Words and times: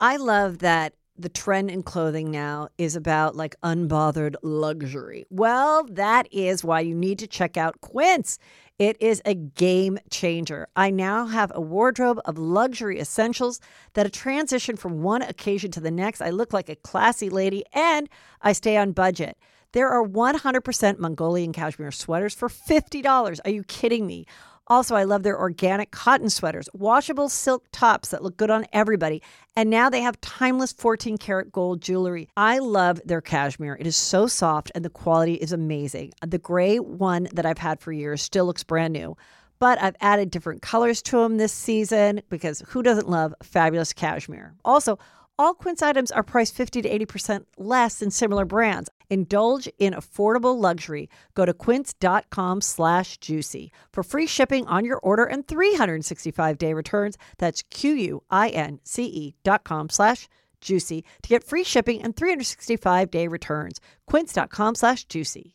I 0.00 0.16
love 0.16 0.58
that 0.58 0.94
the 1.16 1.28
trend 1.28 1.70
in 1.70 1.82
clothing 1.82 2.30
now 2.30 2.68
is 2.78 2.94
about 2.94 3.34
like 3.34 3.60
unbothered 3.62 4.36
luxury. 4.42 5.26
Well, 5.30 5.84
that 5.90 6.28
is 6.32 6.62
why 6.62 6.80
you 6.80 6.94
need 6.94 7.18
to 7.18 7.26
check 7.26 7.56
out 7.56 7.80
Quince. 7.80 8.38
It 8.78 8.96
is 9.00 9.20
a 9.24 9.34
game 9.34 9.98
changer. 10.08 10.68
I 10.76 10.90
now 10.90 11.26
have 11.26 11.50
a 11.52 11.60
wardrobe 11.60 12.20
of 12.24 12.38
luxury 12.38 13.00
essentials 13.00 13.60
that 13.94 14.06
a 14.06 14.10
transition 14.10 14.76
from 14.76 15.02
one 15.02 15.22
occasion 15.22 15.72
to 15.72 15.80
the 15.80 15.90
next. 15.90 16.20
I 16.20 16.30
look 16.30 16.52
like 16.52 16.68
a 16.68 16.76
classy 16.76 17.28
lady 17.28 17.64
and 17.72 18.08
I 18.40 18.52
stay 18.52 18.76
on 18.76 18.92
budget. 18.92 19.36
There 19.72 19.88
are 19.88 20.06
100% 20.06 20.98
Mongolian 20.98 21.52
cashmere 21.52 21.90
sweaters 21.90 22.34
for 22.34 22.48
$50. 22.48 23.40
Are 23.44 23.50
you 23.50 23.64
kidding 23.64 24.06
me? 24.06 24.26
Also, 24.68 24.94
I 24.94 25.04
love 25.04 25.22
their 25.22 25.38
organic 25.38 25.90
cotton 25.90 26.28
sweaters, 26.28 26.68
washable 26.74 27.28
silk 27.28 27.64
tops 27.72 28.10
that 28.10 28.22
look 28.22 28.36
good 28.36 28.50
on 28.50 28.66
everybody. 28.72 29.22
And 29.56 29.70
now 29.70 29.88
they 29.88 30.02
have 30.02 30.20
timeless 30.20 30.72
14 30.72 31.16
karat 31.16 31.50
gold 31.50 31.80
jewelry. 31.80 32.28
I 32.36 32.58
love 32.58 33.00
their 33.04 33.22
cashmere. 33.22 33.76
It 33.80 33.86
is 33.86 33.96
so 33.96 34.26
soft 34.26 34.70
and 34.74 34.84
the 34.84 34.90
quality 34.90 35.34
is 35.34 35.52
amazing. 35.52 36.12
The 36.26 36.38
gray 36.38 36.78
one 36.78 37.28
that 37.32 37.46
I've 37.46 37.58
had 37.58 37.80
for 37.80 37.92
years 37.92 38.22
still 38.22 38.44
looks 38.44 38.62
brand 38.62 38.92
new. 38.92 39.16
But 39.58 39.82
I've 39.82 39.96
added 40.00 40.30
different 40.30 40.62
colors 40.62 41.02
to 41.02 41.18
them 41.18 41.36
this 41.36 41.52
season 41.52 42.22
because 42.28 42.62
who 42.68 42.82
doesn't 42.82 43.08
love 43.08 43.34
fabulous 43.42 43.92
cashmere? 43.92 44.54
Also, 44.64 44.98
all 45.38 45.54
Quince 45.54 45.82
items 45.82 46.10
are 46.10 46.22
priced 46.22 46.54
50 46.54 46.82
to 46.82 46.88
80% 47.06 47.44
less 47.58 47.98
than 47.98 48.10
similar 48.10 48.44
brands. 48.44 48.88
Indulge 49.10 49.68
in 49.78 49.94
affordable 49.94 50.60
luxury. 50.60 51.08
Go 51.34 51.44
to 51.44 51.52
quince.com 51.52 52.60
slash 52.60 53.18
juicy 53.18 53.70
for 53.92 54.02
free 54.02 54.26
shipping 54.26 54.66
on 54.66 54.84
your 54.84 54.98
order 54.98 55.24
and 55.24 55.46
365-day 55.46 56.72
returns. 56.74 57.16
That's 57.38 57.62
Q-U-I-N-C-E 57.70 59.34
dot 59.44 59.64
com 59.64 59.88
slash 59.88 60.28
juicy 60.60 61.04
to 61.22 61.28
get 61.28 61.44
free 61.44 61.64
shipping 61.64 62.02
and 62.02 62.14
365-day 62.16 63.28
returns. 63.28 63.80
quince.com 64.06 64.74
slash 64.74 65.04
juicy. 65.04 65.54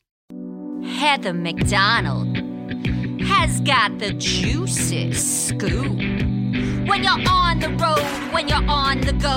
Heather 1.01 1.33
McDonald 1.33 2.37
has 3.25 3.59
got 3.61 3.97
the 3.97 4.13
juiciest 4.13 5.47
scoop. 5.47 5.97
When 6.85 7.01
you're 7.01 7.25
on 7.27 7.57
the 7.57 7.69
road, 7.81 8.05
when 8.31 8.47
you're 8.47 8.69
on 8.69 9.01
the 9.01 9.13
go, 9.13 9.35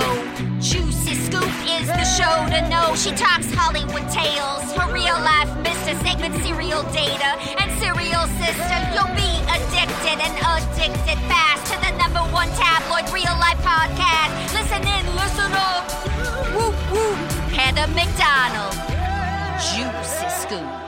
Juicy 0.61 1.15
Scoop 1.15 1.49
is 1.65 1.89
the 1.89 2.05
show 2.05 2.37
to 2.53 2.69
know. 2.69 2.95
She 2.95 3.17
talks 3.17 3.49
Hollywood 3.55 4.05
tales, 4.13 4.61
her 4.77 4.93
real 4.93 5.17
life 5.25 5.49
Mr. 5.65 5.97
Segment 6.05 6.37
serial 6.45 6.83
data, 6.93 7.33
and 7.57 7.73
serial 7.81 8.29
sister. 8.45 8.79
You'll 8.93 9.17
be 9.17 9.33
addicted 9.49 10.21
and 10.21 10.37
addicted 10.45 11.17
fast 11.33 11.73
to 11.73 11.81
the 11.81 11.97
number 11.97 12.21
one 12.29 12.49
tabloid 12.61 13.09
real 13.09 13.33
life 13.41 13.57
podcast. 13.65 14.53
Listen 14.53 14.85
in, 14.85 15.05
listen 15.17 15.51
up. 15.57 15.89
Whoop 16.53 16.77
whoop. 16.93 17.17
Heather 17.57 17.89
McDonald, 17.97 18.77
Juicy 19.73 20.29
Scoop. 20.29 20.84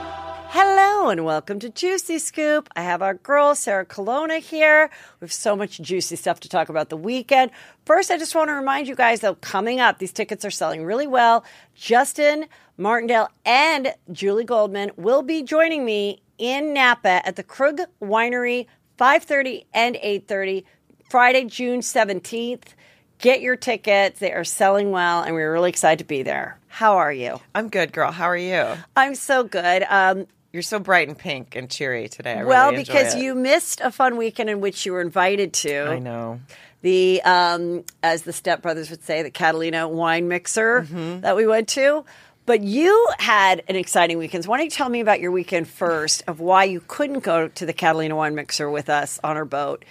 Hello 0.59 1.09
and 1.09 1.23
welcome 1.23 1.59
to 1.59 1.69
Juicy 1.69 2.17
Scoop. 2.17 2.67
I 2.75 2.81
have 2.81 3.03
our 3.03 3.13
girl 3.13 3.53
Sarah 3.53 3.85
Colonna 3.85 4.39
here. 4.39 4.89
We 5.19 5.25
have 5.25 5.31
so 5.31 5.55
much 5.55 5.79
juicy 5.79 6.15
stuff 6.15 6.39
to 6.39 6.49
talk 6.49 6.69
about 6.69 6.89
the 6.89 6.97
weekend. 6.97 7.51
First, 7.85 8.09
I 8.09 8.17
just 8.17 8.33
want 8.33 8.47
to 8.47 8.53
remind 8.53 8.87
you 8.87 8.95
guys 8.95 9.19
though, 9.19 9.35
coming 9.35 9.79
up, 9.79 9.99
these 9.99 10.11
tickets 10.11 10.43
are 10.43 10.49
selling 10.49 10.83
really 10.83 11.05
well. 11.05 11.45
Justin 11.75 12.47
Martindale 12.75 13.29
and 13.45 13.93
Julie 14.11 14.45
Goldman 14.45 14.89
will 14.97 15.21
be 15.21 15.43
joining 15.43 15.85
me 15.85 16.23
in 16.39 16.73
Napa 16.73 17.21
at 17.23 17.35
the 17.35 17.43
Krug 17.43 17.81
Winery, 18.01 18.65
5:30 18.97 19.65
and 19.75 19.95
8:30, 20.01 20.63
Friday, 21.07 21.45
June 21.45 21.81
17th. 21.81 22.73
Get 23.19 23.41
your 23.41 23.57
tickets. 23.57 24.19
They 24.19 24.33
are 24.33 24.43
selling 24.43 24.89
well, 24.89 25.21
and 25.21 25.35
we're 25.35 25.53
really 25.53 25.69
excited 25.69 25.99
to 25.99 26.05
be 26.05 26.23
there. 26.23 26.57
How 26.67 26.97
are 26.97 27.13
you? 27.13 27.39
I'm 27.53 27.69
good, 27.69 27.93
girl. 27.93 28.11
How 28.11 28.25
are 28.25 28.37
you? 28.37 28.65
I'm 28.95 29.13
so 29.13 29.43
good. 29.43 29.85
Um, 29.89 30.25
You're 30.57 30.63
so 30.63 30.79
bright 30.79 31.07
and 31.07 31.15
pink 31.15 31.55
and 31.55 31.69
cheery 31.69 32.09
today. 32.09 32.39
I 32.39 32.43
well, 32.43 32.71
really 32.71 32.83
because 32.83 33.13
it. 33.13 33.21
you 33.21 33.35
missed 33.35 33.79
a 33.79 33.91
fun 33.91 34.17
weekend 34.17 34.49
in 34.49 34.59
which 34.59 34.87
you 34.87 34.91
were 34.93 35.01
invited 35.01 35.53
to. 35.53 35.83
I 35.91 35.99
know. 35.99 36.39
The, 36.81 37.21
um, 37.21 37.83
as 38.01 38.23
the 38.23 38.31
stepbrothers 38.31 38.89
would 38.89 39.03
say, 39.03 39.21
the 39.21 39.29
Catalina 39.29 39.87
wine 39.87 40.27
mixer 40.27 40.81
Mm-hmm. 40.81 41.19
that 41.21 41.35
we 41.35 41.45
went 41.45 41.67
to. 41.69 42.05
But 42.47 42.61
you 42.61 43.07
had 43.19 43.61
an 43.67 43.75
exciting 43.75 44.17
weekend. 44.17 44.45
So 44.45 44.49
why 44.49 44.57
don't 44.57 44.65
you 44.65 44.71
tell 44.71 44.89
me 44.89 44.99
about 44.99 45.19
your 45.19 45.29
weekend 45.31 45.67
first 45.67 46.23
of 46.25 46.39
why 46.39 46.63
you 46.63 46.81
couldn't 46.87 47.19
go 47.19 47.49
to 47.49 47.65
the 47.67 47.73
Catalina 47.73 48.15
wine 48.15 48.33
mixer 48.33 48.67
with 48.67 48.89
us 48.89 49.19
on 49.23 49.37
our 49.37 49.45
boat 49.45 49.85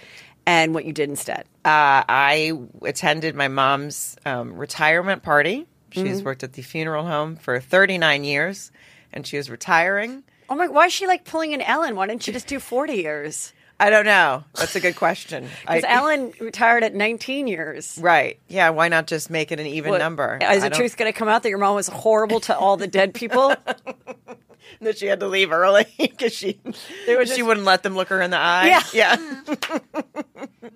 and 0.45 0.73
what 0.73 0.83
you 0.83 0.91
did 0.91 1.09
instead? 1.09 1.45
Uh, 1.63 2.03
I 2.09 2.51
attended 2.81 3.35
my 3.35 3.47
mom's 3.47 4.17
um, 4.25 4.53
retirement 4.57 5.23
party. 5.23 5.65
She's 5.91 6.17
Mm-hmm. 6.17 6.25
worked 6.25 6.43
at 6.43 6.51
the 6.51 6.61
funeral 6.61 7.05
home 7.05 7.37
for 7.37 7.61
39 7.61 8.25
years, 8.25 8.69
and 9.13 9.25
she 9.25 9.37
is 9.37 9.49
retiring. 9.49 10.23
Oh 10.49 10.55
my, 10.55 10.67
why 10.67 10.85
is 10.85 10.93
she 10.93 11.07
like 11.07 11.25
pulling 11.25 11.53
an 11.53 11.61
Ellen? 11.61 11.95
Why 11.95 12.07
didn't 12.07 12.23
she 12.23 12.31
just 12.31 12.47
do 12.47 12.59
40 12.59 12.93
years? 12.93 13.53
I 13.79 13.89
don't 13.91 14.05
know. 14.05 14.43
That's 14.55 14.75
a 14.75 14.79
good 14.79 14.95
question. 14.95 15.47
Because 15.61 15.83
Ellen 15.87 16.33
retired 16.39 16.83
at 16.83 16.95
19 16.95 17.47
years. 17.47 17.99
Right. 18.01 18.39
Yeah. 18.47 18.69
Why 18.71 18.87
not 18.87 19.05
just 19.07 19.29
make 19.29 19.51
it 19.51 19.59
an 19.59 19.67
even 19.67 19.97
number? 19.99 20.39
Is 20.41 20.63
I 20.63 20.69
the 20.69 20.75
truth 20.75 20.97
going 20.97 21.11
to 21.11 21.17
come 21.17 21.27
out 21.27 21.43
that 21.43 21.49
your 21.49 21.59
mom 21.59 21.75
was 21.75 21.87
horrible 21.87 22.39
to 22.41 22.57
all 22.57 22.75
the 22.77 22.87
dead 22.87 23.13
people? 23.13 23.53
that 24.81 24.97
she 24.97 25.05
had 25.05 25.19
to 25.19 25.27
leave 25.27 25.51
early 25.51 25.85
because 25.99 26.33
she 26.33 26.59
she 26.73 27.05
just- 27.05 27.43
wouldn't 27.43 27.65
let 27.65 27.83
them 27.83 27.95
look 27.95 28.07
her 28.07 28.21
in 28.21 28.31
the 28.31 28.37
eye. 28.37 28.81
Yeah. 28.93 29.15
Yeah. 29.19 30.71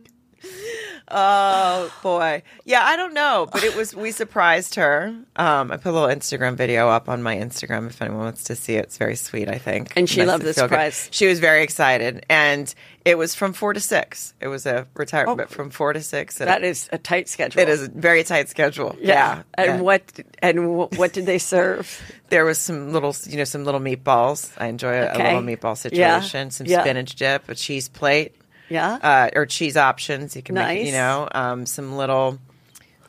Oh 1.09 1.91
boy. 2.03 2.43
Yeah, 2.65 2.83
I 2.83 2.95
don't 2.95 3.13
know, 3.13 3.47
but 3.51 3.63
it 3.63 3.75
was 3.75 3.95
we 3.95 4.11
surprised 4.11 4.75
her. 4.75 5.13
Um, 5.35 5.71
I 5.71 5.77
put 5.77 5.89
a 5.89 5.91
little 5.91 6.07
Instagram 6.09 6.55
video 6.55 6.87
up 6.89 7.09
on 7.09 7.21
my 7.23 7.35
Instagram 7.35 7.87
if 7.87 8.01
anyone 8.01 8.21
wants 8.21 8.43
to 8.45 8.55
see 8.55 8.75
it. 8.75 8.85
It's 8.85 8.97
very 8.97 9.15
sweet, 9.15 9.49
I 9.49 9.57
think. 9.57 9.93
And 9.95 10.09
she 10.09 10.23
loved 10.25 10.43
the 10.43 10.53
feel 10.53 10.65
good. 10.65 10.69
surprise. 10.69 11.09
She 11.11 11.27
was 11.27 11.39
very 11.39 11.63
excited, 11.63 12.25
and 12.29 12.73
it 13.03 13.17
was 13.17 13.33
from 13.35 13.53
four 13.53 13.73
to 13.73 13.79
six. 13.79 14.33
It 14.39 14.47
was 14.47 14.65
a 14.65 14.87
retirement 14.93 15.49
Oh. 15.51 15.53
from 15.53 15.69
four 15.69 15.93
to 15.93 16.01
six. 16.01 16.37
that 16.37 16.63
is 16.63 16.87
a 16.91 16.97
tight 16.97 17.27
schedule. 17.29 17.61
it 17.61 17.69
is 17.69 17.83
a 17.83 17.89
very 17.89 18.23
tight 18.23 18.49
schedule. 18.49 18.95
Yeah. 19.01 19.43
And 19.55 19.67
Yeah. 19.67 19.81
what 19.81 20.01
and 20.39 20.59
wh- 20.59 20.97
what 20.99 21.13
did 21.13 21.25
they 21.25 21.37
serve? 21.39 22.01
There 22.31 22.45
was 22.45 22.57
some 22.59 22.93
little, 22.93 23.13
you 23.27 23.35
know, 23.35 23.43
some 23.43 23.65
little 23.65 23.81
meatballs. 23.81 24.53
I 24.57 24.67
enjoy 24.67 24.93
a, 24.93 25.11
a 25.11 25.17
little 25.17 25.41
meatball 25.41 25.75
Yeah. 25.91 26.21
situation. 26.21 26.49
Some 26.51 26.65
Yeah. 26.65 26.79
spinach 26.79 27.15
dip, 27.15 27.49
a 27.49 27.55
cheese 27.55 27.89
plate, 27.89 28.33
Yeah. 28.71 28.93
uh, 28.95 29.29
or 29.35 29.45
cheese 29.45 29.75
options. 29.75 30.35
You 30.35 30.41
can 30.41 30.55
make, 30.55 30.85
you 30.85 30.93
know, 30.93 31.27
um, 31.31 31.65
some 31.65 31.97
little 31.97 32.39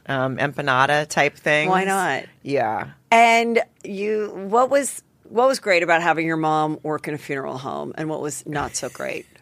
um, 0.07 0.37
empanada 0.39 1.07
type 1.09 1.37
things. 1.37 1.71
Why 1.71 1.85
not? 1.85 2.25
Yeah. 2.43 2.91
And 3.11 3.61
you, 3.85 4.33
what 4.35 4.71
was 4.71 5.03
what 5.29 5.49
was 5.49 5.61
great 5.61 5.83
about 5.83 6.03
having 6.03 6.27
your 6.27 6.37
mom 6.37 6.79
work 6.83 7.09
in 7.09 7.15
a 7.15 7.19
funeral 7.19 7.59
home, 7.59 7.95
and 7.97 8.09
what 8.09 8.21
was 8.21 8.45
not 8.47 8.75
so 8.75 8.89
great? 8.89 9.27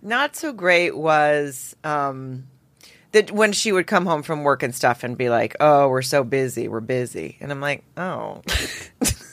Not 0.00 0.36
so 0.36 0.52
great 0.52 0.96
was 0.96 1.74
um, 1.82 2.46
that 3.10 3.32
when 3.32 3.50
she 3.52 3.72
would 3.72 3.88
come 3.88 4.06
home 4.06 4.22
from 4.22 4.44
work 4.44 4.62
and 4.62 4.72
stuff 4.72 5.02
and 5.02 5.18
be 5.18 5.28
like, 5.28 5.56
"Oh, 5.58 5.88
we're 5.88 6.02
so 6.02 6.22
busy. 6.22 6.68
We're 6.68 6.78
busy," 6.78 7.36
and 7.40 7.50
I'm 7.50 7.60
like, 7.60 7.82
"Oh." 7.96 8.42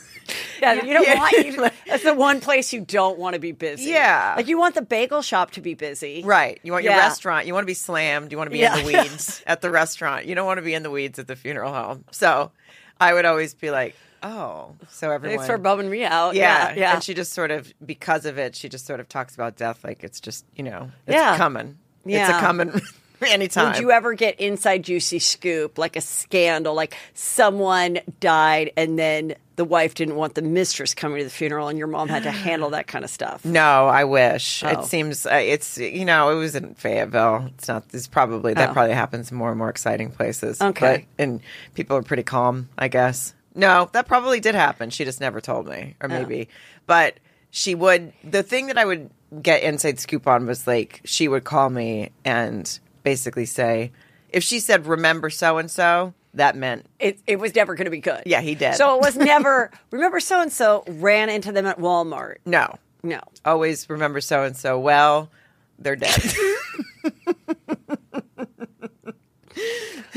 Yeah, 0.75 0.83
you 0.85 0.93
don't 0.93 1.05
Yeah. 1.07 1.19
want. 1.19 1.31
You, 1.45 1.69
that's 1.87 2.03
the 2.03 2.13
one 2.13 2.41
place 2.41 2.73
you 2.73 2.81
don't 2.81 3.17
want 3.19 3.33
to 3.35 3.39
be 3.39 3.51
busy. 3.51 3.85
Yeah. 3.91 4.33
like 4.37 4.47
you 4.47 4.57
want 4.57 4.75
the 4.75 4.81
bagel 4.81 5.21
shop 5.21 5.51
to 5.51 5.61
be 5.61 5.73
busy, 5.73 6.23
Right. 6.23 6.59
You 6.63 6.71
want 6.71 6.83
your 6.83 6.93
restaurant. 6.93 7.45
You 7.47 7.53
want 7.53 7.63
to 7.63 7.67
be 7.67 7.73
slammed. 7.75 8.31
You 8.31 8.37
want 8.37 8.47
to 8.47 8.51
be 8.51 8.59
Yeah. 8.59 8.77
in 8.77 8.85
the 8.85 8.93
weeds 9.03 9.43
at 9.47 9.61
the 9.61 9.69
restaurant. 9.69 10.25
You 10.25 10.35
don't 10.35 10.45
want 10.45 10.57
to 10.57 10.63
be 10.63 10.73
in 10.73 10.83
the 10.83 10.91
weeds 10.91 11.19
at 11.19 11.27
the 11.27 11.35
funeral 11.35 11.71
home. 11.73 12.05
So 12.11 12.51
I 12.99 13.13
would 13.13 13.25
always 13.25 13.53
be 13.53 13.69
like, 13.71 13.95
oh, 14.23 14.73
so 14.89 15.11
everyone. 15.11 15.37
Thanks 15.37 15.47
for 15.51 15.57
bumming 15.57 15.89
me 15.89 16.03
out. 16.03 16.33
yeah, 16.35 16.69
yeah, 16.69 16.75
yeah. 16.79 16.93
And 16.95 17.03
she 17.03 17.13
just 17.13 17.33
sort 17.33 17.51
of, 17.51 17.71
because 17.85 18.25
of 18.25 18.37
it, 18.39 18.55
she 18.55 18.69
just 18.69 18.85
sort 18.87 18.99
of 18.99 19.07
talks 19.07 19.35
about 19.35 19.55
death 19.57 19.83
like 19.83 20.03
it's 20.03 20.19
just, 20.19 20.45
you 20.55 20.63
know, 20.63 20.89
it's 21.05 21.13
Yeah. 21.15 21.37
coming. 21.37 21.77
It's 22.07 22.29
a 22.29 22.39
coming 22.39 22.71
anytime. 23.27 23.73
Did 23.73 23.81
you 23.81 23.91
ever 23.91 24.13
get 24.13 24.39
inside 24.39 24.83
juicy 24.83 25.19
scoop 25.19 25.77
like 25.77 25.95
a 25.95 26.01
scandal, 26.01 26.73
like 26.75 26.95
someone 27.13 27.99
died 28.19 28.71
and 28.77 28.97
then 28.97 29.35
the 29.55 29.65
wife 29.65 29.93
didn't 29.93 30.15
want 30.15 30.35
the 30.35 30.41
mistress 30.41 30.93
coming 30.93 31.19
to 31.19 31.23
the 31.23 31.29
funeral, 31.29 31.67
and 31.69 31.77
your 31.77 31.87
mom 31.87 32.09
had 32.09 32.23
to 32.23 32.31
handle 32.31 32.71
that 32.71 32.87
kind 32.87 33.03
of 33.05 33.09
stuff. 33.11 33.43
No, 33.45 33.87
I 33.87 34.03
wish. 34.03 34.63
Oh. 34.63 34.67
It 34.69 34.85
seems 34.85 35.25
uh, 35.25 35.35
it's 35.35 35.77
you 35.77 36.03
know 36.05 36.29
it 36.31 36.35
was 36.35 36.55
in 36.55 36.75
Fayetteville. 36.75 37.51
It's 37.57 37.67
not. 37.67 37.83
It's 37.93 38.07
probably 38.07 38.53
that 38.53 38.69
Oh. 38.69 38.73
probably 38.73 38.93
happens 38.95 39.31
in 39.31 39.37
more 39.37 39.49
and 39.49 39.57
more 39.57 39.69
exciting 39.69 40.11
places. 40.11 40.61
Okay. 40.61 41.07
but, 41.17 41.23
and 41.23 41.41
people 41.73 41.95
are 41.97 42.03
pretty 42.03 42.23
calm, 42.23 42.69
I 42.77 42.87
guess. 42.89 43.33
No, 43.53 43.89
that 43.93 44.07
probably 44.07 44.41
did 44.41 44.55
happen. 44.55 44.89
She 44.89 45.05
just 45.05 45.21
never 45.21 45.39
told 45.39 45.67
me, 45.67 45.95
Oh. 46.01 46.05
or 46.05 46.09
maybe. 46.09 46.49
But 46.87 47.19
she 47.51 47.73
would. 47.75 48.11
The 48.23 48.43
thing 48.43 48.67
that 48.67 48.77
I 48.77 48.83
would 48.85 49.09
get 49.41 49.63
inside 49.63 49.99
scoop 49.99 50.27
on 50.27 50.45
was 50.45 50.67
like 50.67 51.01
she 51.05 51.27
would 51.27 51.45
call 51.45 51.69
me 51.69 52.09
and 52.25 52.77
basically 53.03 53.45
say, 53.45 53.91
if 54.29 54.43
she 54.43 54.59
said 54.59 54.85
"remember 54.87 55.29
so 55.29 55.57
and 55.57 55.71
so," 55.71 56.13
that 56.35 56.55
meant 56.55 56.85
It, 56.99 57.19
it 57.27 57.39
was 57.39 57.55
never 57.55 57.75
going 57.75 57.85
to 57.85 57.91
be 57.91 57.99
good. 57.99 58.23
Yeah, 58.25 58.41
he 58.41 58.55
did. 58.55 58.75
So 58.75 58.95
it 58.95 59.01
was 59.01 59.15
never. 59.33 59.71
remember, 59.91 60.19
so 60.19 60.41
and 60.41 60.51
so 60.51 60.83
ran 60.87 61.29
into 61.29 61.51
them 61.51 61.65
at 61.65 61.79
Walmart. 61.79 62.35
no. 62.45 62.75
No. 63.03 63.19
Always 63.45 63.87
remember 63.89 64.19
so 64.19 64.43
and 64.43 64.57
so. 64.57 64.79
Well, 64.79 65.29
they're 65.77 65.95
dead. 65.95 66.19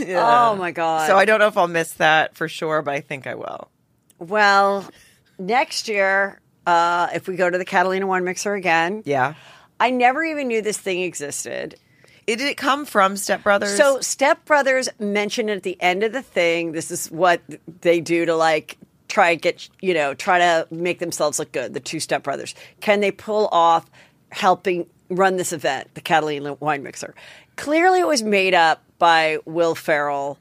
Oh 0.00 0.56
my 0.56 0.70
god. 0.70 1.06
So 1.06 1.16
I 1.16 1.24
don't 1.24 1.38
know 1.40 1.48
if 1.48 1.56
I'll 1.56 1.68
miss 1.68 1.92
that 1.94 2.36
for 2.36 2.48
sure, 2.48 2.82
but 2.82 2.94
I 2.94 3.00
think 3.00 3.26
I 3.26 3.34
will. 3.34 3.68
well, 4.18 4.88
next 5.38 5.88
year, 5.88 6.40
uh, 6.66 7.08
if 7.14 7.28
we 7.28 7.36
go 7.36 7.48
to 7.50 7.58
the 7.58 7.64
Catalina 7.64 8.06
wine 8.06 8.24
mixer 8.24 8.54
again, 8.54 9.02
Yeah. 9.04 9.34
I 9.80 9.90
never 9.90 10.24
even 10.24 10.48
knew 10.48 10.60
this 10.62 10.78
thing 10.78 11.02
existed. 11.02 11.76
Did 12.36 12.42
it 12.42 12.58
come 12.58 12.84
from 12.84 13.16
Step 13.16 13.42
Brothers? 13.42 13.76
So 13.76 14.00
Step 14.00 14.44
Brothers 14.44 14.88
mentioned 14.98 15.48
at 15.48 15.62
the 15.62 15.80
end 15.80 16.02
of 16.02 16.12
the 16.12 16.20
thing, 16.20 16.72
this 16.72 16.90
is 16.90 17.10
what 17.10 17.40
they 17.80 18.00
do 18.00 18.26
to 18.26 18.36
like 18.36 18.76
try 19.08 19.30
and 19.30 19.40
get 19.40 19.66
you 19.80 19.94
know 19.94 20.12
try 20.12 20.38
to 20.38 20.66
make 20.70 20.98
themselves 20.98 21.38
look 21.38 21.52
good. 21.52 21.72
The 21.72 21.80
two 21.80 22.00
Step 22.00 22.22
Brothers 22.22 22.54
can 22.80 23.00
they 23.00 23.10
pull 23.10 23.48
off 23.50 23.88
helping 24.28 24.86
run 25.08 25.36
this 25.36 25.54
event, 25.54 25.94
the 25.94 26.02
Catalina 26.02 26.52
Wine 26.54 26.82
Mixer? 26.82 27.14
Clearly, 27.56 28.00
it 28.00 28.06
was 28.06 28.22
made 28.22 28.52
up 28.52 28.82
by 28.98 29.38
Will 29.46 29.74
Ferrell 29.74 30.38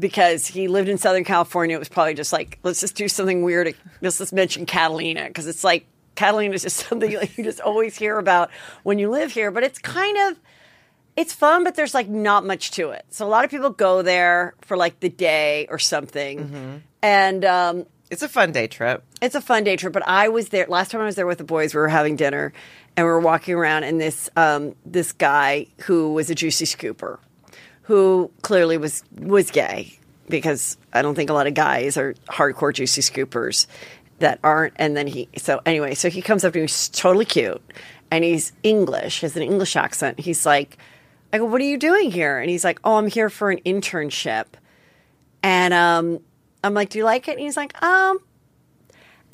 because 0.00 0.46
he 0.46 0.68
lived 0.68 0.88
in 0.88 0.96
Southern 0.96 1.24
California. 1.24 1.76
It 1.76 1.78
was 1.78 1.90
probably 1.90 2.14
just 2.14 2.32
like 2.32 2.58
let's 2.62 2.80
just 2.80 2.96
do 2.96 3.08
something 3.08 3.42
weird. 3.42 3.74
Let's 4.00 4.16
just 4.16 4.32
mention 4.32 4.64
Catalina 4.64 5.26
because 5.26 5.46
it's 5.46 5.64
like 5.64 5.84
Catalina 6.14 6.54
is 6.54 6.62
just 6.62 6.76
something 6.88 7.14
like 7.14 7.36
you 7.36 7.44
just 7.44 7.60
always 7.60 7.94
hear 7.98 8.16
about 8.18 8.50
when 8.84 8.98
you 8.98 9.10
live 9.10 9.32
here. 9.32 9.50
But 9.50 9.64
it's 9.64 9.78
kind 9.78 10.16
of 10.30 10.38
it's 11.16 11.32
fun, 11.32 11.64
but 11.64 11.74
there's 11.74 11.94
like 11.94 12.08
not 12.08 12.44
much 12.44 12.70
to 12.72 12.90
it. 12.90 13.04
So 13.10 13.26
a 13.26 13.28
lot 13.30 13.44
of 13.44 13.50
people 13.50 13.70
go 13.70 14.02
there 14.02 14.54
for 14.60 14.76
like 14.76 15.00
the 15.00 15.08
day 15.08 15.66
or 15.70 15.78
something, 15.78 16.82
and 17.02 17.44
um, 17.44 17.86
it's 18.10 18.22
a 18.22 18.28
fun 18.28 18.52
day 18.52 18.66
trip. 18.66 19.02
it's 19.22 19.34
a 19.34 19.40
fun 19.40 19.64
day 19.64 19.76
trip. 19.76 19.92
But 19.92 20.06
I 20.06 20.28
was 20.28 20.50
there 20.50 20.66
last 20.68 20.90
time 20.90 21.00
I 21.00 21.04
was 21.04 21.16
there 21.16 21.26
with 21.26 21.38
the 21.38 21.44
boys. 21.44 21.74
We 21.74 21.80
were 21.80 21.88
having 21.88 22.16
dinner, 22.16 22.52
and 22.96 23.06
we 23.06 23.10
were 23.10 23.20
walking 23.20 23.54
around, 23.54 23.84
and 23.84 24.00
this 24.00 24.28
um, 24.36 24.74
this 24.84 25.12
guy 25.12 25.66
who 25.82 26.12
was 26.12 26.28
a 26.30 26.34
juicy 26.34 26.66
scooper, 26.66 27.18
who 27.82 28.30
clearly 28.42 28.76
was 28.78 29.02
was 29.18 29.50
gay 29.50 29.98
because 30.28 30.76
I 30.92 31.02
don't 31.02 31.14
think 31.14 31.30
a 31.30 31.32
lot 31.32 31.46
of 31.46 31.54
guys 31.54 31.96
are 31.96 32.14
hardcore 32.28 32.74
juicy 32.74 33.00
scoopers 33.00 33.66
that 34.18 34.40
aren't. 34.42 34.74
And 34.76 34.96
then 34.96 35.06
he 35.06 35.28
so 35.36 35.60
anyway, 35.64 35.94
so 35.94 36.10
he 36.10 36.20
comes 36.20 36.44
up 36.44 36.52
to 36.52 36.58
me, 36.58 36.64
he's 36.64 36.88
totally 36.88 37.24
cute, 37.24 37.62
and 38.10 38.24
he's 38.24 38.52
English, 38.62 39.20
has 39.20 39.36
an 39.36 39.42
English 39.42 39.76
accent. 39.76 40.18
He's 40.20 40.44
like, 40.44 40.78
I 41.32 41.38
go, 41.38 41.44
what 41.44 41.60
are 41.60 41.64
you 41.64 41.78
doing 41.78 42.10
here? 42.10 42.38
And 42.38 42.48
he's 42.48 42.64
like, 42.64 42.80
oh, 42.84 42.96
I'm 42.96 43.08
here 43.08 43.28
for 43.28 43.50
an 43.50 43.58
internship. 43.66 44.46
And 45.42 45.74
um, 45.74 46.20
I'm 46.64 46.74
like, 46.74 46.90
do 46.90 46.98
you 46.98 47.04
like 47.04 47.28
it? 47.28 47.32
And 47.32 47.40
he's 47.40 47.56
like, 47.56 47.80
um, 47.82 48.18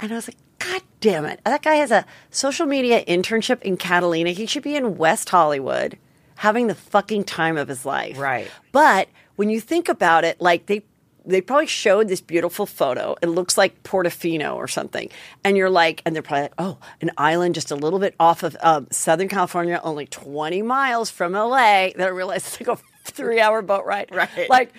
and 0.01 0.13
I 0.13 0.15
was 0.15 0.29
like, 0.29 0.37
God 0.59 0.83
damn 1.01 1.25
it. 1.25 1.41
That 1.45 1.63
guy 1.63 1.77
has 1.77 1.91
a 1.91 2.05
social 2.31 2.67
media 2.67 3.05
internship 3.05 3.63
in 3.63 3.77
Catalina. 3.77 4.31
He 4.31 4.47
should 4.47 4.63
be 4.63 4.77
in 4.77 4.97
West 4.97 5.29
Hollywood 5.29 5.99
having 6.37 6.67
the 6.67 6.75
fucking 6.75 7.25
time 7.25 7.57
of 7.57 7.69
his 7.69 7.85
life. 7.85 8.19
Right. 8.19 8.51
But 8.73 9.09
when 9.37 9.49
you 9.49 9.61
think 9.61 9.89
about 9.89 10.25
it, 10.25 10.41
like 10.41 10.67
they 10.67 10.83
they 11.25 11.41
probably 11.41 11.67
showed 11.67 12.09
this 12.09 12.21
beautiful 12.21 12.67
photo. 12.67 13.17
It 13.23 13.27
looks 13.29 13.57
like 13.57 13.83
Portofino 13.83 14.55
or 14.57 14.69
something. 14.69 15.09
And 15.45 15.57
you're 15.57 15.71
like, 15.71 16.03
and 16.05 16.15
they're 16.15 16.23
probably 16.23 16.43
like, 16.43 16.55
oh, 16.59 16.79
an 17.01 17.11
island 17.17 17.55
just 17.55 17.71
a 17.71 17.77
little 17.77 17.99
bit 17.99 18.15
off 18.19 18.43
of 18.43 18.57
um, 18.61 18.89
Southern 18.91 19.29
California, 19.29 19.81
only 19.85 20.07
20 20.07 20.63
miles 20.63 21.11
from 21.11 21.33
LA. 21.33 21.91
Then 21.97 22.07
I 22.07 22.11
realized 22.11 22.47
it's 22.47 22.69
like 22.69 22.79
a 22.79 22.83
three 23.05 23.41
hour 23.41 23.63
boat 23.63 23.85
ride. 23.85 24.11
Right. 24.13 24.49
Like, 24.51 24.73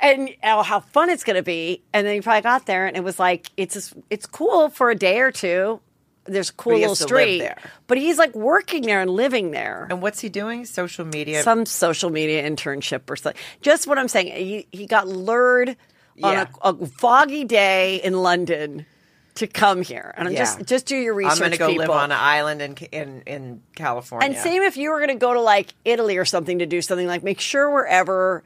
and 0.00 0.30
oh, 0.42 0.62
how 0.62 0.80
fun 0.80 1.10
it's 1.10 1.24
going 1.24 1.36
to 1.36 1.42
be. 1.42 1.82
And 1.92 2.06
then 2.06 2.14
you 2.16 2.22
probably 2.22 2.40
got 2.42 2.66
there 2.66 2.86
and 2.86 2.96
it 2.96 3.04
was 3.04 3.18
like, 3.18 3.50
it's 3.56 3.74
just, 3.74 3.94
it's 4.08 4.26
cool 4.26 4.70
for 4.70 4.90
a 4.90 4.94
day 4.94 5.20
or 5.20 5.30
two. 5.30 5.80
There's 6.24 6.50
a 6.50 6.52
cool 6.54 6.74
little 6.74 6.90
has 6.90 6.98
to 6.98 7.04
live 7.04 7.22
street. 7.22 7.38
there. 7.40 7.58
But 7.86 7.98
he's 7.98 8.16
like 8.18 8.34
working 8.34 8.82
there 8.82 9.00
and 9.00 9.10
living 9.10 9.50
there 9.50 9.86
And 9.90 10.00
what's 10.00 10.20
he 10.20 10.28
doing? 10.28 10.64
Social 10.64 11.04
media. 11.04 11.42
some 11.42 11.66
social 11.66 12.08
media 12.10 12.48
internship 12.48 13.08
or 13.10 13.16
something. 13.16 13.40
Just 13.62 13.86
what 13.86 13.98
I'm 13.98 14.08
saying. 14.08 14.28
He, 14.28 14.66
he 14.70 14.86
got 14.86 15.08
lured 15.08 15.76
Yeah. 16.20 16.46
on 16.62 16.78
a, 16.78 16.84
a 16.84 16.86
foggy 16.86 17.44
day 17.44 17.96
in 17.96 18.14
London 18.22 18.86
to 19.36 19.46
come 19.46 19.82
here, 19.82 20.12
and 20.16 20.28
I'm 20.28 20.34
Yeah. 20.34 20.40
just 20.40 20.64
just 20.66 20.86
do 20.86 20.96
your 20.96 21.14
research. 21.14 21.32
I'm 21.32 21.38
going 21.38 21.52
to 21.52 21.58
go 21.58 21.68
people. 21.68 21.80
live 21.82 21.90
on 21.90 22.12
an 22.12 22.18
island 22.20 22.62
in 22.62 22.74
in, 22.92 23.22
in 23.26 23.62
California. 23.74 24.28
And 24.28 24.36
same 24.36 24.62
if 24.62 24.76
you 24.76 24.90
were 24.90 24.98
going 24.98 25.10
to 25.10 25.14
go 25.14 25.34
to 25.34 25.40
like 25.40 25.72
Italy 25.84 26.18
or 26.18 26.24
something 26.24 26.58
to 26.58 26.66
do 26.66 26.82
something 26.82 27.06
like 27.06 27.22
make 27.22 27.40
sure 27.40 27.70
wherever 27.70 28.42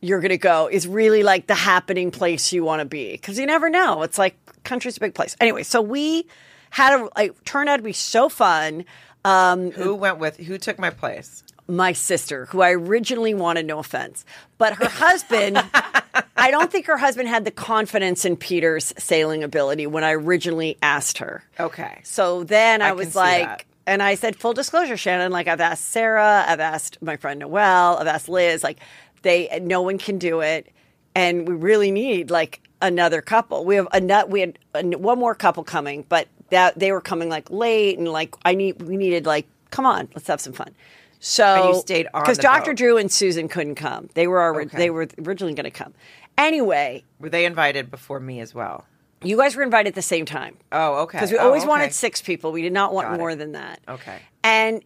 you're 0.00 0.20
going 0.20 0.30
to 0.30 0.38
go 0.38 0.68
is 0.70 0.86
really 0.86 1.22
like 1.22 1.48
the 1.48 1.54
happening 1.56 2.10
place 2.10 2.52
you 2.52 2.62
want 2.64 2.80
to 2.80 2.86
be 2.86 3.12
because 3.12 3.38
you 3.38 3.46
never 3.46 3.68
know. 3.68 4.02
It's 4.02 4.16
like 4.18 4.36
country's 4.62 4.96
a 4.96 5.00
big 5.00 5.14
place. 5.14 5.36
Anyway, 5.40 5.64
so 5.64 5.82
we 5.82 6.26
had 6.70 7.00
a 7.00 7.08
like 7.16 7.44
turned 7.44 7.68
out 7.68 7.76
to 7.78 7.82
be 7.82 7.92
so 7.92 8.28
fun. 8.28 8.84
Um, 9.24 9.72
who 9.72 9.94
went 9.94 10.18
with? 10.18 10.36
Who 10.36 10.56
took 10.58 10.78
my 10.78 10.90
place? 10.90 11.42
My 11.68 11.92
sister, 11.92 12.46
who 12.46 12.62
I 12.62 12.72
originally 12.72 13.34
wanted, 13.34 13.66
no 13.66 13.78
offense, 13.78 14.24
but 14.56 14.74
her 14.74 14.88
husband, 14.88 15.58
I 16.36 16.50
don't 16.50 16.72
think 16.72 16.86
her 16.86 16.96
husband 16.96 17.28
had 17.28 17.44
the 17.44 17.50
confidence 17.50 18.24
in 18.24 18.36
Peter's 18.36 18.94
sailing 18.96 19.44
ability 19.44 19.86
when 19.86 20.02
I 20.02 20.12
originally 20.12 20.78
asked 20.80 21.18
her. 21.18 21.44
Okay. 21.60 22.00
So 22.04 22.44
then 22.44 22.80
I, 22.80 22.88
I 22.88 22.92
was 22.92 23.14
like, 23.14 23.46
that. 23.46 23.64
and 23.86 24.02
I 24.02 24.14
said, 24.14 24.36
full 24.36 24.54
disclosure, 24.54 24.96
Shannon, 24.96 25.30
like 25.30 25.46
I've 25.46 25.60
asked 25.60 25.84
Sarah, 25.86 26.44
I've 26.48 26.60
asked 26.60 27.02
my 27.02 27.16
friend 27.16 27.40
Noelle, 27.40 27.98
I've 27.98 28.06
asked 28.06 28.30
Liz, 28.30 28.64
like 28.64 28.78
they, 29.20 29.60
no 29.62 29.82
one 29.82 29.98
can 29.98 30.18
do 30.18 30.40
it. 30.40 30.68
And 31.14 31.46
we 31.46 31.54
really 31.54 31.90
need 31.90 32.30
like 32.30 32.62
another 32.80 33.20
couple. 33.20 33.64
We 33.66 33.74
have 33.74 33.88
a 33.92 34.00
nut, 34.00 34.30
we 34.30 34.40
had 34.40 34.58
a, 34.74 34.82
one 34.84 35.18
more 35.18 35.34
couple 35.34 35.64
coming, 35.64 36.06
but 36.08 36.28
that 36.48 36.78
they 36.78 36.92
were 36.92 37.02
coming 37.02 37.28
like 37.28 37.50
late 37.50 37.98
and 37.98 38.08
like 38.08 38.34
I 38.42 38.54
need, 38.54 38.80
we 38.80 38.96
needed 38.96 39.26
like, 39.26 39.46
come 39.70 39.84
on, 39.84 40.08
let's 40.14 40.28
have 40.28 40.40
some 40.40 40.54
fun. 40.54 40.74
So 41.20 41.44
And 41.44 41.74
you 41.74 41.80
stayed 41.80 42.06
on 42.14 42.22
because 42.22 42.38
Dr. 42.38 42.70
boat. 42.70 42.76
Drew 42.76 42.96
and 42.96 43.10
Susan 43.10 43.48
couldn't 43.48 43.74
come. 43.74 44.08
They 44.14 44.26
were 44.26 44.40
already, 44.40 44.68
Okay. 44.68 44.78
they 44.78 44.90
were 44.90 45.08
originally 45.24 45.54
going 45.54 45.64
to 45.64 45.70
come. 45.70 45.94
Anyway, 46.36 47.04
Were 47.18 47.28
they 47.28 47.44
invited 47.44 47.90
before 47.90 48.20
me 48.20 48.40
as 48.40 48.54
well? 48.54 48.86
you 49.24 49.36
guys 49.36 49.56
were 49.56 49.64
invited 49.64 49.88
at 49.88 49.94
the 49.96 50.02
same 50.02 50.24
time 50.24 50.56
Oh, 50.70 50.98
okay. 51.02 51.18
because 51.18 51.32
we 51.32 51.38
Oh, 51.38 51.46
always 51.46 51.62
okay. 51.64 51.68
wanted 51.68 51.92
six 51.92 52.22
people. 52.22 52.52
We 52.52 52.62
did 52.62 52.72
not 52.72 52.94
want 52.94 53.08
Got 53.08 53.14
it. 53.14 53.18
more 53.18 53.34
than 53.34 53.52
that. 53.52 53.80
Okay. 53.88 54.18
And 54.44 54.84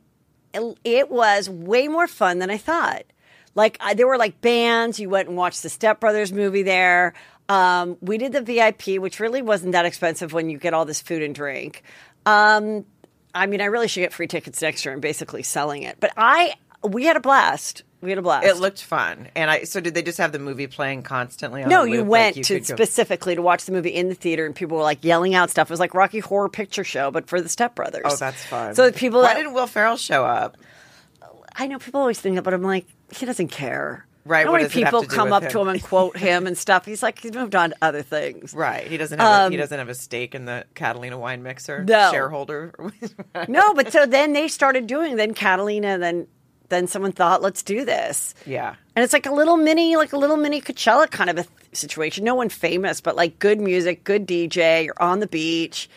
it- 0.55 0.79
it 0.85 1.11
was 1.11 1.51
way 1.51 1.87
more 1.89 2.07
fun 2.07 2.39
than 2.39 2.49
I 2.51 2.57
thought. 2.57 3.03
Like 3.55 3.77
I, 3.81 3.93
there 3.93 4.07
were 4.07 4.17
like 4.17 4.41
bands. 4.41 4.99
You 4.99 5.11
went 5.11 5.29
and 5.29 5.37
watched 5.37 5.63
the 5.63 5.69
Step 5.69 6.01
Brothers 6.01 6.33
movie 6.33 6.63
there. 6.63 7.13
Um, 7.51 7.99
we 8.01 8.17
did 8.17 8.33
the 8.33 8.41
VIP, 8.41 8.99
which 8.99 9.21
really 9.21 9.43
wasn't 9.43 9.73
that 9.73 9.85
expensive 9.85 10.33
when 10.33 10.49
you 10.49 10.57
get 10.57 10.73
all 10.73 10.87
this 10.87 11.03
food 11.03 11.23
and 11.23 11.35
drink. 11.35 11.83
Um, 12.25 12.87
I 13.35 13.47
mean, 13.47 13.61
I 13.61 13.67
really 13.67 13.89
should 13.89 14.01
get 14.01 14.13
free 14.13 14.27
tickets 14.27 14.61
next 14.61 14.85
year 14.85 14.93
and 14.93 15.01
basically 15.01 15.43
selling 15.43 15.83
it. 15.85 15.97
But 16.01 16.13
I, 16.17 16.55
we 16.83 17.05
had 17.05 17.17
a 17.17 17.21
blast. 17.21 17.83
We 18.01 18.11
had 18.11 18.19
a 18.19 18.23
blast. 18.23 18.45
It 18.47 18.57
looked 18.57 18.83
fun, 18.83 19.29
and 19.37 19.49
I. 19.49 19.63
So 19.63 19.79
did 19.81 19.95
they 19.95 20.03
just 20.03 20.19
have 20.19 20.33
the 20.33 20.41
movie 20.41 20.67
playing 20.67 21.05
constantly? 21.05 21.63
On 21.63 21.69
No, 21.69 21.85
you 21.85 22.03
went 22.05 22.37
like 22.37 22.45
to 22.47 22.55
could 22.59 22.67
go- 22.67 22.75
specifically 22.75 23.37
to 23.37 23.43
watch 23.43 23.65
the 23.65 23.71
movie 23.71 23.91
in 23.91 24.09
the 24.09 24.15
theater, 24.17 24.45
and 24.45 24.55
people 24.57 24.77
were 24.77 24.83
like 24.83 25.05
yelling 25.05 25.35
out 25.37 25.51
stuff. 25.51 25.71
It 25.71 25.73
was 25.73 25.79
like 25.79 25.95
Rocky 25.95 26.19
Horror 26.19 26.49
Picture 26.49 26.83
Show, 26.83 27.13
but 27.13 27.29
for 27.29 27.41
the 27.41 27.49
Step 27.49 27.77
Brothers. 27.77 28.03
Oh, 28.05 28.17
that's 28.17 28.43
fun. 28.45 28.75
So 28.75 28.87
the 28.87 28.93
people, 28.93 29.21
Why 29.21 29.29
that- 29.29 29.35
didn't 29.35 29.53
Will 29.55 29.69
Ferrell 29.69 29.97
show 29.97 30.25
up? 30.25 30.57
I 31.55 31.69
know 31.69 31.79
people 31.79 32.01
always 32.01 32.19
think 32.21 32.35
that, 32.35 32.43
but 32.43 32.55
I'm 32.55 32.63
like, 32.63 32.87
he 33.15 33.25
doesn't 33.25 33.49
care. 33.49 34.05
Right, 34.25 34.41
You 34.41 34.45
know 34.47 34.53
what 34.53 34.61
how 34.61 34.69
many 34.69 34.85
people 34.85 35.03
come 35.05 35.33
up 35.33 35.43
to 35.49 35.59
him? 35.61 35.63
him 35.63 35.75
and 35.75 35.83
quote 35.83 36.17
him 36.17 36.47
and 36.47 36.57
stuff? 36.57 36.85
He's 36.87 37.03
like, 37.03 37.19
he's 37.19 37.33
moved 37.33 37.57
on 37.57 37.71
to 37.71 37.77
other 37.83 38.03
things. 38.03 38.55
Right. 38.55 38.87
He 38.87 38.97
doesn't 38.97 39.19
have. 39.19 39.47
a, 39.49 39.51
he 39.51 39.57
Um, 39.57 39.61
doesn't 39.61 39.79
have 39.79 39.89
a 39.89 39.95
stake 39.97 40.35
in 40.37 40.45
the 40.45 40.65
Catalina 40.75 41.19
wine 41.19 41.43
mixer. 41.43 41.83
No. 41.85 42.11
Shareholder. 42.13 42.73
No, 43.49 43.75
but 43.75 43.91
so 43.93 44.07
then 44.07 44.33
they 44.33 44.47
started 44.49 44.87
doing. 44.87 45.17
Then 45.17 45.35
Catalina, 45.35 45.99
then 45.99 46.29
then 46.69 46.87
someone 46.87 47.13
thought, 47.13 47.43
let's 47.43 47.63
do 47.63 47.85
this. 47.85 48.35
yeah. 48.47 48.77
And 48.97 49.03
it's 49.03 49.13
like 49.13 49.27
a 49.27 49.33
little 49.33 49.57
mini, 49.59 49.97
like 49.97 50.13
a 50.15 50.17
little 50.19 50.37
mini 50.39 50.61
Coachella 50.61 51.11
kind 51.11 51.29
of 51.29 51.37
a 51.39 51.43
th- 51.43 51.51
situation. 51.73 52.25
No 52.25 52.35
one 52.35 52.49
famous, 52.49 53.01
but 53.01 53.15
like 53.17 53.39
good 53.39 53.61
music, 53.61 54.05
good 54.05 54.27
DJ. 54.27 54.85
You're 54.87 54.95
on 55.03 55.21
the 55.21 55.27
beach. 55.27 55.91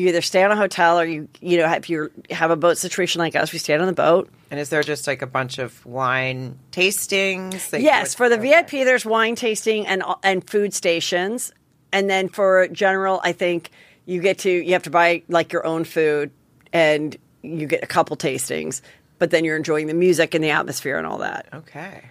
You 0.00 0.08
either 0.08 0.22
stay 0.22 0.42
on 0.42 0.50
a 0.50 0.56
hotel 0.56 0.98
or 0.98 1.04
you, 1.04 1.28
you 1.40 1.58
know, 1.58 1.70
if 1.72 1.90
you 1.90 2.10
have 2.30 2.50
a 2.50 2.56
boat 2.56 2.78
situation 2.78 3.18
like 3.18 3.36
us, 3.36 3.52
we 3.52 3.58
stayed 3.58 3.80
on 3.80 3.86
the 3.86 3.92
boat. 3.92 4.30
And 4.50 4.58
is 4.58 4.68
there 4.70 4.82
just 4.82 5.06
like 5.06 5.20
a 5.22 5.26
bunch 5.26 5.58
of 5.58 5.84
wine 5.84 6.58
tastings? 6.72 7.72
Like, 7.72 7.82
Yes, 7.82 8.14
for 8.14 8.28
the 8.28 8.38
okay. 8.38 8.62
VIP, 8.62 8.70
there's 8.84 9.04
wine 9.04 9.34
tasting 9.36 9.86
and 9.86 10.02
and 10.22 10.48
food 10.48 10.72
stations. 10.74 11.52
and 11.92 12.08
then 12.08 12.28
for 12.28 12.68
general, 12.68 13.20
I 13.22 13.32
think 13.32 13.70
you 14.06 14.20
get 14.20 14.38
to 14.40 14.50
you 14.50 14.72
have 14.72 14.84
to 14.84 14.90
buy 14.90 15.22
like 15.28 15.52
your 15.52 15.66
own 15.66 15.84
food, 15.84 16.30
and 16.72 17.16
you 17.42 17.66
get 17.66 17.82
a 17.82 17.86
couple 17.86 18.16
tastings, 18.16 18.80
but 19.18 19.30
then 19.30 19.44
you're 19.44 19.56
enjoying 19.56 19.86
the 19.86 19.94
music 19.94 20.34
and 20.34 20.42
the 20.42 20.50
atmosphere 20.50 20.98
and 20.98 21.06
all 21.06 21.18
that. 21.18 21.46
Okay. 21.54 22.04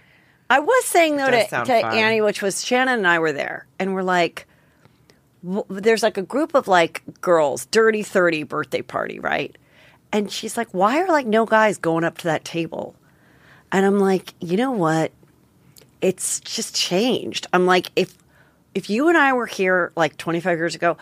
I 0.48 0.58
was 0.60 0.84
saying 0.86 1.16
though 1.16 1.30
to, 1.30 1.46
to. 1.46 1.72
Annie, 1.74 2.20
which 2.20 2.42
was 2.42 2.64
Shannon 2.64 2.98
and 2.98 3.06
I 3.06 3.18
were 3.18 3.32
there, 3.32 3.66
and 3.78 3.94
we're 3.94 4.02
like, 4.02 4.46
there's 5.42 6.02
like 6.02 6.16
a 6.18 6.22
group 6.22 6.54
of 6.54 6.68
like 6.68 7.02
girls, 7.20 7.66
dirty 7.66 8.02
thirty 8.02 8.42
birthday 8.42 8.82
party, 8.82 9.18
right? 9.20 9.56
And 10.12 10.30
she's 10.30 10.56
like, 10.56 10.68
why 10.72 10.98
are 11.00 11.08
like 11.08 11.26
no 11.26 11.46
guys 11.46 11.78
going 11.78 12.04
up 12.04 12.18
to 12.18 12.24
that 12.24 12.44
table? 12.44 12.94
And 13.72 13.86
I'm 13.86 13.98
like, 14.00 14.34
you 14.40 14.56
know 14.56 14.72
what? 14.72 15.12
It's 16.00 16.40
just 16.40 16.74
changed. 16.74 17.46
I'm 17.52 17.66
like, 17.66 17.90
if 17.96 18.16
if 18.74 18.90
you 18.90 19.08
and 19.08 19.16
I 19.16 19.32
were 19.32 19.46
here 19.46 19.92
like 19.96 20.16
25 20.16 20.58
years 20.58 20.74
ago, 20.74 20.96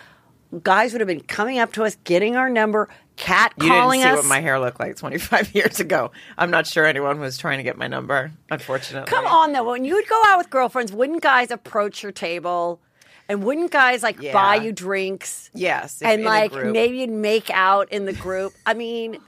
guys 0.62 0.92
would 0.92 1.00
have 1.00 1.08
been 1.08 1.20
coming 1.20 1.58
up 1.58 1.72
to 1.74 1.84
us, 1.84 1.96
getting 2.04 2.36
our 2.36 2.48
number, 2.48 2.88
cat 3.16 3.52
You 3.60 3.68
calling 3.68 4.00
didn't 4.00 4.12
see 4.14 4.18
us. 4.18 4.24
what 4.24 4.28
my 4.28 4.40
hair 4.40 4.58
looked 4.58 4.80
like 4.80 4.96
25 4.96 5.54
years 5.54 5.80
ago. 5.80 6.10
I'm 6.36 6.50
not 6.50 6.66
sure 6.66 6.84
anyone 6.86 7.20
was 7.20 7.36
trying 7.38 7.58
to 7.58 7.62
get 7.64 7.76
my 7.76 7.86
number, 7.86 8.32
unfortunately. 8.50 9.10
Come 9.10 9.26
on, 9.26 9.52
though. 9.52 9.64
When 9.70 9.84
you'd 9.84 10.08
go 10.08 10.22
out 10.26 10.38
with 10.38 10.50
girlfriends, 10.50 10.92
wouldn't 10.92 11.22
guys 11.22 11.50
approach 11.50 12.02
your 12.02 12.12
table? 12.12 12.80
And 13.28 13.42
wouldn't 13.44 13.70
guys 13.70 14.02
like 14.02 14.20
Yeah. 14.22 14.32
buy 14.32 14.56
you 14.56 14.72
drinks? 14.72 15.50
Yes. 15.54 16.00
and 16.02 16.24
like 16.24 16.52
maybe 16.52 16.98
you'd 16.98 17.10
make 17.10 17.50
out 17.50 17.92
in 17.92 18.04
the 18.06 18.12
group. 18.14 18.54
I 18.64 18.74
mean, 18.74 19.18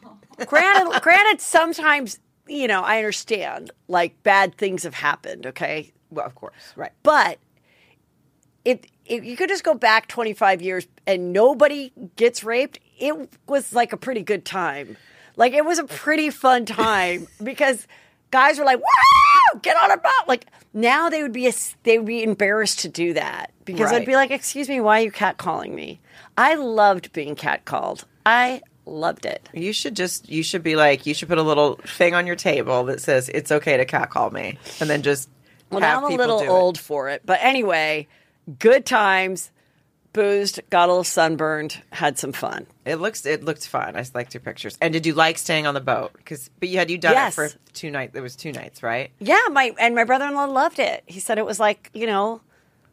granted, 0.47 1.01
granted, 1.03 1.41
sometimes 1.41 2.19
you 2.49 2.67
know 2.67 2.83
I 2.83 2.97
understand 2.99 3.71
like 3.89 4.23
bad 4.23 4.57
things 4.57 4.83
have 4.85 4.95
happened. 4.95 5.47
Okay, 5.47 5.93
Well, 6.11 6.25
of 6.27 6.35
course. 6.35 6.73
Right. 6.77 6.93
but 7.03 7.39
if 8.65 8.81
if 9.07 9.25
you 9.25 9.37
could 9.37 9.49
just 9.49 9.65
go 9.65 9.75
back 9.75 10.07
25 10.09 10.63
years 10.63 10.87
and 11.07 11.33
nobody 11.33 11.93
gets 12.17 12.45
raped, 12.45 12.79
it 12.99 13.29
was 13.49 13.73
like 13.73 13.93
a 13.93 13.97
pretty 13.97 14.23
good 14.23 14.45
time. 14.45 14.97
Like 15.37 15.53
it 15.53 15.65
was 15.65 15.79
a 15.79 15.85
pretty 15.85 16.31
fun 16.31 16.65
time 16.65 17.27
because 17.43 17.87
guys 18.31 18.59
were 18.59 18.65
like, 18.65 18.81
"Wow, 19.55 19.61
get 19.63 19.77
on 19.77 19.91
a 19.91 19.97
boat!" 19.97 20.29
Like 20.29 20.47
now 20.73 21.09
they 21.09 21.23
would 21.23 21.33
be 21.33 21.47
a, 21.49 21.53
they 21.83 21.99
would 21.99 22.07
be 22.07 22.23
embarrassed 22.23 22.81
to 22.81 22.89
do 22.89 23.13
that 23.15 23.53
because 23.65 23.91
Right. 23.91 24.01
they'd 24.01 24.07
be 24.07 24.15
like, 24.15 24.31
"Excuse 24.31 24.69
me, 24.69 24.81
why 24.81 25.01
are 25.01 25.05
you 25.05 25.13
catcalling 25.13 25.73
me?" 25.73 26.01
I 26.37 26.55
loved 26.55 27.13
being 27.13 27.37
catcalled. 27.37 28.05
I 28.25 28.63
loved 28.87 29.27
it. 29.27 29.49
You 29.53 29.73
should 29.73 29.95
just, 29.95 30.29
you 30.29 30.43
should 30.43 30.63
be 30.63 30.75
like, 30.77 31.07
you 31.07 31.15
should 31.15 31.29
put 31.29 31.39
a 31.39 31.43
little 31.43 31.77
thing 31.87 32.15
on 32.15 32.27
your 32.27 32.37
table 32.37 32.85
that 32.85 33.01
says, 33.01 33.29
it's 33.29 33.53
okay 33.53 33.77
to 33.77 33.85
catcall 33.85 34.31
me. 34.31 34.59
And 34.81 34.89
then 34.91 35.03
just. 35.03 35.29
Well, 35.71 35.81
now 35.81 35.99
I'm 35.99 36.13
a 36.13 36.17
little 36.17 36.39
do 36.41 36.45
it. 36.47 36.49
old 36.49 36.79
for 36.79 37.09
it, 37.11 37.23
but 37.25 37.39
anyway, 37.43 38.09
good 38.59 38.85
times. 38.85 39.51
Boozed, 40.13 40.61
got 40.71 40.89
a 40.89 40.93
little 40.93 41.05
sunburned, 41.05 41.81
had 41.93 42.19
some 42.19 42.33
fun. 42.33 42.67
It 42.85 42.97
looks 42.97 43.25
it 43.27 43.45
looked 43.45 43.67
fun. 43.69 43.97
I 43.97 44.05
liked 44.13 44.35
your 44.35 44.41
pictures. 44.41 44.77
And 44.81 44.93
did 44.93 45.07
you 45.07 45.15
like 45.15 45.39
staying 45.39 45.67
on 45.69 45.75
the 45.75 45.81
boat? 45.81 46.13
Because 46.17 46.51
but 46.59 46.69
you 46.69 46.79
had 46.79 46.91
you 46.91 46.99
done 46.99 47.13
Yes. 47.13 47.33
it 47.33 47.37
for 47.53 47.59
two 47.75 47.91
nights. 47.93 48.17
It 48.17 48.21
was 48.21 48.35
two 48.35 48.51
nights, 48.51 48.83
right? 48.83 49.13
Yeah, 49.21 49.41
my 49.53 49.73
and 49.79 49.95
my 49.95 50.03
brother-in-law 50.05 50.47
loved 50.47 50.81
it. 50.81 51.05
He 51.07 51.21
said 51.21 51.39
it 51.39 51.47
was 51.47 51.61
like 51.61 51.91
you 51.95 52.07
know 52.07 52.41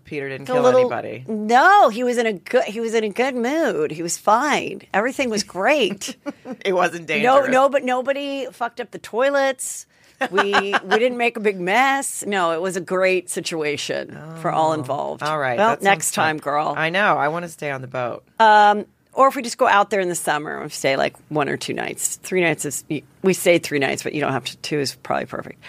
Peter 0.03 0.29
didn't 0.29 0.45
kill 0.45 0.62
little. 0.62 0.79
anybody. 0.81 1.25
No, 1.27 1.89
he 1.89 2.03
was 2.03 2.17
in 2.19 2.27
a 2.27 2.33
good. 2.33 2.65
He 2.65 2.79
was 2.79 2.93
in 2.93 3.03
a 3.03 3.09
good 3.09 3.36
mood. 3.36 3.89
He 3.91 4.03
was 4.03 4.17
fine. 4.17 4.83
Everything 4.93 5.29
was 5.31 5.43
great. 5.43 6.15
It 6.63 6.74
wasn't 6.74 7.07
dangerous. 7.07 7.47
no, 7.47 7.51
no, 7.51 7.69
but 7.69 7.83
nobody 7.83 8.45
fucked 8.51 8.79
up 8.79 8.91
the 8.91 9.00
toilets. 9.00 9.86
We 10.31 10.51
we 10.51 11.00
didn't 11.00 11.17
make 11.17 11.38
a 11.38 11.39
big 11.39 11.59
mess. 11.59 12.25
No, 12.25 12.51
it 12.51 12.62
was 12.62 12.75
a 12.75 12.81
great 12.81 13.29
situation 13.29 14.17
for 14.41 14.51
all 14.51 14.74
involved. 14.74 15.21
Oh, 15.24 15.27
All 15.27 15.39
right. 15.39 15.57
Well, 15.57 15.77
next 15.81 16.15
fun. 16.15 16.25
time, 16.25 16.38
girl. 16.38 16.74
I 16.75 16.89
know. 16.89 17.17
I 17.17 17.27
want 17.27 17.43
to 17.43 17.50
stay 17.50 17.69
on 17.71 17.81
the 17.81 17.88
boat. 17.88 18.24
Um, 18.39 18.86
or 19.13 19.27
if 19.27 19.36
we 19.36 19.41
just 19.41 19.57
go 19.57 19.67
out 19.67 19.89
there 19.89 20.00
in 20.00 20.09
the 20.09 20.15
summer 20.15 20.62
and 20.62 20.71
stay 20.71 20.95
like 20.95 21.15
one 21.29 21.50
or 21.50 21.57
two 21.57 21.74
nights. 21.74 22.17
Three 22.17 22.41
nights 22.41 22.65
is 22.65 22.83
we 23.24 23.33
stayed 23.33 23.63
three 23.63 23.79
nights, 23.79 24.03
but 24.03 24.13
you 24.13 24.21
don't 24.21 24.31
have 24.33 24.45
to. 24.45 24.57
Two 24.57 24.79
is 24.79 24.95
probably 24.95 25.25
perfect. 25.25 25.62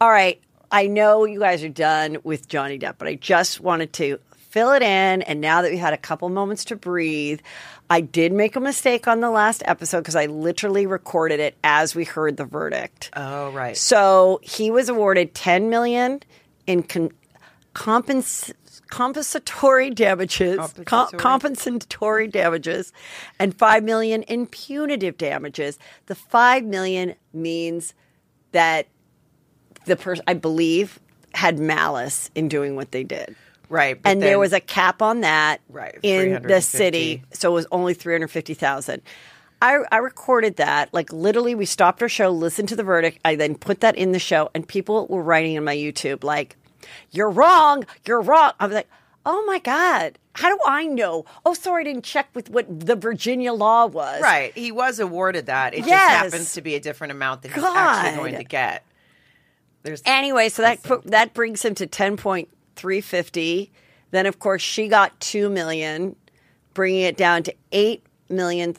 All 0.00 0.10
right, 0.10 0.40
I 0.70 0.86
know 0.86 1.24
you 1.24 1.38
guys 1.38 1.62
are 1.62 1.68
done 1.68 2.18
with 2.24 2.48
Johnny 2.48 2.78
Depp, 2.78 2.94
but 2.98 3.08
I 3.08 3.14
just 3.14 3.60
wanted 3.60 3.92
to 3.94 4.18
fill 4.50 4.72
it 4.72 4.82
in. 4.82 5.22
And 5.22 5.40
now 5.40 5.62
that 5.62 5.70
we 5.70 5.76
had 5.76 5.92
a 5.92 5.98
couple 5.98 6.28
moments 6.28 6.66
to 6.66 6.76
breathe, 6.76 7.40
I 7.90 8.00
did 8.00 8.32
make 8.32 8.56
a 8.56 8.60
mistake 8.60 9.06
on 9.06 9.20
the 9.20 9.30
last 9.30 9.62
episode 9.66 9.98
because 10.00 10.16
I 10.16 10.26
literally 10.26 10.86
recorded 10.86 11.38
it 11.40 11.56
as 11.62 11.94
we 11.94 12.04
heard 12.04 12.36
the 12.36 12.44
verdict. 12.44 13.10
oh 13.14 13.50
right. 13.52 13.76
So 13.76 14.40
he 14.42 14.70
was 14.70 14.88
awarded 14.88 15.34
10 15.34 15.68
million 15.68 16.20
in 16.66 16.82
con- 16.82 17.10
compens- 17.74 18.52
compensatory 18.88 19.90
damages, 19.90 20.56
com- 20.56 20.84
Compensatory? 20.84 21.20
compensatory 21.20 22.28
damages, 22.28 22.92
and 23.38 23.56
5 23.56 23.84
million 23.84 24.22
in 24.24 24.46
punitive 24.46 25.18
damages. 25.18 25.78
The 26.06 26.14
5 26.14 26.64
million 26.64 27.14
means 27.32 27.92
that 28.52 28.86
the 29.84 29.96
person, 29.96 30.24
I 30.26 30.34
believe, 30.34 30.98
had 31.34 31.58
malice 31.58 32.30
in 32.34 32.48
doing 32.48 32.76
what 32.76 32.92
they 32.92 33.04
did. 33.04 33.34
Right. 33.68 34.00
but 34.00 34.10
And 34.10 34.22
there 34.22 34.38
was 34.38 34.52
a 34.52 34.60
cap 34.60 35.02
on 35.02 35.20
that 35.22 35.60
Right, 35.68 35.98
in 36.02 36.42
the 36.42 36.60
city, 36.60 37.22
so 37.32 37.50
it 37.50 37.54
was 37.54 37.66
only 37.72 37.94
three 37.94 38.14
hundred 38.14 38.28
fifty 38.28 38.54
thousand. 38.54 39.02
I, 39.62 39.78
I 39.90 39.96
recorded 39.98 40.56
that. 40.56 40.92
Like 40.92 41.12
literally, 41.12 41.54
we 41.54 41.64
stopped 41.64 42.02
our 42.02 42.08
show, 42.08 42.28
listened 42.30 42.68
to 42.70 42.76
the 42.76 42.82
verdict. 42.82 43.18
I 43.24 43.34
then 43.36 43.54
put 43.54 43.80
that 43.80 43.96
in 43.96 44.12
the 44.12 44.18
show, 44.18 44.50
and 44.54 44.66
people 44.68 45.06
were 45.06 45.22
writing 45.22 45.54
in 45.54 45.64
my 45.64 45.74
YouTube 45.76 46.22
like, 46.22 46.56
"You're 47.12 47.30
wrong. 47.30 47.84
You're 48.04 48.20
wrong." 48.20 48.52
I 48.60 48.66
was 48.66 48.74
like, 48.74 48.88
"Oh 49.24 49.42
my 49.46 49.58
god." 49.58 50.18
How 50.36 50.48
do 50.48 50.58
I 50.66 50.86
know? 50.86 51.24
Oh, 51.46 51.54
sorry, 51.54 51.82
I 51.82 51.84
didn't 51.84 52.02
check 52.04 52.26
with 52.34 52.50
what 52.50 52.66
the 52.68 52.96
Virginia 52.96 53.52
law 53.52 53.86
was. 53.86 54.20
Right. 54.20 54.52
He 54.52 54.72
was 54.72 54.98
awarded 54.98 55.46
that. 55.46 55.74
It 55.74 55.86
Yes. 55.86 55.88
just 55.88 56.24
happens 56.32 56.52
to 56.54 56.60
be 56.60 56.74
a 56.74 56.80
different 56.80 57.12
amount 57.12 57.42
that 57.42 57.52
he's 57.52 57.62
actually 57.62 58.16
going 58.16 58.34
to 58.34 58.42
get. 58.44 58.84
There's 59.84 60.02
Anyway, 60.04 60.48
so 60.48 60.62
that 60.62 60.80
that 61.04 61.34
brings 61.34 61.64
him 61.64 61.74
to 61.76 61.86
ten 61.86 62.16
point 62.16 62.48
three 62.76 63.00
fifty. 63.00 63.72
Then, 64.10 64.26
of 64.26 64.38
course, 64.38 64.62
she 64.62 64.88
got 64.88 65.18
two 65.20 65.48
million, 65.48 66.16
bringing 66.72 67.02
it 67.02 67.16
down 67.16 67.42
to 67.44 67.54
eight 67.72 68.04
million 68.28 68.76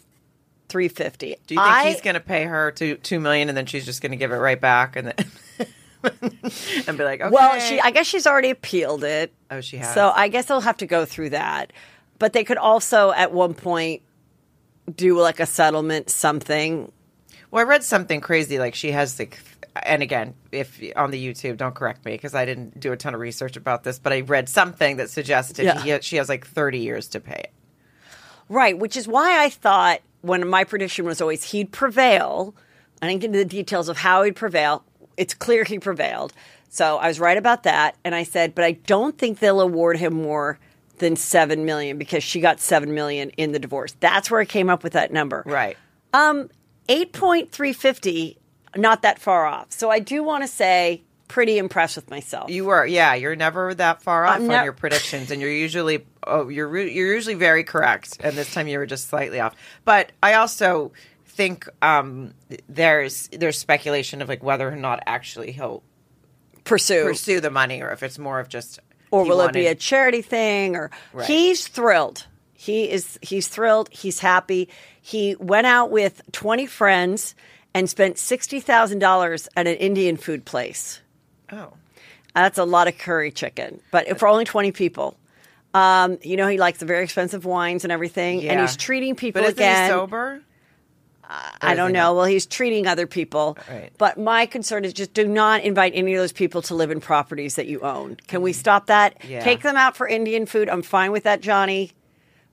three 0.70 0.88
fifty. 0.88 1.36
Do 1.48 1.56
you 1.56 1.62
think 1.62 1.88
he's 1.88 2.02
going 2.02 2.16
to 2.16 2.20
pay 2.20 2.46
her 2.46 2.72
to 2.72 2.96
two 2.98 3.20
million 3.20 3.50
and 3.50 3.58
then 3.58 3.66
she's 3.66 3.86
just 3.86 4.02
going 4.02 4.12
to 4.12 4.18
give 4.18 4.32
it 4.32 4.38
right 4.38 4.60
back 4.60 4.96
and 4.96 5.08
then 5.08 5.70
and 6.88 6.98
be 6.98 7.04
like, 7.04 7.22
okay. 7.22 7.30
Well, 7.30 7.60
she 7.60 7.80
I 7.80 7.92
guess 7.92 8.08
she's 8.08 8.28
already 8.28 8.50
appealed 8.50 9.04
it. 9.04 9.34
Oh, 9.52 9.62
she 9.62 9.78
has. 9.78 9.94
So 9.94 10.12
I 10.16 10.28
guess 10.28 10.46
they'll 10.46 10.62
have 10.62 10.78
to 10.78 10.88
go 10.88 11.06
through 11.06 11.32
that. 11.32 11.74
But 12.18 12.34
they 12.34 12.44
could 12.44 12.58
also 12.58 13.12
at 13.12 13.34
one 13.34 13.54
point 13.54 14.02
do 14.94 15.20
like 15.20 15.40
a 15.40 15.46
settlement 15.46 16.10
something. 16.10 16.92
Well, 17.52 17.66
I 17.66 17.68
read 17.68 17.84
something 17.84 18.22
crazy. 18.22 18.60
Like 18.60 18.76
she 18.76 18.92
has 18.92 19.20
like, 19.20 19.40
and 19.84 20.02
again, 20.02 20.34
if 20.52 20.82
on 20.96 21.12
the 21.12 21.24
YouTube, 21.24 21.58
don't 21.58 21.76
correct 21.76 22.06
me 22.06 22.14
because 22.14 22.34
I 22.36 22.46
didn't 22.46 22.80
do 22.80 22.92
a 22.92 22.98
ton 22.98 23.14
of 23.14 23.20
research 23.20 23.58
about 23.58 23.84
this, 23.84 24.00
but 24.00 24.14
I 24.14 24.22
read 24.22 24.48
something 24.50 24.98
that 24.98 25.10
suggested 25.10 25.66
Yeah. 25.66 25.82
he, 25.82 26.02
she 26.02 26.16
has 26.18 26.30
like 26.30 26.46
thirty 26.48 26.80
years 26.80 27.08
to 27.10 27.20
pay 27.20 27.34
it. 27.46 27.52
Right, 28.48 28.78
which 28.78 28.96
is 28.96 29.08
why 29.08 29.44
I 29.44 29.50
thought 29.50 30.02
when 30.22 30.48
my 30.48 30.64
prediction 30.64 31.06
was 31.06 31.22
always 31.22 31.44
he'd 31.52 31.72
prevail. 31.72 32.56
I 33.02 33.08
didn't 33.08 33.22
get 33.22 33.28
into 33.28 33.40
the 33.40 33.46
details 33.46 33.90
of 33.90 33.98
how 33.98 34.24
he'd 34.24 34.36
prevail. 34.36 34.84
It's 35.18 35.34
clear 35.34 35.64
he 35.64 35.80
prevailed. 35.80 36.34
So 36.70 36.98
I 36.98 37.08
was 37.08 37.20
right 37.20 37.38
about 37.38 37.64
that. 37.64 37.96
And 38.04 38.14
I 38.16 38.24
said, 38.24 38.54
but 38.56 38.66
I 38.66 38.74
don't 38.74 39.18
think 39.18 39.40
they'll 39.40 39.62
award 39.62 39.98
him 39.98 40.14
more 40.14 40.60
than 40.98 41.16
seven 41.16 41.66
million 41.66 41.98
because 41.98 42.24
she 42.24 42.40
got 42.40 42.60
seven 42.60 42.94
million 42.94 43.30
in 43.32 43.52
the 43.52 43.60
divorce. 43.60 43.96
That's 44.00 44.32
where 44.32 44.40
I 44.40 44.46
came 44.46 44.70
up 44.70 44.84
with 44.84 44.94
that 44.94 45.12
number. 45.12 45.44
Right. 45.46 45.78
Um, 46.14 46.50
eight 46.88 47.12
point 47.14 47.52
three 47.52 47.74
fifty, 47.74 48.38
not 48.76 49.02
that 49.04 49.20
far 49.20 49.46
off. 49.46 49.72
So 49.72 49.90
I 49.90 50.00
do 50.00 50.24
want 50.24 50.44
to 50.44 50.48
say, 50.48 51.04
pretty 51.28 51.58
impressed 51.58 51.96
with 51.96 52.10
myself. 52.10 52.50
You 52.52 52.66
were, 52.66 52.86
yeah. 52.86 53.16
You're 53.16 53.36
never 53.36 53.74
that 53.76 54.02
far 54.04 54.26
off 54.26 54.36
I'm 54.36 54.52
on 54.52 54.64
your 54.64 54.74
predictions, 54.74 55.32
and 55.32 55.42
you're 55.42 55.52
usually, 55.52 56.06
oh, 56.26 56.50
you're 56.50 56.68
re- 56.68 56.94
you're 56.94 57.14
usually 57.14 57.34
very 57.36 57.64
correct. 57.64 58.18
And 58.22 58.36
this 58.36 58.54
time 58.54 58.68
you 58.68 58.78
were 58.78 58.86
just 58.86 59.08
slightly 59.10 59.40
off. 59.40 59.56
But 59.86 60.12
I 60.22 60.34
also 60.36 60.92
think 61.26 61.68
um, 61.82 62.34
there's 62.70 63.28
there's 63.30 63.58
speculation 63.58 64.22
of 64.22 64.30
like 64.30 64.44
whether 64.44 64.68
or 64.70 64.76
not 64.76 65.02
actually 65.08 65.52
he'll 65.52 65.84
pursue, 66.64 67.04
pursue 67.06 67.40
the 67.42 67.50
money, 67.52 67.82
or 67.82 67.92
if 67.92 68.04
it's 68.04 68.20
more 68.20 68.40
of 68.40 68.48
just, 68.50 68.80
or 69.12 69.26
will 69.26 69.42
it 69.42 69.54
be 69.54 69.68
a 69.68 69.76
charity 69.76 70.22
thing? 70.22 70.76
Or 70.76 70.92
Right. 71.14 71.28
he's 71.28 71.68
thrilled. 71.68 72.28
He 72.54 72.90
is. 72.90 73.20
He's 73.22 73.48
thrilled. 73.48 73.90
He's 73.92 74.20
happy. 74.20 74.70
He 75.02 75.36
went 75.40 75.68
out 75.68 75.92
with 75.92 76.22
twenty 76.32 76.66
friends 76.66 77.36
and 77.76 77.88
spent 77.90 78.18
sixty 78.18 78.60
thousand 78.60 79.00
dollars 79.00 79.48
at 79.56 79.68
an 79.68 79.76
Indian 79.76 80.18
food 80.18 80.46
place. 80.46 81.02
Oh, 81.52 81.74
That's 82.34 82.58
a 82.58 82.64
lot 82.64 82.88
of 82.88 82.98
curry 82.98 83.32
chicken, 83.32 83.82
but 83.92 84.18
for 84.18 84.28
only 84.28 84.46
twenty 84.46 84.72
people. 84.72 85.16
Um, 85.76 86.18
you 86.24 86.38
know, 86.38 86.48
he 86.48 86.58
likes 86.58 86.80
the 86.80 86.86
very 86.86 87.04
expensive 87.04 87.44
wines 87.44 87.84
and 87.84 87.92
everything, 87.92 88.48
and 88.48 88.62
he's 88.62 88.78
treating 88.78 89.16
people 89.16 89.42
but 89.44 89.52
again. 89.52 89.84
he 89.84 89.90
sober? 89.92 90.42
I 91.62 91.74
don't 91.76 91.92
know. 91.92 92.14
Well, 92.14 92.26
he's 92.26 92.46
treating 92.46 92.88
other 92.88 93.08
people. 93.08 93.58
Right. 93.70 93.92
But 93.98 94.18
my 94.18 94.46
concern 94.46 94.86
is 94.86 94.94
just 94.94 95.14
do 95.14 95.28
not 95.28 95.64
invite 95.64 95.94
any 95.96 96.14
of 96.14 96.22
those 96.22 96.32
people 96.32 96.62
to 96.64 96.76
live 96.76 96.92
in 96.92 97.02
properties 97.02 97.56
that 97.56 97.66
you 97.66 97.82
own. 97.82 98.18
Can 98.28 98.42
we 98.42 98.54
stop 98.54 98.86
that? 98.88 99.26
Yeah. 99.28 99.44
Take 99.44 99.62
them 99.64 99.76
out 99.76 99.98
for 99.98 100.08
Indian 100.08 100.46
food. 100.46 100.70
I'm 100.70 100.84
fine 100.84 101.12
with 101.12 101.24
that, 101.24 101.42
Johnny. 101.42 101.92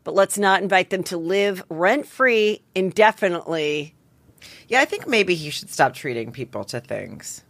But 0.04 0.14
let's 0.14 0.38
not 0.38 0.62
invite 0.62 0.90
them 0.90 1.04
to 1.04 1.16
live 1.16 1.62
rent 1.68 2.06
free 2.06 2.62
indefinitely. 2.74 3.94
Yeah, 4.68 4.80
I 4.80 4.84
think 4.84 5.06
maybe 5.06 5.34
he 5.34 5.50
should 5.50 5.70
stop 5.70 5.94
treating 5.94 6.32
people 6.32 6.64
to 6.64 6.80
things. 6.80 7.42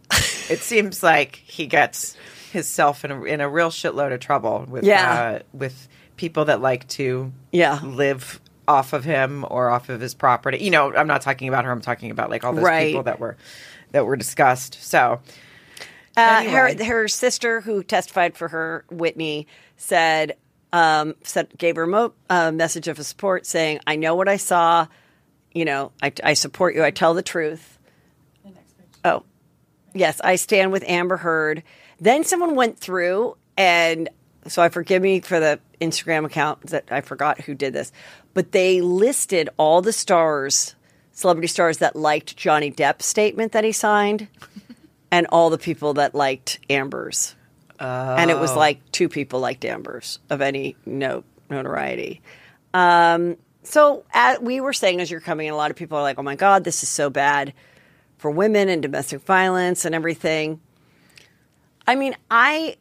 it 0.49 0.59
seems 0.61 1.01
like 1.03 1.35
he 1.37 1.65
gets 1.67 2.15
himself 2.51 3.03
in 3.05 3.11
a, 3.11 3.23
in 3.23 3.41
a 3.41 3.49
real 3.49 3.69
shitload 3.69 4.13
of 4.13 4.19
trouble 4.19 4.65
with 4.67 4.83
Yeah. 4.83 5.13
uh, 5.13 5.39
with 5.53 5.87
people 6.17 6.45
that 6.45 6.61
like 6.61 6.87
to 6.89 7.31
Yeah. 7.51 7.79
live 7.83 8.39
off 8.67 8.93
of 8.93 9.03
him 9.03 9.45
or 9.49 9.69
off 9.69 9.89
of 9.89 9.99
his 9.99 10.13
property. 10.13 10.57
You 10.59 10.71
know, 10.71 10.93
I'm 10.93 11.07
not 11.07 11.21
talking 11.21 11.47
about 11.49 11.65
her. 11.65 11.71
I'm 11.71 11.81
talking 11.81 12.11
about 12.11 12.29
like 12.29 12.43
all 12.43 12.53
those 12.53 12.63
Right. 12.63 12.87
people 12.87 13.03
that 13.03 13.19
were 13.19 13.35
that 13.91 14.05
were 14.05 14.15
discussed. 14.15 14.77
So 14.83 15.19
Uh, 16.15 16.41
Anyway. 16.45 16.77
her 16.77 16.83
her 16.85 17.07
sister, 17.07 17.61
who 17.61 17.83
testified 17.83 18.37
for 18.37 18.47
her, 18.49 18.85
Whitney, 18.91 19.47
said 19.77 20.35
um, 20.71 21.15
said 21.23 21.49
gave 21.57 21.75
her 21.75 21.83
a 21.83 21.87
mo- 21.87 22.13
uh, 22.29 22.51
message 22.51 22.87
of 22.87 23.03
support, 23.05 23.45
saying, 23.45 23.79
"I 23.87 23.95
know 23.95 24.15
what 24.15 24.27
I 24.29 24.37
saw. 24.37 24.87
You 25.53 25.65
know, 25.65 25.91
I, 26.01 26.11
I 26.23 26.33
support 26.33 26.75
you. 26.75 26.83
I 26.83 26.91
tell 26.91 27.13
the 27.13 27.23
truth." 27.23 27.77
Oh, 29.05 29.23
yes, 29.93 30.21
I 30.23 30.35
stand 30.35 30.71
with 30.71 30.83
Amber 30.87 31.17
Heard. 31.17 31.63
Then 31.99 32.23
someone 32.23 32.55
went 32.55 32.79
through, 32.79 33.35
and 33.57 34.09
so 34.47 34.61
I 34.61 34.69
forgive 34.69 35.01
me 35.01 35.19
for 35.19 35.39
the 35.39 35.59
Instagram 35.79 36.25
account 36.25 36.67
that 36.67 36.85
I 36.91 37.01
forgot 37.01 37.41
who 37.41 37.53
did 37.53 37.73
this, 37.73 37.91
but 38.33 38.51
they 38.51 38.81
listed 38.81 39.49
all 39.57 39.81
the 39.81 39.93
stars, 39.93 40.75
celebrity 41.11 41.47
stars 41.47 41.77
that 41.79 41.95
liked 41.95 42.35
Johnny 42.37 42.71
Depp's 42.71 43.05
statement 43.05 43.51
that 43.51 43.63
he 43.63 43.71
signed 43.71 44.27
and 45.11 45.27
all 45.27 45.49
the 45.49 45.57
people 45.57 45.93
that 45.95 46.15
liked 46.15 46.59
Amber's. 46.69 47.35
And 47.79 48.31
it 48.31 48.39
was 48.39 48.55
like 48.55 48.79
two 48.91 49.09
people 49.09 49.39
liked 49.41 49.65
Amber's 49.65 50.19
of 50.29 50.41
any 50.41 50.77
note 50.85 51.25
notoriety. 51.49 52.21
Um, 52.73 53.37
so 53.63 54.03
at, 54.13 54.43
we 54.43 54.61
were 54.61 54.73
saying 54.73 54.99
as 55.01 55.09
you're 55.09 55.19
coming 55.19 55.47
in, 55.47 55.53
a 55.53 55.57
lot 55.57 55.71
of 55.71 55.77
people 55.77 55.97
are 55.97 56.01
like, 56.01 56.17
"Oh 56.19 56.23
my 56.23 56.35
God, 56.35 56.63
this 56.63 56.83
is 56.83 56.89
so 56.89 57.09
bad 57.09 57.53
for 58.17 58.29
women 58.31 58.69
and 58.69 58.81
domestic 58.81 59.21
violence 59.21 59.85
and 59.85 59.93
everything." 59.95 60.59
I 61.87 61.95
mean, 61.95 62.15
I 62.31 62.77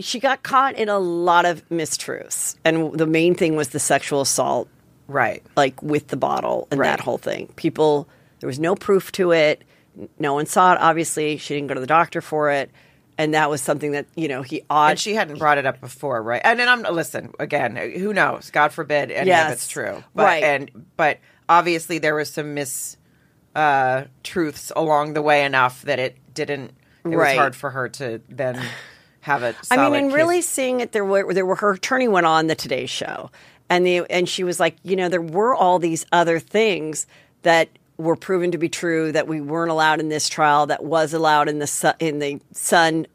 she 0.00 0.20
got 0.20 0.42
caught 0.42 0.76
in 0.76 0.88
a 0.88 0.98
lot 0.98 1.44
of 1.44 1.68
mistruths, 1.68 2.56
and 2.64 2.92
the 2.92 3.06
main 3.06 3.34
thing 3.34 3.56
was 3.56 3.70
the 3.70 3.80
sexual 3.80 4.20
assault 4.20 4.68
right. 5.08 5.42
like 5.56 5.82
with 5.82 6.08
the 6.08 6.16
bottle 6.16 6.68
and 6.70 6.78
Right. 6.78 6.86
that 6.88 7.00
whole 7.00 7.18
thing. 7.18 7.48
People, 7.56 8.08
there 8.38 8.46
was 8.46 8.60
no 8.60 8.74
proof 8.76 9.10
to 9.12 9.32
it. 9.32 9.62
No 10.18 10.34
one 10.34 10.46
saw 10.46 10.74
it. 10.74 10.78
Obviously, 10.80 11.36
she 11.36 11.54
didn't 11.54 11.66
go 11.66 11.74
to 11.74 11.80
the 11.80 11.86
doctor 11.86 12.20
for 12.20 12.50
it, 12.50 12.70
and 13.20 13.34
that 13.34 13.50
was 13.50 13.60
something 13.60 13.92
that 13.92 14.06
you 14.16 14.28
know 14.28 14.40
he 14.40 14.62
ought. 14.70 14.92
And 14.92 14.98
she 14.98 15.14
hadn't 15.14 15.38
brought 15.38 15.58
it 15.58 15.66
up 15.66 15.78
before, 15.80 16.22
right? 16.22 16.40
And 16.42 16.58
then 16.58 16.68
I'm 16.68 16.82
listen 16.82 17.32
again. 17.38 17.76
Who 17.76 18.14
knows? 18.14 18.50
God 18.50 18.72
forbid 18.72 19.10
any 19.10 19.28
Yes. 19.28 19.46
of 19.48 19.52
it's 19.52 19.68
true, 19.68 20.02
but, 20.14 20.22
Right. 20.24 20.42
And 20.42 20.70
but 20.96 21.18
obviously 21.48 21.98
there 21.98 22.14
was 22.14 22.30
some 22.30 22.54
mis 22.54 22.96
uh, 23.54 24.04
truths 24.22 24.72
along 24.74 25.12
the 25.12 25.22
way 25.22 25.44
enough 25.44 25.82
that 25.82 25.98
it 25.98 26.16
didn't. 26.32 26.72
It 27.04 27.16
was 27.16 27.34
hard 27.34 27.54
for 27.54 27.70
her 27.70 27.88
to 27.90 28.22
then 28.30 28.62
have 29.20 29.42
it. 29.42 29.54
I 29.70 29.76
mean, 29.76 29.94
and 29.94 30.12
really 30.12 30.40
seeing 30.40 30.80
it, 30.80 30.92
there 30.92 31.04
were 31.04 31.34
there 31.34 31.46
were 31.46 31.56
her 31.56 31.72
attorney 31.72 32.08
went 32.08 32.24
on 32.26 32.46
the 32.46 32.54
Today 32.54 32.86
Show, 32.86 33.30
and 33.68 33.84
the 33.84 33.98
and 34.08 34.26
she 34.28 34.44
was 34.44 34.58
like, 34.58 34.76
you 34.82 34.96
know, 34.96 35.10
there 35.10 35.20
were 35.20 35.54
all 35.54 35.78
these 35.78 36.06
other 36.10 36.38
things 36.38 37.06
that 37.42 37.68
were 38.00 38.16
proven 38.16 38.50
to 38.52 38.58
be 38.58 38.68
true 38.68 39.12
that 39.12 39.28
we 39.28 39.40
weren't 39.40 39.70
allowed 39.70 40.00
in 40.00 40.08
this 40.08 40.28
trial 40.28 40.66
that 40.66 40.82
was 40.84 41.12
allowed 41.14 41.48
in 41.48 41.58
the 41.58 41.66
Su- 41.66 41.92
in 42.00 42.18
the 42.18 42.40
Sun 42.52 43.06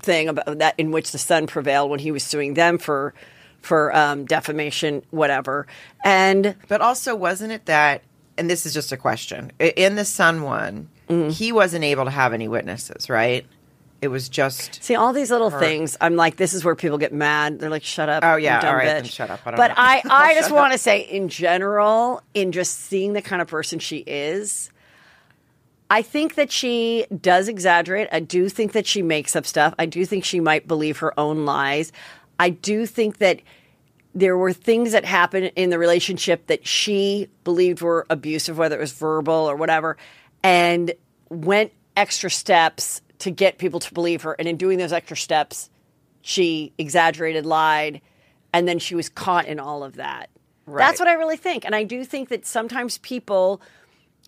thing 0.00 0.28
about 0.28 0.58
that 0.58 0.74
in 0.78 0.90
which 0.90 1.12
the 1.12 1.18
Sun 1.18 1.46
prevailed 1.46 1.90
when 1.90 2.00
he 2.00 2.10
was 2.10 2.22
suing 2.24 2.54
them 2.54 2.78
for 2.78 3.14
for 3.62 3.94
um, 3.96 4.24
defamation, 4.26 5.02
whatever, 5.10 5.66
and 6.04 6.54
But 6.68 6.80
also, 6.82 7.14
wasn't 7.14 7.52
it 7.52 7.64
that? 7.66 8.02
And 8.36 8.50
this 8.50 8.66
is 8.66 8.74
just 8.74 8.92
a 8.92 8.96
question. 8.96 9.52
In 9.58 9.96
the 9.96 10.04
Sun 10.04 10.42
one, 10.42 10.88
Mm-hmm. 11.08 11.28
he 11.30 11.52
wasn't 11.52 11.84
able 11.84 12.04
to 12.06 12.10
have 12.10 12.32
any 12.32 12.48
witnesses, 12.48 13.10
right? 13.10 13.44
It 14.04 14.08
was 14.08 14.28
just. 14.28 14.84
See 14.84 14.94
all 14.94 15.14
these 15.14 15.30
little 15.30 15.48
things. 15.48 15.96
I'm 15.98 16.14
like, 16.14 16.36
this 16.36 16.52
is 16.52 16.62
where 16.62 16.74
people 16.74 16.98
get 16.98 17.10
mad. 17.10 17.58
They're 17.58 17.70
like, 17.70 17.84
"Shut 17.84 18.10
up!" 18.10 18.22
Oh, 18.22 18.36
yeah, 18.36 18.60
all 18.68 18.76
right, 18.76 18.86
bitch. 18.86 18.92
then 18.92 19.04
shut 19.04 19.30
up. 19.30 19.40
I 19.46 19.52
but 19.52 19.68
know. 19.68 19.74
I, 19.78 20.02
I 20.10 20.34
just 20.38 20.52
want 20.52 20.72
to 20.72 20.78
say, 20.78 21.00
in 21.00 21.30
general, 21.30 22.20
in 22.34 22.52
just 22.52 22.78
seeing 22.78 23.14
the 23.14 23.22
kind 23.22 23.40
of 23.40 23.48
person 23.48 23.78
she 23.78 23.98
is, 24.06 24.70
I 25.88 26.02
think 26.02 26.34
that 26.34 26.52
she 26.52 27.06
does 27.18 27.48
exaggerate. 27.48 28.08
I 28.12 28.20
do 28.20 28.50
think 28.50 28.72
that 28.72 28.86
she 28.86 29.00
makes 29.00 29.34
up 29.34 29.46
stuff. 29.46 29.72
I 29.78 29.86
do 29.86 30.04
think 30.04 30.24
she 30.24 30.38
might 30.38 30.68
believe 30.68 30.98
her 30.98 31.18
own 31.18 31.46
lies. 31.46 31.90
I 32.38 32.50
do 32.50 32.84
think 32.84 33.18
that 33.18 33.40
there 34.14 34.36
were 34.36 34.52
things 34.52 34.92
that 34.92 35.06
happened 35.06 35.50
in 35.56 35.70
the 35.70 35.78
relationship 35.78 36.46
that 36.48 36.66
she 36.66 37.28
believed 37.42 37.80
were 37.80 38.06
abusive, 38.10 38.58
whether 38.58 38.76
it 38.76 38.80
was 38.80 38.92
verbal 38.92 39.34
or 39.34 39.56
whatever, 39.56 39.96
and 40.42 40.92
went 41.30 41.72
extra 41.96 42.30
steps 42.30 43.00
to 43.24 43.30
get 43.30 43.58
people 43.58 43.80
to 43.80 43.92
believe 43.92 44.22
her. 44.22 44.32
And 44.38 44.46
in 44.46 44.56
doing 44.56 44.78
those 44.78 44.92
extra 44.92 45.16
steps, 45.16 45.68
she 46.22 46.72
exaggerated, 46.78 47.44
lied, 47.44 48.00
and 48.52 48.68
then 48.68 48.78
she 48.78 48.94
was 48.94 49.08
caught 49.08 49.46
in 49.46 49.58
all 49.58 49.82
of 49.82 49.96
that. 49.96 50.30
That's 50.66 50.98
what 50.98 51.08
I 51.08 51.14
really 51.14 51.36
think. 51.36 51.64
And 51.66 51.74
I 51.74 51.84
do 51.84 52.04
think 52.04 52.30
that 52.30 52.46
sometimes 52.46 52.96
people 52.98 53.60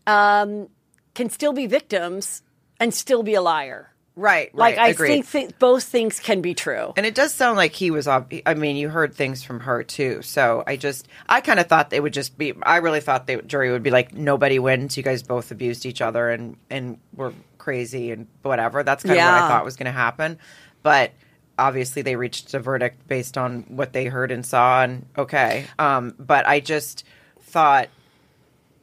um, 0.07 0.69
can 1.15 1.31
still 1.31 1.53
be 1.53 1.67
victims 1.67 2.43
and 2.79 2.93
still 2.93 3.23
be 3.23 3.35
a 3.35 3.41
liar. 3.41 3.91
Right, 4.19 4.55
Like 4.55 4.79
I 4.79 4.89
agreed. 4.89 5.25
think 5.25 5.31
th- 5.31 5.59
both 5.59 5.85
things 5.85 6.21
can 6.21 6.41
be 6.41 6.55
true. 6.55 6.95
And 6.97 7.05
it 7.05 7.15
does 7.15 7.35
sound 7.35 7.59
like 7.59 7.73
he 7.75 7.91
was. 7.91 8.09
ob- 8.09 8.33
I 8.47 8.55
mean, 8.55 8.77
you 8.77 8.89
heard 8.89 9.15
things 9.15 9.45
from 9.45 9.61
her 9.61 9.83
too. 9.83 10.23
So 10.23 10.65
I 10.67 10.77
just, 10.77 11.07
I 11.29 11.43
kind 11.43 11.61
of 11.61 11.67
thought 11.67 11.91
they 11.91 12.01
would 12.01 12.15
just 12.15 12.39
be. 12.39 12.55
I 12.63 12.79
really 12.79 13.01
thought 13.01 13.27
the 13.27 13.43
jury 13.43 13.71
would 13.71 13.83
be 13.83 13.91
like, 13.91 14.15
nobody 14.15 14.59
wins. 14.59 14.97
You 14.97 15.03
guys 15.03 15.23
both 15.23 15.51
abused 15.51 15.85
each 15.85 16.01
other 16.01 16.31
and 16.31 16.57
and 16.71 16.99
were 17.15 17.35
crazy 17.67 18.13
and 18.13 18.29
whatever. 18.43 18.85
That's 18.85 19.03
kind 19.03 19.19
of 19.19 19.25
what 19.25 19.43
I 19.43 19.49
thought 19.49 19.65
was 19.65 19.75
going 19.75 19.87
to 19.87 19.91
happen. 19.93 20.39
But 20.85 21.11
obviously, 21.59 22.03
they 22.03 22.15
reached 22.15 22.55
a 22.55 22.61
verdict 22.61 23.09
based 23.09 23.37
on 23.37 23.63
what 23.63 23.93
they 23.93 24.05
heard 24.05 24.31
and 24.31 24.47
saw. 24.47 24.85
And 24.85 25.05
okay, 25.19 25.67
um, 25.77 26.15
but 26.17 26.47
I 26.47 26.61
just 26.61 27.03
thought 27.41 27.89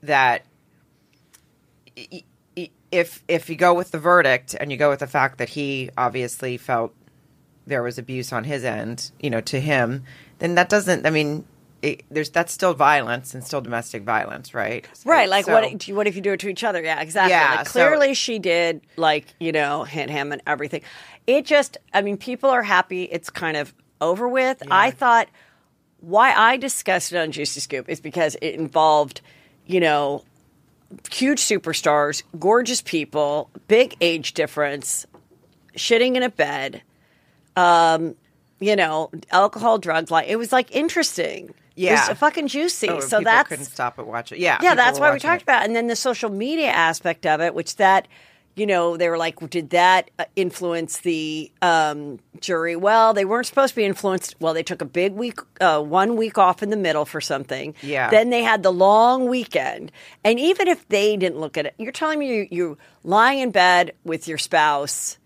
that 0.01 0.45
if 2.91 3.23
if 3.29 3.49
you 3.49 3.55
go 3.55 3.73
with 3.73 3.91
the 3.91 3.99
verdict 3.99 4.53
and 4.59 4.69
you 4.69 4.77
go 4.77 4.89
with 4.89 4.99
the 4.99 5.07
fact 5.07 5.37
that 5.37 5.47
he 5.47 5.89
obviously 5.97 6.57
felt 6.57 6.93
there 7.65 7.83
was 7.83 7.97
abuse 7.97 8.33
on 8.33 8.43
his 8.43 8.65
end, 8.65 9.11
you 9.17 9.29
know, 9.29 9.39
to 9.39 9.61
him, 9.61 10.03
then 10.39 10.55
that 10.55 10.67
doesn't. 10.67 11.05
I 11.05 11.09
mean, 11.09 11.45
it, 11.83 12.03
there's 12.09 12.29
that's 12.29 12.53
still 12.53 12.73
violence 12.73 13.33
and 13.33 13.43
still 13.43 13.61
domestic 13.61 14.03
violence, 14.03 14.53
right? 14.53 14.87
Right, 15.05 15.29
like 15.29 15.45
So- 15.45 15.53
what? 15.53 15.87
What 15.89 16.07
if 16.07 16.15
you 16.15 16.21
do 16.21 16.31
it 16.31 16.39
to 16.39 16.47
each 16.49 16.63
other? 16.63 16.81
Yeah, 16.81 17.01
exactly. 17.01 17.31
Yeah, 17.31 17.55
like 17.57 17.67
so- 17.67 17.71
clearly 17.73 18.13
she 18.13 18.39
did, 18.39 18.81
like 18.95 19.27
you 19.39 19.51
know, 19.51 19.83
hit 19.83 20.09
him 20.09 20.31
and 20.31 20.41
everything. 20.47 20.81
It 21.27 21.45
just, 21.45 21.77
I 21.93 22.01
mean, 22.01 22.17
people 22.17 22.49
are 22.49 22.63
happy. 22.63 23.03
It's 23.03 23.29
kind 23.29 23.55
of 23.57 23.73
over 24.01 24.27
with. 24.27 24.63
I 24.71 24.91
thought 24.91 25.27
why 25.99 26.33
I 26.33 26.57
discussed 26.57 27.11
it 27.13 27.17
on 27.17 27.31
Juicy 27.31 27.59
Scoop 27.59 27.87
is 27.87 28.01
because 28.01 28.35
it 28.41 28.55
involved, 28.55 29.21
you 29.65 29.79
know, 29.79 30.23
huge 31.11 31.39
superstars, 31.39 32.23
gorgeous 32.39 32.81
people, 32.81 33.49
big 33.67 33.95
age 34.01 34.33
difference, 34.33 35.05
shitting 35.75 36.15
in 36.15 36.23
a 36.23 36.29
bed, 36.29 36.81
um, 37.55 38.15
you 38.59 38.75
know, 38.75 39.11
alcohol, 39.31 39.77
drugs. 39.77 40.11
Like 40.11 40.27
it 40.27 40.37
was 40.37 40.51
like 40.51 40.73
interesting. 40.75 41.53
Yeah. 41.75 42.11
it 42.11 42.17
fucking 42.17 42.47
juicy. 42.47 42.89
Oh, 42.89 42.99
so 42.99 43.21
that's 43.21 43.49
couldn't 43.49 43.65
stop 43.65 43.99
it 43.99 44.05
watching. 44.05 44.39
Yeah, 44.39 44.59
yeah, 44.61 44.75
that's 44.75 44.99
why 44.99 45.11
we 45.11 45.19
talked 45.19 45.41
it. 45.41 45.43
about, 45.43 45.63
it. 45.63 45.67
and 45.67 45.75
then 45.75 45.87
the 45.87 45.95
social 45.95 46.29
media 46.29 46.69
aspect 46.69 47.25
of 47.25 47.41
it, 47.41 47.53
which 47.53 47.77
that 47.77 48.07
you 48.55 48.67
know 48.67 48.97
they 48.97 49.09
were 49.09 49.17
like, 49.17 49.49
did 49.49 49.71
that 49.71 50.11
uh, 50.19 50.25
influence 50.35 50.99
the 50.99 51.51
um, 51.61 52.19
jury? 52.39 52.75
Well, 52.75 53.13
they 53.13 53.25
weren't 53.25 53.47
supposed 53.47 53.71
to 53.71 53.75
be 53.77 53.85
influenced. 53.85 54.35
Well, 54.39 54.53
they 54.53 54.63
took 54.63 54.81
a 54.81 54.85
big 54.85 55.13
week, 55.13 55.39
uh, 55.59 55.81
one 55.81 56.15
week 56.15 56.37
off 56.37 56.61
in 56.61 56.69
the 56.69 56.77
middle 56.77 57.05
for 57.05 57.21
something. 57.21 57.73
Yeah. 57.81 58.09
Then 58.09 58.29
they 58.29 58.43
had 58.43 58.61
the 58.61 58.71
long 58.71 59.27
weekend, 59.27 59.91
and 60.23 60.39
even 60.39 60.67
if 60.67 60.87
they 60.89 61.17
didn't 61.17 61.39
look 61.39 61.57
at 61.57 61.65
it, 61.65 61.75
you're 61.79 61.91
telling 61.91 62.19
me 62.19 62.35
you 62.35 62.47
you 62.51 62.77
lying 63.03 63.39
in 63.39 63.51
bed 63.51 63.93
with 64.03 64.27
your 64.27 64.37
spouse 64.37 65.17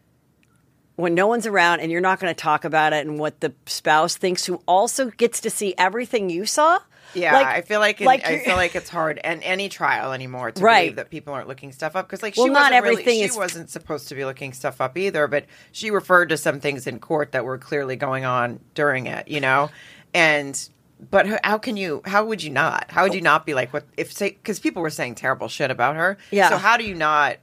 when 0.98 1.14
no 1.16 1.28
one's 1.28 1.46
around 1.48 1.80
and 1.80 1.92
you're 1.92 2.02
not 2.02 2.20
going 2.20 2.34
to 2.34 2.40
talk 2.40 2.66
about 2.66 2.92
it 2.92 3.08
and 3.08 3.18
what 3.20 3.40
the 3.40 3.54
spouse 3.66 4.18
thinks 4.18 4.46
who 4.46 4.62
also 4.68 5.10
gets 5.12 5.40
to 5.42 5.50
see 5.50 5.74
everything 5.78 6.30
you 6.30 6.46
saw 6.46 6.80
Yeah, 7.14 7.34
Like- 7.34 7.48
I 7.48 7.62
feel 7.62 7.80
like, 7.80 8.02
like 8.02 8.26
I 8.26 8.40
feel 8.40 8.58
like 8.58 8.76
it's 8.76 8.90
hard 8.90 9.20
and 9.24 9.42
any 9.44 9.70
trial 9.70 10.12
anymore 10.12 10.52
to 10.52 10.62
Right. 10.62 10.82
believe 10.82 10.96
that 10.98 11.10
people 11.10 11.34
aren't 11.34 11.48
looking 11.48 11.72
stuff 11.72 11.96
up 11.96 12.08
because 12.08 12.22
like 12.22 12.36
Well, 12.36 12.48
she 12.48 12.52
not 12.52 12.72
wasn't 12.74 12.84
really- 12.84 13.04
she 13.06 13.22
is- 13.22 13.38
wasn't 13.38 13.70
supposed 13.70 14.10
to 14.10 14.16
be 14.16 14.26
looking 14.26 14.52
stuff 14.52 14.82
up 14.82 14.98
either, 14.98 15.28
but 15.28 15.46
she 15.72 15.90
referred 15.90 16.30
to 16.30 16.38
some 16.38 16.60
things 16.60 16.86
in 16.86 17.00
court 17.00 17.32
that 17.32 17.46
were 17.46 17.58
clearly 17.58 17.96
going 17.96 18.26
on 18.26 18.60
during 18.74 19.06
it, 19.06 19.28
you 19.30 19.40
know, 19.40 19.70
and 20.14 20.70
but 21.12 21.28
how 21.46 21.60
can 21.60 21.78
you? 21.78 22.02
How 22.06 22.26
would 22.26 22.42
you 22.42 22.50
not? 22.50 22.86
How 22.90 23.04
would 23.04 23.12
oh. 23.12 23.16
you 23.16 23.22
not 23.22 23.46
be 23.46 23.54
like 23.54 23.72
what 23.72 23.86
if 23.98 24.12
say 24.12 24.32
because 24.32 24.60
people 24.60 24.82
were 24.82 24.90
saying 24.90 25.14
terrible 25.14 25.48
shit 25.48 25.70
about 25.70 25.96
her? 25.96 26.18
Yeah. 26.32 26.50
So 26.50 26.58
how 26.58 26.76
do 26.76 26.84
you 26.84 26.96
not? 26.96 27.38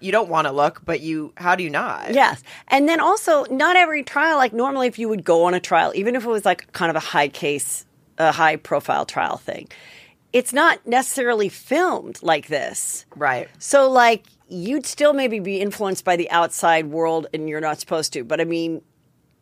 You 0.00 0.12
don't 0.12 0.28
want 0.28 0.46
to 0.46 0.52
look, 0.52 0.82
but 0.84 1.00
you. 1.00 1.32
How 1.36 1.56
do 1.56 1.64
you 1.64 1.70
not? 1.70 2.14
Yes. 2.14 2.42
And 2.68 2.88
then 2.88 3.00
also, 3.00 3.44
not 3.44 3.76
every 3.76 4.02
trial, 4.02 4.36
like 4.36 4.52
normally 4.52 4.86
if 4.86 4.98
you 4.98 5.08
would 5.08 5.24
go 5.24 5.44
on 5.44 5.54
a 5.54 5.60
trial, 5.60 5.92
even 5.94 6.16
if 6.16 6.24
it 6.24 6.28
was 6.28 6.44
like 6.44 6.72
kind 6.72 6.90
of 6.90 6.96
a 6.96 7.00
high 7.00 7.28
case, 7.28 7.84
a 8.18 8.32
high 8.32 8.56
profile 8.56 9.04
trial 9.04 9.36
thing, 9.36 9.68
it's 10.32 10.52
not 10.52 10.86
necessarily 10.86 11.48
filmed 11.48 12.22
like 12.22 12.48
this. 12.48 13.06
Right. 13.16 13.48
So, 13.58 13.90
like, 13.90 14.24
you'd 14.48 14.86
still 14.86 15.12
maybe 15.12 15.40
be 15.40 15.60
influenced 15.60 16.04
by 16.04 16.16
the 16.16 16.30
outside 16.30 16.86
world 16.86 17.26
and 17.34 17.48
you're 17.48 17.60
not 17.60 17.80
supposed 17.80 18.12
to. 18.14 18.24
But 18.24 18.40
I 18.40 18.44
mean, 18.44 18.82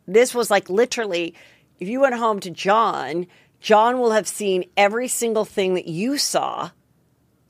this 0.07 0.33
was 0.33 0.49
like 0.49 0.69
literally, 0.69 1.33
if 1.79 1.87
you 1.87 2.01
went 2.01 2.15
home 2.15 2.39
to 2.41 2.49
John, 2.49 3.27
John 3.59 3.99
will 3.99 4.11
have 4.11 4.27
seen 4.27 4.65
every 4.75 5.07
single 5.07 5.45
thing 5.45 5.73
that 5.75 5.87
you 5.87 6.17
saw 6.17 6.71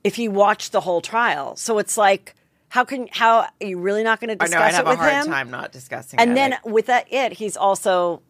if 0.04 0.16
he 0.16 0.28
watched 0.28 0.72
the 0.72 0.82
whole 0.82 1.02
trial. 1.02 1.56
So 1.56 1.80
it's 1.80 1.98
like, 1.98 2.34
how 2.78 2.86
can, 2.86 3.08
how 3.12 3.40
are 3.40 3.50
you 3.60 3.80
really 3.80 4.04
not 4.04 4.20
going 4.20 4.38
to 4.38 4.44
I 4.44 4.46
discuss 4.46 4.60
know. 4.60 4.64
I'd 4.64 4.70
it 4.70 4.76
have 4.76 4.86
a 4.86 4.90
with 4.92 5.00
hard 5.00 5.14
him? 5.14 5.26
time 5.26 5.50
not 5.50 5.72
discussing. 5.72 6.20
And 6.20 6.34
it. 6.34 6.36
then 6.36 6.58
with 6.64 6.86
that, 6.86 7.12
it, 7.12 7.34
he's 7.34 7.58
also 7.58 8.22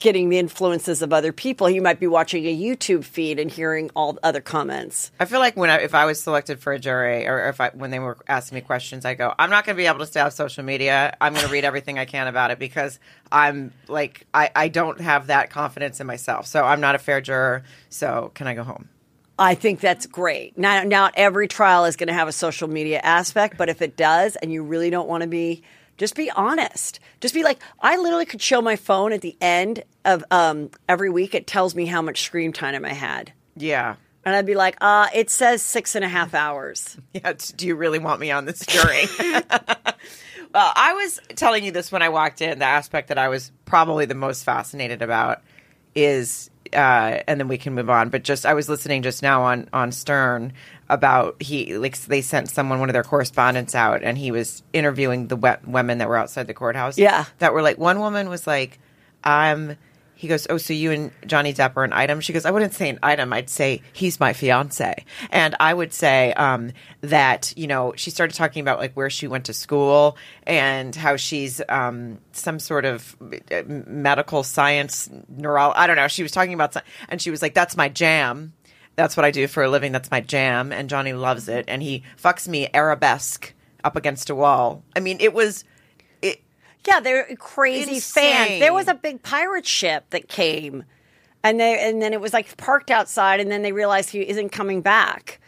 getting 0.00 0.28
the 0.28 0.38
influences 0.38 1.00
of 1.00 1.14
other 1.14 1.32
people. 1.32 1.66
He 1.68 1.80
might 1.80 1.98
be 1.98 2.06
watching 2.06 2.44
a 2.44 2.54
YouTube 2.54 3.04
feed 3.04 3.38
and 3.38 3.50
hearing 3.50 3.90
all 3.96 4.12
the 4.12 4.26
other 4.26 4.42
comments. 4.42 5.12
I 5.18 5.24
feel 5.24 5.40
like 5.40 5.56
when 5.56 5.70
I, 5.70 5.78
if 5.78 5.94
I 5.94 6.04
was 6.04 6.22
selected 6.22 6.60
for 6.60 6.74
a 6.74 6.78
jury, 6.78 7.26
or 7.26 7.48
if 7.48 7.58
I 7.58 7.70
when 7.70 7.90
they 7.90 8.00
were 8.00 8.18
asking 8.28 8.56
me 8.56 8.60
questions, 8.60 9.06
I 9.06 9.14
go, 9.14 9.32
I'm 9.38 9.48
not 9.48 9.64
going 9.64 9.74
to 9.76 9.82
be 9.82 9.86
able 9.86 10.00
to 10.00 10.06
stay 10.06 10.20
off 10.20 10.34
social 10.34 10.62
media. 10.62 11.16
I'm 11.22 11.32
going 11.32 11.46
to 11.46 11.50
read 11.50 11.64
everything 11.64 11.98
I 11.98 12.04
can 12.04 12.26
about 12.26 12.50
it 12.50 12.58
because 12.58 13.00
I'm 13.32 13.72
like 13.88 14.26
I, 14.34 14.50
I 14.54 14.68
don't 14.68 15.00
have 15.00 15.28
that 15.28 15.48
confidence 15.48 16.00
in 16.00 16.06
myself. 16.06 16.46
So 16.46 16.64
I'm 16.64 16.82
not 16.82 16.94
a 16.96 16.98
fair 16.98 17.22
juror. 17.22 17.62
So 17.88 18.30
can 18.34 18.46
I 18.46 18.52
go 18.52 18.62
home? 18.62 18.90
I 19.38 19.54
think 19.54 19.80
that's 19.80 20.06
great. 20.06 20.56
Not, 20.56 20.86
not 20.86 21.14
every 21.16 21.48
trial 21.48 21.84
is 21.86 21.96
going 21.96 22.08
to 22.08 22.14
have 22.14 22.28
a 22.28 22.32
social 22.32 22.68
media 22.68 23.00
aspect, 23.02 23.56
but 23.58 23.68
if 23.68 23.82
it 23.82 23.96
does, 23.96 24.36
and 24.36 24.52
you 24.52 24.62
really 24.62 24.90
don't 24.90 25.08
want 25.08 25.22
to 25.22 25.26
be, 25.26 25.62
just 25.96 26.14
be 26.14 26.30
honest. 26.30 27.00
Just 27.20 27.34
be 27.34 27.42
like, 27.42 27.60
I 27.80 27.96
literally 27.96 28.26
could 28.26 28.42
show 28.42 28.62
my 28.62 28.76
phone 28.76 29.12
at 29.12 29.22
the 29.22 29.36
end 29.40 29.82
of 30.04 30.24
um, 30.30 30.70
every 30.88 31.10
week. 31.10 31.34
It 31.34 31.46
tells 31.46 31.74
me 31.74 31.86
how 31.86 32.02
much 32.02 32.22
screen 32.22 32.52
time 32.52 32.84
I 32.84 32.92
had. 32.92 33.32
Yeah. 33.56 33.96
And 34.24 34.34
I'd 34.34 34.46
be 34.46 34.54
like, 34.54 34.76
uh, 34.80 35.08
it 35.14 35.30
says 35.30 35.62
six 35.62 35.94
and 35.94 36.04
a 36.04 36.08
half 36.08 36.34
hours. 36.34 36.96
Yeah, 37.12 37.32
do 37.56 37.66
you 37.66 37.76
really 37.76 38.00
want 38.00 38.20
me 38.20 38.32
on 38.32 38.44
this 38.44 38.64
jury? 38.66 39.04
well, 39.20 40.72
I 40.74 40.94
was 40.94 41.20
telling 41.36 41.64
you 41.64 41.70
this 41.70 41.92
when 41.92 42.02
I 42.02 42.08
walked 42.08 42.40
in. 42.40 42.58
The 42.58 42.64
aspect 42.64 43.08
that 43.08 43.18
I 43.18 43.28
was 43.28 43.52
probably 43.66 44.06
the 44.06 44.16
most 44.16 44.42
fascinated 44.42 45.00
about 45.00 45.42
is, 45.94 46.50
uh, 46.74 47.22
and 47.26 47.40
then 47.40 47.48
we 47.48 47.58
can 47.58 47.74
move 47.74 47.88
on. 47.90 48.10
But 48.10 48.24
just 48.24 48.44
I 48.46 48.54
was 48.54 48.68
listening 48.68 49.02
just 49.02 49.22
now 49.22 49.42
on 49.42 49.68
on 49.72 49.92
Stern 49.92 50.52
about 50.88 51.42
he 51.42 51.76
like 51.78 51.98
they 52.02 52.20
sent 52.20 52.50
someone 52.50 52.80
one 52.80 52.88
of 52.88 52.92
their 52.92 53.04
correspondents 53.04 53.74
out, 53.74 54.02
and 54.02 54.18
he 54.18 54.30
was 54.30 54.62
interviewing 54.72 55.28
the 55.28 55.36
we- 55.36 55.50
women 55.66 55.98
that 55.98 56.08
were 56.08 56.16
outside 56.16 56.46
the 56.46 56.54
courthouse. 56.54 56.98
Yeah. 56.98 57.24
that 57.38 57.52
were 57.54 57.62
like 57.62 57.78
one 57.78 57.98
woman 58.00 58.28
was 58.28 58.46
like, 58.46 58.78
"I'm." 59.22 59.76
He 60.16 60.28
goes, 60.28 60.46
Oh, 60.48 60.58
so 60.58 60.72
you 60.72 60.90
and 60.92 61.10
Johnny 61.26 61.52
Depp 61.52 61.76
are 61.76 61.84
an 61.84 61.92
item? 61.92 62.20
She 62.20 62.32
goes, 62.32 62.44
I 62.44 62.50
wouldn't 62.50 62.74
say 62.74 62.88
an 62.88 62.98
item. 63.02 63.32
I'd 63.32 63.50
say 63.50 63.82
he's 63.92 64.20
my 64.20 64.32
fiance. 64.32 65.04
And 65.30 65.56
I 65.58 65.74
would 65.74 65.92
say 65.92 66.32
um, 66.34 66.72
that, 67.00 67.52
you 67.56 67.66
know, 67.66 67.92
she 67.96 68.10
started 68.10 68.34
talking 68.34 68.60
about 68.60 68.78
like 68.78 68.94
where 68.94 69.10
she 69.10 69.26
went 69.26 69.46
to 69.46 69.52
school 69.52 70.16
and 70.44 70.94
how 70.94 71.16
she's 71.16 71.60
um, 71.68 72.18
some 72.32 72.58
sort 72.58 72.84
of 72.84 73.16
uh, 73.50 73.62
medical 73.66 74.42
science 74.42 75.10
neuro. 75.28 75.72
I 75.74 75.86
don't 75.86 75.96
know. 75.96 76.08
She 76.08 76.22
was 76.22 76.32
talking 76.32 76.54
about, 76.54 76.76
and 77.08 77.20
she 77.20 77.30
was 77.30 77.42
like, 77.42 77.54
That's 77.54 77.76
my 77.76 77.88
jam. 77.88 78.52
That's 78.96 79.16
what 79.16 79.24
I 79.24 79.32
do 79.32 79.48
for 79.48 79.64
a 79.64 79.68
living. 79.68 79.90
That's 79.92 80.10
my 80.10 80.20
jam. 80.20 80.72
And 80.72 80.88
Johnny 80.88 81.12
loves 81.12 81.48
it. 81.48 81.64
And 81.66 81.82
he 81.82 82.04
fucks 82.16 82.46
me 82.46 82.68
arabesque 82.72 83.52
up 83.82 83.96
against 83.96 84.30
a 84.30 84.34
wall. 84.34 84.84
I 84.94 85.00
mean, 85.00 85.18
it 85.20 85.34
was. 85.34 85.64
Yeah, 86.86 87.00
they're 87.00 87.24
crazy 87.36 88.00
fans. 88.00 88.60
There 88.60 88.72
was 88.74 88.88
a 88.88 88.94
big 88.94 89.22
pirate 89.22 89.66
ship 89.66 90.10
that 90.10 90.28
came, 90.28 90.84
and 91.42 91.58
they 91.58 91.78
and 91.88 92.00
then 92.02 92.12
it 92.12 92.20
was 92.20 92.32
like 92.32 92.56
parked 92.56 92.90
outside, 92.90 93.40
and 93.40 93.50
then 93.50 93.62
they 93.62 93.72
realized 93.72 94.10
he 94.10 94.20
isn't 94.28 94.50
coming 94.50 94.80
back. 94.82 95.40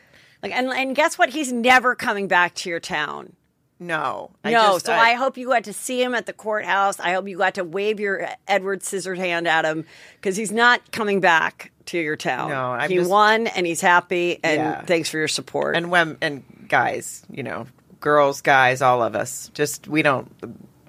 Like, 0.42 0.52
and 0.52 0.68
and 0.68 0.94
guess 0.96 1.18
what? 1.18 1.28
He's 1.30 1.52
never 1.52 1.94
coming 1.94 2.28
back 2.28 2.54
to 2.56 2.70
your 2.70 2.80
town. 2.80 3.32
no. 3.78 4.30
I 4.44 4.50
no, 4.52 4.74
just- 4.74 4.86
so 4.86 4.92
I, 4.94 5.12
hope 5.14 5.36
you 5.36 5.48
got 5.48 5.64
to 5.64 5.72
see 5.72 6.02
him 6.02 6.14
at 6.14 6.24
the 6.26 6.32
courthouse. 6.32 6.98
I 7.00 7.12
hope 7.12 7.28
you 7.28 7.36
got 7.36 7.54
to 7.56 7.64
wave 7.64 8.00
your 8.00 8.26
Edward 8.48 8.80
Scissorhand 8.80 9.46
at 9.46 9.64
him 9.66 9.84
because 10.16 10.36
he's 10.36 10.52
not 10.52 10.90
coming 10.92 11.20
back 11.20 11.72
to 11.86 11.98
your 11.98 12.16
town. 12.16 12.48
No, 12.50 12.70
I'm 12.72 12.88
he 12.88 12.96
just- 12.96 13.10
won 13.10 13.46
and 13.48 13.66
he's 13.66 13.80
happy. 13.82 14.38
And 14.42 14.56
Yeah. 14.60 14.80
thanks 14.82 15.10
for 15.10 15.18
your 15.18 15.28
support. 15.28 15.76
and 15.76 15.90
when 15.90 16.16
and 16.22 16.42
guys, 16.68 17.22
you 17.30 17.42
know, 17.42 17.66
girls, 18.00 18.40
guys, 18.40 18.80
all 18.80 19.02
of 19.02 19.14
us, 19.14 19.50
just 19.52 19.86
we 19.88 20.00
don't. 20.02 20.30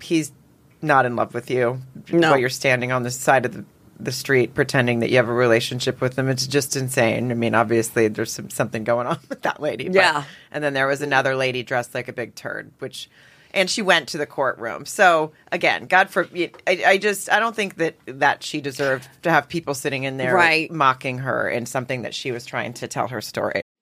He's 0.01 0.31
not 0.81 1.05
in 1.05 1.15
love 1.15 1.33
with 1.33 1.49
you. 1.49 1.81
No. 2.11 2.31
while 2.31 2.39
you're 2.39 2.49
standing 2.49 2.91
on 2.91 3.03
the 3.03 3.11
side 3.11 3.45
of 3.45 3.53
the, 3.53 3.65
the 3.99 4.11
street 4.11 4.53
pretending 4.53 4.99
that 4.99 5.09
you 5.09 5.17
have 5.17 5.27
a 5.29 5.33
relationship 5.33 5.99
with 6.01 6.15
them. 6.15 6.29
It's 6.29 6.45
just 6.47 6.75
insane. 6.75 7.31
I 7.31 7.33
mean, 7.35 7.55
obviously, 7.55 8.07
there's 8.07 8.31
some, 8.31 8.49
something 8.49 8.83
going 8.83 9.07
on 9.11 9.19
with 9.29 9.41
that 9.41 9.61
lady. 9.61 9.85
but- 9.85 9.95
Yeah. 9.95 10.23
and 10.51 10.63
then 10.63 10.73
there 10.73 10.87
was 10.87 11.01
another 11.01 11.35
lady 11.35 11.63
dressed 11.63 11.93
like 11.95 12.07
a 12.07 12.13
big 12.13 12.35
turd, 12.35 12.71
which. 12.79 13.09
And 13.53 13.69
she 13.69 13.81
went 13.81 14.09
to 14.09 14.17
the 14.17 14.25
courtroom. 14.25 14.85
So 14.85 15.31
again, 15.53 15.87
God 15.87 16.09
for 16.09 16.27
I, 16.35 16.51
I 16.85 16.97
just 16.97 17.31
I 17.31 17.39
don't 17.39 17.55
think 17.55 17.75
that 17.77 17.95
that 18.05 18.43
she 18.43 18.59
deserved 18.59 19.07
to 19.23 19.31
have 19.31 19.47
people 19.47 19.73
sitting 19.73 20.03
in 20.03 20.17
there 20.17 20.35
Right. 20.35 20.69
mocking 20.69 21.19
her 21.19 21.49
in 21.49 21.65
something 21.65 22.01
that 22.01 22.13
she 22.13 22.31
was 22.33 22.45
trying 22.45 22.73
to 22.73 22.87
tell 22.89 23.07
her 23.07 23.21
story. 23.21 23.61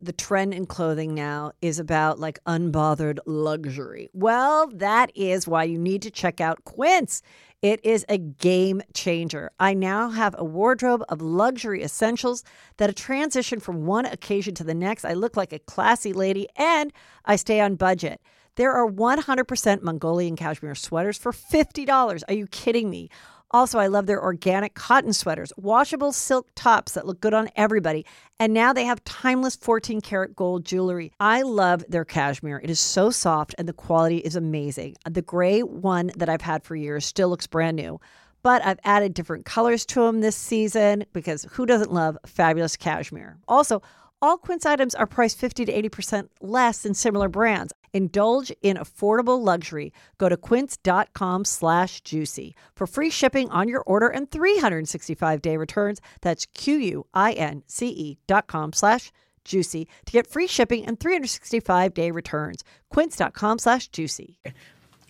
the 0.00 0.12
trend 0.12 0.54
in 0.54 0.66
clothing 0.66 1.14
now 1.14 1.52
is 1.60 1.78
about 1.78 2.18
like 2.18 2.42
unbothered 2.44 3.18
luxury. 3.26 4.08
Well, 4.12 4.68
that 4.68 5.10
is 5.14 5.48
why 5.48 5.64
you 5.64 5.78
need 5.78 6.02
to 6.02 6.10
check 6.10 6.40
out 6.40 6.64
Quince. 6.64 7.22
It 7.60 7.84
is 7.84 8.06
a 8.08 8.18
game 8.18 8.82
changer. 8.94 9.50
I 9.58 9.74
now 9.74 10.10
have 10.10 10.36
a 10.38 10.44
wardrobe 10.44 11.02
of 11.08 11.20
luxury 11.20 11.82
essentials 11.82 12.44
that 12.76 12.90
a 12.90 12.92
transition 12.92 13.58
from 13.58 13.84
one 13.84 14.06
occasion 14.06 14.54
to 14.56 14.64
the 14.64 14.74
next. 14.74 15.04
I 15.04 15.14
look 15.14 15.36
like 15.36 15.52
a 15.52 15.58
classy 15.58 16.12
lady 16.12 16.48
and 16.54 16.92
I 17.24 17.34
stay 17.34 17.60
on 17.60 17.74
budget. 17.74 18.20
There 18.54 18.72
are 18.72 18.88
100% 18.90 19.82
Mongolian 19.82 20.36
cashmere 20.36 20.74
sweaters 20.74 21.18
for 21.18 21.32
$50. 21.32 22.22
Are 22.28 22.34
you 22.34 22.46
kidding 22.46 22.90
me? 22.90 23.08
Also, 23.50 23.78
I 23.78 23.86
love 23.86 24.06
their 24.06 24.22
organic 24.22 24.74
cotton 24.74 25.12
sweaters, 25.14 25.52
washable 25.56 26.12
silk 26.12 26.48
tops 26.54 26.92
that 26.92 27.06
look 27.06 27.20
good 27.20 27.32
on 27.32 27.48
everybody. 27.56 28.04
And 28.38 28.52
now 28.52 28.74
they 28.74 28.84
have 28.84 29.02
timeless 29.04 29.56
14 29.56 30.02
karat 30.02 30.36
gold 30.36 30.66
jewelry. 30.66 31.12
I 31.18 31.42
love 31.42 31.82
their 31.88 32.04
cashmere. 32.04 32.60
It 32.62 32.68
is 32.68 32.78
so 32.78 33.10
soft 33.10 33.54
and 33.56 33.66
the 33.66 33.72
quality 33.72 34.18
is 34.18 34.36
amazing. 34.36 34.96
The 35.08 35.22
gray 35.22 35.62
one 35.62 36.10
that 36.16 36.28
I've 36.28 36.42
had 36.42 36.62
for 36.62 36.76
years 36.76 37.06
still 37.06 37.30
looks 37.30 37.46
brand 37.46 37.76
new. 37.76 37.98
but 38.42 38.64
I've 38.64 38.78
added 38.84 39.14
different 39.14 39.44
colors 39.44 39.84
to 39.86 40.00
them 40.02 40.20
this 40.20 40.36
season 40.36 41.04
because 41.12 41.44
who 41.50 41.66
doesn't 41.66 41.92
love 41.92 42.16
fabulous 42.24 42.76
cashmere? 42.76 43.36
Also, 43.48 43.82
all 44.22 44.36
Quince 44.38 44.66
items 44.66 44.94
are 44.94 45.06
priced 45.06 45.38
50 45.38 45.64
to 45.66 45.72
80% 45.72 46.28
less 46.40 46.82
than 46.82 46.94
similar 46.94 47.28
brands. 47.28 47.72
Indulge 47.92 48.50
in 48.62 48.76
affordable 48.78 49.44
luxury. 49.44 49.92
Go 50.16 50.28
to 50.30 50.36
quince.com 50.38 51.44
slash 51.44 52.00
juicy 52.00 52.54
for 52.74 52.86
free 52.86 53.10
shipping 53.10 53.50
on 53.50 53.68
your 53.68 53.82
order 53.82 54.08
and 54.08 54.30
365-day 54.30 55.56
returns. 55.58 56.00
That's 56.22 56.46
Q-U-I-N-C-E 56.54 58.18
dot 58.26 58.46
com 58.46 58.72
slash 58.72 59.12
juicy 59.44 59.88
to 60.06 60.12
get 60.12 60.26
free 60.26 60.46
shipping 60.46 60.84
and 60.86 60.98
365-day 61.00 62.10
returns. 62.10 62.62
quince.com 62.90 63.58
slash 63.58 63.88
juicy. 63.88 64.38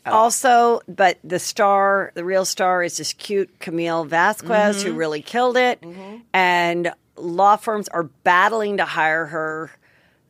Also, 0.07 0.81
but 0.88 1.19
the 1.23 1.38
star, 1.38 2.12
the 2.14 2.25
real 2.25 2.45
star, 2.47 2.83
is 2.83 2.97
this 2.97 3.12
cute 3.12 3.59
Camille 3.59 4.05
Vasquez 4.05 4.79
Mm-hmm. 4.79 4.88
who 4.88 4.95
really 4.97 5.21
killed 5.23 5.57
it, 5.59 5.83
and 6.33 6.93
law 7.17 7.57
firms 7.57 7.88
are 7.88 8.05
battling 8.05 8.79
to 8.79 8.85
hire 8.87 9.27
her. 9.27 9.71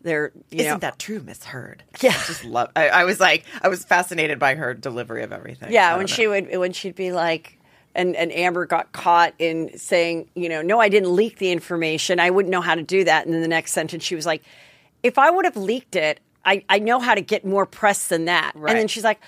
They're 0.09 0.33
you 0.51 0.61
Isn't 0.61 0.73
know, 0.73 0.79
that 0.79 0.99
true, 0.99 1.21
Miss 1.21 1.45
Heard? 1.45 1.85
Yeah. 2.01 2.11
I 2.11 2.27
just 2.27 2.45
love. 2.45 2.71
I, 2.75 2.89
I 2.89 3.05
was 3.05 3.21
like, 3.21 3.45
I 3.63 3.69
was 3.69 3.85
fascinated 3.85 4.39
by 4.39 4.55
her 4.55 4.75
delivery 4.75 5.23
of 5.23 5.33
everything. 5.33 5.73
Yeah, 5.73 5.93
when 5.97 6.03
know. 6.03 6.07
she 6.07 6.27
would 6.27 6.57
when 6.57 6.73
she'd 6.73 6.95
be 6.95 7.13
like 7.13 7.59
and 7.95 8.17
and 8.17 8.33
Amber 8.33 8.67
got 8.67 8.93
caught 8.93 9.35
in 9.39 9.77
saying, 9.79 10.29
you 10.35 10.49
know, 10.49 10.63
no, 10.63 10.81
I 10.81 10.89
didn't 10.89 11.15
leak 11.15 11.39
the 11.39 11.51
information. 11.51 12.21
I 12.21 12.31
wouldn't 12.31 12.51
know 12.51 12.61
how 12.61 12.75
to 12.75 12.83
do 12.83 13.05
that. 13.05 13.27
And 13.27 13.35
then 13.35 13.43
the 13.43 13.49
next 13.49 13.73
sentence 13.73 14.05
she 14.05 14.15
was 14.15 14.27
like, 14.27 14.43
if 15.03 15.19
I 15.19 15.31
would 15.31 15.45
have 15.45 15.57
leaked 15.57 15.97
it, 15.97 16.21
I, 16.45 16.65
I 16.69 16.79
know 16.79 16.99
how 16.99 17.15
to 17.15 17.21
get 17.21 17.45
more 17.45 17.67
press 17.67 18.09
than 18.09 18.25
that. 18.25 18.53
And 18.55 18.69
then 18.69 18.89
she's 18.89 19.05
like, 19.05 19.21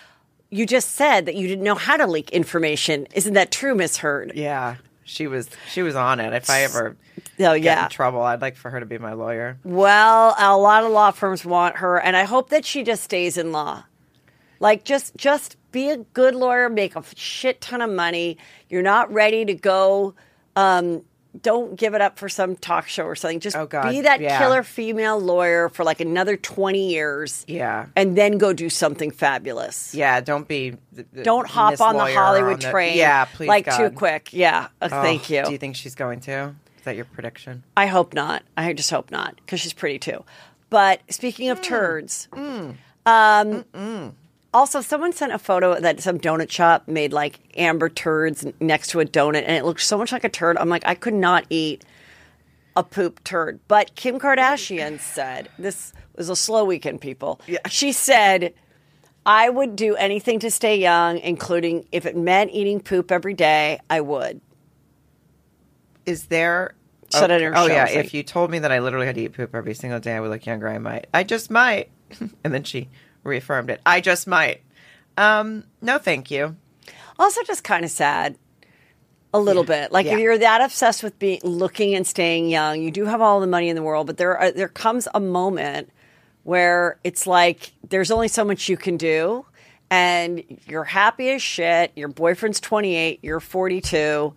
You 0.51 0.67
just 0.67 0.93
said 0.93 1.27
that 1.27 1.35
you 1.35 1.47
didn't 1.49 1.65
know 1.65 1.75
how 1.75 1.97
to 1.97 2.07
leak 2.07 2.31
information. 2.31 3.07
Isn't 3.15 3.35
that 3.35 3.51
true, 3.51 3.75
Miss 3.75 3.99
Heard? 3.99 4.33
Yeah, 4.35 4.77
she 5.11 5.27
was. 5.27 5.49
She 5.71 5.83
was 5.83 5.97
on 5.97 6.21
it. 6.21 6.33
If 6.33 6.49
I 6.49 6.63
ever 6.63 6.97
Oh 7.41 7.55
get 7.55 7.63
yeah. 7.63 7.85
in 7.85 7.91
trouble, 7.91 8.23
I'd 8.23 8.41
like 8.41 8.57
for 8.57 8.71
her 8.71 8.81
to 8.81 8.87
be 8.87 8.99
my 8.99 9.13
lawyer. 9.13 9.59
Well, 9.65 10.35
a 10.39 10.57
lot 10.57 10.85
of 10.85 10.93
law 10.93 11.11
firms 11.11 11.45
want 11.45 11.77
her, 11.77 11.99
and 11.99 12.17
I 12.17 12.25
hope 12.25 12.51
that 12.51 12.65
she 12.65 12.83
just 12.83 13.03
stays 13.03 13.37
in 13.37 13.53
law. 13.53 13.85
Like, 14.61 14.85
just 14.85 15.17
just 15.17 15.57
be 15.73 15.91
a 15.91 15.97
good 15.99 16.35
lawyer, 16.35 16.69
make 16.69 16.95
a 16.97 17.03
shit 17.17 17.61
ton 17.61 17.83
of 17.83 17.91
money. 17.91 18.39
You're 18.69 18.83
not 18.83 19.13
ready 19.13 19.45
to 19.45 19.55
go. 19.55 20.15
Um, 20.57 21.03
don't 21.43 21.77
give 21.77 21.95
it 21.95 22.01
up 22.01 22.19
for 22.19 22.29
some 22.29 22.57
talk 22.57 22.89
show 22.89 23.05
or 23.05 23.15
something. 23.15 23.41
Just 23.41 23.57
Oh, 23.57 23.67
God, 23.67 23.91
be 23.91 24.01
that 24.01 24.21
yeah. 24.21 24.39
killer 24.39 24.63
female 24.63 25.19
lawyer 25.21 25.69
for 25.69 25.85
like 25.85 26.01
another 26.01 26.37
20 26.37 26.91
years. 26.91 27.45
Yeah. 27.47 27.87
And 27.95 28.17
then 28.17 28.39
go 28.39 28.53
do 28.53 28.69
something 28.69 29.11
fabulous. 29.11 29.95
Yeah, 29.95 30.21
don't 30.21 30.49
be. 30.49 30.71
the- 30.93 31.07
the 31.13 31.23
Don't 31.23 31.47
hop 31.47 31.81
on 31.81 31.97
the 31.97 32.13
Hollywood 32.13 32.55
on 32.55 32.59
the- 32.61 32.71
train. 32.71 32.97
Yeah, 32.97 33.25
please. 33.27 33.47
Like 33.49 33.67
God. 33.67 33.77
too 33.79 33.91
quick. 33.91 34.33
Yeah. 34.33 34.69
Uh, 34.83 34.89
Oh, 34.91 35.03
thank 35.03 35.31
you. 35.31 35.45
Do 35.45 35.53
you 35.53 35.59
think 35.59 35.77
she's 35.77 35.95
going 35.95 36.21
to? 36.21 36.55
Is 36.79 36.85
that 36.85 36.97
your 36.97 37.05
prediction? 37.05 37.63
I 37.77 37.87
hope 37.87 38.13
not. 38.15 38.43
I 38.57 38.73
just 38.73 38.91
hope 38.91 39.11
not 39.11 39.37
because 39.37 39.61
she's 39.61 39.73
pretty 39.73 39.99
too. 39.99 40.25
But 40.71 41.01
speaking 41.11 41.49
of 41.51 41.61
turds, 41.63 42.27
um, 43.07 43.65
also 44.53 44.81
someone 44.81 45.13
sent 45.13 45.33
a 45.33 45.39
photo 45.39 45.79
that 45.79 46.01
some 46.01 46.19
donut 46.19 46.51
shop 46.51 46.89
made 46.89 47.13
like 47.13 47.41
amber 47.57 47.89
turds 47.89 48.45
next 48.61 48.89
to 48.89 49.01
a 49.01 49.05
donut, 49.05 49.45
and 49.47 49.57
it 49.57 49.65
looked 49.65 49.83
so 49.83 49.97
much 49.97 50.13
like 50.13 50.25
a 50.25 50.29
turd. 50.29 50.59
I'm 50.59 50.69
like, 50.69 50.87
I 50.87 50.95
could 50.95 51.15
not 51.15 51.45
eat 51.51 51.85
a 52.77 52.83
poop 52.83 53.23
turd. 53.25 53.61
But 53.69 53.95
Kim 53.95 54.19
Kardashian 54.19 55.01
said 55.01 55.49
this 55.59 55.93
was 56.17 56.29
a 56.29 56.37
slow 56.37 56.65
weekend, 56.65 57.01
people. 57.01 57.41
Yeah. 57.47 57.59
She 57.69 57.93
said. 57.93 58.55
I 59.27 59.51
would 59.51 59.77
do 59.77 59.97
anything 59.97 60.39
to 60.41 60.51
stay 60.51 60.79
young, 60.79 61.19
including 61.19 61.87
if 61.93 62.07
it 62.07 62.17
meant 62.17 62.53
eating 62.53 62.81
poop 62.81 63.13
every 63.13 63.35
day, 63.35 63.79
I 63.91 64.01
would. 64.01 64.41
Is 66.07 66.27
there? 66.27 66.75
Oh, 67.13 67.27
oh 67.29 67.67
yeah, 67.67 67.85
think. 67.85 68.05
if 68.07 68.15
you 68.15 68.23
told 68.23 68.51
me 68.51 68.61
that 68.61 68.73
I 68.73 68.79
literally 68.79 69.05
had 69.05 69.17
to 69.17 69.21
eat 69.21 69.35
poop 69.35 69.55
every 69.55 69.75
single 69.75 70.01
day, 70.01 70.17
I 70.17 70.21
would 70.21 70.31
look 70.31 70.47
younger. 70.47 70.69
I 70.69 70.79
might. 70.79 71.07
I 71.13 71.25
just 71.25 71.51
might. 71.51 71.91
and 72.45 72.55
then 72.55 72.65
she 72.65 72.89
reaffirmed 73.25 73.71
it. 73.71 73.81
I 73.87 74.01
just 74.01 74.27
might. 74.27 74.63
Um, 75.17 75.65
no, 75.83 75.99
thank 75.99 76.31
you. 76.31 76.57
also 77.19 77.43
just 77.45 77.63
kind 77.65 77.85
of 77.85 77.91
sad 77.91 78.37
a 79.33 79.39
little 79.39 79.63
bit 79.63 79.93
like 79.93 80.07
Yeah. 80.07 80.15
if 80.15 80.19
you're 80.21 80.39
that 80.39 80.61
obsessed 80.61 81.03
with 81.05 81.17
being 81.21 81.39
looking 81.45 81.95
and 81.95 82.05
staying 82.05 82.49
young 82.49 82.83
you 82.83 82.91
do 82.91 83.05
have 83.05 83.21
all 83.21 83.39
the 83.39 83.47
money 83.47 83.69
in 83.69 83.77
the 83.77 83.83
world 83.83 84.09
but 84.09 84.17
there 84.17 84.37
are, 84.37 84.51
there 84.51 84.67
comes 84.67 85.07
a 85.15 85.21
moment 85.21 85.89
where 86.43 86.99
it's 87.05 87.29
like 87.29 87.71
there's 87.89 88.11
only 88.11 88.27
so 88.27 88.45
much 88.45 88.69
you 88.69 88.77
can 88.77 88.97
do 88.97 89.45
and 89.89 90.43
you're 90.67 90.83
happy 90.83 91.31
as 91.31 91.41
shit 91.43 91.93
your 91.95 92.09
boyfriend's 92.09 92.59
28 92.59 93.21
you're 93.23 93.39
42 93.39 94.35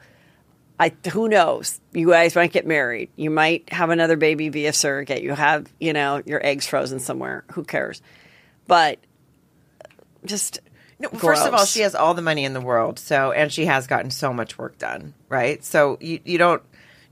I, 0.79 0.91
who 1.11 1.29
knows? 1.29 1.79
You 1.93 2.09
guys 2.09 2.35
might 2.35 2.51
get 2.51 2.65
married. 2.65 3.09
You 3.15 3.29
might 3.29 3.71
have 3.71 3.91
another 3.91 4.17
baby 4.17 4.49
via 4.49 4.73
surrogate. 4.73 5.21
You 5.21 5.33
have, 5.33 5.71
you 5.79 5.93
know, 5.93 6.21
your 6.25 6.43
eggs 6.43 6.65
frozen 6.65 6.99
somewhere. 6.99 7.45
Who 7.53 7.63
cares? 7.63 8.01
But 8.67 8.99
just 10.25 10.59
No, 10.99 11.09
first 11.09 11.45
of 11.45 11.53
all, 11.53 11.65
she 11.65 11.81
has 11.81 11.95
all 11.95 12.13
the 12.13 12.21
money 12.21 12.45
in 12.45 12.53
the 12.53 12.61
world, 12.61 12.99
so 12.99 13.31
and 13.31 13.51
she 13.51 13.65
has 13.65 13.87
gotten 13.87 14.11
so 14.11 14.33
much 14.33 14.57
work 14.57 14.77
done, 14.77 15.13
right? 15.29 15.63
So 15.63 15.97
you 16.01 16.19
you 16.23 16.37
don't 16.37 16.61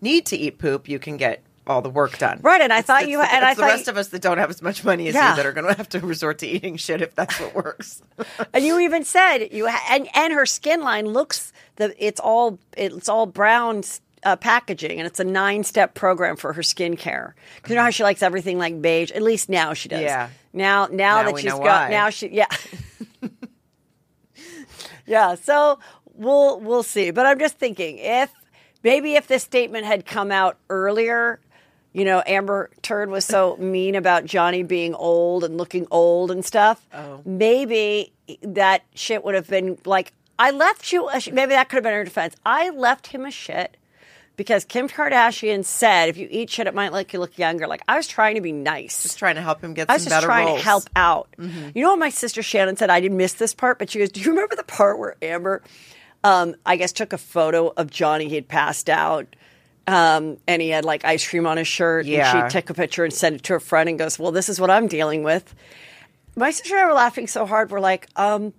need 0.01 0.25
to 0.27 0.37
eat 0.37 0.57
poop. 0.59 0.87
You 0.87 0.99
can 0.99 1.17
get 1.17 1.43
all 1.67 1.81
the 1.83 1.89
work 1.91 2.17
done, 2.17 2.39
Right, 2.41 2.59
and 2.59 2.73
I 2.73 2.77
It's- 2.79 2.87
thought 2.87 3.03
it's 3.03 3.11
you- 3.11 3.21
and 3.21 3.45
I 3.45 3.53
the 3.53 3.61
rest 3.61 3.87
of 3.87 3.95
us 3.95 4.07
that 4.09 4.21
don't 4.23 4.39
have 4.39 4.49
as 4.49 4.63
much 4.63 4.83
money 4.83 5.07
as 5.07 5.13
Yeah. 5.13 5.29
you 5.29 5.35
that 5.37 5.45
are 5.45 5.51
going 5.51 5.67
to 5.67 5.75
have 5.75 5.87
to 5.89 5.99
resort 5.99 6.39
to 6.39 6.47
eating 6.47 6.75
shit 6.75 7.03
if 7.03 7.13
that's 7.13 7.39
what 7.39 7.53
works. 7.53 8.01
And 8.53 8.65
you 8.65 8.79
even 8.79 9.03
said 9.05 9.49
you 9.51 9.67
ha- 9.69 9.85
and 9.91 10.09
and 10.15 10.33
her 10.33 10.45
skin 10.47 10.81
line 10.81 11.05
looks 11.07 11.53
the 11.75 11.93
it's 12.03 12.19
all 12.19 12.57
it's 12.75 13.07
all 13.07 13.27
brown 13.27 13.83
uh, 14.23 14.36
packaging 14.36 14.99
and 14.99 15.07
it's 15.07 15.19
a 15.19 15.23
nine 15.23 15.63
step 15.63 15.93
program 15.93 16.36
for 16.36 16.53
her 16.53 16.62
skincare. 16.62 17.34
Because 17.55 17.69
you 17.71 17.75
know 17.75 17.84
how 17.84 17.89
she 17.89 18.03
likes 18.03 18.21
everything 18.21 18.57
like 18.57 18.81
beige. 18.81 19.12
At 19.12 19.21
least 19.21 19.49
now 19.49 19.73
she 19.73 19.89
does. 19.89 20.01
Yeah. 20.01 20.29
Now 20.53 20.88
now, 20.88 21.17
Now 21.17 21.23
that 21.23 21.34
we 21.34 21.41
she's 21.41 21.51
know 21.51 21.60
got 21.60 21.86
why. 21.86 21.89
now 21.89 22.10
she 22.10 22.27
yeah 22.29 22.47
yeah. 25.05 25.36
So 25.36 25.79
we'll 26.13 26.60
we'll 26.60 26.84
see. 26.84 27.12
But 27.12 27.25
I'm 27.25 27.39
just 27.39 27.57
thinking 27.57 27.97
if 27.97 28.31
maybe 28.84 29.15
if 29.15 29.27
this 29.27 29.43
statement 29.43 29.86
had 29.86 30.05
come 30.05 30.31
out 30.31 30.57
earlier. 30.69 31.39
You 31.93 32.05
know, 32.05 32.23
Amber 32.25 32.69
Turd 32.84 33.10
was 33.10 33.25
so 33.25 33.57
mean 33.60 33.95
about 33.95 34.23
Johnny 34.23 34.63
being 34.63 34.95
old 34.95 35.43
and 35.43 35.57
looking 35.57 35.88
old 35.91 36.31
and 36.31 36.45
stuff. 36.45 36.88
Oh. 36.93 37.21
Maybe 37.25 38.13
that 38.43 38.84
shit 38.95 39.25
would 39.25 39.36
have 39.36 39.49
been 39.49 39.77
like, 39.84 40.13
I 40.39 40.51
left 40.51 40.93
you. 40.93 41.10
A 41.10 41.19
sh-. 41.19 41.31
Maybe 41.34 41.49
that 41.49 41.67
could 41.67 41.75
have 41.75 41.84
been 41.84 41.91
her 41.91 42.05
defense. 42.05 42.34
I 42.45 42.69
left 42.69 43.07
him 43.07 43.25
a 43.25 43.31
shit 43.31 43.75
because 44.41 44.65
Kim 44.65 44.89
Kardashian 44.89 45.63
said 45.63 46.10
if 46.10 46.17
you 46.17 46.27
eat 46.32 46.49
shit, 46.49 46.65
it 46.65 46.73
might 46.73 46.91
make 46.91 47.13
you 47.13 47.19
look 47.19 47.38
younger. 47.38 47.67
Like 47.67 47.84
I 47.88 47.95
was 47.95 48.08
trying 48.08 48.34
to 48.34 48.41
be 48.41 48.51
nice. 48.51 49.04
Just 49.04 49.19
trying 49.19 49.36
to 49.36 49.41
help 49.43 49.62
him 49.63 49.75
get 49.75 49.88
I 49.88 49.93
was 49.93 50.06
just 50.06 50.15
better 50.15 50.25
trying 50.25 50.47
roles. 50.47 50.60
to 50.62 50.65
help 50.65 50.89
out. 50.95 51.30
You 51.38 51.71
know 51.84 51.91
what 51.91 51.99
my 51.99 52.10
sister 52.10 52.41
Shannon 52.41 52.75
said? 52.75 52.89
I 52.89 52.99
didn't 52.99 53.17
miss 53.17 53.34
this 53.34 53.54
part, 53.54 53.77
but 53.77 53.91
she 53.91 53.99
goes, 53.99 54.10
"Do 54.10 54.19
you 54.19 54.32
remember 54.32 54.56
the 54.56 54.63
part 54.63 54.97
where 54.97 55.15
Amber, 55.21 55.62
um, 56.23 56.56
I 56.65 56.75
guess, 56.77 56.91
took 56.91 57.13
a 57.13 57.19
photo 57.19 57.71
of 57.77 57.91
Johnny? 57.91 58.27
He 58.30 58.34
had 58.34 58.47
passed 58.47 58.89
out, 58.89 59.27
um, 59.86 60.38
and 60.47 60.60
he 60.60 60.69
had 60.69 60.86
like 60.86 61.06
ice 61.06 61.27
cream 61.27 61.45
on 61.45 61.58
his 61.58 61.67
shirt. 61.67 62.08
Yeah. 62.08 62.36
and 62.43 62.51
she 62.51 62.58
took 62.60 62.71
a 62.71 62.73
picture 62.73 63.04
and 63.04 63.13
sent 63.13 63.36
it 63.36 63.43
to 63.43 63.54
her 63.54 63.60
friend 63.60 63.89
and 63.89 63.99
goes, 63.99 64.17
"Well, 64.17 64.32
this 64.32 64.49
is 64.49 64.60
what 64.60 64.71
I'm 64.71 64.88
dealing 64.88 65.21
with." 65.21 65.54
My 66.36 66.49
sister 66.49 66.73
and 66.75 66.84
I 66.84 66.88
were 66.88 66.93
laughing 66.93 67.27
so 67.27 67.45
hard. 67.45 67.69
We're 67.69 67.80
like, 67.80 68.08
um, 68.15 68.54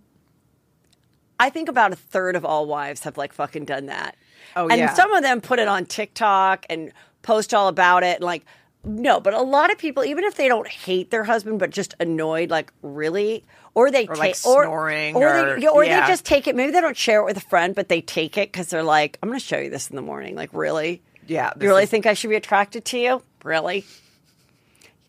I 1.40 1.50
think 1.50 1.68
about 1.68 1.92
a 1.92 1.96
third 1.96 2.36
of 2.36 2.44
all 2.44 2.66
wives 2.66 3.02
have 3.02 3.16
like 3.16 3.32
fucking 3.32 3.64
done 3.64 3.86
that. 3.86 4.14
Oh, 4.56 4.68
and 4.68 4.78
yeah. 4.78 4.94
some 4.94 5.12
of 5.12 5.22
them 5.22 5.40
put 5.40 5.58
it 5.58 5.68
on 5.68 5.86
TikTok 5.86 6.66
and 6.70 6.92
post 7.22 7.54
all 7.54 7.68
about 7.68 8.02
it. 8.02 8.16
And 8.16 8.24
like, 8.24 8.44
no, 8.84 9.20
but 9.20 9.32
a 9.34 9.42
lot 9.42 9.70
of 9.70 9.78
people, 9.78 10.04
even 10.04 10.24
if 10.24 10.34
they 10.36 10.48
don't 10.48 10.66
hate 10.68 11.10
their 11.10 11.24
husband, 11.24 11.58
but 11.58 11.70
just 11.70 11.94
annoyed, 12.00 12.50
like 12.50 12.72
really, 12.82 13.44
or 13.74 13.90
they 13.90 14.06
Or, 14.08 14.16
like, 14.16 14.30
or 14.44 14.64
snoring 14.64 15.14
or, 15.16 15.28
or- 15.54 15.60
they, 15.60 15.66
or 15.68 15.84
yeah. 15.84 16.00
they 16.06 16.12
just 16.12 16.24
take 16.26 16.46
it. 16.48 16.56
Maybe 16.56 16.72
they 16.72 16.80
don't 16.80 16.96
share 16.96 17.20
it 17.20 17.24
with 17.24 17.36
a 17.36 17.40
friend, 17.48 17.74
but 17.74 17.88
they 17.88 18.00
take 18.00 18.36
it 18.36 18.50
because 18.52 18.68
they're 18.68 18.82
like, 18.82 19.18
I'm 19.22 19.28
going 19.28 19.38
to 19.38 19.44
show 19.44 19.58
you 19.58 19.70
this 19.70 19.88
in 19.88 19.96
the 19.96 20.02
morning. 20.02 20.34
Like, 20.34 20.50
really? 20.52 21.00
Yeah, 21.26 21.52
You 21.60 21.68
really 21.68 21.84
is- 21.84 21.90
think 21.90 22.06
I 22.06 22.14
should 22.14 22.30
be 22.30 22.36
attracted 22.36 22.84
to 22.86 22.98
you? 22.98 23.22
Really? 23.44 23.84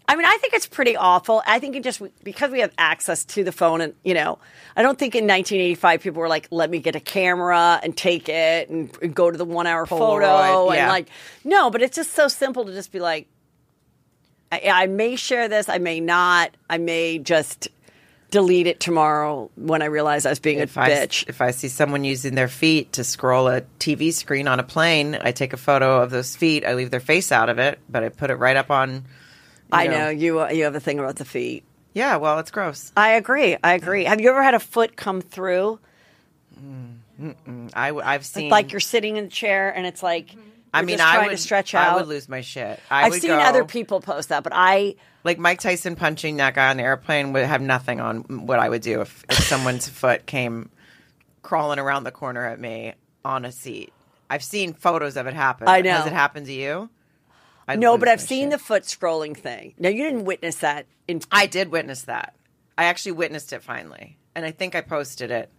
I 0.08 0.16
mean, 0.18 0.26
I 0.26 0.38
think 0.42 0.54
it's 0.54 0.68
pretty 0.68 0.98
awful. 0.98 1.42
I 1.48 1.60
think 1.60 1.76
it 1.78 1.84
just 1.84 2.02
because 2.24 2.52
we 2.52 2.60
have 2.60 2.74
access 2.78 3.24
to 3.26 3.44
the 3.44 3.52
phone, 3.54 3.80
and 3.82 3.94
you 4.04 4.14
know, 4.14 4.38
I 4.76 4.82
don't 4.82 5.00
think 5.00 5.16
in 5.16 5.24
1985 5.24 6.02
people 6.02 6.20
were 6.22 6.28
like, 6.28 6.48
"Let 6.52 6.70
me 6.70 6.80
get 6.80 6.96
a 6.96 7.00
camera 7.00 7.80
and 7.82 7.96
take 7.96 8.28
it 8.28 8.70
and, 8.70 8.96
and 9.02 9.16
go 9.16 9.32
to 9.32 9.38
the 9.38 9.46
one 9.46 9.66
hour 9.66 9.86
photo." 9.86 10.26
Polaroid, 10.26 10.76
And 10.78 10.90
like, 10.90 11.10
no, 11.46 11.70
but 11.70 11.82
it's 11.82 11.96
just 11.96 12.12
so 12.14 12.28
simple 12.28 12.66
to 12.66 12.74
just 12.74 12.92
be 12.92 13.00
like, 13.00 13.28
I, 14.52 14.62
I 14.84 14.88
may 14.88 15.16
share 15.16 15.48
this, 15.48 15.70
I 15.70 15.78
may 15.78 16.00
not, 16.02 16.52
I 16.70 16.78
may 16.80 17.18
just 17.18 17.70
delete 18.30 18.68
it 18.68 18.80
tomorrow 18.80 19.50
when 19.56 19.82
I 19.82 19.86
realize 19.86 20.26
I 20.26 20.30
was 20.32 20.40
being 20.40 20.60
If 20.60 20.76
a 20.76 20.82
I, 20.82 20.90
bitch. 20.90 21.30
if 21.30 21.40
I 21.40 21.52
see 21.52 21.68
someone 21.70 22.04
using 22.04 22.36
their 22.36 22.48
feet 22.48 22.94
to 22.94 23.04
scroll 23.04 23.48
a 23.48 23.62
TV 23.80 24.12
screen 24.12 24.48
on 24.48 24.60
a 24.60 24.64
plane, 24.64 25.18
I 25.22 25.32
take 25.32 25.54
a 25.54 25.58
photo 25.58 26.02
of 26.02 26.10
those 26.10 26.36
feet. 26.36 26.66
I 26.66 26.74
leave 26.74 26.92
their 26.92 27.00
face 27.00 27.32
out 27.32 27.48
of 27.50 27.58
it, 27.60 27.80
but 27.90 28.04
I 28.04 28.10
put 28.10 28.32
it 28.32 28.36
right 28.36 28.58
up 28.58 28.70
on. 28.70 29.06
You 29.74 29.80
I 29.80 29.88
know 29.88 30.10
you. 30.10 30.42
uh, 30.42 30.50
You 30.50 30.64
have 30.66 30.76
a 30.76 30.80
thing 30.80 31.00
about 31.00 31.16
the 31.18 31.26
feet. 31.26 31.64
Yeah, 31.94 32.16
well, 32.18 32.40
it's 32.40 32.52
gross. 32.52 32.92
I 32.98 33.12
agree. 33.12 33.56
I 33.64 33.74
agree. 33.74 34.06
Have 34.06 34.20
you 34.22 34.30
ever 34.30 34.42
had 34.44 34.56
a 34.56 34.60
foot 34.60 34.96
come 34.96 35.22
through? 35.22 35.80
I, 37.74 37.92
have 38.14 38.26
seen 38.26 38.50
like 38.50 38.72
you're 38.72 38.80
sitting 38.80 39.18
in 39.18 39.26
the 39.26 39.30
chair 39.30 39.70
and 39.76 39.86
it's 39.86 40.02
like 40.04 40.36
I 40.74 40.80
you're 40.80 40.86
mean, 40.88 40.98
just 40.98 41.08
I 41.08 41.16
trying 41.16 41.28
would 41.28 41.38
to 41.38 41.42
stretch 41.42 41.76
out. 41.76 41.94
I 41.94 41.96
would 41.98 42.08
lose 42.08 42.28
my 42.28 42.42
shit. 42.42 42.80
I 42.90 43.04
I've 43.04 43.12
would 43.12 43.22
seen 43.22 43.30
go- 43.30 43.40
other 43.40 43.64
people 43.64 44.02
post 44.02 44.30
that, 44.30 44.44
but 44.44 44.54
I 44.56 44.96
like 45.24 45.38
Mike 45.38 45.60
Tyson 45.60 45.96
punching 45.96 46.38
that 46.38 46.56
guy 46.56 46.70
on 46.72 46.78
the 46.78 46.84
airplane 46.84 47.32
would 47.34 47.46
have 47.46 47.62
nothing 47.62 48.02
on 48.02 48.46
what 48.48 48.60
I 48.60 48.68
would 48.70 48.82
do 48.82 49.02
if, 49.02 49.24
if 49.30 49.38
someone's 49.38 49.88
foot 50.02 50.26
came 50.26 50.70
crawling 51.44 51.78
around 51.80 52.04
the 52.06 52.12
corner 52.12 52.46
at 52.46 52.60
me 52.60 52.94
on 53.24 53.46
a 53.46 53.52
seat. 53.52 53.94
I've 54.30 54.44
seen 54.44 54.74
photos 54.74 55.16
of 55.16 55.28
it 55.28 55.34
happen. 55.36 55.68
I 55.68 55.82
know. 55.82 55.92
Has 55.92 56.08
it 56.08 56.14
happened 56.14 56.48
to 56.48 56.54
you? 56.54 56.90
I'd 57.68 57.80
no, 57.80 57.98
but 57.98 58.08
I've 58.10 58.22
seen 58.22 58.46
shit. 58.46 58.52
the 58.52 58.58
foot 58.60 58.84
scrolling 58.84 59.36
thing. 59.38 59.74
Now 59.80 59.90
you 59.90 60.04
didn't 60.04 60.26
witness 60.26 60.58
that 60.58 60.86
in 61.08 61.22
I 61.32 61.46
did 61.46 61.70
witness 61.72 62.04
that. 62.04 62.36
I 62.78 62.86
actually 62.86 63.14
witnessed 63.14 63.54
it 63.54 63.64
finally, 63.64 64.18
and 64.36 64.46
I 64.46 64.52
think 64.52 64.76
I 64.76 64.82
posted 64.82 65.32
it. 65.32 65.50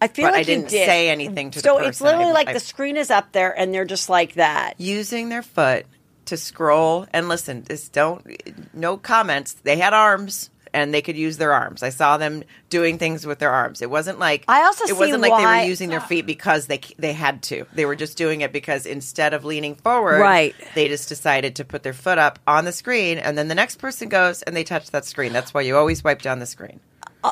I 0.00 0.08
feel 0.08 0.26
but 0.26 0.32
like 0.32 0.40
I 0.40 0.44
didn't 0.44 0.68
did. 0.68 0.84
say 0.86 1.08
anything 1.08 1.50
to 1.52 1.58
the 1.58 1.62
so 1.62 1.78
it's 1.78 2.00
literally 2.02 2.26
I- 2.30 2.32
like 2.32 2.48
I- 2.48 2.52
the 2.52 2.60
screen 2.60 2.96
is 2.98 3.10
up 3.10 3.32
there 3.32 3.58
and 3.58 3.72
they're 3.72 3.84
just 3.86 4.08
like 4.10 4.34
that. 4.34 4.74
using 4.78 5.30
their 5.30 5.42
foot 5.42 5.86
to 6.26 6.36
scroll 6.36 7.06
and 7.14 7.28
listen. 7.28 7.62
This 7.62 7.88
don't 7.88 8.26
no 8.74 8.96
comments. 8.98 9.54
They 9.54 9.76
had 9.78 9.94
arms 9.94 10.50
and 10.76 10.92
they 10.92 11.00
could 11.00 11.16
use 11.16 11.38
their 11.38 11.54
arms. 11.54 11.82
I 11.82 11.88
saw 11.88 12.18
them 12.18 12.44
doing 12.68 12.98
things 12.98 13.26
with 13.26 13.38
their 13.38 13.50
arms. 13.50 13.80
It 13.80 13.88
wasn't 13.88 14.18
like 14.18 14.44
I 14.46 14.64
also 14.64 14.84
it 14.84 14.96
wasn't 14.96 15.22
like 15.22 15.34
they 15.36 15.44
were 15.46 15.68
using 15.68 15.88
their 15.88 16.02
feet 16.02 16.26
because 16.26 16.66
they 16.66 16.80
they 16.98 17.14
had 17.14 17.42
to. 17.44 17.64
They 17.72 17.86
were 17.86 17.96
just 17.96 18.18
doing 18.18 18.42
it 18.42 18.52
because 18.52 18.84
instead 18.84 19.32
of 19.32 19.44
leaning 19.44 19.74
forward, 19.74 20.20
Right. 20.20 20.54
They 20.74 20.88
just 20.88 21.08
decided 21.08 21.56
to 21.56 21.64
put 21.64 21.82
their 21.82 21.94
foot 21.94 22.18
up 22.18 22.38
on 22.46 22.66
the 22.66 22.72
screen, 22.72 23.18
and 23.18 23.38
then 23.38 23.48
the 23.48 23.54
next 23.54 23.76
person 23.76 24.10
goes 24.10 24.42
and 24.42 24.54
they 24.54 24.64
touch 24.64 24.90
that 24.90 25.06
screen. 25.06 25.32
That's 25.32 25.54
why 25.54 25.62
you 25.62 25.76
always 25.78 26.04
wipe 26.04 26.20
down 26.20 26.40
the 26.40 26.46
screen. 26.46 26.80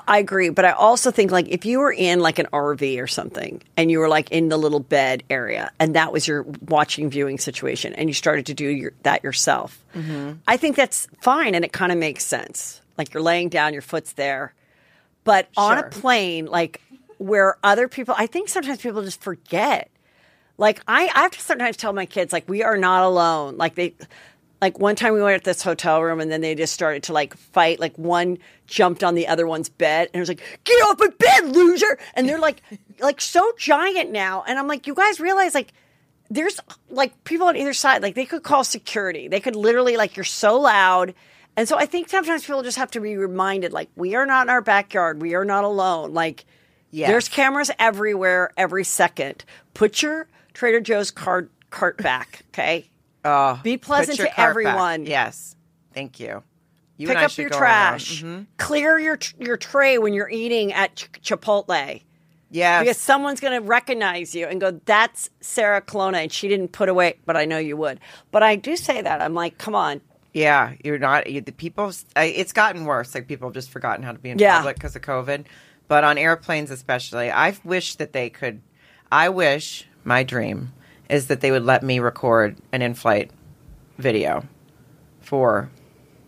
I 0.08 0.18
agree, 0.18 0.48
but 0.48 0.64
I 0.64 0.72
also 0.72 1.10
think 1.10 1.30
like 1.30 1.48
if 1.48 1.66
you 1.66 1.80
were 1.80 1.92
in 1.92 2.20
like 2.20 2.38
an 2.38 2.46
RV 2.52 3.00
or 3.00 3.06
something 3.06 3.62
and 3.76 3.90
you 3.90 3.98
were 3.98 4.08
like 4.08 4.30
in 4.32 4.48
the 4.48 4.56
little 4.56 4.80
bed 4.80 5.22
area 5.30 5.70
and 5.78 5.94
that 5.94 6.12
was 6.12 6.26
your 6.26 6.42
watching 6.62 7.10
viewing 7.10 7.38
situation 7.38 7.92
and 7.94 8.08
you 8.08 8.14
started 8.14 8.46
to 8.46 8.54
do 8.54 8.66
your, 8.66 8.92
that 9.02 9.22
yourself, 9.22 9.84
mm-hmm. 9.94 10.32
I 10.48 10.56
think 10.56 10.74
that's 10.74 11.06
fine 11.20 11.54
and 11.54 11.64
it 11.64 11.72
kind 11.72 11.92
of 11.92 11.98
makes 11.98 12.24
sense. 12.24 12.80
Like 12.96 13.12
you're 13.14 13.22
laying 13.22 13.48
down, 13.48 13.72
your 13.72 13.82
foot's 13.82 14.12
there, 14.12 14.54
but 15.24 15.48
on 15.56 15.78
a 15.78 15.80
Sure. 15.82 15.90
plane, 15.90 16.46
like 16.46 16.80
where 17.18 17.56
other 17.62 17.88
people, 17.88 18.14
I 18.16 18.26
think 18.26 18.48
sometimes 18.48 18.80
people 18.80 19.02
just 19.02 19.22
forget. 19.22 19.90
Like 20.58 20.80
I, 20.86 21.10
I 21.14 21.22
have 21.22 21.32
to 21.32 21.40
sometimes 21.40 21.76
tell 21.76 21.92
my 21.92 22.06
kids 22.06 22.32
like 22.32 22.48
we 22.48 22.62
are 22.62 22.76
not 22.76 23.02
alone. 23.02 23.56
Like 23.56 23.74
they, 23.74 23.94
like 24.60 24.78
one 24.78 24.94
time 24.94 25.12
we 25.14 25.20
went 25.22 25.34
at 25.34 25.44
this 25.44 25.62
hotel 25.62 26.00
room 26.02 26.20
and 26.20 26.30
then 26.30 26.40
they 26.40 26.54
just 26.54 26.72
started 26.72 27.02
to 27.04 27.12
like 27.12 27.36
fight. 27.36 27.80
Like 27.80 27.96
one 27.98 28.38
jumped 28.66 29.02
on 29.02 29.14
the 29.14 29.26
other 29.26 29.46
one's 29.46 29.68
bed 29.68 30.08
and 30.12 30.16
it 30.16 30.20
was 30.20 30.28
like, 30.28 30.42
"Get 30.64 30.74
off 30.84 30.98
my 30.98 31.08
bed, 31.18 31.54
loser!" 31.54 31.98
And 32.14 32.28
they're 32.28 32.38
like, 32.38 32.62
like 33.00 33.20
so 33.20 33.52
giant 33.58 34.10
now. 34.12 34.44
And 34.46 34.58
I'm 34.58 34.68
like, 34.68 34.86
you 34.86 34.94
guys 34.94 35.18
realize 35.18 35.54
like 35.54 35.72
there's 36.30 36.60
like 36.88 37.24
people 37.24 37.48
on 37.48 37.56
either 37.56 37.74
side. 37.74 38.00
Like 38.02 38.14
they 38.14 38.24
could 38.24 38.42
call 38.44 38.64
security. 38.64 39.28
They 39.28 39.40
could 39.40 39.56
literally 39.56 39.96
like 39.96 40.16
you're 40.16 40.24
so 40.24 40.58
loud. 40.60 41.14
And 41.56 41.68
so 41.68 41.76
I 41.78 41.86
think 41.86 42.08
sometimes 42.08 42.44
people 42.44 42.62
just 42.62 42.78
have 42.78 42.90
to 42.92 43.00
be 43.00 43.16
reminded 43.16 43.72
like 43.72 43.88
we 43.96 44.14
are 44.16 44.26
not 44.26 44.46
in 44.46 44.50
our 44.50 44.60
backyard. 44.60 45.22
We 45.22 45.34
are 45.34 45.44
not 45.44 45.64
alone. 45.64 46.12
Like 46.12 46.44
Yes. 46.90 47.08
there's 47.10 47.28
cameras 47.28 47.70
everywhere 47.78 48.50
every 48.56 48.84
second. 48.84 49.44
Put 49.74 50.02
your 50.02 50.28
Trader 50.52 50.80
Joe's 50.80 51.10
card 51.10 51.50
cart 51.70 51.96
back, 51.98 52.42
okay? 52.50 52.88
Oh, 53.24 53.58
Be 53.64 53.76
pleasant 53.78 54.16
to 54.18 54.24
cart 54.24 54.36
back. 54.36 54.48
everyone. 54.48 55.06
Yes, 55.06 55.56
thank 55.92 56.20
you. 56.20 56.42
You 56.96 57.08
Pick 57.08 57.16
and 57.16 57.22
I 57.22 57.24
up 57.24 57.30
should 57.32 57.42
your 57.42 57.50
go 57.50 57.58
trash. 57.58 58.22
Mhm. 58.22 58.46
Clear 58.58 58.98
your 58.98 59.18
your 59.40 59.56
tray 59.56 59.98
when 59.98 60.12
you're 60.14 60.28
eating 60.30 60.72
at 60.72 60.94
Ch- 60.94 61.10
Chipotle. 61.22 62.02
Yes, 62.50 62.82
Because 62.82 62.98
someone's 62.98 63.40
going 63.40 63.60
to 63.60 63.66
recognize 63.66 64.32
you 64.32 64.46
and 64.46 64.60
go, 64.60 64.70
"That's 64.84 65.28
Sarah 65.40 65.80
Colonna," 65.80 66.18
and 66.18 66.30
she 66.32 66.46
didn't 66.46 66.68
put 66.68 66.88
away. 66.88 67.18
But 67.26 67.36
I 67.36 67.46
know 67.46 67.58
you 67.58 67.76
would. 67.76 67.98
But 68.30 68.44
I 68.44 68.54
do 68.54 68.76
say 68.76 69.02
that. 69.02 69.20
I'm 69.20 69.34
like, 69.34 69.58
come 69.58 69.74
on. 69.74 70.00
Yeah, 70.34 70.74
you're 70.84 70.98
not. 70.98 71.30
You, 71.30 71.40
the 71.40 71.52
people. 71.52 71.92
It's 72.16 72.52
gotten 72.52 72.84
worse. 72.84 73.14
Like 73.14 73.28
people 73.28 73.48
have 73.48 73.54
just 73.54 73.70
forgotten 73.70 74.04
how 74.04 74.12
to 74.12 74.18
be 74.18 74.30
in 74.30 74.38
Yeah. 74.38 74.56
public 74.58 74.76
because 74.76 74.94
of 74.96 75.02
COVID. 75.02 75.44
But 75.88 76.02
on 76.04 76.18
airplanes, 76.18 76.70
especially, 76.70 77.30
I 77.30 77.56
wish 77.64 77.94
that 77.96 78.12
they 78.12 78.28
could. 78.30 78.60
I 79.12 79.28
wish 79.28 79.86
my 80.02 80.24
dream 80.24 80.72
is 81.08 81.28
that 81.28 81.40
they 81.40 81.50
would 81.50 81.64
let 81.64 81.82
me 81.82 82.00
record 82.00 82.56
an 82.72 82.82
in-flight 82.82 83.30
video 83.98 84.44
for 85.20 85.70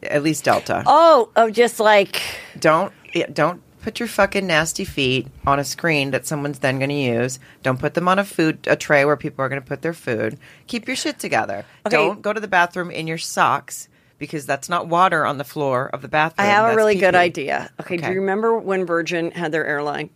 at 0.02 0.22
least 0.22 0.44
Delta. 0.44 0.84
Oh, 0.86 1.30
of 1.34 1.52
just 1.52 1.80
like 1.80 2.20
Don't 2.58 2.92
don't 3.32 3.62
put 3.82 3.98
your 3.98 4.08
fucking 4.08 4.46
nasty 4.46 4.84
feet 4.84 5.26
on 5.46 5.58
a 5.58 5.64
screen 5.64 6.10
that 6.10 6.26
someone's 6.26 6.58
then 6.58 6.78
going 6.78 6.90
to 6.90 6.94
use. 6.94 7.38
Don't 7.62 7.78
put 7.78 7.94
them 7.94 8.08
on 8.08 8.18
a 8.18 8.24
food 8.24 8.58
a 8.68 8.76
tray 8.76 9.04
where 9.04 9.16
people 9.16 9.44
are 9.44 9.48
going 9.48 9.60
to 9.60 9.66
put 9.66 9.82
their 9.82 9.94
food. 9.94 10.38
Keep 10.66 10.86
your 10.86 10.96
shit 10.96 11.18
together. 11.18 11.64
Okay. 11.86 11.96
Don't 11.96 12.20
go 12.22 12.32
to 12.32 12.40
the 12.40 12.48
bathroom 12.48 12.90
in 12.90 13.06
your 13.06 13.18
socks 13.18 13.88
because 14.18 14.46
that's 14.46 14.68
not 14.68 14.88
water 14.88 15.24
on 15.26 15.38
the 15.38 15.44
floor 15.44 15.88
of 15.92 16.02
the 16.02 16.08
bathroom. 16.08 16.46
I 16.46 16.50
have 16.50 16.72
a 16.72 16.76
really 16.76 16.94
good 16.94 17.14
pee-pee. 17.14 17.16
idea. 17.16 17.70
Okay, 17.80 17.96
do 17.96 18.06
you 18.06 18.20
remember 18.20 18.56
when 18.58 18.86
Virgin 18.86 19.30
had 19.30 19.52
their 19.52 19.66
airline 19.66 20.10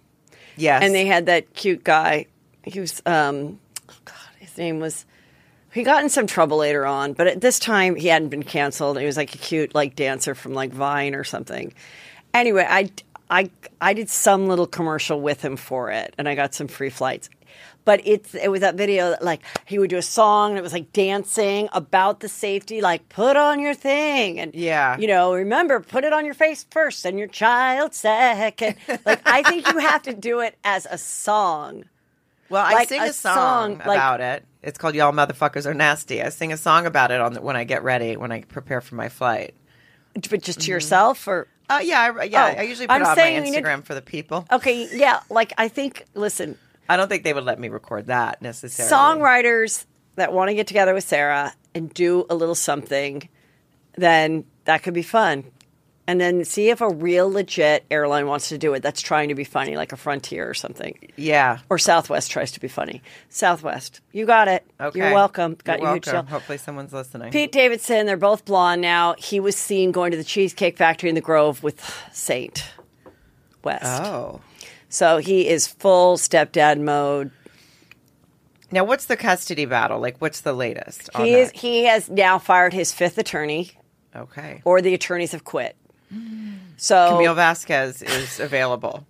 Yes, 0.56 0.82
and 0.82 0.94
they 0.94 1.06
had 1.06 1.26
that 1.26 1.54
cute 1.54 1.84
guy? 1.84 2.26
He 2.62 2.80
was, 2.80 3.02
um, 3.06 3.58
oh 3.88 3.94
God, 4.04 4.16
his 4.38 4.56
name 4.58 4.80
was. 4.80 5.06
He 5.72 5.84
got 5.84 6.02
in 6.02 6.10
some 6.10 6.26
trouble 6.26 6.56
later 6.56 6.84
on, 6.84 7.12
but 7.12 7.28
at 7.28 7.40
this 7.40 7.60
time 7.60 7.94
he 7.94 8.08
hadn't 8.08 8.30
been 8.30 8.42
canceled. 8.42 8.98
He 8.98 9.06
was 9.06 9.16
like 9.16 9.34
a 9.34 9.38
cute 9.38 9.72
like 9.74 9.94
dancer 9.94 10.34
from 10.34 10.52
like 10.52 10.72
Vine 10.72 11.14
or 11.14 11.22
something. 11.22 11.72
Anyway, 12.34 12.66
I 12.68 12.90
I 13.30 13.50
I 13.80 13.94
did 13.94 14.10
some 14.10 14.48
little 14.48 14.66
commercial 14.66 15.20
with 15.20 15.42
him 15.42 15.56
for 15.56 15.90
it, 15.90 16.14
and 16.18 16.28
I 16.28 16.34
got 16.34 16.54
some 16.54 16.66
free 16.66 16.90
flights. 16.90 17.30
But 17.84 18.00
it's 18.04 18.34
it 18.34 18.48
was 18.48 18.60
that 18.60 18.74
video 18.74 19.10
that 19.10 19.22
like 19.24 19.40
he 19.66 19.78
would 19.78 19.90
do 19.90 19.96
a 19.96 20.02
song 20.02 20.50
and 20.50 20.58
it 20.58 20.62
was 20.62 20.72
like 20.72 20.92
dancing 20.92 21.68
about 21.72 22.20
the 22.20 22.28
safety, 22.28 22.80
like 22.80 23.08
put 23.08 23.36
on 23.36 23.58
your 23.60 23.74
thing 23.74 24.38
and 24.38 24.54
Yeah. 24.54 24.96
you 24.98 25.06
know 25.06 25.34
remember 25.34 25.80
put 25.80 26.04
it 26.04 26.12
on 26.12 26.24
your 26.24 26.34
face 26.34 26.64
first 26.70 27.04
and 27.04 27.18
your 27.18 27.28
child 27.28 27.94
second. 27.94 28.76
like 29.06 29.20
I 29.26 29.42
think 29.42 29.66
you 29.66 29.78
have 29.78 30.02
to 30.02 30.12
do 30.14 30.40
it 30.40 30.56
as 30.62 30.86
a 30.90 30.98
song. 30.98 31.84
Well, 32.50 32.64
I 32.64 32.72
like 32.74 32.88
sing 32.88 33.00
a 33.00 33.12
song, 33.12 33.34
song, 33.34 33.78
like- 33.78 33.96
about 33.96 34.20
it. 34.20 34.44
It's 34.62 34.76
called 34.76 34.94
"Y'all 34.94 35.12
Motherfuckers 35.12 35.64
Are 35.64 35.72
Nasty." 35.72 36.20
I 36.22 36.28
sing 36.28 36.52
a 36.52 36.56
song 36.58 36.84
about 36.84 37.10
it 37.10 37.20
on 37.20 37.32
the, 37.32 37.40
when 37.40 37.56
I 37.56 37.64
get 37.64 37.82
ready 37.82 38.16
when 38.16 38.30
I 38.30 38.42
prepare 38.42 38.80
for 38.82 38.94
my 38.94 39.08
flight. 39.08 39.54
But 40.28 40.42
just 40.42 40.60
to 40.62 40.70
yourself 40.70 41.26
or 41.26 41.46
Uh, 41.70 41.80
yeah, 41.82 42.12
I, 42.18 42.24
yeah. 42.24 42.52
Oh, 42.56 42.60
I 42.60 42.62
usually 42.64 42.88
put 42.88 42.94
I'm 42.94 43.02
it 43.02 43.04
on 43.08 43.10
my 43.12 43.14
saying 43.22 43.44
we 43.44 43.50
need- 43.52 43.64
Instagram 43.64 43.84
for 43.84 43.94
the 43.94 44.02
people. 44.02 44.44
okay, 44.52 44.86
yeah, 44.94 45.20
like 45.30 45.52
I 45.56 45.68
think 45.68 46.04
listen, 46.14 46.58
I 46.90 46.96
don't 46.96 47.09
think 47.09 47.22
they 47.22 47.33
would 47.33 47.44
let 47.44 47.61
me 47.61 47.68
record 47.68 48.07
that 48.07 48.42
necessarily. 48.42 48.92
songwriters 48.92 49.87
that 50.16 50.33
want 50.33 50.48
to 50.48 50.55
get 50.55 50.66
together 50.66 50.92
with 50.92 51.05
Sarah 51.05 51.55
and 51.72 51.94
do 51.94 52.26
a 52.29 52.35
little 52.35 52.57
something, 52.57 53.29
then 53.96 54.44
that 54.64 54.83
could 54.83 54.94
be 54.94 55.03
fun. 55.05 55.44
And 56.09 56.20
then 56.20 56.44
see 56.44 56.70
if 56.70 56.81
a 56.81 56.88
real 56.88 57.31
legit 57.31 57.85
airline 57.92 58.26
wants 58.26 58.48
to 58.48 58.59
do 58.59 58.74
it 58.74 58.83
that's 58.83 59.00
trying 59.00 59.29
to 59.29 59.37
be 59.37 59.44
funny, 59.44 59.76
like 59.76 59.92
a 59.92 59.96
Frontier 59.96 60.50
or 60.50 60.55
something. 60.55 60.98
Yeah. 61.14 61.59
Or 61.68 61.79
Southwest 61.79 62.33
tries 62.33 62.50
to 62.53 62.61
be 62.61 62.66
funny. 62.66 63.03
Southwest, 63.29 64.00
you 64.11 64.26
got 64.26 64.48
it. 64.48 64.66
Okay. 64.81 64.98
You're 64.98 65.12
welcome. 65.14 65.57
Got 65.62 65.79
You're 65.79 65.90
you 65.90 65.94
huge 65.94 66.07
welcome. 66.09 66.26
deal. 66.26 66.33
Hopefully, 66.33 66.59
someone's 66.59 66.92
listening. 66.92 67.31
Pete 67.31 67.53
Davidson, 67.53 68.07
they're 68.07 68.16
both 68.16 68.44
blonde 68.44 68.83
now. 68.83 69.14
He 69.16 69.38
was 69.38 69.55
seen 69.55 69.92
going 69.92 70.11
to 70.11 70.16
the 70.16 70.24
Cheesecake 70.24 70.76
Factory 70.76 71.09
in 71.09 71.14
the 71.14 71.20
Grove 71.20 71.62
with 71.62 71.81
Saint 72.12 72.64
West. 73.62 74.03
Oh. 74.03 74.40
So 74.90 75.18
he 75.18 75.48
is 75.48 75.66
full 75.66 76.16
stepdad 76.18 76.81
mode. 76.81 77.31
Now, 78.72 78.85
what's 78.85 79.07
the 79.07 79.16
custody 79.16 79.64
battle? 79.64 79.98
Like, 80.00 80.16
what's 80.20 80.42
the 80.42 80.53
latest? 80.53 81.09
on 81.14 81.24
He 81.24 81.35
is 81.35 81.50
he 81.53 81.85
has 81.85 82.09
now 82.11 82.38
fired 82.38 82.72
his 82.72 82.92
fifth 82.92 83.18
attorney, 83.18 83.72
Okay. 84.14 84.61
or 84.64 84.81
the 84.83 84.94
attorneys 84.94 85.33
have 85.33 85.44
quit. 85.44 85.76
Mm. 86.12 86.59
So 86.76 87.11
Camille 87.16 87.35
Vasquez 87.35 88.03
is 88.03 88.38
available. 88.40 89.07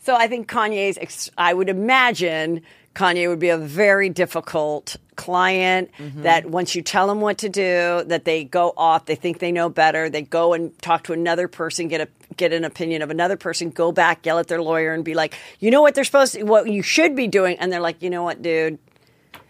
So 0.00 0.16
I 0.16 0.26
think 0.26 0.48
Kanye's, 0.50 0.96
ex- 0.98 1.30
I 1.36 1.52
would 1.54 1.68
imagine 1.68 2.62
Kanye 3.00 3.28
would 3.28 3.38
be 3.38 3.48
a 3.48 3.58
very 3.58 4.08
difficult 4.10 4.96
client 5.16 5.90
Mm-hmm. 5.98 6.22
that 6.22 6.46
once 6.46 6.74
you 6.74 6.82
tell 6.82 7.06
them 7.06 7.20
what 7.20 7.38
to 7.38 7.48
do, 7.48 8.02
that 8.06 8.24
they 8.24 8.44
go 8.44 8.72
off, 8.76 9.06
they 9.06 9.14
think 9.14 9.38
they 9.38 9.52
know 9.52 9.68
better, 9.68 10.08
they 10.10 10.22
go 10.22 10.52
and 10.54 10.76
talk 10.80 11.04
to 11.04 11.12
another 11.12 11.46
person, 11.48 11.88
get 11.88 12.00
a 12.00 12.08
get 12.36 12.52
an 12.52 12.64
opinion 12.64 13.02
of 13.02 13.10
another 13.10 13.36
person, 13.36 13.70
go 13.70 13.92
back, 13.92 14.24
yell 14.24 14.38
at 14.38 14.48
their 14.48 14.62
lawyer 14.62 14.92
and 14.92 15.04
be 15.04 15.14
like, 15.14 15.34
you 15.58 15.70
know 15.70 15.82
what 15.82 15.94
they're 15.94 16.04
supposed 16.04 16.34
to, 16.34 16.42
what 16.44 16.68
you 16.70 16.82
should 16.82 17.14
be 17.16 17.26
doing. 17.26 17.58
And 17.58 17.72
they're 17.72 17.80
like, 17.80 18.02
you 18.02 18.08
know 18.10 18.22
what, 18.22 18.40
dude, 18.40 18.78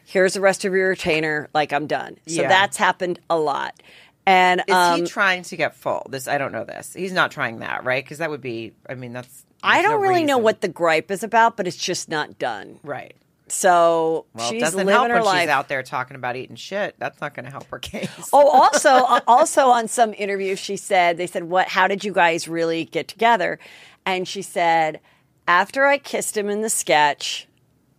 here's 0.06 0.34
the 0.34 0.40
rest 0.40 0.64
of 0.64 0.72
your 0.72 0.88
retainer. 0.90 1.48
Like 1.54 1.72
I'm 1.72 1.86
done. 1.86 2.16
So 2.26 2.42
Yeah. 2.42 2.48
that's 2.48 2.76
happened 2.76 3.20
a 3.28 3.36
lot. 3.38 3.80
And 4.26 4.62
Is 4.66 4.74
um, 4.74 5.00
he 5.00 5.06
trying 5.06 5.42
to 5.44 5.56
get 5.56 5.74
full? 5.76 6.06
This 6.10 6.26
I 6.28 6.38
don't 6.38 6.52
know. 6.52 6.64
This 6.64 6.94
he's 6.94 7.12
not 7.12 7.30
trying 7.30 7.60
that, 7.60 7.84
right? 7.84 8.02
Because 8.04 8.18
that 8.18 8.30
would 8.30 8.42
be. 8.42 8.72
I 8.88 8.94
mean, 8.94 9.12
that's. 9.12 9.44
I 9.62 9.82
don't 9.82 10.00
no 10.00 10.08
really 10.08 10.24
know 10.24 10.38
what 10.38 10.60
the 10.60 10.68
gripe 10.68 11.10
is 11.10 11.22
about, 11.22 11.56
but 11.56 11.66
it's 11.66 11.76
just 11.76 12.08
not 12.08 12.38
done. 12.38 12.78
Right. 12.82 13.14
So 13.50 14.26
Well, 14.34 14.48
she's 14.50 14.62
doesn't 14.62 14.78
living 14.78 14.92
help 14.92 15.08
her 15.08 15.14
when 15.14 15.24
life. 15.24 15.40
she's 15.42 15.48
out 15.48 15.68
there 15.68 15.82
talking 15.82 16.16
about 16.16 16.36
eating 16.36 16.56
shit. 16.56 16.94
That's 16.98 17.20
not 17.20 17.34
going 17.34 17.44
to 17.44 17.50
help 17.50 17.68
her 17.70 17.78
case. 17.78 18.30
Oh, 18.32 18.48
also, 18.48 18.90
uh, 19.08 19.20
also 19.26 19.68
on 19.68 19.88
some 19.88 20.14
interview, 20.14 20.56
she 20.56 20.76
said 20.76 21.16
they 21.16 21.26
said, 21.26 21.44
"What? 21.44 21.68
How 21.68 21.88
did 21.88 22.04
you 22.04 22.12
guys 22.12 22.48
really 22.48 22.84
get 22.84 23.08
together?" 23.08 23.58
And 24.06 24.26
she 24.26 24.42
said, 24.42 25.00
"After 25.46 25.86
I 25.86 25.98
kissed 25.98 26.36
him 26.36 26.48
in 26.48 26.62
the 26.62 26.70
sketch, 26.70 27.48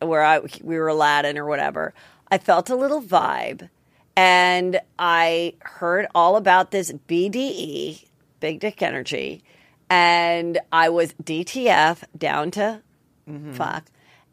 where 0.01 0.23
I 0.23 0.39
we 0.39 0.77
were 0.77 0.87
Aladdin 0.87 1.37
or 1.37 1.45
whatever. 1.45 1.93
I 2.29 2.37
felt 2.37 2.69
a 2.69 2.75
little 2.75 3.01
vibe, 3.01 3.69
and 4.15 4.79
I 4.97 5.55
heard 5.59 6.07
all 6.15 6.37
about 6.37 6.71
this 6.71 6.91
BDE, 7.07 8.05
Big 8.39 8.59
Dick 8.59 8.81
Energy, 8.81 9.43
and 9.89 10.59
I 10.71 10.89
was 10.89 11.13
DTF 11.23 12.03
down 12.17 12.51
to 12.51 12.81
mm-hmm. 13.29 13.53
fuck, 13.53 13.85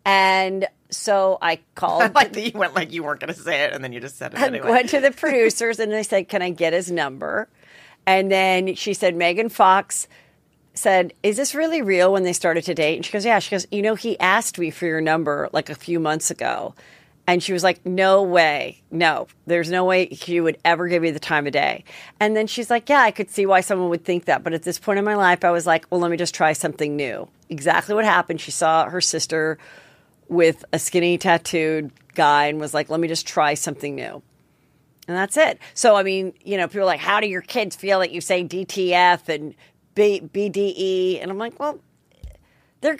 and 0.04 0.66
so 0.90 1.38
I 1.40 1.60
called. 1.74 2.02
I 2.02 2.06
like 2.14 2.32
that 2.32 2.40
you 2.40 2.58
went 2.58 2.74
like 2.74 2.92
you 2.92 3.02
weren't 3.02 3.20
going 3.20 3.32
to 3.32 3.38
say 3.38 3.64
it, 3.64 3.72
and 3.72 3.82
then 3.82 3.92
you 3.92 4.00
just 4.00 4.16
said 4.16 4.32
it 4.34 4.40
I 4.40 4.46
anyway. 4.46 4.70
went 4.70 4.90
to 4.90 5.00
the 5.00 5.10
producers 5.10 5.78
and 5.78 5.94
I 5.94 6.02
said, 6.02 6.28
Can 6.28 6.42
I 6.42 6.50
get 6.50 6.72
his 6.72 6.90
number? 6.90 7.48
And 8.06 8.30
then 8.30 8.74
she 8.74 8.94
said, 8.94 9.14
Megan 9.14 9.50
Fox 9.50 10.08
said, 10.74 11.12
Is 11.22 11.36
this 11.36 11.54
really 11.54 11.82
real 11.82 12.12
when 12.12 12.22
they 12.22 12.32
started 12.32 12.64
to 12.64 12.74
date? 12.74 12.96
And 12.96 13.04
she 13.04 13.12
goes, 13.12 13.24
Yeah. 13.24 13.38
She 13.38 13.50
goes, 13.50 13.66
You 13.70 13.82
know, 13.82 13.94
he 13.94 14.18
asked 14.18 14.58
me 14.58 14.70
for 14.70 14.86
your 14.86 15.00
number 15.00 15.48
like 15.52 15.68
a 15.68 15.74
few 15.74 16.00
months 16.00 16.30
ago. 16.30 16.74
And 17.26 17.42
she 17.42 17.52
was 17.52 17.62
like, 17.62 17.84
No 17.84 18.22
way. 18.22 18.80
No, 18.90 19.26
there's 19.46 19.70
no 19.70 19.84
way 19.84 20.06
he 20.06 20.40
would 20.40 20.56
ever 20.64 20.88
give 20.88 21.02
me 21.02 21.10
the 21.10 21.20
time 21.20 21.46
of 21.46 21.52
day. 21.52 21.84
And 22.18 22.34
then 22.34 22.46
she's 22.46 22.70
like, 22.70 22.88
Yeah, 22.88 23.02
I 23.02 23.10
could 23.10 23.30
see 23.30 23.44
why 23.44 23.60
someone 23.60 23.90
would 23.90 24.04
think 24.04 24.24
that. 24.24 24.42
But 24.42 24.54
at 24.54 24.62
this 24.62 24.78
point 24.78 24.98
in 24.98 25.04
my 25.04 25.16
life, 25.16 25.44
I 25.44 25.50
was 25.50 25.66
like, 25.66 25.86
Well, 25.90 26.00
let 26.00 26.10
me 26.10 26.16
just 26.16 26.34
try 26.34 26.54
something 26.54 26.96
new. 26.96 27.28
Exactly 27.50 27.94
what 27.94 28.06
happened. 28.06 28.40
She 28.40 28.50
saw 28.50 28.88
her 28.88 29.02
sister 29.02 29.58
with 30.28 30.64
a 30.72 30.78
skinny 30.78 31.18
tattooed 31.18 31.90
guy 32.14 32.46
and 32.46 32.60
was 32.60 32.74
like, 32.74 32.88
Let 32.90 33.00
me 33.00 33.08
just 33.08 33.26
try 33.26 33.54
something 33.54 33.94
new. 33.94 34.22
And 35.06 35.16
that's 35.16 35.36
it. 35.38 35.58
So, 35.72 35.96
I 35.96 36.02
mean, 36.02 36.34
you 36.44 36.56
know, 36.58 36.68
people 36.68 36.82
are 36.82 36.84
like, 36.84 37.00
how 37.00 37.18
do 37.20 37.26
your 37.26 37.40
kids 37.40 37.74
feel 37.74 38.00
that 38.00 38.10
you 38.10 38.20
say 38.20 38.44
DTF 38.44 39.30
and 39.30 39.54
B- 39.94 40.20
BDE? 40.20 41.22
And 41.22 41.30
I'm 41.30 41.38
like, 41.38 41.58
well, 41.58 41.80
they're. 42.82 42.98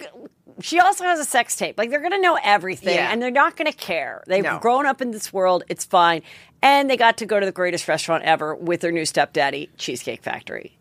She 0.60 0.80
also 0.80 1.04
has 1.04 1.20
a 1.20 1.24
sex 1.24 1.54
tape. 1.54 1.76
Like 1.78 1.90
they're 1.90 2.00
going 2.00 2.12
to 2.12 2.20
know 2.20 2.36
everything, 2.42 2.94
Yeah. 2.96 3.12
and 3.12 3.20
they're 3.22 3.30
not 3.30 3.56
going 3.56 3.70
to 3.70 3.76
care. 3.76 4.24
They've 4.26 4.42
No. 4.42 4.58
grown 4.58 4.86
up 4.86 5.00
in 5.02 5.10
this 5.12 5.32
world. 5.32 5.62
It's 5.68 5.84
fine, 5.84 6.22
and 6.62 6.88
they 6.90 6.96
got 6.96 7.18
to 7.18 7.26
go 7.26 7.38
to 7.38 7.44
the 7.46 7.52
greatest 7.52 7.86
restaurant 7.86 8.24
ever 8.24 8.54
with 8.56 8.80
their 8.80 8.90
new 8.90 9.04
stepdaddy, 9.04 9.68
Cheesecake 9.76 10.22
Factory. 10.22 10.77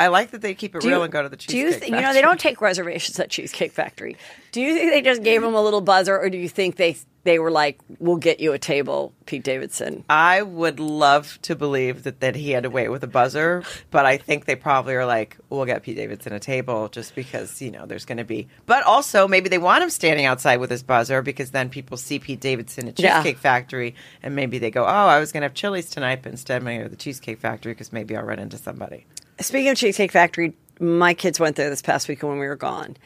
I 0.00 0.08
like 0.08 0.30
that 0.32 0.40
they 0.40 0.54
keep 0.54 0.74
it 0.74 0.80
Do 0.82 0.88
real 0.88 0.98
you- 0.98 1.04
and 1.04 1.12
go 1.12 1.22
to 1.22 1.28
the 1.28 1.36
Do 1.36 1.56
you, 1.56 1.64
cheesecake. 1.66 1.80
th- 1.88 1.92
you 1.94 2.00
know, 2.00 2.12
they 2.12 2.22
don't 2.22 2.40
take 2.40 2.60
reservations 2.60 3.18
at 3.20 3.30
Cheesecake 3.30 3.72
Factory. 3.72 4.16
Do 4.52 4.60
you 4.60 4.74
think 4.74 4.90
they 4.90 5.02
just 5.02 5.22
gave 5.22 5.42
him 5.44 5.54
a 5.54 5.62
little 5.62 5.80
buzzer, 5.82 6.18
or 6.18 6.28
do 6.30 6.38
you 6.38 6.48
think 6.48 6.76
they 6.76 6.96
they 7.22 7.38
were 7.38 7.50
like, 7.50 7.78
"We'll 7.98 8.16
get 8.16 8.40
you 8.40 8.54
a 8.54 8.58
table, 8.58 9.12
Pete 9.26 9.42
Davidson"? 9.44 10.04
I 10.08 10.40
would 10.40 10.80
love 10.80 11.38
to 11.42 11.54
believe 11.54 12.04
that, 12.04 12.20
that 12.20 12.34
he 12.34 12.52
had 12.52 12.62
to 12.62 12.70
wait 12.70 12.88
with 12.88 13.04
a 13.04 13.06
buzzer, 13.06 13.62
but 13.90 14.06
I 14.06 14.16
think 14.16 14.46
they 14.46 14.56
probably 14.56 14.94
are 14.94 15.04
like, 15.04 15.36
we'll 15.50 15.66
get 15.66 15.82
Pete 15.82 15.96
Davidson 15.96 16.32
a 16.32 16.40
table 16.40 16.88
just 16.88 17.14
because, 17.14 17.60
you 17.60 17.70
know, 17.70 17.84
there's 17.84 18.06
going 18.06 18.16
to 18.16 18.24
be. 18.24 18.48
But 18.64 18.84
also, 18.84 19.28
maybe 19.28 19.50
they 19.50 19.58
want 19.58 19.82
him 19.84 19.90
standing 19.90 20.24
outside 20.24 20.60
with 20.60 20.70
his 20.70 20.82
buzzer 20.82 21.20
because 21.20 21.50
then 21.50 21.68
people 21.68 21.98
see 21.98 22.18
Pete 22.18 22.40
Davidson 22.40 22.88
at 22.88 22.98
Yeah. 22.98 23.18
Cheesecake 23.22 23.36
Factory 23.38 23.94
and 24.22 24.34
maybe 24.34 24.58
they 24.58 24.70
go, 24.70 24.84
oh, 24.84 24.86
I 24.86 25.20
was 25.20 25.30
going 25.30 25.42
to 25.42 25.44
have 25.44 25.54
Chili's 25.54 25.90
tonight, 25.90 26.20
but 26.22 26.32
instead 26.32 26.56
I'm 26.56 26.64
going 26.64 26.78
to 26.78 26.84
go 26.84 26.88
to 26.88 26.96
the 26.96 26.96
Cheesecake 26.96 27.38
Factory 27.38 27.72
because 27.74 27.92
maybe 27.92 28.16
I'll 28.16 28.24
run 28.24 28.38
into 28.38 28.56
somebody. 28.56 29.04
Speaking 29.40 29.70
of 29.70 29.78
Cheesecake 29.78 30.12
Factory, 30.12 30.54
my 30.78 31.14
kids 31.14 31.40
went 31.40 31.56
there 31.56 31.70
this 31.70 31.80
past 31.82 32.08
weekend 32.08 32.30
when 32.30 32.38
we 32.38 32.46
were 32.46 32.56
gone. 32.56 32.96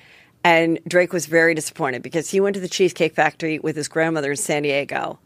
And 0.42 0.78
Drake 0.86 1.12
was 1.12 1.26
very 1.26 1.54
disappointed 1.54 2.02
because 2.02 2.28
he 2.28 2.40
went 2.40 2.54
to 2.54 2.60
the 2.60 2.68
Cheesecake 2.68 3.14
Factory 3.14 3.58
with 3.60 3.76
his 3.76 3.88
grandmother 3.88 4.32
in 4.32 4.36
San 4.36 4.64
Diego. 4.64 5.18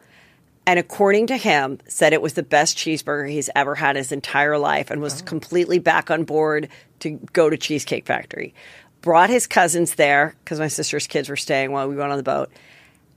And 0.67 0.79
according 0.79 1.29
to 1.29 1.39
him, 1.39 1.79
said 1.89 2.13
it 2.13 2.21
was 2.21 2.35
the 2.35 2.43
best 2.43 2.77
cheeseburger 2.77 3.31
he's 3.31 3.49
ever 3.57 3.75
had 3.75 3.97
his 3.97 4.13
entire 4.13 4.59
life 4.59 4.91
and 4.91 5.01
was 5.01 5.23
completely 5.23 5.79
back 5.79 6.11
on 6.11 6.25
board 6.25 6.69
to 7.01 7.19
go 7.33 7.49
to 7.49 7.57
Cheesecake 7.57 8.05
Factory. 8.05 8.55
Brought 9.01 9.31
his 9.31 9.47
cousins 9.47 9.95
there 9.95 10.35
because 10.45 10.61
my 10.61 10.69
sister's 10.69 11.07
kids 11.07 11.31
were 11.31 11.37
staying 11.37 11.73
while 11.73 11.89
we 11.89 11.97
went 11.97 12.11
on 12.11 12.19
the 12.19 12.23
boat 12.23 12.51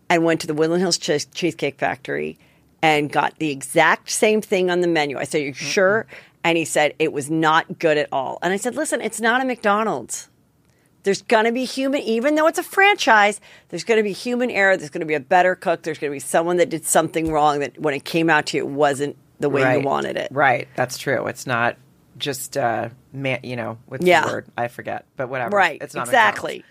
and 0.09 0.23
went 0.23 0.39
to 0.41 0.47
the 0.47 0.53
Woodland 0.53 0.81
Hills 0.81 0.97
Cheese- 0.97 1.27
Cheesecake 1.33 1.77
Factory 1.77 2.39
and 2.81 3.11
got 3.11 3.37
the 3.37 3.51
exact 3.51 4.09
same 4.09 4.41
thing 4.41 4.71
on 4.71 4.79
the 4.79 4.87
menu. 4.87 5.17
I 5.17 5.25
said, 5.25 5.41
"You 5.41 5.53
sure?" 5.53 6.07
And 6.43 6.57
he 6.57 6.65
said 6.65 6.95
it 6.99 7.13
was 7.13 7.29
not 7.29 7.77
good 7.79 7.97
at 7.97 8.09
all. 8.11 8.39
And 8.41 8.51
I 8.51 8.57
said, 8.57 8.75
"Listen, 8.75 9.01
it's 9.01 9.21
not 9.21 9.41
a 9.41 9.45
McDonald's. 9.45 10.27
There's 11.03 11.21
going 11.23 11.45
to 11.45 11.51
be 11.51 11.65
human, 11.65 12.01
even 12.01 12.35
though 12.35 12.45
it's 12.47 12.59
a 12.59 12.63
franchise. 12.63 13.41
There's 13.69 13.83
going 13.83 13.97
to 13.97 14.03
be 14.03 14.11
human 14.11 14.51
error. 14.51 14.77
There's 14.77 14.91
going 14.91 15.01
to 15.01 15.07
be 15.07 15.15
a 15.15 15.19
better 15.19 15.55
cook. 15.55 15.81
There's 15.81 15.97
going 15.97 16.11
to 16.11 16.15
be 16.15 16.19
someone 16.19 16.57
that 16.57 16.69
did 16.69 16.85
something 16.85 17.31
wrong 17.31 17.59
that 17.59 17.79
when 17.79 17.93
it 17.95 18.05
came 18.05 18.29
out 18.29 18.47
to 18.47 18.57
you, 18.57 18.63
it 18.63 18.69
wasn't 18.69 19.17
the 19.39 19.49
way 19.49 19.63
right. 19.63 19.81
you 19.81 19.85
wanted 19.87 20.15
it. 20.17 20.27
Right. 20.31 20.67
That's 20.75 20.99
true. 20.99 21.25
It's 21.25 21.47
not 21.47 21.77
just, 22.19 22.55
uh, 22.55 22.89
man, 23.11 23.39
you 23.41 23.55
know, 23.55 23.79
what's 23.87 24.05
Yeah. 24.05 24.27
the 24.27 24.31
word? 24.31 24.45
I 24.55 24.67
forget, 24.67 25.05
but 25.17 25.27
whatever. 25.27 25.57
Right. 25.57 25.81
It's 25.81 25.95
not 25.95 26.05
exactly. 26.07 26.57
McDonald's. 26.57 26.67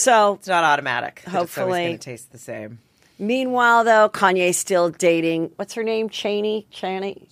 So 0.00 0.34
It's 0.34 0.48
not 0.48 0.64
automatic. 0.64 1.16
that 1.24 1.26
It's 1.26 1.32
Hopefully- 1.36 1.64
always 1.66 1.86
going 1.86 1.98
to 1.98 2.04
taste 2.04 2.32
the 2.32 2.38
same. 2.38 2.80
Meanwhile, 3.20 3.84
though, 3.84 4.08
Kanye's 4.08 4.56
still 4.56 4.90
dating. 4.90 5.52
What's 5.56 5.74
her 5.74 5.84
name? 5.84 6.08
Chaney. 6.08 6.66
Chaney. 6.70 7.28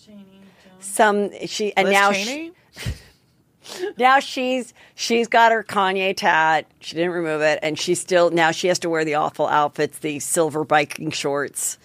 Some 0.81 1.31
she 1.47 1.75
and 1.77 1.89
Liz 1.89 1.95
now 1.95 2.13
Cheney? 2.13 2.53
she, 3.63 3.89
now 3.99 4.21
she's 4.21 4.75
she's 4.95 5.29
got 5.29 5.53
her 5.53 5.65
Kanye 5.65 6.17
tat. 6.17 6.67
She 6.81 6.95
didn't 6.97 7.13
remove 7.13 7.41
it, 7.43 7.59
and 7.63 7.79
she's 7.79 8.01
still 8.01 8.31
now 8.31 8.51
she 8.51 8.69
has 8.69 8.79
to 8.81 8.91
wear 8.91 9.05
the 9.05 9.15
awful 9.15 9.47
outfits, 9.47 9.99
the 9.99 10.19
silver 10.21 10.65
biking 10.65 11.11
shorts, 11.11 11.79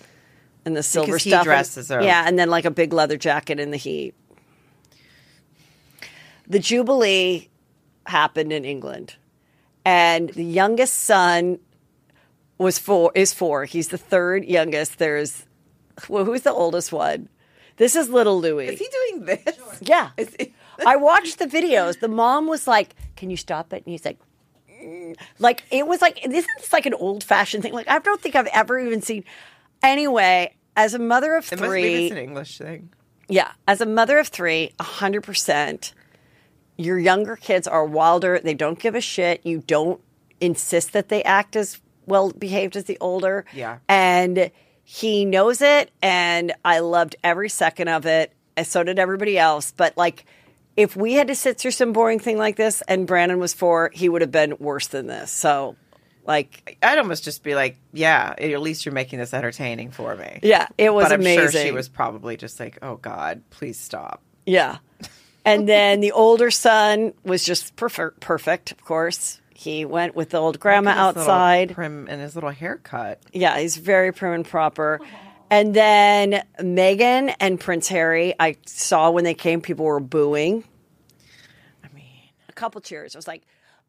and 0.65 0.75
the 0.75 0.83
silver 0.83 1.13
Because 1.13 1.23
stuff. 1.23 1.43
dresses 1.43 1.89
her. 1.89 2.01
Yeah, 2.01 2.23
and 2.27 2.37
then 2.37 2.49
like 2.49 2.65
a 2.65 2.71
big 2.71 2.93
leather 2.93 3.17
jacket 3.17 3.59
in 3.59 3.71
the 3.71 3.77
heat. 3.77 4.13
The 6.47 6.59
Jubilee 6.59 7.49
happened 8.05 8.51
in 8.51 8.65
England, 8.65 9.15
and 9.85 10.29
the 10.31 10.43
youngest 10.43 10.93
son 10.95 11.59
was 12.57 12.77
four 12.77 13.11
is 13.15 13.33
four. 13.33 13.65
He's 13.65 13.87
the 13.87 13.97
third 13.97 14.45
youngest. 14.45 14.99
There's 14.99 15.45
well, 16.09 16.25
who's 16.25 16.41
the 16.41 16.51
oldest 16.53 16.91
one? 16.91 17.29
This 17.81 17.95
is 17.95 18.09
little 18.09 18.39
Louis. 18.39 18.67
Is 18.67 18.77
he 18.79 18.87
doing 18.87 19.25
this? 19.25 19.57
Yeah. 19.81 20.11
He- 20.15 20.53
I 20.85 20.97
watched 20.97 21.39
the 21.39 21.47
videos. 21.47 21.99
The 21.99 22.07
mom 22.07 22.45
was 22.45 22.67
like, 22.67 22.95
Can 23.15 23.31
you 23.31 23.37
stop 23.37 23.73
it? 23.73 23.77
And 23.83 23.91
he's 23.91 24.05
like, 24.05 24.19
"Mm." 24.69 25.15
like 25.39 25.63
it 25.71 25.87
was 25.87 25.99
like 25.99 26.21
this 26.23 26.45
is 26.61 26.71
like 26.71 26.85
an 26.85 26.93
old 26.93 27.23
fashioned 27.23 27.63
thing. 27.63 27.73
Like 27.73 27.89
I 27.89 27.97
don't 27.97 28.21
think 28.21 28.35
I've 28.35 28.53
ever 28.53 28.77
even 28.79 29.01
seen 29.01 29.23
anyway, 29.81 30.53
as 30.75 30.93
a 30.93 30.99
mother 30.99 31.33
of 31.33 31.51
It 31.51 31.59
must 31.59 31.71
maybe 31.71 31.81
three 31.81 32.03
it's 32.05 32.11
an 32.11 32.17
English 32.19 32.57
thing. 32.59 32.89
yeah, 33.27 33.51
as 33.67 33.81
a 33.81 33.87
mother 33.87 34.19
of 34.19 34.27
three, 34.27 34.73
hundred 34.79 35.23
percent 35.23 35.93
your 36.77 36.99
younger 36.99 37.35
kids 37.35 37.67
are 37.67 37.85
wilder. 37.85 38.39
They 38.39 38.53
don't 38.53 38.77
give 38.77 38.93
a 38.93 39.01
shit. 39.01 39.43
You 39.43 39.63
don't 39.65 39.99
insist 40.39 40.93
that 40.93 41.09
they 41.09 41.23
act 41.23 41.55
as 41.55 41.79
well 42.05 42.31
behaved 42.31 42.75
as 42.75 42.85
the 42.85 42.97
older. 43.01 43.45
Yeah. 43.53 43.79
And 43.89 44.51
he 44.83 45.25
knows 45.25 45.61
it 45.61 45.91
and 46.01 46.53
I 46.65 46.79
loved 46.79 47.15
every 47.23 47.49
second 47.49 47.87
of 47.87 48.05
it. 48.05 48.33
And 48.57 48.67
so 48.67 48.83
did 48.83 48.99
everybody 48.99 49.37
else. 49.37 49.71
But 49.75 49.97
like 49.97 50.25
if 50.77 50.95
we 50.95 51.13
had 51.13 51.27
to 51.27 51.35
sit 51.35 51.57
through 51.57 51.71
some 51.71 51.93
boring 51.93 52.19
thing 52.19 52.37
like 52.37 52.55
this 52.55 52.81
and 52.87 53.07
Brandon 53.07 53.39
was 53.39 53.53
four, 53.53 53.91
he 53.93 54.09
would 54.09 54.21
have 54.21 54.31
been 54.31 54.57
worse 54.59 54.87
than 54.87 55.07
this. 55.07 55.31
So 55.31 55.75
like 56.25 56.77
I'd 56.81 56.97
almost 56.97 57.23
just 57.23 57.43
be 57.43 57.55
like, 57.55 57.77
yeah, 57.93 58.33
at 58.37 58.61
least 58.61 58.85
you're 58.85 58.93
making 58.93 59.19
this 59.19 59.33
entertaining 59.33 59.91
for 59.91 60.15
me. 60.15 60.39
yeah, 60.43 60.67
it 60.77 60.93
was 60.93 61.05
but 61.05 61.13
I'm 61.13 61.21
amazing. 61.21 61.51
sure 61.51 61.61
she 61.61 61.71
was 61.71 61.89
probably 61.89 62.37
just 62.37 62.59
like, 62.59 62.77
oh 62.81 62.97
God, 62.97 63.41
please 63.49 63.79
stop. 63.79 64.21
Yeah. 64.45 64.77
And 65.43 65.67
then 65.67 66.01
the 66.01 66.11
older 66.11 66.51
son 66.51 67.13
was 67.23 67.43
just 67.43 67.75
perfect, 67.75 68.19
perfect, 68.19 68.71
of 68.71 68.83
course. 68.85 69.40
He 69.61 69.85
went 69.85 70.15
with 70.15 70.31
the 70.31 70.39
old 70.39 70.59
grandma 70.59 70.89
outside. 70.89 71.75
prim 71.75 72.07
and 72.09 72.19
his 72.19 72.33
little 72.33 72.49
haircut. 72.49 73.21
Yeah, 73.31 73.59
he's 73.59 73.77
very 73.77 74.11
prim 74.11 74.33
and 74.33 74.43
proper. 74.43 74.99
And 75.51 75.75
then 75.75 76.43
Meghan 76.59 77.35
and 77.39 77.59
Prince 77.59 77.87
Harry, 77.89 78.33
I 78.39 78.55
saw 78.65 79.11
when 79.11 79.23
they 79.23 79.35
came, 79.35 79.61
people 79.61 79.85
were 79.85 79.99
booing. 79.99 80.63
I 81.83 81.93
mean, 81.93 82.05
A 82.49 82.53
couple 82.53 82.81
cheers. 82.81 83.13
It 83.13 83.19
was 83.19 83.27
like, 83.27 83.43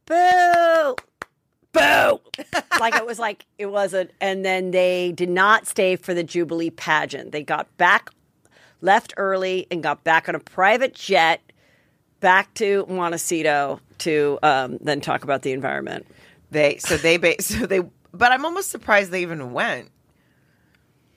boo, 0.05 0.95
boo. 1.73 2.21
like 2.79 2.95
it 2.95 3.07
was 3.07 3.19
like, 3.19 3.47
it 3.57 3.67
wasn't. 3.67 4.11
And 4.21 4.45
then 4.45 4.73
they 4.73 5.13
did 5.13 5.31
not 5.31 5.67
stay 5.67 5.97
for 5.97 6.13
the 6.13 6.23
Jubilee 6.23 6.69
pageant. 6.69 7.33
They 7.33 7.45
got 7.45 7.75
back, 7.79 8.11
left 8.83 9.15
early, 9.17 9.69
and 9.71 9.83
got 9.83 10.05
back 10.05 10.29
on 10.29 10.35
a 10.35 10.41
private 10.41 10.95
jet 10.95 11.41
back 12.21 12.53
to 12.55 12.85
Montecito 12.91 13.81
to 14.03 14.39
um, 14.43 14.79
then 14.81 15.01
talk 15.01 15.25
about 15.25 15.43
the 15.43 15.53
environment. 15.53 16.07
they 16.51 16.79
so 16.79 16.97
they 16.97 17.17
ba- 17.17 17.41
so 17.43 17.67
they, 17.67 17.81
but 18.13 18.33
I'm 18.33 18.45
almost 18.45 18.71
surprised 18.71 19.11
they 19.11 19.23
even 19.23 19.53
went. 19.53 19.91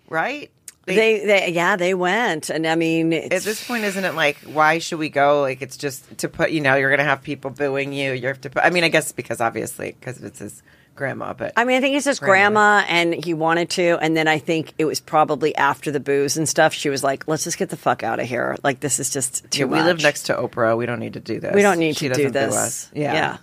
Right? 0.08 0.52
They, 0.86 1.26
they, 1.26 1.50
yeah, 1.50 1.78
they 1.78 1.96
went, 1.96 2.52
and 2.52 2.68
I 2.68 2.76
mean, 2.76 3.12
at 3.12 3.42
this 3.42 3.68
point, 3.68 3.86
isn't 3.86 4.06
it 4.06 4.14
like 4.14 4.38
why 4.42 4.78
should 4.78 5.00
we 5.00 5.10
go? 5.10 5.42
Like 5.42 5.64
it's 5.64 5.78
just 5.78 6.20
to 6.20 6.30
put, 6.30 6.52
you 6.52 6.62
know, 6.62 6.76
you're 6.76 6.92
gonna 6.92 7.04
have 7.04 7.24
people 7.24 7.50
booing 7.50 7.92
you. 7.92 8.12
You 8.12 8.28
have 8.28 8.42
to 8.42 8.52
put. 8.52 8.64
I 8.64 8.70
mean, 8.70 8.84
I 8.84 8.90
guess 8.90 9.12
because 9.12 9.42
obviously 9.42 9.96
because 10.00 10.22
it's 10.22 10.38
his 10.38 10.62
grandma, 10.96 11.34
but 11.34 11.54
I 11.58 11.64
mean, 11.66 11.78
I 11.78 11.82
think 11.82 11.96
it's 11.96 12.06
his 12.06 12.20
grandma, 12.20 12.84
and 12.88 13.14
he 13.14 13.34
wanted 13.34 13.70
to, 13.72 13.98
and 14.02 14.16
then 14.16 14.28
I 14.28 14.38
think 14.40 14.74
it 14.78 14.86
was 14.86 15.00
probably 15.00 15.56
after 15.56 15.92
the 15.92 16.00
booze 16.00 16.38
and 16.38 16.48
stuff. 16.48 16.74
She 16.74 16.90
was 16.90 17.04
like, 17.04 17.28
"Let's 17.28 17.44
just 17.44 17.58
get 17.58 17.70
the 17.70 17.78
fuck 17.78 18.04
out 18.04 18.20
of 18.20 18.28
here. 18.28 18.56
Like 18.64 18.80
this 18.80 19.00
is 19.00 19.10
just 19.10 19.50
too 19.52 19.60
Yeah, 19.62 19.66
we 19.66 19.82
live 19.82 20.02
next 20.02 20.24
to 20.24 20.34
Oprah. 20.36 20.78
We 20.78 20.86
don't 20.86 21.00
need 21.00 21.14
to 21.14 21.20
do 21.20 21.40
this. 21.40 21.54
We 21.54 21.62
don't 21.62 21.80
need 21.80 21.98
She 21.98 22.08
to 22.10 22.16
do 22.16 22.30
this. 22.32 22.56
us. 22.56 22.92
Yeah. 22.94 23.14
yeah. 23.14 23.38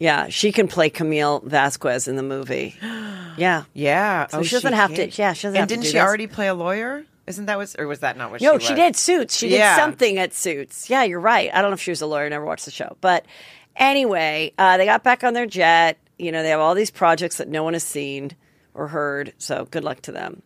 Yeah, 0.00 0.28
she 0.28 0.52
can 0.52 0.68
play 0.68 0.90
Camille 0.90 1.40
Vasquez 1.44 2.06
in 2.08 2.16
the 2.16 2.22
movie. 2.22 2.76
Yeah. 3.36 3.64
Yeah. 3.72 4.26
So 4.26 4.38
oh, 4.38 4.42
she 4.42 4.56
doesn't 4.56 4.72
have 4.72 4.92
to- 4.96 5.08
yeah, 5.10 5.32
she 5.32 5.42
doesn't 5.46 5.46
And 5.50 5.56
have 5.58 5.68
didn't 5.68 5.82
do 5.82 5.88
she 5.90 5.92
this. 5.92 6.02
already 6.02 6.26
play 6.26 6.48
a 6.48 6.54
lawyer? 6.54 7.04
Isn't 7.28 7.46
that 7.46 7.56
what, 7.56 7.72
or 7.78 7.86
was 7.86 8.00
that 8.00 8.16
not 8.16 8.32
what 8.32 8.40
No, 8.40 8.58
she 8.58 8.64
No, 8.64 8.68
she 8.70 8.74
did 8.74 8.96
Suits. 8.96 9.36
She 9.36 9.48
did 9.48 9.58
Yeah. 9.58 9.76
something 9.76 10.18
at 10.18 10.34
Suits. 10.34 10.90
Yeah, 10.90 11.04
you're 11.04 11.20
right. 11.20 11.48
I 11.54 11.60
don't 11.62 11.70
know 11.70 11.74
if 11.74 11.80
she 11.80 11.92
was 11.92 12.00
a 12.02 12.06
lawyer. 12.06 12.28
Never 12.28 12.44
watched 12.44 12.64
the 12.64 12.72
show. 12.72 12.96
But 13.00 13.26
anyway, 13.76 14.52
uh, 14.58 14.76
they 14.76 14.84
got 14.86 15.04
back 15.04 15.24
on 15.24 15.34
their 15.34 15.46
jet. 15.46 15.98
You 16.18 16.32
know, 16.32 16.42
they 16.42 16.50
have 16.50 16.60
all 16.60 16.74
these 16.74 16.90
projects 16.90 17.36
that 17.36 17.48
no 17.48 17.62
one 17.62 17.74
has 17.74 17.84
seen 17.84 18.32
or 18.74 18.88
heard. 18.88 19.32
So 19.38 19.66
good 19.70 19.84
luck 19.84 20.02
to 20.02 20.12
them. 20.12 20.42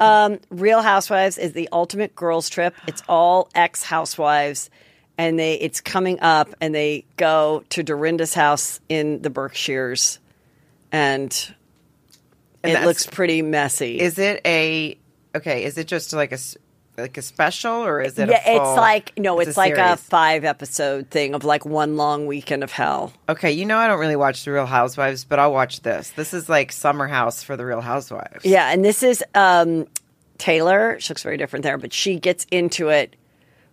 Um, 0.00 0.40
Real 0.50 0.82
Housewives 0.82 1.38
is 1.38 1.52
the 1.52 1.68
ultimate 1.72 2.14
girls 2.14 2.48
trip. 2.48 2.74
It's 2.86 3.02
all 3.08 3.48
ex 3.54 3.82
housewives, 3.82 4.70
and 5.18 5.38
they 5.38 5.54
it's 5.54 5.80
coming 5.80 6.20
up, 6.20 6.54
and 6.60 6.74
they 6.74 7.04
go 7.16 7.64
to 7.70 7.82
Dorinda's 7.82 8.34
house 8.34 8.80
in 8.88 9.20
the 9.22 9.30
Berkshires, 9.30 10.18
and, 10.90 11.54
And 12.62 12.72
it 12.72 12.86
looks 12.86 13.06
pretty 13.06 13.42
messy. 13.42 14.00
Is 14.00 14.18
it 14.18 14.40
a 14.46 14.96
okay? 15.34 15.64
Is 15.64 15.76
it 15.76 15.86
just 15.86 16.12
like 16.14 16.32
a 16.32 16.38
like 16.96 17.16
a 17.16 17.22
special, 17.22 17.72
or 17.72 18.00
is 18.00 18.18
it? 18.18 18.28
yeah, 18.28 18.42
a 18.46 18.56
it's 18.56 18.76
like 18.76 19.18
no, 19.18 19.40
it's, 19.40 19.56
like 19.56 19.72
a 19.74 19.76
series? 19.96 20.00
five 20.00 20.44
episode 20.44 21.10
thing 21.10 21.34
of 21.34 21.44
like 21.44 21.64
one 21.64 21.96
long 21.96 22.26
weekend 22.26 22.62
of 22.62 22.70
hell. 22.72 23.12
Okay, 23.28 23.52
you 23.52 23.64
know 23.64 23.78
I 23.78 23.86
don't 23.86 23.98
really 23.98 24.16
watch 24.16 24.44
the 24.44 24.52
Real 24.52 24.66
Housewives, 24.66 25.24
but 25.24 25.38
I'll 25.38 25.52
watch 25.52 25.80
this. 25.80 26.10
This 26.10 26.34
is 26.34 26.48
like 26.48 26.72
Summer 26.72 27.06
House 27.06 27.42
for 27.42 27.56
the 27.56 27.64
Real 27.66 27.80
Housewives. 27.80 28.44
Yeah, 28.44 28.70
and 28.70 28.84
this 28.84 29.02
is 29.02 29.24
um, 29.34 29.86
Taylor. 30.38 30.98
She 31.00 31.12
looks 31.12 31.22
very 31.22 31.36
different 31.36 31.62
there, 31.62 31.78
but 31.78 31.92
she 31.92 32.18
gets 32.18 32.46
into 32.50 32.88
it 32.88 33.16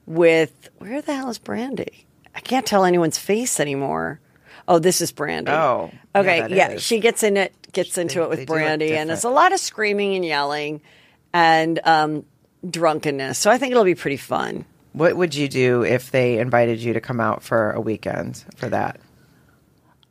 with 0.05 0.69
where 0.79 1.01
the 1.01 1.13
hell 1.13 1.29
is 1.29 1.39
Brandi? 1.39 2.05
I 2.35 2.39
can't 2.39 2.65
tell 2.65 2.85
anyone's 2.85 3.17
face 3.17 3.59
anymore. 3.59 4.19
Oh, 4.67 4.79
this 4.79 5.01
is 5.01 5.11
Brandi. 5.11 5.49
Oh, 5.49 5.91
okay, 6.15 6.41
that 6.41 6.51
yeah. 6.51 6.77
She 6.77 6.99
gets 6.99 7.23
in 7.23 7.35
it, 7.37 7.53
gets 7.71 7.97
into 7.97 8.19
They- 8.19 8.23
it 8.25 8.29
with 8.29 8.39
they 8.39 8.45
do 8.45 8.53
look 8.53 8.61
Brandi, 8.61 8.91
and 8.91 9.11
it's 9.11 9.23
a 9.23 9.29
lot 9.29 9.53
of 9.53 9.59
screaming 9.59 10.15
and 10.15 10.25
yelling 10.25 10.81
and 11.33 11.79
um, 11.83 12.25
drunkenness. 12.69 13.37
So 13.37 13.49
I 13.51 13.57
think 13.57 13.71
it'll 13.71 13.83
be 13.83 13.95
pretty 13.95 14.17
fun. 14.17 14.65
What 14.93 15.15
would 15.15 15.33
you 15.33 15.47
do 15.47 15.83
if 15.83 16.11
they 16.11 16.37
invited 16.37 16.79
you 16.79 16.93
to 16.93 17.01
come 17.01 17.19
out 17.19 17.43
for 17.43 17.71
a 17.71 17.79
weekend 17.79 18.43
for 18.57 18.69
that? 18.69 18.99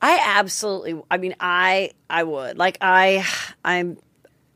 I 0.01 0.20
absolutely. 0.38 1.03
I 1.11 1.18
mean, 1.18 1.34
I 1.38 1.90
I 2.09 2.22
would 2.22 2.57
like 2.57 2.78
I 2.80 3.26
I'm 3.64 3.98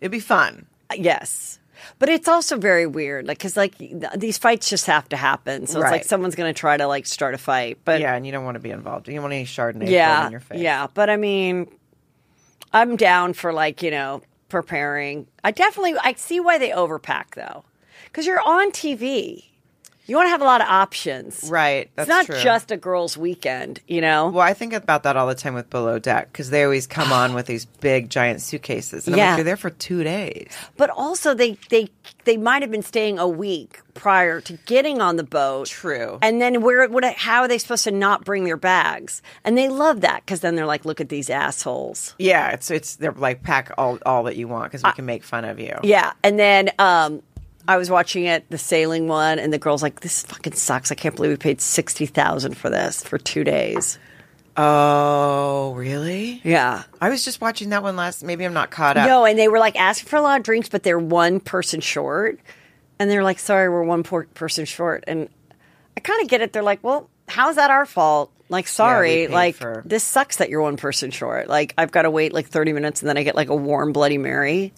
It'd 0.00 0.12
be 0.12 0.20
fun. 0.20 0.66
Yes. 0.94 1.58
But 1.98 2.08
it's 2.10 2.28
also 2.28 2.58
very 2.58 2.86
weird, 2.86 3.26
like 3.26 3.38
because 3.38 3.56
like 3.56 3.74
these 4.16 4.38
fights 4.38 4.68
just 4.68 4.86
have 4.86 5.08
to 5.10 5.16
happen. 5.16 5.66
So 5.66 5.80
it's 5.80 5.90
like 5.90 6.04
someone's 6.04 6.34
going 6.34 6.52
to 6.52 6.58
try 6.58 6.76
to 6.76 6.86
like 6.86 7.06
start 7.06 7.34
a 7.34 7.38
fight. 7.38 7.78
But 7.84 8.00
yeah, 8.00 8.14
and 8.14 8.24
you 8.26 8.32
don't 8.32 8.44
want 8.44 8.56
to 8.56 8.60
be 8.60 8.70
involved. 8.70 9.08
You 9.08 9.14
don't 9.14 9.22
want 9.22 9.34
any 9.34 9.44
Chardonnay 9.44 9.80
thrown 9.80 9.88
yeah, 9.88 10.26
in 10.26 10.30
your 10.30 10.40
face. 10.40 10.60
yeah. 10.60 10.86
But 10.92 11.10
I 11.10 11.16
mean, 11.16 11.68
I'm 12.72 12.96
down 12.96 13.32
for 13.32 13.52
like 13.52 13.82
you 13.82 13.90
know 13.90 14.22
preparing. 14.48 15.26
I 15.42 15.50
definitely 15.50 15.94
I 16.02 16.14
see 16.14 16.40
why 16.40 16.58
they 16.58 16.70
overpack 16.70 17.34
though, 17.34 17.64
because 18.14 18.26
you're 18.26 18.40
on 18.40 18.70
TV. 18.70 19.46
You 20.06 20.16
want 20.16 20.26
to 20.26 20.30
have 20.32 20.42
a 20.42 20.44
lot 20.44 20.60
of 20.60 20.66
options, 20.68 21.44
Right. 21.48 21.90
It's 21.96 22.06
not 22.06 22.26
true. 22.26 22.38
just 22.38 22.70
a 22.70 22.76
girls' 22.76 23.16
weekend, 23.16 23.80
you 23.88 24.02
know. 24.02 24.28
Well, 24.28 24.46
I 24.46 24.52
think 24.52 24.74
about 24.74 25.02
that 25.04 25.16
all 25.16 25.26
the 25.26 25.34
time 25.34 25.54
with 25.54 25.70
Below 25.70 25.98
Deck 25.98 26.30
because 26.30 26.50
they 26.50 26.62
always 26.62 26.86
come 26.86 27.10
on 27.10 27.32
with 27.32 27.46
these 27.46 27.64
big 27.64 28.10
giant 28.10 28.42
suitcases, 28.42 29.06
and 29.06 29.14
I'm 29.14 29.18
Yeah. 29.18 29.28
like, 29.30 29.38
you're 29.38 29.44
there 29.44 29.56
for 29.56 29.70
two 29.70 30.04
days. 30.04 30.52
But 30.76 30.90
also, 30.90 31.32
they 31.32 31.56
they 31.70 31.88
they 32.24 32.36
might 32.36 32.60
have 32.60 32.70
been 32.70 32.82
staying 32.82 33.18
a 33.18 33.26
week 33.26 33.80
prior 33.94 34.42
to 34.42 34.52
getting 34.66 35.00
on 35.00 35.16
the 35.16 35.24
boat. 35.24 35.68
True. 35.68 36.18
And 36.20 36.38
then 36.38 36.60
where 36.60 36.86
what 36.86 37.02
how 37.16 37.40
are 37.40 37.48
they 37.48 37.56
supposed 37.56 37.84
to 37.84 37.90
not 37.90 38.26
bring 38.26 38.44
their 38.44 38.58
bags? 38.58 39.22
And 39.42 39.56
they 39.56 39.70
love 39.70 40.02
that 40.02 40.26
because 40.26 40.40
then 40.40 40.54
they're 40.54 40.66
like, 40.66 40.84
look 40.84 41.00
at 41.00 41.08
these 41.08 41.30
assholes. 41.30 42.14
Yeah, 42.18 42.50
it's 42.50 42.70
it's 42.70 42.96
they're 42.96 43.12
like 43.12 43.42
pack 43.42 43.72
all 43.78 43.98
all 44.04 44.24
that 44.24 44.36
you 44.36 44.48
want 44.48 44.64
because 44.70 44.82
we 44.84 44.92
can 44.92 45.06
make 45.06 45.24
fun 45.24 45.46
of 45.46 45.58
you. 45.58 45.78
Yeah. 45.82 46.12
And 46.22 46.38
then 46.38 46.68
um, 46.78 47.22
I 47.66 47.76
was 47.78 47.90
watching 47.90 48.24
it, 48.24 48.48
the 48.50 48.58
sailing 48.58 49.08
one, 49.08 49.38
and 49.38 49.52
the 49.52 49.58
girl's 49.58 49.82
like, 49.82 50.00
this 50.00 50.22
fucking 50.24 50.52
sucks. 50.54 50.92
I 50.92 50.94
can't 50.94 51.16
believe 51.16 51.30
we 51.30 51.36
paid 51.36 51.60
sixty 51.60 52.06
thousand 52.06 52.56
for 52.56 52.68
this 52.70 53.02
for 53.02 53.18
two 53.18 53.44
days. 53.44 53.98
Oh, 54.56 55.74
really? 55.74 56.40
Yeah. 56.44 56.84
I 57.00 57.08
was 57.08 57.24
just 57.24 57.40
watching 57.40 57.70
that 57.70 57.82
one 57.82 57.96
last. 57.96 58.22
Maybe 58.22 58.44
I'm 58.44 58.52
not 58.52 58.70
caught 58.70 58.96
up. 58.96 59.06
No, 59.08 59.24
and 59.24 59.38
they 59.38 59.48
were 59.48 59.58
like 59.58 59.76
asking 59.76 60.08
for 60.08 60.16
a 60.16 60.22
lot 60.22 60.38
of 60.38 60.44
drinks, 60.44 60.68
but 60.68 60.82
they're 60.82 60.98
one 60.98 61.40
person 61.40 61.80
short. 61.80 62.38
And 62.98 63.10
they're 63.10 63.24
like, 63.24 63.40
sorry, 63.40 63.68
we're 63.68 63.82
one 63.82 64.04
por- 64.04 64.28
person 64.34 64.64
short. 64.64 65.04
And 65.08 65.28
I 65.96 66.00
kind 66.00 66.22
of 66.22 66.28
get 66.28 66.40
it. 66.40 66.52
They're 66.52 66.62
like, 66.62 66.84
well, 66.84 67.10
how's 67.28 67.56
that 67.56 67.70
our 67.70 67.86
fault? 67.86 68.30
Like, 68.48 68.68
sorry, 68.68 69.08
paid 69.26 69.30
like, 69.30 69.54
for- 69.56 69.82
this 69.84 70.04
sucks 70.04 70.36
that 70.36 70.50
you're 70.50 70.62
one 70.62 70.76
person 70.76 71.10
short. 71.10 71.48
Like, 71.48 71.74
I've 71.76 71.90
got 71.90 72.02
to 72.02 72.10
wait 72.10 72.32
like 72.32 72.46
30 72.46 72.72
minutes 72.72 73.00
and 73.02 73.08
then 73.08 73.16
I 73.18 73.24
get 73.24 73.34
like 73.34 73.48
a 73.48 73.56
warm 73.56 73.92
Bloody 73.92 74.18
Mary. 74.18 74.72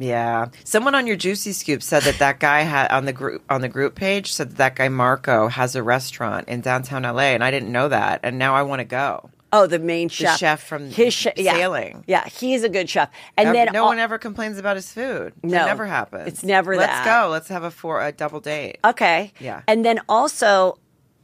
Yeah, 0.00 0.46
someone 0.64 0.94
on 0.94 1.06
your 1.06 1.16
Juicy 1.16 1.52
Scoop 1.52 1.82
said 1.82 2.04
that 2.04 2.18
that 2.20 2.40
guy 2.40 2.62
had 2.62 2.90
on 2.90 3.04
the 3.04 3.12
group 3.12 3.42
on 3.50 3.60
the 3.60 3.68
group 3.68 3.94
page 3.94 4.32
said 4.32 4.48
that, 4.52 4.56
that 4.56 4.76
guy 4.76 4.88
Marco 4.88 5.48
has 5.48 5.76
a 5.76 5.82
restaurant 5.82 6.48
in 6.48 6.62
downtown 6.62 7.02
LA, 7.02 7.34
and 7.34 7.44
I 7.44 7.50
didn't 7.50 7.70
know 7.70 7.88
that, 7.88 8.20
and 8.22 8.38
now 8.38 8.54
I 8.54 8.62
want 8.62 8.80
to 8.80 8.84
go. 8.86 9.28
Oh, 9.52 9.66
the 9.66 9.78
main 9.78 10.08
chef. 10.08 10.38
chef 10.38 10.62
from 10.62 10.88
his 10.90 11.26
yeah. 11.36 11.52
Sailing. 11.54 12.04
Yeah, 12.06 12.24
he's 12.28 12.62
a 12.62 12.68
good 12.68 12.88
chef. 12.88 13.10
And 13.36 13.48
Ev- 13.48 13.54
then 13.54 13.68
no 13.74 13.82
all- 13.82 13.88
one 13.88 13.98
ever 13.98 14.16
complains 14.16 14.56
about 14.58 14.76
his 14.76 14.90
food. 14.90 15.34
No, 15.42 15.62
it 15.64 15.66
never 15.66 15.84
happens. 15.86 16.28
it's 16.28 16.42
never 16.44 16.76
Let's 16.76 16.92
that. 16.92 17.24
go. 17.24 17.28
Let's 17.28 17.48
have 17.48 17.64
a 17.64 17.70
four 17.70 18.00
a 18.00 18.10
double 18.10 18.40
date. 18.40 18.78
Okay. 18.84 19.32
Yeah. 19.38 19.62
And 19.68 19.84
then 19.84 20.00
also, 20.08 20.78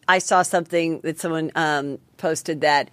I 0.06 0.18
saw 0.18 0.42
something 0.42 1.00
that 1.00 1.18
someone 1.18 1.50
um, 1.54 1.98
posted 2.18 2.60
that 2.60 2.90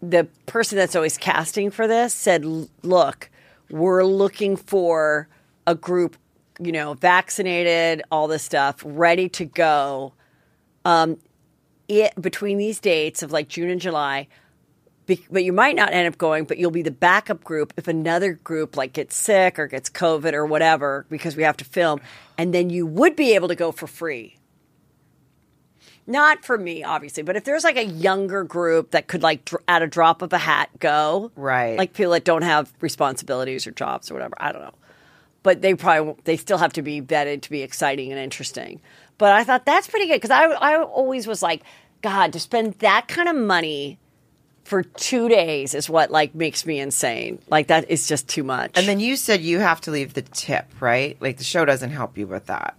the 0.00 0.26
person 0.46 0.76
that's 0.76 0.96
always 0.96 1.18
casting 1.18 1.70
for 1.70 1.86
this 1.86 2.12
said, 2.14 2.44
"Look, 2.82 3.28
we're 3.72 4.04
looking 4.04 4.56
for 4.56 5.28
a 5.66 5.74
group, 5.74 6.16
you 6.60 6.72
know, 6.72 6.94
vaccinated, 6.94 8.02
all 8.10 8.28
this 8.28 8.42
stuff, 8.42 8.82
ready 8.84 9.28
to 9.30 9.44
go. 9.44 10.12
Um, 10.84 11.18
it 11.88 12.12
between 12.20 12.58
these 12.58 12.78
dates 12.78 13.22
of 13.22 13.32
like 13.32 13.48
June 13.48 13.70
and 13.70 13.80
July." 13.80 14.28
Be- 15.06 15.26
but 15.30 15.42
you 15.42 15.52
might 15.52 15.74
not 15.74 15.92
end 15.92 16.06
up 16.06 16.16
going, 16.16 16.44
but 16.44 16.58
you'll 16.58 16.70
be 16.70 16.82
the 16.82 16.92
backup 16.92 17.42
group 17.42 17.72
if 17.76 17.88
another 17.88 18.34
group 18.34 18.76
like 18.76 18.92
gets 18.92 19.16
sick 19.16 19.58
or 19.58 19.66
gets 19.66 19.90
COVID 19.90 20.32
or 20.32 20.46
whatever 20.46 21.06
because 21.10 21.34
we 21.34 21.42
have 21.42 21.56
to 21.56 21.64
film, 21.64 22.00
and 22.38 22.54
then 22.54 22.70
you 22.70 22.86
would 22.86 23.16
be 23.16 23.34
able 23.34 23.48
to 23.48 23.56
go 23.56 23.72
for 23.72 23.88
free. 23.88 24.36
Not 26.06 26.44
for 26.44 26.58
me, 26.58 26.82
obviously, 26.82 27.22
but 27.22 27.36
if 27.36 27.44
there's 27.44 27.62
like 27.64 27.76
a 27.76 27.84
younger 27.84 28.42
group 28.44 28.90
that 28.90 29.06
could 29.06 29.22
like 29.22 29.44
dr- 29.44 29.62
at 29.68 29.82
a 29.82 29.86
drop 29.86 30.20
of 30.22 30.32
a 30.32 30.38
hat 30.38 30.68
go, 30.80 31.30
Right. 31.36 31.78
Like 31.78 31.92
people 31.92 32.12
that 32.12 32.24
don't 32.24 32.42
have 32.42 32.72
responsibilities 32.80 33.66
or 33.66 33.70
jobs 33.70 34.10
or 34.10 34.14
whatever. 34.14 34.34
I 34.38 34.50
don't 34.52 34.62
know, 34.62 34.74
but 35.42 35.62
they 35.62 35.74
probably 35.74 36.06
won't- 36.06 36.24
they 36.24 36.36
still 36.36 36.58
have 36.58 36.72
to 36.74 36.82
be 36.82 37.00
vetted 37.00 37.42
to 37.42 37.50
be 37.50 37.62
exciting 37.62 38.10
and 38.10 38.20
interesting. 38.20 38.80
But 39.18 39.32
I 39.32 39.44
thought 39.44 39.64
that's 39.64 39.86
pretty 39.86 40.06
good 40.08 40.20
because 40.20 40.30
I 40.30 40.46
I 40.46 40.82
always 40.82 41.26
was 41.28 41.42
like, 41.42 41.62
God, 42.02 42.32
to 42.32 42.40
spend 42.40 42.74
that 42.80 43.06
kind 43.06 43.28
of 43.28 43.36
money 43.36 43.98
for 44.64 44.82
two 44.82 45.28
days 45.28 45.74
is 45.74 45.88
what 45.90 46.10
like 46.10 46.34
makes 46.34 46.66
me 46.66 46.80
insane. 46.80 47.38
Like 47.48 47.68
that 47.68 47.88
is 47.90 48.08
just 48.08 48.28
too 48.28 48.42
much. 48.42 48.72
And 48.76 48.86
then 48.88 48.98
you 49.00 49.14
said 49.16 49.40
you 49.40 49.60
have 49.60 49.80
to 49.82 49.90
leave 49.92 50.14
the 50.14 50.22
tip, 50.22 50.66
right? 50.80 51.16
Like 51.20 51.36
the 51.38 51.44
show 51.44 51.64
doesn't 51.64 51.90
help 51.90 52.16
you 52.18 52.26
with 52.26 52.46
that. 52.46 52.76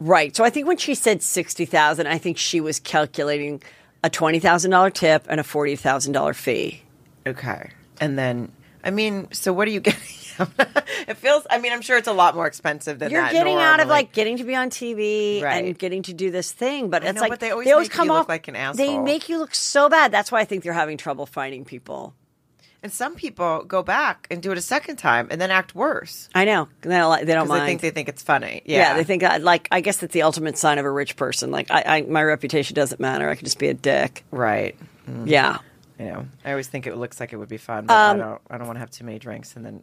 Right. 0.00 0.34
So 0.36 0.44
I 0.44 0.50
think 0.50 0.66
when 0.66 0.76
she 0.76 0.94
said 0.94 1.22
60,000, 1.22 2.06
I 2.06 2.18
think 2.18 2.36
she 2.38 2.60
was 2.60 2.80
calculating 2.80 3.62
a 4.04 4.10
$20,000 4.10 4.92
tip 4.92 5.26
and 5.28 5.40
a 5.40 5.42
$40,000 5.42 6.34
fee. 6.34 6.82
Okay. 7.26 7.70
And 8.00 8.18
then, 8.18 8.52
I 8.84 8.90
mean, 8.90 9.28
so 9.32 9.52
what 9.52 9.66
are 9.66 9.70
you 9.70 9.80
getting? 9.80 10.00
it 11.08 11.16
feels. 11.16 11.46
I 11.48 11.58
mean, 11.58 11.72
I'm 11.72 11.80
sure 11.80 11.96
it's 11.96 12.08
a 12.08 12.12
lot 12.12 12.34
more 12.34 12.46
expensive 12.46 12.98
than 12.98 13.10
You're 13.10 13.26
getting 13.30 13.56
out 13.56 13.80
of 13.80 13.88
like 13.88 14.12
getting 14.12 14.36
to 14.36 14.44
be 14.44 14.54
on 14.54 14.68
TV 14.68 15.42
Right. 15.42 15.64
and 15.64 15.78
getting 15.78 16.02
to 16.02 16.12
do 16.12 16.30
this 16.30 16.52
thing, 16.52 16.90
but 16.90 17.02
I 17.02 17.06
it's 17.08 17.16
know, 17.16 17.22
like 17.22 17.30
but 17.30 17.40
they 17.40 17.50
always 17.50 17.66
make 17.66 17.90
come 17.90 18.08
you 18.08 18.12
look 18.12 18.20
off 18.22 18.28
like 18.28 18.46
an 18.48 18.54
asshole. 18.54 18.86
They 18.86 18.98
make 18.98 19.30
you 19.30 19.38
look 19.38 19.54
so 19.54 19.88
bad. 19.88 20.12
That's 20.12 20.30
why 20.30 20.40
I 20.40 20.44
think 20.44 20.62
they're 20.62 20.74
having 20.74 20.98
trouble 20.98 21.24
finding 21.24 21.64
people. 21.64 22.14
And 22.82 22.92
some 22.92 23.14
people 23.14 23.64
go 23.64 23.82
back 23.82 24.26
and 24.30 24.42
do 24.42 24.52
it 24.52 24.58
a 24.58 24.62
second 24.62 24.96
time 24.96 25.28
and 25.30 25.40
then 25.40 25.50
act 25.50 25.74
worse 25.74 26.28
I 26.34 26.44
know 26.44 26.68
they 26.82 26.90
don't, 26.90 27.26
they 27.26 27.34
don't 27.34 27.48
mind. 27.48 27.62
they 27.62 27.66
think 27.66 27.80
they 27.80 27.90
think 27.90 28.08
it's 28.08 28.22
funny. 28.22 28.62
Yeah, 28.64 28.78
yeah. 28.78 28.94
they 28.94 29.04
think 29.04 29.22
I, 29.22 29.38
like 29.38 29.68
I 29.70 29.80
guess 29.80 30.02
it's 30.02 30.12
the 30.12 30.22
ultimate 30.22 30.56
sign 30.58 30.78
of 30.78 30.84
a 30.84 30.90
rich 30.90 31.16
person. 31.16 31.50
Like 31.50 31.70
I, 31.70 31.82
I, 31.86 32.02
my 32.02 32.22
reputation 32.22 32.74
doesn't 32.74 33.00
matter. 33.00 33.28
I 33.28 33.34
could 33.34 33.44
just 33.44 33.58
be 33.58 33.68
a 33.68 33.74
dick. 33.74 34.24
right. 34.30 34.76
Mm-hmm. 35.08 35.28
Yeah. 35.28 35.58
You 35.98 36.06
know, 36.06 36.26
I 36.44 36.50
always 36.50 36.68
think 36.68 36.86
it 36.86 36.96
looks 36.96 37.20
like 37.20 37.32
it 37.32 37.36
would 37.36 37.48
be 37.48 37.56
fun, 37.56 37.86
but 37.86 37.94
I 37.94 38.10
um, 38.10 38.18
don't. 38.18 38.42
I 38.50 38.58
don't 38.58 38.66
want 38.66 38.76
to 38.76 38.80
have 38.80 38.90
too 38.90 39.04
many 39.04 39.18
drinks 39.18 39.56
and 39.56 39.64
then 39.64 39.82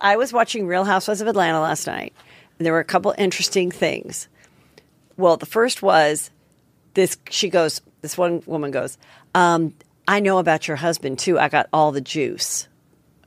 I 0.00 0.16
was 0.16 0.32
watching 0.32 0.66
Real 0.66 0.84
Housewives 0.84 1.20
of 1.20 1.28
Atlanta 1.28 1.60
last 1.60 1.86
night. 1.86 2.14
And 2.58 2.66
there 2.66 2.72
were 2.72 2.80
a 2.80 2.84
couple 2.84 3.14
interesting 3.16 3.70
things. 3.70 4.28
Well, 5.16 5.36
the 5.36 5.46
first 5.46 5.82
was 5.82 6.30
this. 6.94 7.16
She 7.30 7.48
goes. 7.48 7.80
This 8.02 8.18
one 8.18 8.42
woman 8.46 8.70
goes. 8.70 8.98
Um, 9.34 9.74
I 10.06 10.20
know 10.20 10.38
about 10.38 10.68
your 10.68 10.76
husband 10.76 11.18
too. 11.18 11.38
I 11.38 11.48
got 11.48 11.68
all 11.72 11.92
the 11.92 12.00
juice. 12.00 12.68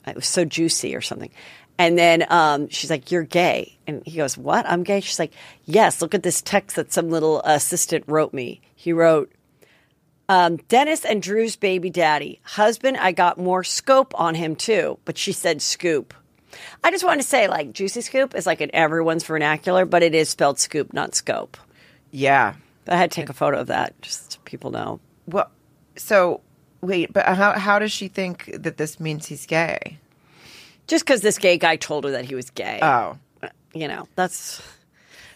It 0.05 0.15
was 0.15 0.28
so 0.28 0.45
juicy 0.45 0.95
or 0.95 1.01
something. 1.01 1.32
And 1.78 1.97
then 1.97 2.26
um, 2.30 2.69
she's 2.69 2.89
like, 2.89 3.11
"You're 3.11 3.24
gay," 3.24 3.78
and 3.88 4.03
he 4.05 4.17
goes, 4.17 4.38
"What? 4.38 4.67
I'm 4.67 4.84
gay?" 4.84 4.99
She's 4.99 5.19
like, 5.19 5.34
"Yes. 5.65 6.01
Look 6.01 6.13
at 6.13 6.24
this 6.24 6.41
text 6.41 6.76
that 6.76 6.93
some 6.93 7.09
little 7.09 7.41
assistant 7.41 8.03
wrote 8.07 8.34
me. 8.34 8.61
He 8.76 8.93
wrote." 8.93 9.32
Um, 10.30 10.57
Dennis 10.67 11.05
and 11.05 11.21
Drew's 11.21 11.55
baby 11.55 11.89
daddy. 11.89 12.39
Husband, 12.43 12.97
I 12.97 13.11
got 13.11 13.38
more 13.38 13.63
scope 13.63 14.13
on 14.19 14.36
him 14.36 14.55
too, 14.55 14.99
but 15.05 15.17
she 15.17 15.32
said 15.32 15.61
scoop. 15.61 16.13
I 16.83 16.91
just 16.91 17.03
wanted 17.03 17.21
to 17.21 17.27
say, 17.27 17.47
like, 17.47 17.73
juicy 17.73 18.01
scoop 18.01 18.35
is 18.35 18.45
like 18.45 18.61
in 18.61 18.69
everyone's 18.73 19.23
vernacular, 19.23 19.85
but 19.85 20.03
it 20.03 20.15
is 20.15 20.29
spelled 20.29 20.59
scoop, 20.59 20.93
not 20.93 21.15
scope. 21.15 21.57
Yeah. 22.11 22.53
But 22.85 22.95
I 22.95 22.97
had 22.97 23.11
to 23.11 23.15
take 23.15 23.29
a 23.29 23.33
photo 23.33 23.59
of 23.59 23.67
that 23.67 23.99
just 24.01 24.33
so 24.33 24.39
people 24.45 24.71
know. 24.71 24.99
Well, 25.27 25.49
so 25.95 26.41
wait, 26.81 27.13
but 27.13 27.25
how 27.25 27.53
how 27.53 27.79
does 27.79 27.91
she 27.91 28.07
think 28.07 28.49
that 28.53 28.77
this 28.77 28.99
means 28.99 29.25
he's 29.25 29.45
gay? 29.45 29.99
Just 30.87 31.05
because 31.05 31.21
this 31.21 31.37
gay 31.37 31.57
guy 31.57 31.77
told 31.77 32.03
her 32.03 32.11
that 32.11 32.25
he 32.25 32.35
was 32.35 32.49
gay. 32.49 32.79
Oh, 32.81 33.17
you 33.73 33.87
know, 33.87 34.07
that's. 34.15 34.61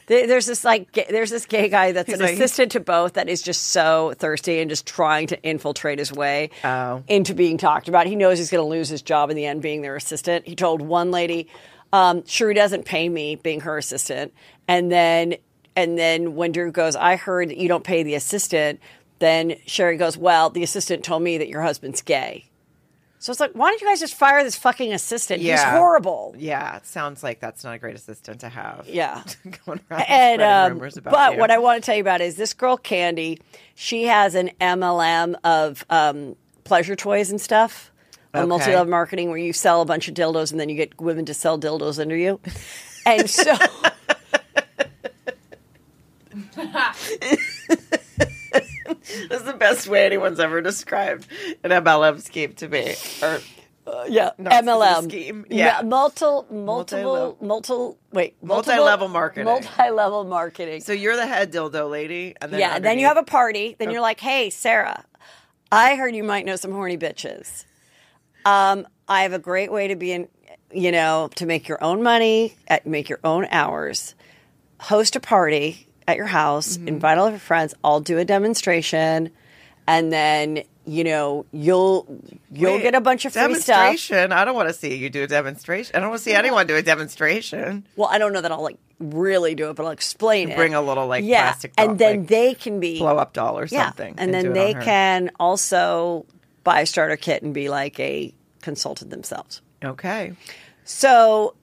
There- 0.07 0.25
There's 0.25 0.45
this 0.45 0.63
like 0.63 0.91
gay- 0.91 1.05
there's 1.09 1.29
this 1.29 1.45
gay 1.45 1.69
guy 1.69 1.91
that's 1.91 2.09
He's 2.09 2.19
an 2.19 2.25
like- 2.25 2.33
assistant 2.35 2.71
to 2.73 2.79
both 2.79 3.13
that 3.13 3.29
is 3.29 3.41
just 3.41 3.65
so 3.67 4.13
thirsty 4.17 4.59
and 4.59 4.69
just 4.69 4.85
trying 4.85 5.27
to 5.27 5.41
infiltrate 5.43 5.99
his 5.99 6.11
way 6.11 6.49
Oh. 6.63 7.03
into 7.07 7.33
being 7.33 7.57
talked 7.57 7.87
about. 7.87 8.07
He 8.07 8.15
knows 8.15 8.37
he's 8.39 8.49
going 8.49 8.63
to 8.63 8.67
lose 8.69 8.89
his 8.89 9.01
job 9.01 9.29
in 9.29 9.35
the 9.35 9.45
end 9.45 9.61
being 9.61 9.81
their 9.81 9.95
assistant. 9.95 10.47
He 10.47 10.55
told 10.55 10.81
one 10.81 11.11
lady, 11.11 11.47
um, 11.93 12.23
"Sure, 12.25 12.49
he 12.49 12.55
doesn't 12.55 12.85
pay 12.85 13.07
me 13.09 13.35
being 13.35 13.59
her 13.61 13.77
assistant," 13.77 14.33
and 14.67 14.91
then 14.91 15.35
and 15.75 15.95
then 15.97 16.35
when 16.35 16.51
Drew 16.53 16.71
goes, 16.71 16.95
"I 16.95 17.17
heard 17.17 17.49
that 17.49 17.57
you 17.57 17.67
don't 17.67 17.83
pay 17.83 18.01
the 18.01 18.15
assistant," 18.15 18.79
then 19.19 19.51
Sheree 19.67 19.97
goes, 19.99 20.17
"Well, 20.17 20.49
the 20.49 20.63
assistant 20.63 21.03
told 21.03 21.21
me 21.21 21.37
that 21.37 21.49
your 21.49 21.61
husband's 21.61 22.01
gay." 22.01 22.45
So 23.19 23.31
it's 23.31 23.39
like, 23.39 23.51
why 23.53 23.69
don't 23.71 23.81
you 23.81 23.87
guys 23.87 23.99
just 23.99 24.13
fire 24.13 24.43
this 24.43 24.55
fucking 24.55 24.93
assistant? 24.93 25.41
He's 25.41 25.61
horrible. 25.63 26.35
yeah. 26.37 26.77
It 26.77 26.85
sounds 26.85 27.23
like 27.23 27.39
that's 27.39 27.63
not 27.63 27.73
a 27.75 27.79
great 27.79 27.95
assistant 27.95 28.41
to 28.41 28.49
have. 28.49 28.87
Yeah. 28.87 29.23
Going 29.65 29.79
around 29.89 30.01
and 30.07 30.39
spreading 30.39 30.41
um, 30.45 30.73
rumors 30.73 30.97
about 30.97 31.11
but 31.11 31.33
you. 31.33 31.39
what 31.39 31.49
I 31.49 31.57
want 31.57 31.81
to 31.81 31.85
tell 31.85 31.95
you 31.95 32.01
about 32.01 32.21
is 32.21 32.35
this 32.35 32.53
girl 32.53 32.77
Kandi. 32.77 33.39
She 33.75 34.03
has 34.03 34.35
an 34.35 34.51
MLM 34.61 35.35
of 35.43 35.83
um, 35.89 36.35
pleasure 36.63 36.95
toys 36.95 37.31
and 37.31 37.41
stuff. 37.41 37.91
A 38.33 38.39
Okay. 38.39 38.47
multi-level 38.47 38.91
marketing 38.91 39.29
where 39.29 39.37
you 39.39 39.51
sell 39.53 39.81
a 39.81 39.85
bunch 39.85 40.07
of 40.07 40.13
dildos 40.13 40.51
and 40.51 40.59
then 40.59 40.69
you 40.69 40.75
get 40.75 40.99
women 41.01 41.25
to 41.25 41.33
sell 41.33 41.57
dildos 41.59 41.99
under 41.99 42.15
you. 42.15 42.39
And 43.05 43.27
so 43.29 43.55
That's 49.29 49.43
the 49.43 49.53
best 49.53 49.87
way 49.87 50.05
anyone's 50.05 50.39
ever 50.39 50.61
described 50.61 51.27
an 51.63 51.71
MLM 51.71 52.21
scheme 52.21 52.53
to 52.53 52.67
me. 52.67 52.95
Or 53.21 53.39
yeah, 54.09 54.31
Narcissism 54.39 54.63
MLM 54.63 55.03
scheme. 55.05 55.45
Yeah. 55.49 55.81
multiple, 55.83 56.45
multiple, 56.51 56.65
Multi-level. 56.65 57.37
multiple. 57.41 57.97
Wait, 58.11 58.35
multiple- 58.41 58.73
Multi-level 58.75 59.07
marketing. 59.07 59.45
Multi-level 59.45 60.23
marketing. 60.25 60.81
so 60.81 60.91
you're 60.93 61.15
the 61.15 61.25
head 61.27 61.51
dildo 61.53 61.89
lady, 61.89 62.35
and 62.41 62.51
then 62.51 62.59
yeah, 62.59 62.75
and 62.75 62.83
then 62.83 62.99
you 62.99 63.05
have 63.05 63.17
a 63.17 63.23
party. 63.23 63.75
Then 63.79 63.91
you're 63.91 64.01
like, 64.01 64.19
"Hey, 64.19 64.49
Sarah, 64.49 65.05
I 65.71 65.95
heard 65.95 66.15
you 66.15 66.23
might 66.23 66.45
know 66.45 66.55
some 66.57 66.71
horny 66.71 66.97
bitches. 66.97 67.65
Um, 68.45 68.87
I 69.07 69.23
have 69.23 69.33
a 69.33 69.39
great 69.39 69.71
way 69.71 69.87
to 69.89 69.95
be 69.95 70.11
in, 70.11 70.27
you 70.71 70.91
know, 70.91 71.29
to 71.35 71.45
make 71.45 71.67
your 71.67 71.81
own 71.83 72.03
money, 72.03 72.55
at, 72.67 72.85
make 72.85 73.09
your 73.09 73.19
own 73.23 73.45
hours. 73.51 74.15
Host 74.79 75.15
a 75.15 75.19
party 75.19 75.86
at 76.07 76.17
your 76.17 76.25
house, 76.25 76.77
Mm-hmm. 76.77 76.87
invite 76.87 77.17
all 77.17 77.27
of 77.27 77.33
your 77.33 77.39
friends. 77.39 77.73
I'll 77.83 77.99
do 78.01 78.17
a 78.17 78.25
demonstration, 78.25 79.29
and 79.87 80.11
then 80.11 80.63
you 80.85 81.03
know 81.03 81.45
you'll 81.51 82.07
you'll 82.51 82.75
Wait, 82.75 82.81
get 82.83 82.95
a 82.95 83.01
bunch 83.01 83.25
of 83.25 83.33
free 83.33 83.41
stuff. 83.55 83.75
demonstration. 83.75 84.31
I 84.31 84.45
don't 84.45 84.55
want 84.55 84.69
to 84.69 84.73
see 84.73 84.95
you 84.95 85.09
do 85.09 85.23
a 85.23 85.27
demonstration. 85.27 85.95
I 85.95 85.99
don't 85.99 86.09
want 86.09 86.19
to 86.19 86.23
see 86.23 86.33
anyone 86.33 86.65
do 86.67 86.75
a 86.77 86.81
demonstration. 86.81 87.85
Well, 87.95 88.07
I 88.09 88.17
don't 88.17 88.31
know 88.33 88.41
that 88.41 88.51
I'll 88.51 88.63
like 88.63 88.77
really 88.99 89.53
do 89.53 89.69
it, 89.69 89.75
but 89.75 89.85
I'll 89.85 89.91
explain 89.91 90.49
it. 90.49 90.55
Bring 90.55 90.73
a 90.73 90.81
little, 90.81 91.05
like, 91.07 91.23
yeah, 91.25 91.43
plastic 91.43 91.75
doll, 91.75 91.89
and 91.89 91.99
then 91.99 92.19
like, 92.21 92.29
they 92.29 92.53
can 92.55 92.79
be 92.79 92.97
Blow 92.99 93.17
up 93.17 93.33
doll 93.33 93.59
or 93.59 93.65
Yeah, 93.69 93.85
something, 93.87 94.15
and, 94.17 94.33
then 94.33 94.53
they 94.53 94.73
can 94.73 95.29
also 95.39 96.25
buy 96.63 96.81
a 96.81 96.85
starter 96.85 97.15
kit 97.17 97.43
and 97.43 97.53
be 97.53 97.69
like 97.69 97.99
a 97.99 98.33
consultant 98.61 99.11
themselves. 99.11 99.61
Okay. 99.83 100.33
So 100.83 101.53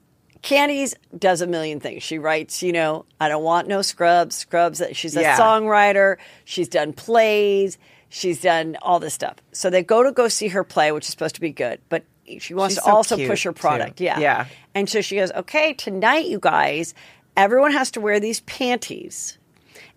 Candies 0.45 0.93
does 1.17 1.41
a 1.41 1.47
million 1.47 1.79
things. 1.79 2.03
She 2.03 2.19
writes, 2.19 2.61
you 2.61 2.71
know, 2.71 3.05
I 3.19 3.29
don't 3.29 3.43
want 3.43 3.67
no 3.67 3.81
scrubs. 3.81 4.35
Scrubs. 4.35 4.79
Uh, 4.79 4.93
she's 4.93 5.17
a 5.17 5.21
Yeah. 5.21 5.39
songwriter. 5.39 6.17
She's 6.45 6.67
done 6.67 6.93
plays. 6.93 7.79
She's 8.09 8.41
done 8.41 8.77
all 8.83 8.99
this 8.99 9.15
stuff. 9.15 9.37
So 9.53 9.71
they 9.71 9.81
go 9.81 10.03
to 10.03 10.11
go 10.11 10.27
see 10.27 10.49
her 10.49 10.63
play, 10.63 10.91
which 10.91 11.05
is 11.05 11.09
supposed 11.09 11.33
to 11.35 11.41
be 11.41 11.49
good, 11.49 11.79
but 11.89 12.03
she 12.39 12.53
wants 12.53 12.75
She's 12.75 12.83
to 12.83 12.89
so 12.89 12.95
also 12.95 13.17
push 13.17 13.43
her 13.43 13.53
too. 13.53 13.59
product. 13.59 13.99
Yeah. 13.99 14.19
Yeah. 14.19 14.45
And 14.75 14.87
so 14.87 15.01
she 15.01 15.15
goes, 15.15 15.31
okay, 15.31 15.73
tonight, 15.73 16.27
you 16.27 16.37
guys, 16.39 16.93
everyone 17.35 17.71
has 17.71 17.89
to 17.91 17.99
wear 17.99 18.19
these 18.19 18.41
panties. 18.41 19.39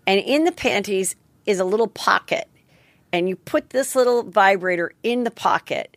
And 0.07 0.19
in 0.19 0.45
the 0.45 0.51
panties 0.51 1.15
is 1.45 1.59
a 1.59 1.63
little 1.63 1.87
pocket. 1.87 2.47
And 3.13 3.29
you 3.29 3.35
put 3.35 3.69
this 3.69 3.95
little 3.95 4.23
vibrator 4.23 4.93
in 5.03 5.25
the 5.25 5.31
pocket. 5.31 5.95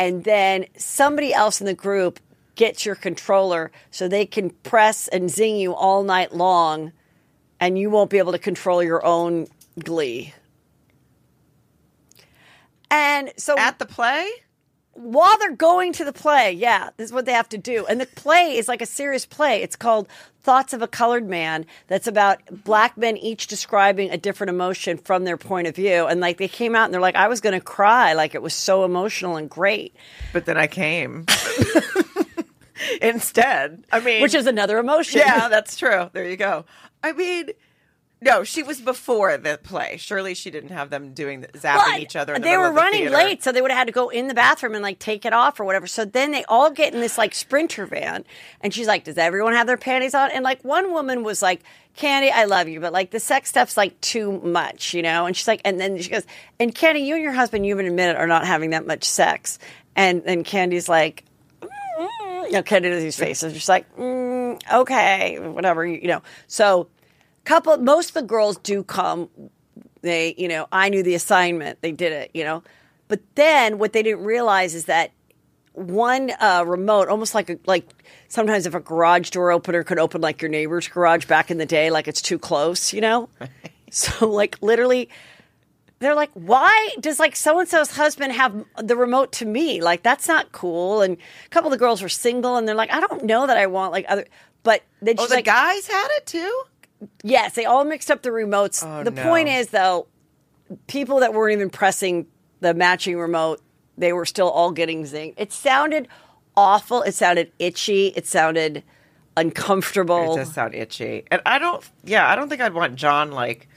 And 0.00 0.24
then 0.24 0.66
somebody 0.76 1.32
else 1.32 1.60
in 1.60 1.66
the 1.66 1.74
group 1.74 2.18
gets 2.54 2.84
your 2.86 2.94
controller 2.94 3.70
so 3.90 4.08
they 4.08 4.26
can 4.26 4.50
press 4.50 5.08
and 5.08 5.30
zing 5.30 5.56
you 5.56 5.74
all 5.74 6.02
night 6.02 6.34
long. 6.34 6.92
And 7.60 7.78
you 7.78 7.88
won't 7.90 8.10
be 8.10 8.18
able 8.18 8.32
to 8.32 8.38
control 8.38 8.82
your 8.82 9.04
own 9.04 9.46
glee. 9.82 10.34
And 12.90 13.32
so 13.36 13.56
At 13.58 13.78
the 13.78 13.86
play? 13.86 14.28
while 14.92 15.36
they're 15.38 15.56
going 15.56 15.92
to 15.92 16.04
the 16.04 16.12
play, 16.12 16.52
yeah, 16.52 16.90
this 16.96 17.06
is 17.06 17.12
what 17.12 17.26
they 17.26 17.32
have 17.32 17.48
to 17.48 17.58
do. 17.58 17.84
And 17.86 18.00
the 18.00 18.06
play 18.06 18.56
is 18.56 18.68
like 18.68 18.80
a 18.80 18.86
serious 18.86 19.26
play. 19.26 19.60
It's 19.60 19.74
called 19.74 20.06
Thoughts 20.42 20.72
of 20.72 20.82
a 20.82 20.86
Colored 20.86 21.28
Man. 21.28 21.66
That's 21.88 22.06
about 22.06 22.40
black 22.64 22.96
men 22.96 23.16
each 23.16 23.48
describing 23.48 24.10
a 24.10 24.16
different 24.16 24.50
emotion 24.50 24.96
from 24.96 25.24
their 25.24 25.36
point 25.36 25.66
of 25.66 25.74
view. 25.74 26.06
And 26.06 26.20
like 26.20 26.38
they 26.38 26.46
came 26.46 26.76
out 26.76 26.84
and 26.84 26.94
they're 26.94 27.00
like, 27.00 27.16
I 27.16 27.26
was 27.26 27.40
going 27.40 27.58
to 27.58 27.64
cry. 27.64 28.12
Like 28.12 28.36
it 28.36 28.42
was 28.42 28.54
so 28.54 28.84
emotional 28.84 29.36
and 29.36 29.50
great, 29.50 29.96
But 30.32 30.44
then 30.46 30.56
I 30.56 30.68
came. 30.68 31.26
Instead. 33.02 33.84
I 33.92 34.00
mean 34.00 34.22
which 34.22 34.34
is 34.34 34.46
another 34.46 34.78
emotion. 34.78 35.20
Yeah, 35.20 35.48
that's 35.48 35.76
true. 35.76 36.10
There 36.12 36.28
you 36.28 36.36
go. 36.36 36.64
I 37.02 37.12
mean, 37.12 37.50
No, 38.22 38.42
she 38.44 38.62
was 38.62 38.80
before 38.80 39.36
the 39.36 39.60
play. 39.62 39.98
Surely 39.98 40.34
she 40.34 40.50
didn't 40.50 40.70
have 40.70 40.88
them 40.88 41.12
doing 41.12 41.42
the, 41.42 41.48
zapping 41.48 41.98
each 41.98 42.16
other. 42.16 42.38
They 42.38 42.56
were 42.56 42.68
the 42.68 42.72
running 42.72 43.00
theater. 43.08 43.16
late, 43.16 43.42
so 43.42 43.52
they 43.52 43.60
would 43.60 43.70
have 43.70 43.76
had 43.76 43.88
to 43.88 43.92
go 43.92 44.08
in 44.08 44.28
the 44.28 44.34
bathroom 44.34 44.74
and 44.74 44.82
like 44.82 44.98
take 44.98 45.26
it 45.26 45.34
off 45.34 45.60
or 45.60 45.64
whatever. 45.64 45.86
So 45.86 46.06
then 46.06 46.30
they 46.30 46.44
all 46.44 46.70
get 46.70 46.94
in 46.94 47.00
this 47.00 47.18
like 47.18 47.34
sprinter 47.34 47.84
van, 47.84 48.24
and 48.62 48.72
she's 48.72 48.86
like, 48.86 49.04
"Does 49.04 49.18
everyone 49.18 49.52
have 49.52 49.66
their 49.66 49.76
panties 49.76 50.14
on?" 50.14 50.30
And 50.30 50.42
like 50.42 50.64
one 50.64 50.92
woman 50.92 51.22
was 51.22 51.42
like, 51.42 51.60
"Kandi, 51.98 52.30
I 52.32 52.44
love 52.46 52.66
you, 52.68 52.80
but 52.80 52.94
like 52.94 53.10
the 53.10 53.20
sex 53.20 53.50
stuff's 53.50 53.76
like 53.76 54.00
too 54.00 54.40
much, 54.40 54.94
you 54.94 55.02
know." 55.02 55.26
And 55.26 55.36
she's 55.36 55.48
like, 55.48 55.60
and 55.66 55.78
then 55.78 56.00
she 56.00 56.08
goes, 56.08 56.24
"And 56.58 56.74
Kandi, 56.74 57.04
you 57.04 57.14
and 57.16 57.22
your 57.22 57.32
husband, 57.32 57.66
you've 57.66 57.76
even 57.78 57.90
admitted, 57.92 58.16
are 58.16 58.26
not 58.26 58.46
having 58.46 58.70
that 58.70 58.86
much 58.86 59.04
sex." 59.04 59.58
And 59.96 60.24
then 60.24 60.44
Kandi's 60.44 60.88
like, 60.88 61.24
you 62.46 62.52
know, 62.52 62.62
Kandi 62.62 62.82
does 62.82 63.02
these 63.02 63.16
faces, 63.16 63.52
just 63.52 63.68
like, 63.68 63.94
mm, 63.96 64.60
okay, 64.72 65.38
whatever, 65.38 65.86
you 65.86 66.08
know. 66.08 66.22
So, 66.46 66.88
couple, 67.44 67.76
most 67.78 68.10
of 68.10 68.14
the 68.14 68.22
girls 68.22 68.56
do 68.58 68.82
come. 68.82 69.28
They, 70.02 70.34
you 70.36 70.48
know, 70.48 70.66
I 70.70 70.88
knew 70.88 71.02
the 71.02 71.14
assignment. 71.14 71.80
They 71.80 71.92
did 71.92 72.12
it, 72.12 72.30
you 72.34 72.44
know. 72.44 72.62
But 73.08 73.20
then 73.34 73.78
what 73.78 73.92
they 73.92 74.02
didn't 74.02 74.24
realize 74.24 74.74
is 74.74 74.86
that 74.86 75.12
one 75.72 76.30
uh, 76.40 76.64
remote, 76.66 77.08
almost 77.08 77.34
like 77.34 77.50
a, 77.50 77.58
like 77.66 77.86
sometimes 78.28 78.66
if 78.66 78.74
a 78.74 78.80
garage 78.80 79.30
door 79.30 79.50
opener 79.50 79.82
could 79.82 79.98
open 79.98 80.20
like 80.20 80.40
your 80.40 80.48
neighbor's 80.48 80.88
garage 80.88 81.26
back 81.26 81.50
in 81.50 81.58
the 81.58 81.66
day, 81.66 81.90
like 81.90 82.08
it's 82.08 82.22
too 82.22 82.38
close, 82.38 82.92
you 82.92 83.00
know. 83.00 83.28
so 83.90 84.28
like 84.28 84.56
literally, 84.62 85.08
they're 86.00 86.14
like, 86.14 86.30
why 86.34 86.90
does 87.00 87.18
like 87.18 87.34
so 87.36 87.58
and 87.60 87.68
so's 87.68 87.90
husband 87.92 88.32
have 88.32 88.64
the 88.82 88.96
remote 88.96 89.32
to 89.32 89.46
me? 89.46 89.80
Like 89.80 90.02
that's 90.02 90.28
not 90.28 90.52
cool. 90.52 91.02
And 91.02 91.16
a 91.46 91.48
couple 91.50 91.68
of 91.68 91.78
the 91.78 91.82
girls 91.84 92.02
were 92.02 92.08
single, 92.08 92.56
and 92.56 92.66
they're 92.68 92.74
like, 92.74 92.92
I 92.92 93.00
don't 93.00 93.24
know 93.24 93.46
that 93.46 93.56
I 93.56 93.66
want 93.66 93.92
like 93.92 94.04
other. 94.08 94.26
But 94.62 94.82
then 95.00 95.16
Oh, 95.18 95.26
the 95.26 95.36
like, 95.36 95.44
guys 95.44 95.86
had 95.86 96.08
it 96.16 96.26
too. 96.26 96.62
yes, 97.22 97.54
they 97.54 97.64
all 97.64 97.84
mixed 97.84 98.10
up 98.10 98.22
the 98.22 98.30
remotes. 98.30 98.84
Oh, 98.86 99.04
the 99.04 99.10
no. 99.10 99.22
point 99.22 99.48
is 99.48 99.68
though, 99.68 100.06
people 100.86 101.20
that 101.20 101.32
weren't 101.34 101.52
even 101.52 101.70
pressing 101.70 102.26
the 102.60 102.72
matching 102.74 103.18
remote, 103.18 103.60
they 103.98 104.12
were 104.12 104.24
still 104.24 104.48
all 104.50 104.72
getting 104.72 105.04
zinged. 105.04 105.34
It 105.36 105.52
sounded 105.52 106.08
awful. 106.56 107.02
It 107.02 107.12
sounded 107.14 107.52
itchy. 107.58 108.08
It 108.16 108.26
sounded 108.26 108.82
uncomfortable. 109.36 110.34
It 110.34 110.36
does 110.38 110.52
sound 110.52 110.74
itchy, 110.74 111.24
and 111.30 111.40
I 111.46 111.58
don't. 111.58 111.88
Yeah, 112.04 112.28
I 112.28 112.36
don't 112.36 112.48
think 112.48 112.60
I'd 112.60 112.74
want 112.74 112.94
John 112.96 113.30
like 113.32 113.68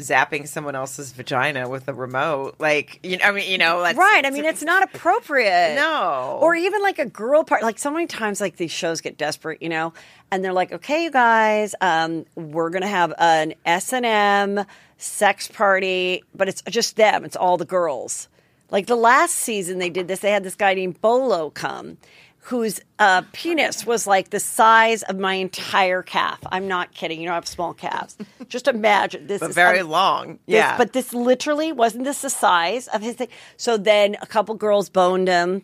zapping 0.00 0.46
someone 0.48 0.74
else's 0.74 1.12
vagina 1.12 1.68
with 1.68 1.88
a 1.88 1.94
remote. 1.94 2.56
Like, 2.58 3.00
you 3.02 3.16
know, 3.18 3.24
I 3.24 3.32
mean, 3.32 3.50
you 3.50 3.58
know, 3.58 3.82
that's, 3.82 3.96
Right. 3.96 4.24
I 4.24 4.30
mean, 4.30 4.44
it's 4.44 4.62
not 4.62 4.82
appropriate. 4.82 5.74
No. 5.76 6.38
Or 6.40 6.54
even 6.54 6.82
like 6.82 6.98
a 6.98 7.06
girl 7.06 7.44
part. 7.44 7.62
Like 7.62 7.78
so 7.78 7.90
many 7.90 8.06
times, 8.06 8.40
like 8.40 8.56
these 8.56 8.70
shows 8.70 9.00
get 9.00 9.16
desperate, 9.16 9.62
you 9.62 9.68
know, 9.68 9.92
and 10.30 10.44
they're 10.44 10.52
like, 10.52 10.72
"Okay, 10.72 11.04
you 11.04 11.10
guys, 11.10 11.74
um, 11.80 12.24
we're 12.34 12.70
gonna 12.70 12.86
have 12.86 13.12
an 13.18 13.54
S 13.64 13.92
and 13.92 14.06
M 14.06 14.64
sex 14.98 15.48
party, 15.48 16.22
but 16.34 16.48
it's 16.48 16.62
just 16.68 16.96
them. 16.96 17.24
It's 17.24 17.36
all 17.36 17.56
the 17.56 17.64
girls." 17.64 18.28
Like 18.70 18.86
the 18.86 18.96
last 18.96 19.32
season, 19.34 19.78
they 19.78 19.90
did 19.90 20.06
this. 20.06 20.20
They 20.20 20.30
had 20.30 20.44
this 20.44 20.54
guy 20.54 20.74
named 20.74 21.00
Bolo 21.00 21.50
come. 21.50 21.96
Whose 22.44 22.80
uh, 22.98 23.22
penis 23.32 23.84
was 23.86 24.06
like 24.06 24.30
the 24.30 24.40
size 24.40 25.02
of 25.02 25.18
my 25.18 25.34
entire 25.34 26.02
calf. 26.02 26.38
I'm 26.50 26.66
not 26.68 26.92
kidding. 26.92 27.20
You 27.20 27.26
know, 27.26 27.32
I 27.32 27.34
have 27.36 27.46
small 27.46 27.74
calves. 27.74 28.16
Just 28.48 28.66
imagine 28.66 29.26
this. 29.26 29.40
but 29.40 29.50
is 29.50 29.54
very 29.54 29.80
un- 29.80 29.88
long. 29.88 30.26
this- 30.46 30.56
Yeah, 30.56 30.76
but 30.78 30.92
this 30.94 31.12
literally 31.12 31.70
wasn't 31.70 32.04
this 32.04 32.22
the 32.22 32.30
size 32.30 32.88
of 32.88 33.02
his 33.02 33.16
thing. 33.16 33.28
So 33.56 33.76
then 33.76 34.16
a 34.22 34.26
couple 34.26 34.54
girls 34.54 34.88
boned 34.88 35.28
him. 35.28 35.62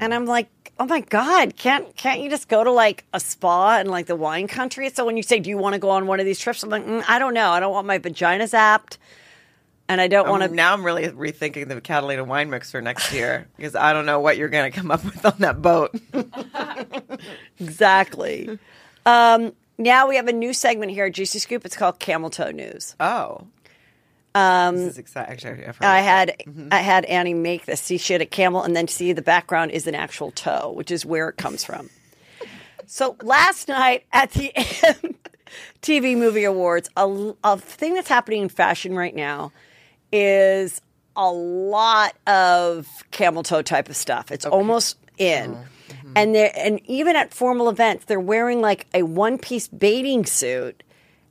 And 0.00 0.14
I'm 0.14 0.26
like, 0.26 0.48
oh 0.78 0.86
my 0.86 1.00
God, 1.00 1.56
can't 1.56 1.94
can't 1.96 2.20
you 2.20 2.30
just 2.30 2.48
go 2.48 2.62
to 2.62 2.70
like 2.70 3.04
a 3.12 3.18
spa 3.18 3.80
in 3.80 3.88
like 3.88 4.06
the 4.06 4.14
wine 4.14 4.46
country? 4.46 4.88
So 4.90 5.04
when 5.04 5.16
you 5.16 5.24
say, 5.24 5.40
Do 5.40 5.50
you 5.50 5.58
want 5.58 5.72
to 5.72 5.80
go 5.80 5.90
on 5.90 6.06
one 6.06 6.20
of 6.20 6.24
these 6.26 6.38
trips? 6.38 6.62
I'm 6.62 6.70
like, 6.70 6.86
mm, 6.86 7.02
I 7.08 7.18
don't 7.18 7.34
know. 7.34 7.50
I 7.50 7.58
don't 7.58 7.72
want 7.72 7.86
my 7.88 7.98
vagina 7.98 8.44
zapped. 8.44 8.96
And 9.90 10.00
I 10.00 10.06
don't 10.06 10.28
want 10.28 10.44
to 10.44 10.48
Um, 10.48 10.54
now 10.54 10.72
I'm 10.72 10.84
really 10.84 11.08
rethinking 11.08 11.66
the 11.66 11.80
Catalina 11.80 12.22
wine 12.22 12.48
mixer 12.48 12.80
next 12.80 13.12
year 13.12 13.48
because 13.56 13.74
I 13.74 13.92
don't 13.92 14.06
know 14.06 14.20
what 14.20 14.36
you're 14.36 14.48
going 14.48 14.70
to 14.70 14.78
come 14.78 14.92
up 14.92 15.04
with 15.04 15.26
on 15.26 15.34
that 15.38 15.60
boat. 15.60 16.00
exactly. 17.58 18.56
um, 19.04 19.52
now 19.78 20.08
we 20.08 20.14
have 20.14 20.28
a 20.28 20.32
new 20.32 20.52
segment 20.52 20.92
here 20.92 21.06
at 21.06 21.14
Juicy 21.14 21.40
Scoop. 21.40 21.64
It's 21.66 21.76
called 21.76 21.98
Camel 21.98 22.30
Toe 22.30 22.52
News. 22.52 22.94
oh, 23.00 23.48
um, 24.32 24.76
this 24.76 24.92
is 24.92 24.98
exciting. 24.98 25.32
Actually, 25.32 25.66
I've 25.66 25.76
heard 25.76 25.84
I 25.84 26.00
had 26.02 26.36
Mm-hmm. 26.46 26.68
I 26.70 26.78
had 26.78 27.04
Annie 27.06 27.34
make 27.34 27.66
this. 27.66 27.80
See, 27.80 27.98
she 27.98 28.12
had 28.12 28.22
a 28.22 28.26
camel, 28.26 28.62
and 28.62 28.76
then 28.76 28.86
see 28.86 29.12
the 29.12 29.22
background 29.22 29.72
is 29.72 29.88
an 29.88 29.96
actual 29.96 30.30
toe, 30.30 30.70
which 30.70 30.92
is 30.92 31.04
where 31.04 31.28
it 31.28 31.36
comes 31.36 31.64
from. 31.64 31.90
so 32.86 33.16
last 33.22 33.66
night 33.66 34.04
at 34.12 34.30
the 34.30 34.52
TV 35.82 36.16
Movie 36.16 36.44
Awards, 36.44 36.88
a, 36.96 37.34
a 37.42 37.58
thing 37.58 37.94
that's 37.94 38.08
happening 38.08 38.42
in 38.42 38.48
fashion 38.48 38.94
right 38.94 39.16
now 39.16 39.50
is 40.12 40.80
a 41.16 41.30
lot 41.30 42.14
of 42.26 42.86
camel 43.10 43.42
toe 43.42 43.62
type 43.62 43.88
of 43.88 43.96
stuff. 43.96 44.30
It's 44.30 44.46
almost 44.46 44.96
in. 45.18 45.54
Mm-hmm. 45.54 46.12
And 46.16 46.34
they 46.34 46.50
and 46.50 46.80
even 46.86 47.16
at 47.16 47.32
formal 47.34 47.68
events, 47.68 48.04
they're 48.06 48.20
wearing 48.20 48.60
like 48.60 48.86
a 48.94 49.02
one 49.02 49.38
piece 49.38 49.68
bathing 49.68 50.24
suit 50.26 50.82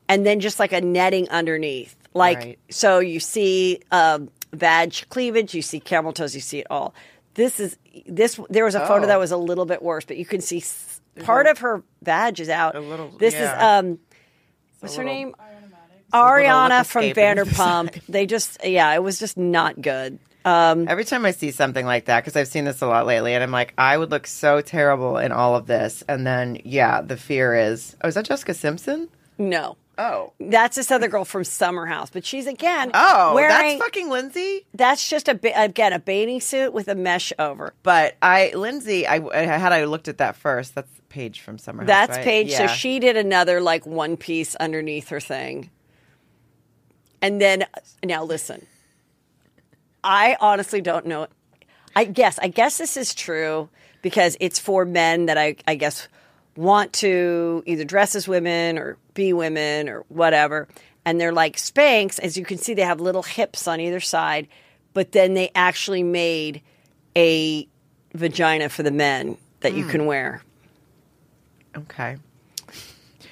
and 0.07 0.25
then 0.25 0.39
just 0.39 0.59
like 0.59 0.73
a 0.73 0.81
netting 0.81 1.29
underneath. 1.29 1.95
Like 2.13 2.37
Right. 2.37 2.59
so 2.69 2.99
you 2.99 3.19
see 3.19 3.79
um, 3.91 4.29
vag 4.53 4.93
cleavage, 5.09 5.53
you 5.53 5.61
see 5.61 5.79
camel 5.79 6.11
toes, 6.13 6.33
you 6.35 6.41
see 6.41 6.59
it 6.59 6.67
all. 6.69 6.93
This 7.35 7.59
is 7.59 7.77
this. 8.05 8.39
There 8.49 8.65
was 8.65 8.75
a 8.75 8.85
photo 8.85 9.05
Oh. 9.05 9.07
that 9.07 9.19
was 9.19 9.31
a 9.31 9.37
little 9.37 9.65
bit 9.65 9.81
worse, 9.81 10.03
but 10.05 10.17
you 10.17 10.25
can 10.25 10.41
see 10.41 10.63
part 11.23 11.47
of 11.47 11.59
her 11.59 11.83
badge 12.01 12.41
is 12.41 12.49
out. 12.49 12.75
A 12.75 12.79
little- 12.79 13.09
This 13.17 13.33
yeah. 13.33 13.55
is 13.55 13.85
um, 13.85 13.99
what's 14.79 14.95
her 14.95 15.03
name? 15.03 15.35
Ariana 16.13 16.85
from. 16.85 17.03
Vanderpump. 17.03 18.01
they 18.09 18.25
just 18.25 18.57
yeah, 18.63 18.93
it 18.93 19.03
was 19.03 19.19
just 19.19 19.37
not 19.37 19.81
good. 19.81 20.19
Um, 20.45 20.87
Every 20.87 21.03
time 21.05 21.25
I 21.25 21.31
see 21.31 21.51
something 21.51 21.85
like 21.85 22.05
that, 22.05 22.21
because 22.23 22.35
I've 22.37 22.47
seen 22.47 22.65
this 22.65 22.81
a 22.81 22.87
lot 22.87 23.05
lately, 23.05 23.33
and 23.33 23.43
I'm 23.43 23.51
like, 23.51 23.73
I 23.77 23.97
would 23.97 24.09
look 24.09 24.25
so 24.25 24.61
terrible 24.61 25.17
in 25.17 25.31
all 25.31 25.55
of 25.55 25.67
this. 25.67 26.01
And 26.07 26.25
then, 26.25 26.59
yeah, 26.63 27.01
the 27.01 27.17
fear 27.17 27.53
is, 27.55 27.95
oh, 28.03 28.07
is 28.07 28.15
that 28.15 28.25
Jessica 28.25 28.53
Simpson? 28.53 29.09
no. 29.37 29.77
Oh. 30.01 30.31
That's 30.39 30.77
this 30.77 30.91
other 30.91 31.09
girl 31.09 31.25
from 31.25 31.43
Summer 31.43 31.85
House, 31.85 32.09
but 32.09 32.25
she's 32.25 32.47
again 32.47 32.89
Oh, 32.93 33.33
wearing 33.35 33.49
that's 33.49 33.83
fucking 33.83 34.09
Lindsay. 34.09 34.65
that's 34.73 35.09
just 35.09 35.27
a 35.27 35.37
again 35.61 35.91
a 35.91 35.99
bathing 35.99 36.39
suit 36.39 36.71
with 36.71 36.87
a 36.87 36.95
mesh 36.95 37.33
over. 37.37 37.73
But 37.83 38.15
I, 38.21 38.53
Lindsay, 38.55 39.05
I, 39.05 39.19
had 39.45 39.73
I 39.73 39.83
looked 39.83 40.07
at 40.07 40.19
that 40.19 40.37
first. 40.37 40.73
That's 40.73 40.89
Paige 41.09 41.41
from 41.41 41.57
Summer 41.57 41.81
House. 41.83 41.87
That's 41.87 42.15
right? 42.15 42.23
Paige. 42.23 42.53
So 42.53 42.67
she 42.67 42.99
did 42.99 43.17
another 43.17 43.59
like 43.59 43.85
one 43.85 44.15
piece 44.15 44.55
underneath 44.55 45.09
her 45.09 45.19
thing. 45.19 45.69
And 47.21 47.41
then 47.41 47.65
now 48.03 48.23
listen. 48.23 48.65
I 50.03 50.37
honestly 50.39 50.81
don't 50.81 51.05
know. 51.05 51.27
I 51.95 52.05
guess 52.05 52.39
I 52.39 52.47
guess 52.47 52.77
this 52.77 52.95
is 52.95 53.13
true 53.13 53.69
because 54.01 54.37
it's 54.39 54.59
for 54.59 54.85
men 54.85 55.25
that 55.25 55.37
I 55.37 55.55
I 55.67 55.75
guess 55.75 56.07
want 56.55 56.93
to 56.93 57.63
either 57.65 57.83
dress 57.83 58.15
as 58.15 58.27
women 58.27 58.77
or 58.77 58.97
be 59.13 59.33
women 59.33 59.89
or 59.89 60.05
whatever. 60.09 60.67
And 61.05 61.19
they're 61.19 61.33
like 61.33 61.55
Spanx, 61.55 62.19
as 62.19 62.37
you 62.37 62.45
can 62.45 62.57
see, 62.57 62.73
they 62.73 62.83
have 62.83 62.99
little 62.99 63.23
hips 63.23 63.67
on 63.67 63.79
either 63.79 63.99
side, 63.99 64.47
but 64.93 65.11
then 65.11 65.33
they 65.33 65.49
actually 65.55 66.03
made 66.03 66.61
a 67.15 67.67
vagina 68.13 68.69
for 68.69 68.83
the 68.83 68.91
men 68.91 69.37
that 69.61 69.73
you 69.73 69.85
hmm. 69.85 69.89
can 69.89 70.05
wear. 70.05 70.41
Okay. 71.75 72.17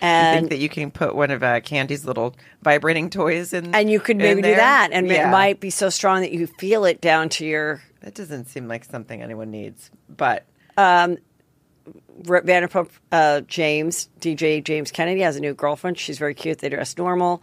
And 0.02 0.40
think 0.42 0.50
that 0.52 0.58
you 0.60 0.70
can 0.70 0.92
put 0.92 1.16
one 1.16 1.32
of 1.32 1.42
uh, 1.44 1.60
Kandi's 1.62 2.06
little 2.06 2.36
vibrating 2.62 3.10
toys 3.10 3.54
in, 3.54 3.74
and 3.74 3.90
you 3.90 4.00
could 4.00 4.18
maybe 4.18 4.42
do 4.42 4.56
that, 4.56 4.90
and 4.92 5.08
Yeah. 5.08 5.28
it 5.28 5.32
might 5.32 5.60
be 5.60 5.70
so 5.70 5.90
strong 5.90 6.22
that 6.22 6.32
you 6.32 6.46
feel 6.48 6.86
it 6.86 7.02
down 7.02 7.30
to 7.30 7.46
your 7.46 7.82
That 8.02 8.14
doesn't 8.14 8.46
seem 8.46 8.68
like 8.68 8.84
something 8.86 9.22
anyone 9.22 9.50
needs, 9.52 9.90
but 10.08 10.46
R- 10.78 12.42
Vanderpump. 12.42 12.90
Uh, 13.12 13.42
James, 13.42 14.10
DJ 14.20 14.64
James 14.64 14.92
Kennedy, 14.92 15.22
has 15.22 15.36
a 15.36 15.40
new 15.40 15.54
girlfriend. 15.54 15.98
She's 15.98 16.18
very 16.20 16.34
cute. 16.34 16.60
They 16.60 16.70
dress 16.70 16.98
normal. 16.98 17.42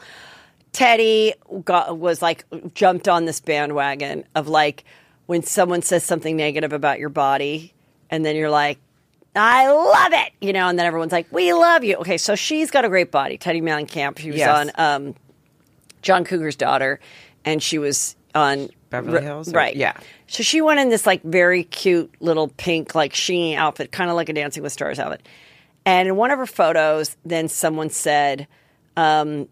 Teddi 0.73 1.33
got 1.65 1.99
was 1.99 2.21
like 2.23 2.45
jumped 2.75 3.09
on 3.09 3.25
this 3.25 3.41
bandwagon 3.41 4.25
of 4.35 4.49
like 4.49 4.85
when 5.27 5.43
someone 5.43 5.83
says 5.83 6.03
something 6.05 6.37
negative 6.37 6.73
about 6.73 6.99
your 6.99 7.09
body, 7.09 7.73
and 8.11 8.25
then 8.25 8.37
you're 8.37 8.51
like. 8.51 8.79
I 9.37 9.69
love 9.71 10.13
it, 10.13 10.33
you 10.41 10.53
know, 10.53 10.69
and 10.69 10.79
then 10.79 10.87
everyone's 10.87 11.13
like, 11.13 11.27
"We 11.33 11.53
love 11.53 11.83
you." 11.85 11.97
Okay, 11.97 12.19
so 12.19 12.35
she's 12.37 12.71
got 12.71 12.85
a 12.85 12.89
great 12.89 13.11
body. 13.11 13.37
Teddi 13.39 13.63
Mellencamp. 13.63 14.19
She 14.19 14.29
was 14.31 14.39
Yes. 14.39 14.71
on 14.77 15.07
um, 15.07 15.15
John 16.03 16.25
Cougar's 16.25 16.57
daughter, 16.57 17.01
and 17.45 17.63
she 17.63 17.79
was 17.79 18.15
on 18.35 18.69
Beverly 18.91 19.23
Hills, 19.23 19.49
or- 19.53 19.57
right? 19.57 19.75
yeah. 19.75 19.95
So 20.27 20.43
she 20.43 20.61
went 20.61 20.81
in 20.81 20.89
this 20.89 21.07
like 21.07 21.23
very 21.23 21.65
cute 21.65 22.13
little 22.21 22.49
pink 22.49 22.95
like 22.95 23.15
sheen 23.15 23.57
outfit, 23.59 23.91
kind 23.93 24.09
of 24.11 24.17
like 24.17 24.29
a 24.29 24.33
Dancing 24.33 24.63
with 24.63 24.73
Stars 24.73 24.99
outfit. 24.99 25.27
And 25.87 26.09
in 26.09 26.17
one 26.17 26.31
of 26.31 26.39
her 26.39 26.47
photos, 26.47 27.17
then 27.25 27.47
someone 27.49 27.91
said, 27.91 28.47
um, 28.97 29.49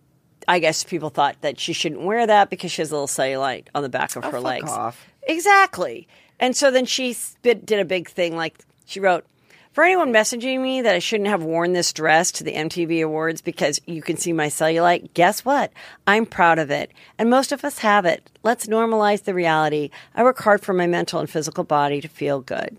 I 0.49 0.61
guess 0.61 0.83
people 0.83 1.11
thought 1.11 1.37
that 1.43 1.61
she 1.61 1.73
shouldn't 1.73 2.01
wear 2.03 2.27
that 2.27 2.51
because 2.51 2.73
she 2.73 2.81
has 2.83 2.91
a 2.91 2.95
little 2.95 3.07
cellulite 3.07 3.67
on 3.75 3.83
the 3.83 3.89
back 3.89 4.17
of 4.17 4.23
her 4.25 4.29
Oh, 4.29 4.33
fuck 4.33 4.43
legs. 4.43 4.71
off. 4.71 5.07
Exactly. 5.25 6.09
And 6.41 6.57
so 6.57 6.71
then 6.71 6.85
she 6.87 7.15
did 7.43 7.71
a 7.73 7.85
big 7.85 8.09
thing 8.09 8.35
like 8.35 8.65
she 8.87 8.99
wrote, 8.99 9.25
For 9.73 9.85
anyone 9.85 10.13
messaging 10.13 10.61
me 10.61 10.83
that 10.83 10.95
I 10.95 10.99
shouldn't 10.99 11.31
have 11.31 11.43
worn 11.43 11.73
this 11.73 11.95
dress 11.95 12.31
to 12.33 12.45
the 12.45 12.53
MTV 12.53 13.03
Awards 13.03 13.41
because 13.41 13.81
you 13.87 14.03
can 14.03 14.19
see 14.19 14.35
my 14.35 14.49
cellulite, 14.49 15.15
guess 15.15 15.47
what? 15.47 15.73
I'm 16.07 16.27
proud 16.27 16.59
of 16.59 16.71
it. 16.71 16.91
And 17.19 17.31
most 17.31 17.53
of 17.53 17.65
us 17.65 17.79
have 17.79 18.05
it. 18.05 18.29
Let's 18.43 18.67
normalize 18.67 19.23
the 19.23 19.33
reality. 19.33 19.89
I 20.15 20.25
work 20.25 20.39
hard 20.41 20.61
for 20.61 20.75
my 20.75 20.87
mental 20.87 21.21
and 21.21 21.31
physical 21.31 21.65
body 21.65 22.03
to 22.03 22.09
feel 22.09 22.43
good. 22.43 22.77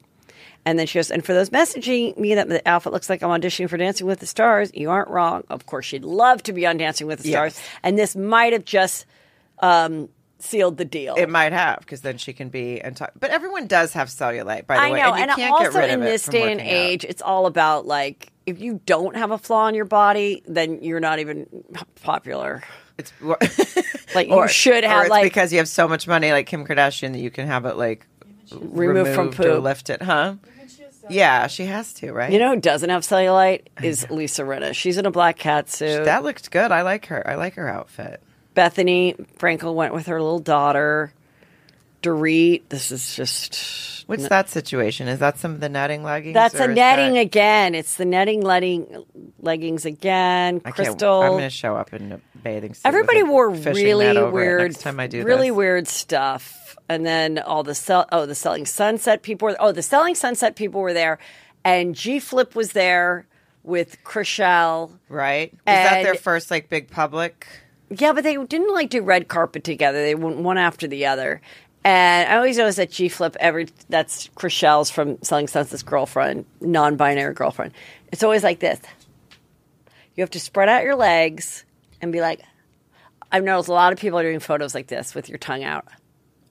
And 0.65 0.77
then 0.77 0.85
she 0.85 0.99
goes, 0.99 1.09
and 1.09 1.25
for 1.25 1.33
those 1.33 1.49
messaging 1.49 2.15
me 2.15 2.35
that 2.35 2.47
the 2.47 2.61
outfit 2.69 2.93
looks 2.93 3.09
like 3.09 3.23
I'm 3.23 3.41
auditioning 3.41 3.69
for 3.69 3.77
Dancing 3.77 4.05
with 4.05 4.19
the 4.19 4.27
Stars, 4.27 4.69
you 4.75 4.91
aren't 4.91 5.09
wrong. 5.09 5.43
Of 5.49 5.65
course, 5.65 5.87
she'd 5.87 6.05
love 6.05 6.43
to 6.43 6.53
be 6.53 6.67
on 6.67 6.77
Dancing 6.77 7.07
with 7.07 7.23
the 7.23 7.29
Stars. 7.29 7.55
Yes. 7.55 7.69
And 7.81 7.97
this 7.97 8.15
might 8.15 8.53
have 8.53 8.65
just 8.65 9.07
um, 9.59 10.09
sealed 10.43 10.77
the 10.77 10.85
deal. 10.85 11.15
It 11.15 11.29
might 11.29 11.53
have 11.53 11.79
because 11.79 12.01
then 12.01 12.17
she 12.17 12.33
can 12.33 12.49
be 12.49 12.81
and 12.81 12.95
talk. 12.95 13.11
But 13.19 13.31
everyone 13.31 13.67
does 13.67 13.93
have 13.93 14.09
cellulite, 14.09 14.67
by 14.67 14.75
the 14.75 14.81
I 14.81 14.91
way. 14.91 14.99
know, 15.01 15.13
and 15.13 15.17
you 15.17 15.23
and 15.23 15.31
can't 15.35 15.51
also 15.53 15.71
get 15.71 15.77
rid 15.79 15.89
in 15.89 16.01
of 16.01 16.05
this 16.05 16.25
day 16.25 16.51
and 16.51 16.59
working 16.59 16.67
out. 16.67 16.73
age, 16.75 17.05
it's 17.05 17.21
all 17.21 17.45
about 17.45 17.85
like 17.87 18.31
if 18.45 18.61
you 18.61 18.81
don't 18.85 19.15
have 19.15 19.31
a 19.31 19.37
flaw 19.37 19.67
in 19.67 19.75
your 19.75 19.85
body, 19.85 20.43
then 20.47 20.83
you're 20.83 20.99
not 20.99 21.19
even 21.19 21.47
popular. 22.03 22.61
It's 22.97 23.11
Like, 24.13 24.27
you 24.27 24.47
should 24.47 24.83
have, 24.83 24.99
or 24.99 25.01
it's 25.03 25.09
like- 25.09 25.23
because 25.23 25.51
you 25.51 25.57
have 25.57 25.67
so 25.67 25.87
much 25.87 26.07
money, 26.07 26.31
like 26.31 26.45
Kim 26.45 26.65
Kardashian, 26.67 27.13
that 27.13 27.19
you 27.19 27.31
can 27.31 27.47
have 27.47 27.65
it 27.65 27.75
like 27.77 28.05
Removed 28.51 29.15
from 29.15 29.29
or 29.29 29.31
poop. 29.31 29.63
lifted, 29.63 30.01
huh? 30.03 30.35
Yeah, 31.09 31.47
she 31.47 31.65
has 31.65 31.91
to, 31.95 32.13
right? 32.13 32.31
You 32.31 32.37
know 32.39 32.53
who 32.53 32.61
doesn't 32.61 32.89
have 32.89 33.01
cellulite 33.01 33.63
is 33.81 34.07
Lisa 34.11 34.43
Rinna. 34.43 34.73
She's 34.75 34.97
in 34.97 35.05
a 35.07 35.11
black 35.11 35.37
cat 35.37 35.69
suit. 35.69 36.05
that 36.05 36.23
looked 36.23 36.51
good. 36.51 36.71
I 36.71 36.83
like 36.83 37.07
her. 37.07 37.27
I 37.27 37.35
like 37.35 37.55
her 37.55 37.67
outfit. 37.67 38.21
Bethenny 38.55 39.15
Frankel 39.37 39.73
went 39.73 39.93
with 39.93 40.07
her 40.07 40.21
little 40.21 40.39
daughter. 40.39 41.13
Dorit, 42.01 42.63
this 42.69 42.91
is 42.91 43.15
just 43.15 43.83
What's 44.07 44.27
that 44.27 44.49
situation? 44.49 45.07
Is 45.07 45.19
that 45.19 45.37
some 45.37 45.53
of 45.53 45.59
the 45.59 45.69
netting 45.69 46.03
leggings? 46.03 46.33
that's 46.33 46.55
a 46.55 46.67
netting 46.67 47.13
that- 47.13 47.21
again. 47.21 47.75
It's 47.75 47.95
the 47.95 48.05
netting 48.05 48.41
legging 48.41 49.05
leggings 49.39 49.85
again. 49.85 50.61
I 50.65 50.71
Crystal. 50.71 51.21
I'm 51.21 51.31
going 51.31 51.43
to 51.43 51.49
show 51.49 51.75
up 51.75 51.93
in 51.93 52.11
a 52.11 52.19
bathing 52.43 52.73
suit. 52.73 52.85
Everybody 52.85 53.23
wore 53.23 53.49
really 53.49 54.05
net 54.05 54.17
over 54.17 54.29
it 54.29 54.33
weird, 54.33 54.75
time 54.75 54.99
I 54.99 55.07
do 55.07 55.23
really 55.23 55.49
this. 55.49 55.55
weird 55.55 55.87
stuff, 55.87 56.77
and 56.89 57.05
then 57.05 57.39
all 57.39 57.63
the 57.63 57.75
sell. 57.75 58.05
Oh, 58.11 58.25
the 58.25 58.35
selling 58.35 58.65
sunset 58.65 59.23
people. 59.23 59.47
Were, 59.47 59.55
oh, 59.59 59.71
the 59.71 59.81
selling 59.81 60.15
sunset 60.15 60.55
people 60.55 60.81
were 60.81 60.93
there, 60.93 61.19
and 61.63 61.95
G 61.95 62.19
Flip 62.19 62.55
was 62.55 62.73
there 62.73 63.25
with 63.63 64.03
Chrishell. 64.03 64.91
Right? 65.07 65.53
Is 65.53 65.59
that 65.65 66.03
their 66.03 66.15
first 66.15 66.51
like 66.51 66.69
big 66.69 66.89
public? 66.89 67.47
Yeah, 67.89 68.13
but 68.13 68.23
they 68.23 68.35
didn't 68.35 68.73
like 68.73 68.89
do 68.89 69.01
red 69.01 69.27
carpet 69.27 69.63
together. 69.63 70.01
They 70.03 70.15
went 70.15 70.37
one 70.37 70.57
after 70.57 70.87
the 70.87 71.05
other. 71.05 71.41
And 71.85 72.29
I 72.29 72.37
always 72.37 72.57
notice 72.57 72.77
that 72.77 72.91
G 72.91 73.09
Flip 73.09 73.35
every 73.39 73.67
that's 73.89 74.29
Chrishell's 74.29 74.89
from 74.89 75.21
Selling 75.21 75.47
Sunset's 75.47 75.83
girlfriend, 75.83 76.45
non-binary 76.61 77.33
girlfriend. 77.33 77.73
It's 78.11 78.23
always 78.23 78.43
like 78.43 78.59
this. 78.59 78.79
You 80.15 80.21
have 80.21 80.31
to 80.31 80.39
spread 80.39 80.69
out 80.69 80.83
your 80.83 80.95
legs 80.95 81.65
and 82.01 82.11
be 82.11 82.21
like. 82.21 82.41
I've 83.31 83.43
noticed 83.43 83.67
a 83.67 83.73
lot 83.73 83.91
of 83.91 83.99
people 83.99 84.19
are 84.19 84.23
doing 84.23 84.39
photos 84.39 84.75
like 84.75 84.85
this 84.85 85.15
with 85.15 85.27
your 85.27 85.39
tongue 85.39 85.63
out. 85.63 85.87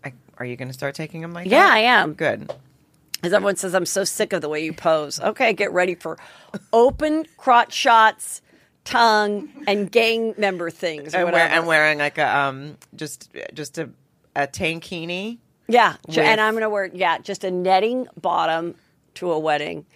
I, 0.05 0.13
are 0.39 0.45
you 0.45 0.57
going 0.57 0.67
to 0.67 0.75
start 0.75 0.97
taking 0.97 1.21
them 1.21 1.33
like 1.33 1.47
Yeah, 1.47 1.69
that? 1.69 1.73
I 1.75 1.79
am. 1.79 2.15
Good. 2.15 2.53
Because 3.13 3.33
everyone 3.33 3.55
says 3.55 3.73
I'm 3.73 3.87
so 3.87 4.03
sick 4.03 4.33
of 4.33 4.41
the 4.41 4.49
way 4.49 4.65
you 4.65 4.73
pose. 4.73 5.21
Okay, 5.21 5.53
get 5.53 5.73
ready 5.73 5.95
for 5.95 6.19
open 6.73 7.25
crotch 7.37 7.73
shots, 7.73 8.42
tongue, 8.85 9.49
and 9.67 9.91
gang 9.91 10.35
member 10.39 10.71
things. 10.71 11.15
Or 11.15 11.19
And, 11.19 11.25
wear, 11.27 11.33
whatever. 11.33 11.55
and 11.55 11.67
wearing 11.67 11.99
like 11.99 12.19
a 12.19 12.37
um 12.37 12.77
just 12.95 13.31
just 13.55 13.79
a 13.79 13.91
a 14.37 14.47
tankini. 14.47 15.39
Yeah, 15.69 15.97
with- 16.07 16.19
and 16.19 16.41
I'm 16.41 16.55
gonna 16.55 16.69
wear 16.71 16.91
yeah, 16.93 17.19
just 17.19 17.45
a 17.45 17.51
netting 17.51 18.07
bottom 18.21 18.75
to 19.15 19.31
a 19.31 19.39
wedding. 19.39 19.87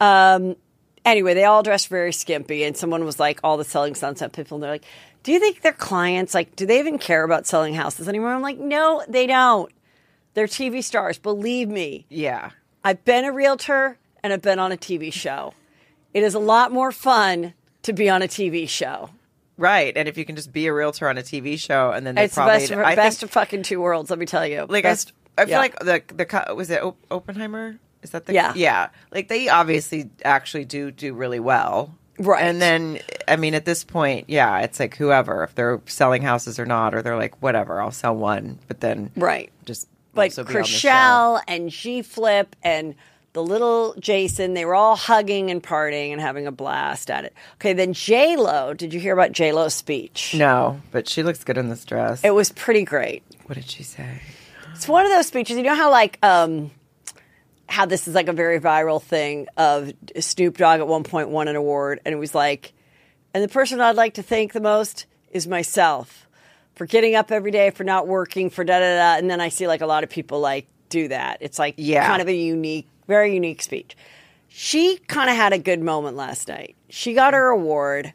Um, 0.00 0.56
anyway, 1.04 1.34
they 1.34 1.44
all 1.44 1.62
dressed 1.62 1.88
very 1.88 2.12
skimpy, 2.12 2.64
and 2.64 2.76
someone 2.76 3.04
was 3.04 3.20
like, 3.20 3.38
all 3.44 3.56
the 3.56 3.64
selling 3.64 3.94
sunset 3.94 4.32
people, 4.32 4.56
and 4.56 4.62
they're 4.64 4.70
like, 4.70 4.84
"Do 5.22 5.32
you 5.32 5.38
think 5.38 5.60
their 5.62 5.72
clients 5.72 6.34
like? 6.34 6.56
Do 6.56 6.66
they 6.66 6.78
even 6.80 6.98
care 6.98 7.22
about 7.24 7.46
selling 7.46 7.74
houses 7.74 8.08
anymore?" 8.08 8.30
I'm 8.34 8.42
like, 8.42 8.58
"No, 8.58 9.04
they 9.08 9.26
don't. 9.26 9.70
They're 10.34 10.46
TV 10.48 10.82
stars. 10.82 11.18
Believe 11.18 11.68
me. 11.68 12.06
Yeah. 12.08 12.50
I've 12.82 13.04
been 13.04 13.24
a 13.26 13.32
realtor 13.32 13.98
and 14.24 14.32
I've 14.32 14.40
been 14.42 14.58
on 14.58 14.72
a 14.72 14.76
TV 14.78 15.12
show. 15.12 15.52
It 16.14 16.22
is 16.24 16.34
a 16.34 16.38
lot 16.38 16.72
more 16.72 16.90
fun 16.90 17.52
to 17.82 17.92
be 17.92 18.08
on 18.08 18.22
a 18.22 18.28
TV 18.28 18.68
show. 18.68 19.10
Right. 19.56 19.96
And 19.96 20.08
if 20.08 20.16
you 20.16 20.24
can 20.24 20.34
just 20.36 20.52
be 20.52 20.66
a 20.66 20.72
realtor 20.72 21.08
on 21.08 21.18
a 21.18 21.22
TV 21.22 21.58
show 21.58 21.90
and 21.92 22.06
then 22.06 22.14
they 22.14 22.24
It's 22.24 22.34
probably 22.34 22.58
best, 22.60 22.70
of, 22.72 22.78
I 22.80 22.94
best 22.94 23.20
think, 23.20 23.28
of 23.28 23.32
fucking 23.32 23.62
two 23.62 23.80
worlds. 23.80 24.10
Let 24.10 24.18
me 24.18 24.26
tell 24.26 24.46
you. 24.46 24.66
like 24.68 24.84
I, 24.84 24.90
Best- 24.90 25.08
st- 25.08 25.14
I 25.38 25.44
feel 25.44 25.50
yeah. 25.52 25.58
like 25.58 25.78
the 25.78 26.02
the 26.14 26.54
was 26.54 26.70
it 26.70 26.82
Oppenheimer? 27.10 27.78
Is 28.02 28.10
that 28.10 28.26
the 28.26 28.34
Yeah. 28.34 28.52
yeah? 28.56 28.88
Like 29.12 29.28
they 29.28 29.48
obviously 29.48 30.10
actually 30.24 30.64
do 30.64 30.90
do 30.90 31.14
really 31.14 31.40
well, 31.40 31.94
Right. 32.18 32.42
And 32.44 32.60
then 32.60 32.98
I 33.26 33.36
mean, 33.36 33.54
at 33.54 33.64
this 33.64 33.84
point, 33.84 34.26
yeah, 34.28 34.60
it's 34.60 34.78
like 34.78 34.96
whoever 34.96 35.42
if 35.44 35.54
they're 35.54 35.80
selling 35.86 36.22
houses 36.22 36.58
or 36.58 36.66
not, 36.66 36.94
or 36.94 37.02
they're 37.02 37.16
like 37.16 37.40
whatever, 37.42 37.80
I'll 37.80 37.90
sell 37.90 38.14
one, 38.14 38.58
but 38.68 38.80
then 38.80 39.10
right. 39.16 39.50
just 39.64 39.88
like 40.14 40.32
also 40.32 40.44
be 40.44 40.54
on 40.56 40.62
the 40.62 40.68
show. 40.68 40.88
Chrishell 40.90 41.42
and 41.48 41.70
G 41.70 42.02
Flip 42.02 42.54
and 42.62 42.94
the 43.34 43.42
little 43.42 43.94
Jason, 43.98 44.54
they 44.54 44.64
were 44.64 44.74
all 44.74 44.94
hugging 44.96 45.50
and 45.50 45.62
partying 45.62 46.12
and 46.12 46.20
having 46.20 46.46
a 46.46 46.52
blast 46.52 47.10
at 47.10 47.24
it. 47.24 47.34
Okay, 47.54 47.72
then 47.72 47.92
J 47.94 48.36
Lo. 48.36 48.74
Did 48.74 48.92
you 48.92 49.00
hear 49.00 49.12
about 49.14 49.32
J 49.32 49.52
Lo's 49.52 49.74
speech? 49.74 50.34
No, 50.36 50.80
but 50.90 51.08
she 51.08 51.22
looks 51.22 51.42
good 51.44 51.56
in 51.58 51.68
this 51.70 51.84
dress. 51.84 52.22
It 52.24 52.34
was 52.34 52.52
pretty 52.52 52.84
great. 52.84 53.22
what 53.46 53.54
did 53.54 53.64
she 53.68 53.82
say? 53.82 54.20
It's 54.74 54.86
one 54.88 55.04
of 55.06 55.12
those 55.12 55.26
speeches. 55.26 55.56
You 55.56 55.62
know 55.62 55.74
how 55.74 55.90
like 55.90 56.18
um 56.22 56.70
how 57.68 57.86
this 57.86 58.06
is 58.06 58.14
like 58.14 58.28
a 58.28 58.32
very 58.34 58.60
viral 58.60 59.00
thing 59.02 59.46
of 59.56 59.92
Snoop 60.20 60.58
Dogg 60.58 60.80
at 60.80 60.86
one 60.88 61.04
point 61.04 61.30
won 61.30 61.48
an 61.48 61.56
award 61.56 62.00
and 62.04 62.12
it 62.14 62.18
was 62.18 62.34
like 62.34 62.74
and 63.32 63.42
the 63.42 63.48
person 63.48 63.80
I'd 63.80 63.96
like 63.96 64.14
to 64.14 64.22
thank 64.22 64.52
the 64.52 64.60
most 64.60 65.06
is 65.30 65.46
myself 65.46 66.28
for 66.74 66.84
getting 66.86 67.14
up 67.14 67.30
every 67.30 67.50
day, 67.50 67.70
for 67.70 67.84
not 67.84 68.06
working, 68.06 68.50
for 68.50 68.62
da 68.64 68.78
da 68.78 68.96
da. 68.96 69.18
And 69.18 69.30
then 69.30 69.40
I 69.40 69.48
see 69.48 69.66
like 69.66 69.80
a 69.80 69.86
lot 69.86 70.04
of 70.04 70.10
people 70.10 70.40
like 70.40 70.66
do 70.90 71.08
that. 71.08 71.38
It's 71.40 71.58
like 71.58 71.74
Yeah. 71.78 72.06
kind 72.06 72.20
of 72.20 72.28
a 72.28 72.34
unique, 72.34 72.86
very 73.06 73.34
unique 73.34 73.62
speech. 73.62 73.96
She 74.48 74.98
kind 75.08 75.30
of 75.30 75.36
had 75.36 75.52
a 75.52 75.58
good 75.58 75.80
moment 75.80 76.16
last 76.16 76.48
night. 76.48 76.76
She 76.88 77.14
got 77.14 77.34
her 77.34 77.48
award 77.48 78.12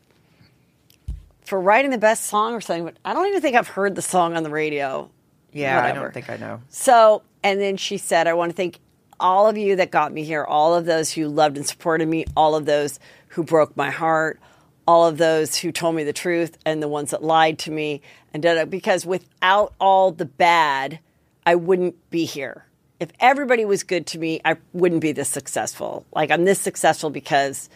for 1.43 1.59
writing 1.59 1.91
the 1.91 1.97
best 1.97 2.25
song 2.25 2.53
or 2.53 2.61
something, 2.61 2.85
but 2.85 2.97
I 3.03 3.13
don't 3.13 3.27
even 3.27 3.41
think 3.41 3.55
I've 3.55 3.69
heard 3.69 3.95
the 3.95 4.01
song 4.01 4.35
on 4.35 4.43
the 4.43 4.49
radio. 4.49 5.09
Yeah, 5.51 5.83
I 5.83 5.93
don't 5.93 6.13
think 6.13 6.29
I 6.29 6.37
know. 6.37 6.61
So, 6.69 7.23
and 7.41 7.59
then 7.59 7.77
she 7.77 7.97
said, 7.97 8.27
I 8.27 8.33
want 8.33 8.51
to 8.51 8.55
thank 8.55 8.79
all 9.19 9.47
of 9.47 9.57
you 9.57 9.77
that 9.77 9.89
got 9.89 10.13
me 10.13 10.23
here, 10.23 10.43
all 10.43 10.75
of 10.75 10.85
those 10.85 11.11
who 11.11 11.27
loved 11.27 11.57
and 11.57 11.65
supported 11.65 12.07
me, 12.07 12.25
all 12.35 12.53
of 12.53 12.65
those 12.65 12.99
who 13.29 13.43
broke 13.43 13.75
my 13.75 13.89
heart, 13.89 14.39
all 14.87 15.07
of 15.07 15.17
those 15.17 15.55
who 15.55 15.71
told 15.71 15.95
me 15.95 16.03
the 16.03 16.13
truth, 16.13 16.55
and 16.65 16.83
the 16.83 16.87
ones 16.87 17.09
that 17.09 17.23
lied 17.23 17.57
to 17.59 17.71
me. 17.71 18.01
And 18.31 18.69
because 18.69 19.07
without 19.07 19.73
all 19.79 20.11
the 20.11 20.25
bad, 20.25 20.99
I 21.47 21.55
wouldn't 21.55 22.09
be 22.11 22.25
here. 22.25 22.66
If 22.99 23.09
everybody 23.19 23.63
was 23.65 23.83
good 23.83 24.07
to 24.07 24.19
me, 24.19 24.41
I 24.43 24.57
wouldn't 24.73 25.01
be 25.01 25.11
this 25.11 25.29
successful. 25.29 26.05
Like, 26.13 26.31
I'm 26.31 26.45
this 26.45 26.59
successful 26.59 27.09
because 27.09 27.69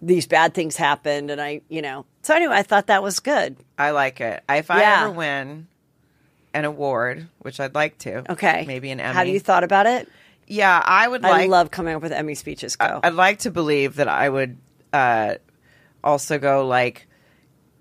these 0.00 0.26
bad 0.26 0.54
things 0.54 0.76
happened. 0.76 1.30
And 1.30 1.40
I, 1.40 1.60
you 1.68 1.82
know. 1.82 2.06
So, 2.22 2.34
anyway, 2.34 2.56
I 2.56 2.62
thought 2.62 2.86
that 2.86 3.02
was 3.02 3.20
good. 3.20 3.56
I 3.78 3.90
like 3.90 4.20
it. 4.20 4.42
If 4.48 4.70
I 4.70 4.80
Yeah. 4.80 5.02
ever 5.04 5.10
win 5.12 5.66
an 6.54 6.64
award, 6.64 7.28
which 7.40 7.60
I'd 7.60 7.74
like 7.74 7.98
to, 7.98 8.30
Okay. 8.32 8.64
maybe 8.66 8.90
an 8.90 9.00
Emmy. 9.00 9.14
Have 9.14 9.28
you 9.28 9.40
thought 9.40 9.62
about 9.64 9.86
it? 9.86 10.08
yeah, 10.46 10.80
I 10.84 11.06
would 11.06 11.24
I 11.24 11.30
like. 11.30 11.50
love 11.50 11.70
coming 11.70 11.94
up 11.96 12.02
with 12.02 12.12
Emmy 12.12 12.34
speeches. 12.34 12.76
Go. 12.76 13.00
I'd 13.02 13.12
like 13.14 13.40
to 13.40 13.50
believe 13.50 13.96
that 13.96 14.08
I 14.08 14.28
would 14.28 14.56
uh, 14.92 15.34
also 16.04 16.38
go 16.38 16.66
like 16.66 17.08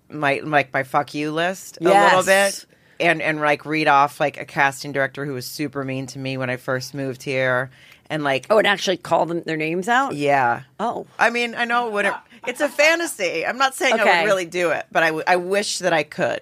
my 0.09 0.41
like 0.43 0.73
my 0.73 0.83
fuck 0.83 1.13
you 1.13 1.31
list 1.31 1.77
a 1.79 1.83
little 1.85 2.23
bit, 2.23 2.65
and 2.99 3.21
and 3.21 3.39
like 3.39 3.65
read 3.65 3.87
off 3.87 4.19
like 4.19 4.39
a 4.39 4.45
casting 4.45 4.91
director 4.91 5.25
who 5.25 5.33
was 5.33 5.45
super 5.45 5.83
mean 5.83 6.05
to 6.07 6.19
me 6.19 6.37
when 6.37 6.49
I 6.49 6.57
first 6.57 6.93
moved 6.93 7.23
here, 7.23 7.69
and 8.09 8.23
like 8.23 8.45
Oh, 8.49 8.57
and 8.57 8.67
actually 8.67 8.97
call 8.97 9.25
them 9.25 9.41
their 9.43 9.57
names 9.57 9.87
out? 9.89 10.15
yeah. 10.15 10.63
Oh. 10.79 11.05
I 11.19 11.29
mean, 11.29 11.55
I 11.55 11.65
know 11.65 11.87
it 11.87 11.93
wouldn't. 11.93 12.15
It's 12.47 12.61
a 12.61 12.69
fantasy. 12.69 13.45
I'm 13.45 13.57
not 13.57 13.73
saying 13.75 13.99
I 13.99 14.21
would 14.21 14.25
really 14.27 14.45
do 14.45 14.69
it, 14.71 14.85
but 14.91 15.01
I, 15.03 15.07
w- 15.07 15.23
I 15.27 15.35
wish 15.37 15.79
that 15.79 15.93
I 15.93 16.03
could. 16.03 16.41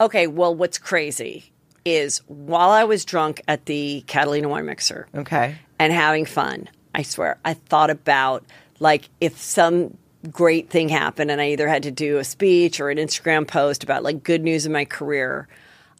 Okay, 0.00 0.26
well, 0.26 0.52
what's 0.54 0.78
crazy 0.78 1.52
is 1.84 2.18
while 2.26 2.70
I 2.70 2.84
was 2.84 3.04
drunk 3.04 3.40
at 3.46 3.66
the 3.66 4.02
Catalina 4.08 4.48
Wine 4.48 4.66
Mixer 4.66 5.06
Okay. 5.14 5.56
and 5.78 5.92
having 5.92 6.24
fun, 6.24 6.68
I 6.94 7.02
swear, 7.02 7.38
I 7.44 7.54
thought 7.54 7.90
about 7.90 8.44
like 8.80 9.08
if 9.20 9.40
some 9.40 9.96
great 10.30 10.70
thing 10.70 10.88
happened 10.88 11.30
and 11.30 11.40
I 11.40 11.50
either 11.50 11.68
had 11.68 11.84
to 11.84 11.90
do 11.92 12.18
a 12.18 12.24
speech 12.24 12.80
or 12.80 12.90
an 12.90 12.98
Instagram 12.98 13.46
post 13.46 13.82
about 13.84 14.02
like 14.02 14.22
good 14.24 14.42
news 14.42 14.66
in 14.66 14.72
my 14.72 14.84
career, 14.84 15.46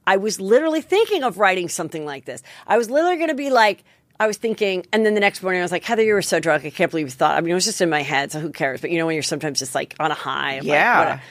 I 0.06 0.16
was 0.16 0.40
literally 0.40 0.80
thinking 0.80 1.22
of 1.22 1.38
writing 1.38 1.68
something 1.68 2.04
like 2.04 2.24
this. 2.24 2.42
I 2.66 2.76
was 2.78 2.90
literally 2.90 3.16
going 3.16 3.28
to 3.28 3.34
be 3.34 3.50
like, 3.50 3.84
I 4.18 4.26
was 4.26 4.36
thinking, 4.36 4.86
and 4.92 5.04
then 5.06 5.14
the 5.14 5.20
next 5.20 5.42
morning 5.42 5.60
I 5.60 5.64
was 5.64 5.72
like, 5.72 5.84
Heather, 5.84 6.02
you 6.02 6.14
were 6.14 6.22
so 6.22 6.38
drunk. 6.40 6.64
I 6.64 6.70
can't 6.70 6.90
believe 6.90 7.06
you 7.06 7.10
thought. 7.10 7.36
I 7.36 7.40
mean, 7.40 7.50
it 7.50 7.54
was 7.54 7.64
just 7.64 7.80
in 7.80 7.90
my 7.90 8.02
head, 8.02 8.30
so 8.32 8.40
who 8.40 8.50
cares? 8.50 8.80
But 8.80 8.90
you 8.90 8.98
know, 8.98 9.06
when 9.06 9.14
you're 9.14 9.22
sometimes 9.22 9.58
just 9.58 9.74
like 9.74 9.94
on 9.98 10.10
a 10.10 10.14
high. 10.14 10.56
like, 10.56 10.64
Yeah. 10.64 10.98
whatever. 10.98 11.22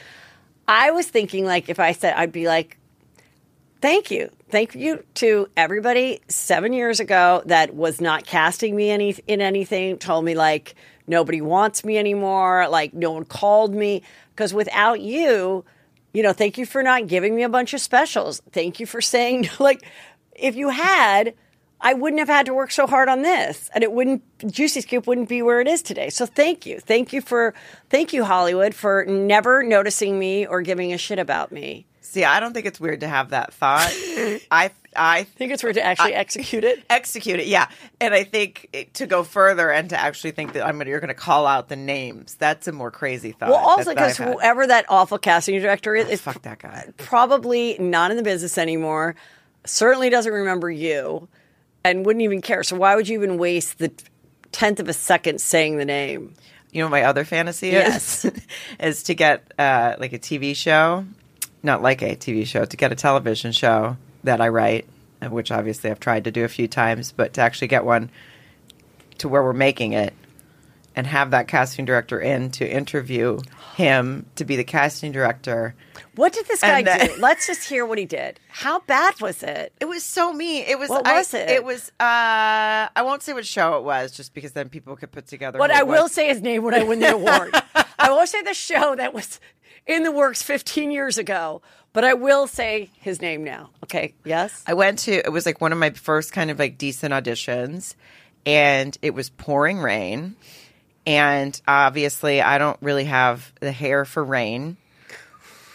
I 0.68 0.92
was 0.92 1.08
thinking 1.08 1.46
like 1.46 1.70
if 1.70 1.80
I 1.80 1.92
said 1.92 2.14
I'd 2.16 2.32
be 2.32 2.48
like, 2.48 2.78
thank 3.82 4.12
you, 4.12 4.30
thank 4.50 4.76
you 4.76 5.04
to 5.16 5.48
everybody 5.58 6.22
seven 6.28 6.72
years 6.74 7.00
ago 7.00 7.42
that 7.46 7.74
was 7.74 8.00
not 8.00 8.26
casting 8.26 8.76
me 8.76 8.90
any 8.90 9.16
in 9.28 9.42
anything. 9.42 9.98
Told 9.98 10.24
me 10.26 10.36
like 10.36 10.76
nobody 11.08 11.42
wants 11.42 11.84
me 11.84 11.98
anymore. 11.98 12.68
Like 12.70 12.94
no 12.94 13.12
one 13.12 13.26
called 13.26 13.74
me 13.74 14.02
because 14.36 14.54
without 14.54 15.02
you, 15.02 15.66
you 16.14 16.24
know, 16.24 16.34
thank 16.34 16.58
you 16.58 16.66
for 16.66 16.84
not 16.84 17.08
giving 17.08 17.36
me 17.36 17.44
a 17.44 17.50
bunch 17.50 17.74
of 17.74 17.82
specials. 17.82 18.42
Thank 18.52 18.80
you 18.80 18.86
for 18.86 19.02
saying 19.02 19.50
like 19.60 19.86
if 20.36 20.56
you 20.56 20.70
had 20.70 21.34
I 21.84 21.96
wouldn't 21.96 22.20
have 22.20 22.28
had 22.28 22.46
to 22.46 22.54
work 22.54 22.70
so 22.70 22.86
hard 22.86 23.10
on 23.10 23.24
this 23.24 23.70
and 23.74 23.84
it 23.84 23.92
wouldn't 23.92 24.24
Juicy 24.52 24.82
Scoop 24.82 25.08
wouldn't 25.08 25.30
be 25.30 25.42
where 25.42 25.62
it 25.62 25.68
is 25.68 25.82
today. 25.82 26.10
So 26.10 26.26
thank 26.26 26.66
you. 26.66 26.80
Thank 26.80 27.12
you 27.12 27.22
for 27.22 27.54
thank 27.90 28.14
you 28.14 28.24
Hollywood 28.24 28.76
for 28.76 29.06
never 29.06 29.64
noticing 29.64 30.20
me 30.20 30.46
or 30.46 30.62
giving 30.62 30.94
a 30.94 30.98
shit 30.98 31.20
about 31.20 31.52
me. 31.52 31.88
See, 32.02 32.24
I 32.26 32.40
don't 32.40 32.54
think 32.54 32.66
it's 32.66 32.80
weird 32.80 33.00
to 33.02 33.08
have 33.08 33.30
that 33.30 33.54
thought. 33.54 33.92
I 34.52 34.72
I 34.96 35.24
think 35.24 35.54
it's 35.54 35.64
weird 35.64 35.76
to 35.76 35.84
actually 35.86 36.14
execute 36.14 36.64
it. 36.64 36.84
Execute 36.90 37.40
it, 37.40 37.48
yeah. 37.48 37.68
And 38.02 38.14
I 38.14 38.24
think 38.26 38.68
it, 38.74 38.94
to 38.96 39.08
go 39.08 39.24
further 39.24 39.72
and 39.72 39.90
to 39.92 40.00
actually 40.00 40.32
think 40.32 40.54
that 40.54 40.66
I'm 40.66 40.78
gonna, 40.78 40.90
you're 40.90 41.00
going 41.00 41.08
to 41.08 41.14
call 41.14 41.48
out 41.48 41.70
the 41.70 41.78
names. 41.78 42.36
That's 42.36 42.68
a 42.68 42.72
more 42.74 42.92
crazy 42.92 43.32
thought. 43.32 43.50
Well, 43.50 43.58
also 43.60 43.94
because 43.94 44.18
whoever 44.18 44.68
that 44.68 44.86
awful 44.90 45.18
casting 45.18 45.60
director 45.62 45.96
is, 45.96 46.10
is 46.10 46.22
fuck 46.22 46.42
that 46.42 46.60
guy. 46.60 46.90
probably 46.98 47.78
not 47.80 48.12
in 48.12 48.18
the 48.18 48.24
business 48.24 48.58
anymore. 48.58 49.16
Certainly 49.66 50.10
doesn't 50.10 50.34
remember 50.34 50.70
you, 50.70 51.30
and 51.84 52.06
wouldn't 52.06 52.24
even 52.24 52.42
care. 52.42 52.64
So 52.64 52.76
why 52.76 52.96
would 52.96 53.08
you 53.08 53.18
even 53.18 53.38
waste 53.38 53.78
the 53.78 53.92
tenth 54.52 54.80
of 54.80 54.90
a 54.90 54.94
second 54.94 55.40
saying 55.40 55.78
the 55.78 55.86
name? 55.86 56.34
You 56.72 56.80
know 56.82 56.88
what 56.88 56.92
my 56.92 57.04
other 57.04 57.24
fantasy 57.26 57.70
Yes. 57.70 58.26
is? 58.26 58.32
is 58.80 59.04
to 59.04 59.16
get 59.16 59.54
uh, 59.60 59.96
like 60.00 60.14
a 60.14 60.20
TV 60.20 60.56
show, 60.56 61.06
not 61.64 61.82
like 61.82 62.02
a 62.02 62.16
TV 62.16 62.46
show, 62.46 62.66
to 62.66 62.78
get 62.78 62.92
a 62.92 62.96
television 62.96 63.52
show 63.52 63.98
that 64.24 64.42
I 64.42 64.50
write, 64.50 64.88
uh, 65.22 65.30
which 65.30 65.52
obviously 65.52 65.90
I've 65.92 66.00
tried 66.00 66.24
to 66.26 66.32
do 66.32 66.44
a 66.44 66.48
few 66.50 66.68
times, 66.68 67.12
but 67.12 67.34
to 67.34 67.42
actually 67.42 67.68
get 67.68 67.86
one 67.86 68.10
to 69.20 69.30
where 69.30 69.44
we're 69.44 69.54
making 69.54 69.94
it 69.94 70.14
and 70.96 71.08
have 71.08 71.32
that 71.32 71.48
casting 71.48 71.86
director 71.86 72.20
in 72.20 72.52
to 72.52 72.70
interview 72.70 73.40
him 73.76 74.26
to 74.36 74.44
be 74.44 74.58
the 74.58 74.64
casting 74.64 75.12
director. 75.12 75.74
What 76.16 76.34
did 76.34 76.48
this 76.48 76.60
guy 76.62 76.84
then- 76.84 77.08
do? 77.08 77.16
Let's 77.20 77.48
just 77.48 77.68
hear 77.68 77.86
what 77.86 77.98
he 77.98 78.06
did. 78.06 78.40
How 78.50 78.80
bad 78.82 79.20
was 79.22 79.42
it? 79.44 79.72
It 79.80 79.86
was 79.86 80.04
so 80.04 80.34
mean. 80.34 80.66
It 80.68 80.78
was. 80.78 80.90
What 80.90 81.08
I- 81.08 81.18
was 81.18 81.34
it? 81.34 81.50
It 81.50 81.64
was. 81.64 81.90
Uh, 82.00 82.90
I 82.94 83.02
won't 83.04 83.24
say 83.24 83.32
what 83.34 83.46
show 83.46 83.78
it 83.78 83.84
was, 83.84 84.12
just 84.12 84.34
because 84.34 84.52
then 84.52 84.68
people 84.68 84.96
could 84.98 85.12
put 85.12 85.28
together. 85.28 85.58
But 85.60 85.72
who 85.72 85.80
I 85.80 85.84
will 85.84 86.10
say 86.10 86.28
his 86.28 86.42
name 86.42 86.64
when 86.64 86.74
I 86.74 86.84
win 86.84 87.00
the 87.00 87.14
award. 87.14 87.56
I 87.98 88.10
won't 88.12 88.28
say 88.28 88.42
the 88.42 88.54
show 88.54 88.96
that 88.96 89.14
was 89.14 89.40
in 89.88 90.04
the 90.04 90.12
works 90.12 90.44
15 90.44 90.92
years 90.92 91.18
ago, 91.18 91.62
but 91.94 92.04
I 92.04 92.14
will 92.14 92.48
say 92.48 92.90
his 93.00 93.22
name 93.22 93.44
now. 93.44 93.70
Okay. 93.84 94.14
Yes. 94.24 94.64
I 94.68 94.74
went 94.74 95.00
to. 95.00 95.12
It 95.14 95.32
was 95.32 95.46
like 95.46 95.60
one 95.62 95.72
of 95.72 95.78
my 95.78 95.90
first 95.92 96.32
kind 96.34 96.50
of 96.52 96.58
like 96.60 96.78
decent 96.78 97.14
auditions, 97.14 97.96
and 98.46 98.98
it 99.02 99.14
was 99.14 99.30
pouring 99.30 99.80
rain, 99.80 100.36
and 101.06 101.60
obviously 101.68 102.42
I 102.42 102.58
don't 102.58 102.78
really 102.82 103.06
have 103.06 103.52
the 103.60 103.72
hair 103.72 104.06
for 104.06 104.24
rain, 104.24 104.78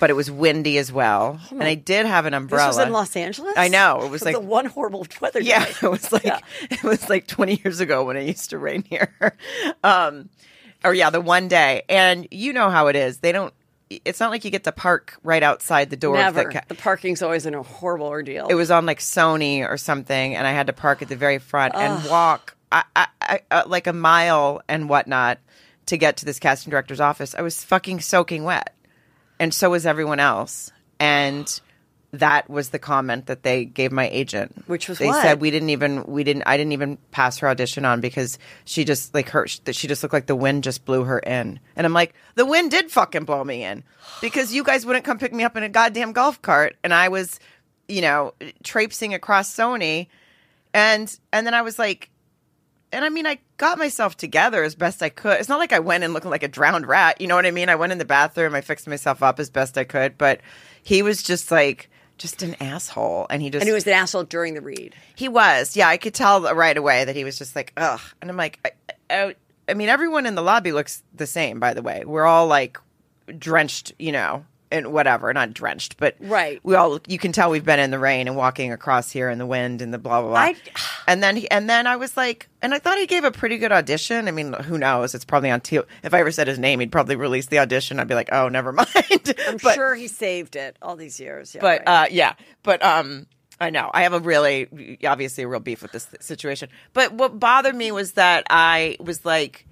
but 0.00 0.10
it 0.10 0.14
was 0.14 0.30
windy 0.30 0.78
as 0.78 0.90
well, 0.92 1.40
and 1.50 1.62
I 1.64 1.74
did 1.74 2.06
have 2.06 2.26
an 2.26 2.34
umbrella. 2.34 2.68
This 2.68 2.76
was 2.78 2.86
in 2.86 2.92
Los 2.92 3.16
Angeles. 3.16 3.54
I 3.56 3.68
know 3.68 4.02
it 4.04 4.10
was 4.10 4.22
like 4.24 4.34
the 4.34 4.40
one 4.40 4.66
horrible 4.66 5.06
weather. 5.20 5.40
day. 5.40 5.46
Yeah, 5.48 5.66
it 5.82 5.90
was 5.90 6.12
like 6.12 6.24
Yeah. 6.24 6.40
it 6.70 6.82
was 6.82 7.08
like 7.08 7.26
20 7.26 7.60
years 7.64 7.80
ago 7.80 8.04
when 8.04 8.16
it 8.16 8.26
used 8.26 8.50
to 8.50 8.58
rain 8.58 8.82
here. 8.88 9.12
Um 9.84 10.28
or 10.84 10.94
yeah, 10.94 11.10
the 11.10 11.20
one 11.20 11.48
day. 11.48 11.82
And 11.88 12.28
you 12.30 12.52
know 12.52 12.70
how 12.70 12.86
it 12.88 12.96
is. 12.96 13.18
They 13.18 13.32
don't 13.32 13.52
it's 13.88 14.20
not 14.20 14.30
like 14.30 14.44
you 14.44 14.50
get 14.50 14.64
to 14.64 14.72
park 14.72 15.16
right 15.22 15.42
outside 15.42 15.90
the 15.90 15.96
door 15.96 16.16
Never. 16.16 16.44
the 16.44 16.50
ca- 16.50 16.64
the 16.68 16.74
parking's 16.74 17.22
always 17.22 17.46
in 17.46 17.54
a 17.54 17.62
horrible 17.62 18.06
ordeal. 18.06 18.48
it 18.48 18.54
was 18.54 18.70
on 18.70 18.86
like 18.86 18.98
Sony 18.98 19.68
or 19.68 19.76
something, 19.76 20.34
and 20.34 20.46
I 20.46 20.52
had 20.52 20.66
to 20.66 20.72
park 20.72 21.02
at 21.02 21.08
the 21.08 21.16
very 21.16 21.38
front 21.38 21.74
and 21.74 22.08
walk 22.10 22.56
I, 22.72 22.84
I, 22.94 23.06
I, 23.20 23.40
uh, 23.50 23.62
like 23.66 23.86
a 23.86 23.92
mile 23.92 24.60
and 24.68 24.88
whatnot 24.88 25.38
to 25.86 25.96
get 25.96 26.18
to 26.18 26.24
this 26.24 26.38
casting 26.38 26.70
director's 26.70 27.00
office. 27.00 27.34
I 27.34 27.42
was 27.42 27.62
fucking 27.62 28.00
soaking 28.00 28.44
wet, 28.44 28.74
and 29.38 29.54
so 29.54 29.70
was 29.70 29.86
everyone 29.86 30.20
else. 30.20 30.72
And 30.98 31.60
that 32.12 32.48
was 32.48 32.70
the 32.70 32.78
comment 32.78 33.26
that 33.26 33.42
they 33.42 33.64
gave 33.64 33.92
my 33.92 34.08
agent, 34.08 34.64
Which 34.66 34.88
was 34.88 34.98
they 34.98 35.06
what? 35.06 35.20
said 35.22 35.40
we 35.40 35.50
didn't 35.50 35.70
even 35.70 36.04
we 36.04 36.24
didn't 36.24 36.44
I 36.46 36.56
didn't 36.56 36.72
even 36.72 36.98
pass 37.10 37.38
her 37.38 37.48
audition 37.48 37.84
on 37.84 38.00
because 38.00 38.38
she 38.64 38.84
just 38.84 39.12
like 39.12 39.28
her 39.30 39.46
that 39.64 39.74
she 39.74 39.88
just 39.88 40.02
looked 40.02 40.12
like 40.12 40.26
the 40.26 40.36
wind 40.36 40.64
just 40.64 40.84
blew 40.84 41.04
her 41.04 41.18
in, 41.18 41.60
and 41.74 41.86
I'm 41.86 41.92
like 41.92 42.14
the 42.36 42.46
wind 42.46 42.70
did 42.70 42.90
fucking 42.90 43.24
blow 43.24 43.42
me 43.44 43.64
in 43.64 43.82
because 44.20 44.54
you 44.54 44.62
guys 44.64 44.86
wouldn't 44.86 45.04
come 45.04 45.18
pick 45.18 45.32
me 45.32 45.44
up 45.44 45.56
in 45.56 45.62
a 45.62 45.68
goddamn 45.68 46.12
golf 46.12 46.40
cart, 46.42 46.76
and 46.82 46.94
I 46.94 47.08
was 47.08 47.38
you 47.88 48.00
know 48.02 48.34
traipsing 48.62 49.12
across 49.12 49.54
Sony, 49.54 50.06
and 50.72 51.14
and 51.32 51.46
then 51.46 51.54
I 51.54 51.62
was 51.62 51.78
like. 51.78 52.10
And 52.92 53.04
I 53.04 53.08
mean, 53.08 53.26
I 53.26 53.38
got 53.56 53.78
myself 53.78 54.16
together 54.16 54.62
as 54.62 54.76
best 54.76 55.02
I 55.02 55.08
could. 55.08 55.40
It's 55.40 55.48
not 55.48 55.58
like 55.58 55.72
I 55.72 55.80
went 55.80 56.04
in 56.04 56.12
looking 56.12 56.30
like 56.30 56.44
a 56.44 56.48
drowned 56.48 56.86
rat. 56.86 57.20
You 57.20 57.26
know 57.26 57.34
what 57.34 57.44
I 57.44 57.50
mean? 57.50 57.68
I 57.68 57.74
went 57.74 57.90
in 57.90 57.98
the 57.98 58.04
bathroom, 58.04 58.54
I 58.54 58.60
fixed 58.60 58.86
myself 58.86 59.24
up 59.24 59.40
as 59.40 59.50
best 59.50 59.76
I 59.76 59.82
could. 59.82 60.16
But 60.16 60.40
he 60.84 61.02
was 61.02 61.20
just 61.20 61.50
like, 61.50 61.90
just 62.18 62.42
an 62.42 62.56
asshole. 62.60 63.26
And 63.30 63.42
he 63.42 63.50
just 63.50 63.62
and 63.62 63.68
he 63.68 63.72
was 63.74 63.86
an 63.86 63.92
asshole 63.92 64.24
during 64.24 64.54
the 64.54 64.60
read. 64.60 64.94
he 65.14 65.28
was, 65.28 65.76
yeah. 65.76 65.88
I 65.88 65.96
could 65.96 66.14
tell 66.14 66.42
right 66.54 66.76
away 66.76 67.04
that 67.04 67.16
he 67.16 67.24
was 67.24 67.38
just 67.38 67.54
like, 67.56 67.72
ugh. 67.76 68.00
And 68.20 68.30
I'm 68.30 68.36
like, 68.36 68.58
I, 68.64 69.14
I, 69.14 69.36
I 69.68 69.74
mean, 69.74 69.88
everyone 69.88 70.26
in 70.26 70.34
the 70.34 70.42
lobby 70.42 70.72
looks 70.72 71.02
the 71.14 71.26
same. 71.26 71.60
By 71.60 71.74
the 71.74 71.82
way, 71.82 72.04
we're 72.04 72.26
all 72.26 72.46
like 72.46 72.78
drenched, 73.38 73.92
you 73.98 74.12
know, 74.12 74.44
and 74.70 74.92
whatever. 74.92 75.32
Not 75.32 75.54
drenched, 75.54 75.96
but 75.96 76.16
Right. 76.20 76.60
We 76.62 76.74
all, 76.74 76.98
you 77.06 77.18
can 77.18 77.32
tell 77.32 77.50
we've 77.50 77.64
been 77.64 77.78
in 77.80 77.90
the 77.90 77.98
rain 77.98 78.26
and 78.28 78.36
walking 78.36 78.72
across 78.72 79.10
here 79.10 79.28
in 79.30 79.38
the 79.38 79.46
wind 79.46 79.82
and 79.82 79.92
the 79.94 79.98
blah 79.98 80.20
blah 80.20 80.30
blah. 80.30 80.38
I- 80.38 80.56
and 81.08 81.22
then, 81.22 81.36
he, 81.36 81.50
and 81.50 81.68
then 81.70 81.86
I 81.86 81.96
was 81.96 82.16
like, 82.16 82.48
and 82.62 82.74
I 82.74 82.78
thought 82.78 82.98
he 82.98 83.06
gave 83.06 83.24
a 83.24 83.30
pretty 83.30 83.58
good 83.58 83.72
audition. 83.72 84.28
I 84.28 84.30
mean, 84.30 84.52
who 84.52 84.78
knows? 84.78 85.14
It's 85.14 85.24
probably 85.24 85.50
on. 85.50 85.60
T- 85.60 85.80
if 86.02 86.12
I 86.14 86.20
ever 86.20 86.30
said 86.32 86.48
his 86.48 86.58
name, 86.58 86.80
he'd 86.80 86.90
probably 86.92 87.16
release 87.16 87.46
the 87.46 87.58
audition. 87.60 88.00
I'd 88.00 88.08
be 88.08 88.14
like, 88.14 88.30
oh, 88.32 88.48
never 88.48 88.72
mind. 88.72 88.86
I'm 89.46 89.58
But- 89.62 89.74
sure 89.74 89.94
he 89.94 90.08
saved 90.08 90.56
it 90.56 90.76
all 90.82 90.96
these 90.96 91.20
years. 91.20 91.54
Yeah, 91.54 91.60
but 91.60 91.82
right. 91.86 92.04
uh, 92.04 92.06
yeah, 92.10 92.34
but 92.62 92.82
um, 92.84 93.26
I 93.60 93.70
know 93.70 93.90
I 93.94 94.02
have 94.02 94.12
a 94.12 94.20
really 94.20 94.98
obviously 95.04 95.44
a 95.44 95.48
real 95.48 95.60
beef 95.60 95.80
with 95.82 95.92
this 95.92 96.08
situation. 96.20 96.68
But 96.92 97.12
what 97.12 97.38
bothered 97.38 97.74
me 97.74 97.92
was 97.92 98.12
that 98.12 98.44
I 98.50 98.96
was 99.00 99.24
like, 99.24 99.66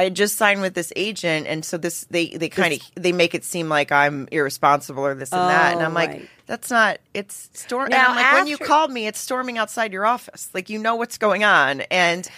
I 0.00 0.04
had 0.04 0.14
just 0.16 0.36
signed 0.36 0.62
with 0.62 0.74
this 0.74 0.92
agent, 0.96 1.46
and 1.46 1.64
so 1.64 1.76
this 1.76 2.04
they 2.10 2.28
they 2.28 2.48
kind 2.48 2.72
of 2.74 2.80
they 2.94 3.12
make 3.12 3.34
it 3.34 3.44
seem 3.44 3.68
like 3.68 3.92
I'm 3.92 4.28
irresponsible 4.32 5.04
or 5.04 5.14
this 5.14 5.30
and 5.32 5.40
that, 5.42 5.72
and 5.74 5.82
Oh, 5.82 5.84
I'm 5.84 5.94
like. 5.94 6.10
right. 6.10 6.28
That's 6.46 6.70
not. 6.70 6.98
It's 7.14 7.48
storm. 7.52 7.84
And 7.92 7.94
I'm 7.94 8.16
like, 8.16 8.32
when 8.32 8.46
you 8.48 8.58
called 8.58 8.90
me, 8.90 9.06
it's 9.06 9.20
storming 9.20 9.56
outside 9.58 9.92
your 9.92 10.04
office. 10.04 10.50
Like 10.52 10.68
you 10.68 10.78
know 10.80 10.96
what's 10.96 11.16
going 11.18 11.44
on. 11.44 11.82
And 11.92 12.28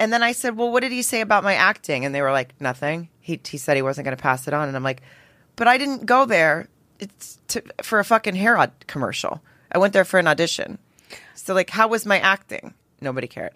and 0.00 0.12
then 0.12 0.22
I 0.24 0.32
said, 0.32 0.56
well, 0.56 0.72
what 0.72 0.80
did 0.80 0.90
he 0.92 1.02
say 1.02 1.20
about 1.20 1.44
my 1.44 1.54
acting? 1.54 2.04
And 2.04 2.12
they 2.14 2.22
were 2.22 2.32
like, 2.32 2.58
nothing. 2.60 3.10
He 3.20 3.38
he 3.46 3.58
said 3.58 3.76
he 3.76 3.82
wasn't 3.82 4.06
going 4.06 4.16
to 4.16 4.22
pass 4.22 4.48
it 4.48 4.54
on. 4.54 4.66
And 4.66 4.76
I'm 4.76 4.82
like, 4.82 5.02
but 5.56 5.68
I 5.68 5.78
didn't 5.78 6.06
go 6.06 6.24
there. 6.24 6.68
It's 6.98 7.38
to, 7.48 7.62
for 7.82 7.98
a 8.00 8.04
fucking 8.04 8.34
hair 8.34 8.56
ad- 8.56 8.86
commercial. 8.88 9.40
I 9.70 9.78
went 9.78 9.92
there 9.92 10.04
for 10.06 10.18
an 10.18 10.26
audition. 10.26 10.78
So 11.34 11.54
like, 11.54 11.70
how 11.70 11.86
was 11.86 12.04
my 12.06 12.18
acting? 12.18 12.74
Nobody 13.00 13.28
cared. 13.28 13.52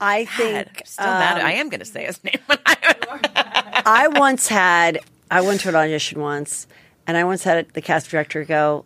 I 0.00 0.24
God, 0.24 0.32
think 0.36 0.82
still 0.86 1.06
mad. 1.06 1.40
um, 1.40 1.46
I 1.46 1.52
am 1.54 1.68
going 1.68 1.80
to 1.80 1.86
say 1.86 2.04
his 2.06 2.22
name. 2.22 2.38
I 2.48 4.08
once 4.12 4.48
had 4.48 5.00
I 5.30 5.40
went 5.40 5.60
to 5.62 5.68
an 5.70 5.76
audition 5.76 6.20
once, 6.20 6.66
and 7.06 7.16
I 7.16 7.24
once 7.24 7.42
had 7.42 7.68
the 7.74 7.80
cast 7.82 8.10
director 8.10 8.44
go, 8.44 8.84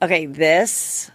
"Okay, 0.00 0.26
this." 0.26 1.10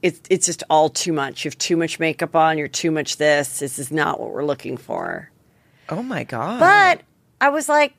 It's 0.00 0.20
it's 0.30 0.46
just 0.46 0.62
all 0.70 0.88
too 0.90 1.12
much. 1.12 1.44
You 1.44 1.48
have 1.48 1.58
too 1.58 1.76
much 1.76 1.98
makeup 1.98 2.36
on. 2.36 2.56
You're 2.56 2.68
too 2.68 2.90
much 2.92 3.16
this. 3.16 3.58
This 3.58 3.78
is 3.80 3.90
not 3.90 4.20
what 4.20 4.30
we're 4.30 4.44
looking 4.44 4.76
for. 4.76 5.30
oh 5.88 6.02
my 6.02 6.22
god! 6.24 6.60
But 6.60 7.00
I 7.40 7.48
was 7.48 7.68
like, 7.68 7.94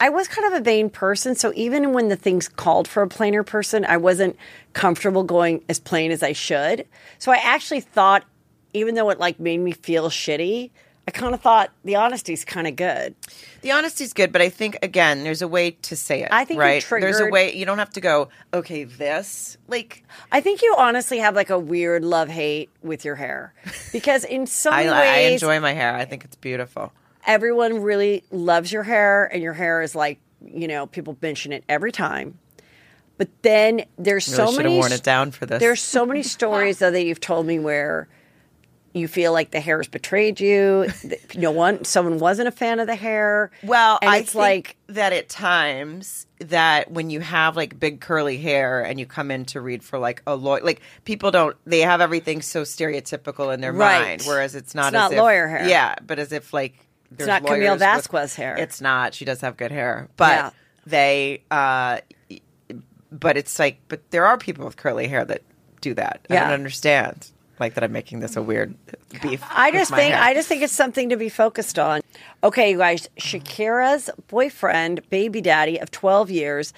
I 0.00 0.08
was 0.08 0.28
kind 0.28 0.52
of 0.52 0.60
a 0.60 0.62
vain 0.62 0.90
person. 0.90 1.34
So 1.34 1.52
even 1.54 1.92
when 1.92 2.08
the 2.08 2.16
things 2.16 2.48
called 2.48 2.88
for 2.88 3.02
a 3.02 3.08
plainer 3.08 3.42
person, 3.42 3.84
I 3.84 3.96
wasn't 3.96 4.36
comfortable 4.72 5.22
going 5.22 5.64
as 5.68 5.78
plain 5.78 6.10
as 6.10 6.22
I 6.22 6.32
should. 6.32 6.86
So 7.18 7.32
I 7.32 7.36
actually 7.36 7.80
thought, 7.80 8.24
even 8.72 8.94
though 8.94 9.10
it 9.10 9.18
like 9.18 9.38
made 9.38 9.58
me 9.58 9.72
feel 9.72 10.10
shitty, 10.10 10.70
I 11.06 11.10
kind 11.10 11.34
of 11.34 11.40
thought 11.42 11.70
the 11.84 11.94
honesty's 11.94 12.44
kind 12.44 12.66
of 12.66 12.76
good. 12.76 13.14
The 13.60 13.68
honesty's 13.68 14.14
good, 14.14 14.32
but 14.32 14.40
I 14.40 14.48
think 14.48 14.78
again, 14.82 15.22
there's 15.22 15.42
a 15.42 15.48
way 15.48 15.72
to 15.82 15.96
say 15.96 16.22
it. 16.22 16.28
I 16.32 16.44
think 16.44 16.56
you 16.56 16.62
right. 16.62 16.86
There's 16.88 17.20
a 17.20 17.26
way. 17.26 17.54
You 17.54 17.66
don't 17.66 17.78
have 17.78 17.90
to 17.90 18.00
go. 18.00 18.30
Okay, 18.54 18.84
this 18.84 19.58
like 19.68 20.02
I 20.32 20.40
think 20.40 20.62
you 20.62 20.74
honestly 20.78 21.18
have 21.18 21.34
like 21.34 21.50
a 21.50 21.58
weird 21.58 22.04
love 22.04 22.28
hate 22.28 22.70
with 22.82 23.04
your 23.04 23.16
hair 23.16 23.52
because 23.92 24.24
in 24.24 24.46
some 24.46 24.72
I, 24.74 24.84
many 24.84 24.94
I 24.94 25.18
enjoy 25.32 25.60
my 25.60 25.72
hair. 25.72 25.94
I 25.94 26.06
think 26.06 26.24
it's 26.24 26.36
beautiful. 26.36 26.92
Everyone 27.26 27.80
really 27.82 28.24
loves 28.30 28.72
your 28.72 28.82
hair 28.82 29.24
and 29.32 29.42
your 29.42 29.52
hair 29.54 29.82
is 29.82 29.94
like 29.94 30.18
you 30.44 30.68
know 30.68 30.86
people 30.86 31.16
mention 31.22 31.52
it 31.52 31.64
every 31.68 31.92
time 31.92 32.38
but 33.16 33.28
then 33.42 33.84
there's 33.96 34.26
Really 34.28 34.36
so 34.36 34.46
should 34.46 34.54
have 34.56 34.64
many 34.64 34.76
worn 34.78 34.92
it 34.92 35.02
down 35.02 35.30
for 35.30 35.46
this. 35.46 35.60
there's 35.60 35.80
so 35.82 36.04
many 36.04 36.22
stories 36.36 36.78
though 36.80 36.90
that 36.90 37.04
you've 37.04 37.20
told 37.20 37.46
me 37.46 37.58
where 37.58 38.08
you 38.92 39.08
feel 39.08 39.32
like 39.32 39.50
the 39.50 39.58
hair 39.58 39.78
has 39.78 39.88
betrayed 39.88 40.38
you. 40.38 40.86
that 41.04 41.34
No 41.36 41.50
one, 41.50 41.84
someone 41.84 42.20
wasn't 42.20 42.46
a 42.46 42.52
fan 42.52 42.78
of 42.78 42.86
the 42.86 42.94
hair. 42.94 43.50
Well, 43.64 43.98
and 44.00 44.08
I 44.08 44.18
it's 44.18 44.30
think 44.30 44.40
like 44.40 44.76
that 44.86 45.12
at 45.12 45.28
times 45.28 46.28
that 46.38 46.92
when 46.92 47.10
you 47.10 47.18
have 47.18 47.56
like 47.56 47.80
big 47.80 48.00
curly 48.00 48.36
hair 48.38 48.82
and 48.82 49.00
you 49.00 49.06
come 49.06 49.32
in 49.32 49.46
to 49.46 49.60
read 49.60 49.82
for 49.82 49.98
like 49.98 50.22
a 50.28 50.36
lawyer, 50.36 50.60
like 50.62 50.80
people 51.04 51.32
don't 51.32 51.56
they 51.66 51.80
have 51.80 52.00
everything 52.00 52.40
so 52.40 52.62
stereotypical 52.62 53.52
in 53.52 53.60
their 53.60 53.72
Right. 53.72 54.00
mind, 54.00 54.22
whereas 54.26 54.54
it's 54.54 54.76
not 54.76 54.94
It's 54.94 55.02
as 55.02 55.10
not 55.10 55.12
if- 55.12 55.18
lawyer 55.18 55.48
hair. 55.48 55.68
Yeah, 55.68 55.96
but 56.06 56.20
as 56.20 56.30
if 56.30 56.52
like 56.52 56.83
there's 57.16 57.28
not 57.28 57.44
Camille 57.44 57.72
with- 57.72 57.80
Vasquez 57.80 58.34
hair. 58.36 58.56
It's 58.56 58.80
not. 58.80 59.14
She 59.14 59.24
does 59.24 59.40
have 59.40 59.56
good 59.56 59.72
hair, 59.72 60.08
but 60.16 60.30
Yeah. 60.36 60.50
they. 60.86 61.42
uh 61.50 61.98
But 63.10 63.36
it's 63.36 63.58
like, 63.58 63.78
but 63.88 64.10
there 64.10 64.26
are 64.26 64.36
people 64.36 64.64
with 64.64 64.76
curly 64.76 65.06
hair 65.06 65.24
that 65.24 65.42
do 65.80 65.94
that. 65.94 66.26
I 66.30 66.34
don't 66.34 66.52
understand. 66.52 67.30
Like 67.60 67.74
that, 67.74 67.84
I'm 67.84 67.92
making 67.92 68.18
this 68.18 68.34
a 68.36 68.42
weird 68.42 68.74
beef. 69.22 69.40
I 69.50 69.70
just 69.70 69.92
think 69.94 70.12
hair. 70.14 70.20
I 70.22 70.34
just 70.34 70.48
think 70.48 70.62
it's 70.62 70.72
something 70.72 71.10
to 71.10 71.16
be 71.16 71.28
focused 71.28 71.78
on. 71.78 72.00
Okay, 72.42 72.72
you 72.72 72.78
guys, 72.78 73.08
Shakira's 73.16 74.10
boyfriend, 74.26 75.08
baby 75.08 75.40
daddy 75.40 75.78
of 75.78 75.92
12 75.92 76.30
years, 76.32 76.72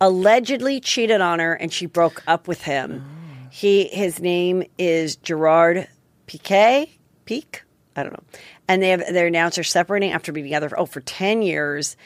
allegedly 0.00 0.80
cheated 0.80 1.20
on 1.20 1.38
her 1.38 1.54
and 1.54 1.72
she 1.72 1.86
broke 1.86 2.22
up 2.26 2.48
with 2.48 2.62
him. 2.62 3.04
He 3.50 3.84
his 3.84 4.18
name 4.20 4.64
is 4.78 5.14
Gerard 5.16 5.86
Piqué, 6.26 6.90
Peak, 7.24 7.62
I 7.96 8.02
don't 8.02 8.12
know. 8.12 8.22
And 8.68 8.82
they 8.82 8.90
have 8.90 9.00
they 9.10 9.26
announced 9.26 9.56
they're 9.56 9.64
separating 9.64 10.12
after 10.12 10.32
being 10.32 10.44
together 10.46 10.68
for, 10.68 10.78
oh 10.80 10.86
for 10.86 11.00
10 11.00 11.42
years. 11.42 11.96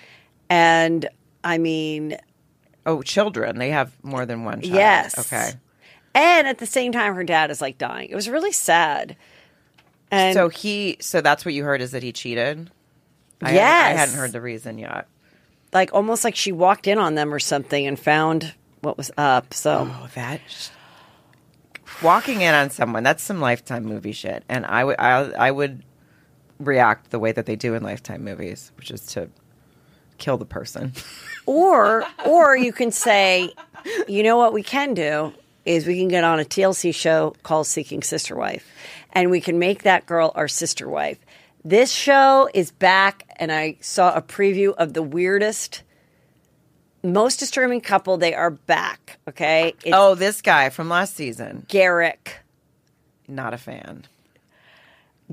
And 0.49 1.09
I 1.45 1.59
mean, 1.59 2.17
Oh, 2.87 3.03
children. 3.03 3.59
They 3.59 3.71
have 3.71 3.93
more 4.03 4.25
than 4.27 4.45
one 4.45 4.63
child. 4.63 4.75
Yes. 4.75 5.19
Okay. 5.19 5.53
and 6.15 6.47
at 6.49 6.59
the 6.59 6.67
same 6.67 6.93
time 6.93 7.15
her 7.15 7.25
dad 7.25 7.51
is 7.51 7.61
like 7.61 7.79
dying. 7.79 8.09
It 8.11 8.15
was 8.15 8.29
really 8.29 8.53
sad. 8.53 9.17
And 10.11 10.35
so 10.35 10.49
he, 10.49 10.97
so 11.01 11.21
that's 11.21 11.45
what 11.45 11.55
you 11.55 11.63
heard 11.65 11.81
is 11.81 11.93
that 11.93 12.03
he 12.03 12.13
cheated. 12.13 12.71
I 13.43 13.53
Yes. 13.55 13.61
hadn't, 13.63 13.97
I 13.97 14.01
hadn't 14.01 14.15
heard 14.17 14.33
the 14.33 14.41
reason 14.41 14.79
yet. 14.79 15.07
like 15.73 15.95
almost 15.95 16.25
like 16.25 16.35
she 16.37 16.53
walked 16.53 16.87
in 16.89 16.99
on 16.99 17.15
them 17.15 17.33
or 17.33 17.39
something 17.39 17.87
and 17.87 17.99
found 17.99 18.55
what 18.81 18.97
was 18.97 19.11
up. 19.17 19.55
So 19.55 19.89
Oh, 19.91 20.09
that 20.15 20.41
walking 22.03 22.41
in 22.41 22.55
on 22.55 22.71
someone 22.71 23.03
that's 23.03 23.23
some 23.23 23.41
Lifetime 23.41 23.85
movie 23.85 24.13
shit, 24.13 24.45
and 24.49 24.67
I 24.67 24.85
would, 24.85 24.97
I, 24.99 25.31
I 25.33 25.51
would 25.51 25.83
react 26.59 27.11
the 27.11 27.19
way 27.19 27.33
that 27.33 27.47
they 27.47 27.57
do 27.57 27.75
in 27.75 27.83
Lifetime 27.83 28.25
movies, 28.25 28.73
which 28.77 28.91
is 28.91 29.05
to 29.07 29.29
kill 30.19 30.37
the 30.37 30.45
person. 30.45 30.93
or 31.47 32.05
or 32.27 32.57
you 32.57 32.73
can 32.73 32.91
say, 32.93 33.53
you 34.09 34.23
know 34.23 34.37
what 34.37 34.53
we 34.53 34.63
can 34.63 34.95
do 34.95 35.33
is 35.65 35.87
we 35.87 35.99
can 35.99 36.09
get 36.09 36.25
on 36.25 36.41
a 36.41 36.45
TLC 36.45 36.95
show 36.95 37.35
called 37.43 37.67
Seeking 37.67 38.03
Sister 38.03 38.37
Wife, 38.37 38.71
and 39.13 39.31
we 39.31 39.41
can 39.41 39.59
make 39.59 39.83
that 39.83 40.07
girl 40.07 40.33
our 40.35 40.49
sister 40.49 40.89
wife. 40.89 41.19
This 41.65 41.93
show 41.93 42.49
is 42.55 42.71
back, 42.71 43.29
and 43.37 43.53
I 43.53 43.77
saw 43.81 44.15
a 44.15 44.23
preview 44.23 44.75
of 44.75 44.95
the 44.95 45.03
weirdest, 45.03 45.83
most 47.03 47.39
disturbing 47.39 47.81
couple. 47.81 48.17
They 48.17 48.35
are 48.35 48.51
back. 48.51 49.19
Okay, 49.29 49.75
it's 49.85 49.95
oh, 49.95 50.15
this 50.15 50.43
guy 50.43 50.71
from 50.71 50.89
last 50.89 51.15
season, 51.15 51.65
Garrick. 51.69 52.39
not 53.29 53.55
a 53.55 53.59
fan. 53.59 54.05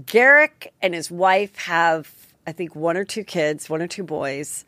Garrick 0.05 0.73
and 0.81 0.93
his 0.93 1.09
wife 1.09 1.55
have, 1.57 2.11
I 2.45 2.51
think, 2.51 2.75
one 2.75 2.97
or 2.97 3.03
two 3.03 3.23
kids, 3.23 3.69
one 3.69 3.81
or 3.81 3.87
two 3.87 4.03
boys. 4.03 4.63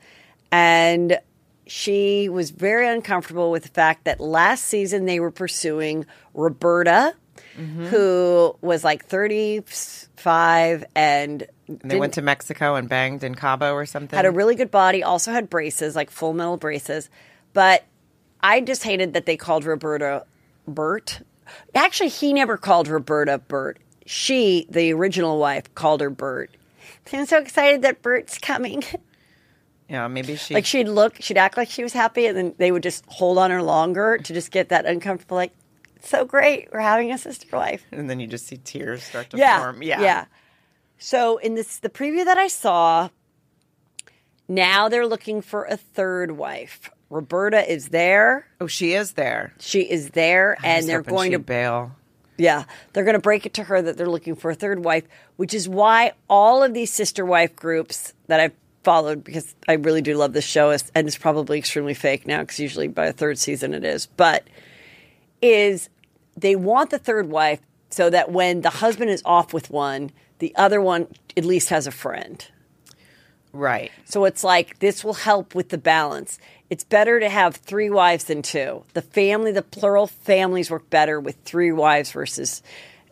And 0.51 1.19
she 1.67 2.29
was 2.29 2.49
very 2.49 2.87
uncomfortable 2.87 3.51
with 3.51 3.63
the 3.63 3.69
fact 3.69 4.05
that 4.05 4.19
last 4.19 4.65
season 4.65 5.05
they 5.05 5.19
were 5.19 5.29
pursuing 5.29 6.05
Roberta, 6.33 7.13
Mm-hmm. 7.59 7.87
who 7.87 8.55
was 8.61 8.85
like 8.85 9.05
35 9.05 10.85
and, 10.95 11.45
And 11.67 11.81
they 11.83 11.99
went 11.99 12.13
to 12.13 12.21
Mexico 12.21 12.75
and 12.75 12.87
banged 12.87 13.23
in 13.23 13.35
Cabo 13.35 13.73
or 13.73 13.85
something. 13.85 14.15
had 14.15 14.25
a 14.25 14.31
really 14.31 14.55
good 14.55 14.71
body, 14.71 15.03
also 15.03 15.31
had 15.33 15.49
braces, 15.49 15.93
like 15.95 16.09
full 16.09 16.31
metal 16.33 16.55
braces. 16.55 17.09
But 17.51 17.83
I 18.41 18.61
just 18.61 18.83
hated 18.83 19.13
that 19.13 19.25
they 19.25 19.35
called 19.35 19.65
Roberta 19.65 20.25
Bert. 20.67 21.21
Actually, 21.75 22.09
he 22.09 22.31
never 22.31 22.55
called 22.57 22.87
Roberta 22.87 23.39
Bert. 23.39 23.79
She, 24.05 24.65
the 24.69 24.93
original 24.93 25.37
wife, 25.37 25.73
called 25.75 26.01
her 26.01 26.09
Bert. 26.09 26.51
I'm 27.11 27.25
so 27.25 27.39
excited 27.39 27.81
that 27.81 28.01
Bert's 28.01 28.37
coming. 28.37 28.83
yeah, 29.89 30.07
maybe 30.07 30.35
she. 30.35 30.53
like 30.53 30.65
she'd 30.65 30.87
look, 30.87 31.17
she'd 31.19 31.37
act 31.37 31.57
like 31.57 31.69
she 31.69 31.83
was 31.83 31.93
happy, 31.93 32.27
and 32.27 32.37
then 32.37 32.55
they 32.57 32.71
would 32.71 32.83
just 32.83 33.03
hold 33.07 33.37
on 33.37 33.51
her 33.51 33.61
longer 33.61 34.17
to 34.17 34.33
just 34.33 34.51
get 34.51 34.69
that 34.69 34.85
uncomfortable, 34.85 35.35
like, 35.37 35.51
so 36.01 36.25
great, 36.25 36.69
we're 36.71 36.79
having 36.79 37.11
a 37.11 37.17
sister 37.17 37.47
wife. 37.55 37.85
and 37.91 38.09
then 38.09 38.19
you 38.19 38.27
just 38.27 38.47
see 38.47 38.57
tears 38.57 39.03
start 39.03 39.29
to 39.31 39.37
Yeah, 39.37 39.59
form. 39.59 39.81
Yeah, 39.83 40.01
yeah. 40.01 40.25
So 40.97 41.37
in 41.37 41.55
this, 41.55 41.77
the 41.77 41.89
preview 41.89 42.25
that 42.25 42.37
I 42.37 42.47
saw, 42.47 43.09
now 44.47 44.89
they're 44.89 45.07
looking 45.07 45.41
for 45.41 45.65
a 45.65 45.77
third 45.77 46.31
wife. 46.31 46.89
Roberta 47.09 47.69
is 47.71 47.89
there. 47.89 48.47
Oh, 48.61 48.67
she 48.67 48.93
is 48.93 49.13
there, 49.13 49.53
She 49.59 49.81
is 49.81 50.11
there, 50.11 50.57
I 50.61 50.67
and 50.67 50.87
they're 50.87 51.01
going 51.01 51.31
to 51.31 51.39
bail. 51.39 51.95
yeah, 52.37 52.65
they're 52.93 53.03
going 53.03 53.15
to 53.15 53.19
break 53.21 53.45
it 53.45 53.53
to 53.55 53.63
her 53.63 53.81
that 53.81 53.97
they're 53.97 54.09
looking 54.09 54.35
for 54.35 54.51
a 54.51 54.55
third 54.55 54.83
wife, 54.83 55.05
which 55.37 55.53
is 55.53 55.67
why 55.67 56.11
all 56.29 56.61
of 56.63 56.73
these 56.73 56.91
sister 56.93 57.25
wife 57.25 57.55
groups 57.55 58.13
that 58.27 58.39
I've 58.39 58.53
followed 58.83 59.23
because 59.23 59.55
I 59.67 59.73
really 59.73 60.01
do 60.01 60.15
love 60.15 60.33
this 60.33 60.45
show, 60.45 60.69
and 60.69 61.07
it's 61.07 61.17
probably 61.17 61.57
extremely 61.57 61.93
fake 61.95 62.27
now 62.27 62.41
because 62.41 62.59
usually 62.59 62.87
by 62.87 63.07
a 63.07 63.13
third 63.13 63.37
season 63.39 63.73
it 63.73 63.83
is, 63.83 64.05
but 64.05 64.47
is 65.41 65.89
they 66.37 66.55
want 66.55 66.89
the 66.89 66.99
third 66.99 67.29
wife 67.29 67.59
so 67.89 68.09
that 68.09 68.31
when 68.31 68.61
the 68.61 68.69
husband 68.69 69.09
is 69.09 69.21
off 69.25 69.53
with 69.53 69.69
one, 69.69 70.11
the 70.39 70.55
other 70.55 70.81
one 70.81 71.07
at 71.35 71.45
least 71.45 71.69
has 71.69 71.87
a 71.87 71.91
friend. 71.91 72.45
Right. 73.51 73.91
So 74.05 74.25
it's 74.25 74.43
like 74.43 74.79
this 74.79 75.03
will 75.03 75.15
help 75.15 75.55
with 75.55 75.69
the 75.69 75.77
balance. 75.77 76.39
It's 76.69 76.83
better 76.83 77.19
to 77.19 77.29
have 77.29 77.55
three 77.55 77.89
wives 77.89 78.25
than 78.25 78.43
two. 78.43 78.83
The 78.93 79.01
family, 79.01 79.51
the 79.51 79.63
plural 79.63 80.05
families 80.05 80.69
work 80.69 80.89
better 80.89 81.19
with 81.19 81.35
three 81.45 81.71
wives 81.71 82.11
versus 82.11 82.61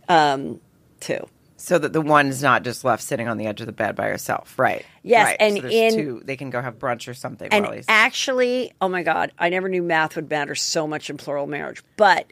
um, 0.07 0.59
two. 0.99 1.28
So 1.60 1.80
that 1.80 1.91
the 1.91 2.01
one's 2.01 2.43
not 2.43 2.64
just 2.64 2.84
left 2.84 3.01
sitting 3.01 3.28
on 3.28 3.38
the 3.38 3.47
edge 3.47 3.62
of 3.62 3.66
the 3.68 3.74
bed 3.74 3.95
by 3.95 4.08
herself, 4.08 4.58
right? 4.60 4.86
Yes, 5.01 5.26
right. 5.26 5.38
and 5.39 5.58
so 5.60 5.68
in- 5.68 5.93
two, 5.93 6.22
they 6.24 6.38
can 6.38 6.51
go 6.51 6.62
have 6.62 6.78
brunch 6.78 7.08
or 7.08 7.16
something. 7.16 7.51
And 7.51 7.84
actually, 7.88 8.74
oh 8.80 8.88
my 8.88 9.01
God, 9.01 9.32
I 9.39 9.49
never 9.49 9.68
knew 9.68 9.82
math 9.82 10.16
would 10.16 10.30
matter 10.30 10.53
so 10.53 10.88
much 10.88 11.10
in 11.10 11.18
plural 11.18 11.47
marriage. 11.47 11.84
But 11.95 12.32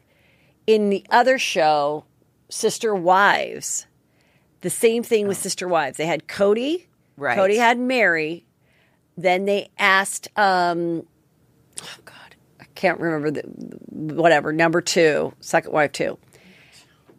in 0.68 0.90
the 0.90 1.04
other 1.10 1.40
show, 1.40 2.06
Sister 2.50 2.94
Wives, 2.94 3.88
the 4.62 4.70
same 4.70 5.04
thing 5.04 5.28
with 5.28 5.38
Sister 5.38 5.68
Wives. 5.68 5.98
They 5.98 6.06
had 6.06 6.28
Kody. 6.28 6.86
Right. 7.18 7.38
Kody 7.38 7.58
had 7.58 7.80
Meri. 7.80 8.46
Then 9.18 9.46
they 9.46 9.70
asked, 9.78 10.28
um, 10.38 11.06
oh 11.82 11.98
God, 12.04 12.36
I 12.60 12.66
can't 12.76 13.00
remember 13.00 13.32
the 13.32 13.42
whatever 13.90 14.52
number 14.52 14.82
two, 14.82 15.34
second 15.40 15.72
wife 15.72 15.94
two, 15.94 16.18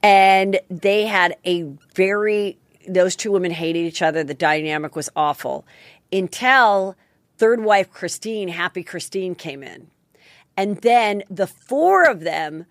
and 0.06 0.60
they 0.70 1.04
had 1.04 1.36
a 1.44 1.62
very 1.96 2.58
those 2.86 3.16
two 3.16 3.32
women 3.32 3.50
hated 3.50 3.80
each 3.80 4.02
other. 4.02 4.22
The 4.22 4.34
dynamic 4.34 4.94
was 4.94 5.10
awful 5.16 5.66
until 6.12 6.94
third 7.38 7.64
wife 7.64 7.90
Christine, 7.90 8.46
Happy 8.46 8.84
Christine, 8.84 9.34
came 9.34 9.64
in, 9.64 9.88
and 10.56 10.76
then 10.82 11.24
the 11.28 11.48
four 11.48 12.08
of 12.08 12.20
them 12.20 12.66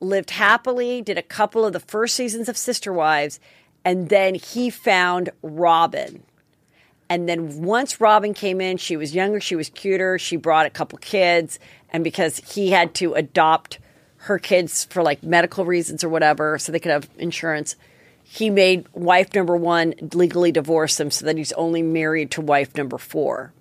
lived 0.00 0.32
happily. 0.32 1.00
Did 1.00 1.16
a 1.16 1.22
couple 1.22 1.64
of 1.64 1.72
the 1.72 1.80
first 1.80 2.14
seasons 2.14 2.46
of 2.46 2.58
Sister 2.58 2.92
Wives, 2.92 3.40
and 3.82 4.10
then 4.10 4.34
he 4.34 4.68
found 4.68 5.30
Robyn. 5.40 6.24
And 7.08 7.26
then 7.26 7.62
once 7.62 8.02
Robyn 8.02 8.34
came 8.34 8.60
in, 8.60 8.76
she 8.76 8.98
was 8.98 9.14
younger, 9.14 9.40
she 9.40 9.56
was 9.56 9.70
cuter, 9.70 10.18
she 10.18 10.36
brought 10.36 10.66
a 10.66 10.70
couple 10.70 10.98
kids. 10.98 11.58
And 11.88 12.04
because 12.04 12.38
he 12.52 12.72
had 12.72 12.94
to 12.96 13.14
adopt 13.14 13.78
her 14.26 14.38
kids 14.38 14.84
for 14.84 15.02
like 15.02 15.22
medical 15.22 15.64
reasons 15.64 16.04
or 16.04 16.08
whatever, 16.08 16.58
so 16.58 16.70
they 16.72 16.78
could 16.80 16.92
have 16.92 17.08
insurance, 17.18 17.76
he 18.22 18.50
made 18.50 18.86
wife 18.92 19.34
number 19.34 19.56
one 19.56 19.94
legally 20.14 20.52
divorce 20.52 20.98
him 21.00 21.10
so 21.10 21.26
that 21.26 21.36
he's 21.36 21.52
only 21.52 21.82
married 21.82 22.30
to 22.32 22.40
wife 22.40 22.76
number 22.76 22.98
four. 22.98 23.52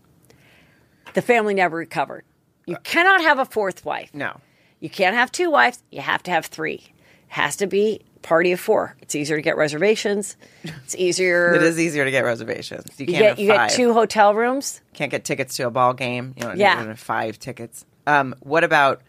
The 1.13 1.22
family 1.22 1.53
never 1.53 1.78
recovered. 1.78 2.24
You 2.66 2.78
cannot 2.84 3.22
have 3.22 3.39
a 3.39 3.45
fourth 3.45 3.86
wife. 3.86 4.09
no. 4.13 4.39
You 4.82 4.89
can't 4.89 5.16
have 5.16 5.32
two 5.32 5.49
wives. 5.49 5.82
You 5.89 6.01
have 6.01 6.22
to 6.24 6.32
have 6.32 6.45
three. 6.47 6.76
It 6.76 6.84
has 7.30 7.55
to 7.57 7.66
be 7.68 8.01
party 8.22 8.51
of 8.51 8.59
four. 8.59 8.95
It's 9.01 9.16
easier 9.16 9.36
to 9.38 9.41
get 9.41 9.55
reservations. 9.57 10.36
It's 10.63 10.95
easier. 10.95 11.53
It 11.55 11.63
is 11.63 11.80
easier 11.80 12.03
to 12.05 12.11
get 12.11 12.26
reservations. 12.26 12.99
You 12.99 13.05
You 13.05 13.13
can't 13.13 13.22
get 13.24 13.30
have 13.30 13.39
you 13.39 13.47
get 13.47 13.70
two 13.72 13.93
hotel 13.93 14.36
rooms. 14.36 14.82
Can't 14.93 15.09
get 15.09 15.24
tickets 15.26 15.55
to 15.57 15.63
a 15.68 15.72
ball 15.72 15.93
game. 15.93 16.34
You 16.38 16.43
know, 16.47 16.53
Yeah. 16.55 16.84
yeah. 16.86 16.93
five 16.95 17.39
tickets. 17.39 17.86
Um, 18.05 18.36
what 18.41 18.63
about? 18.63 19.01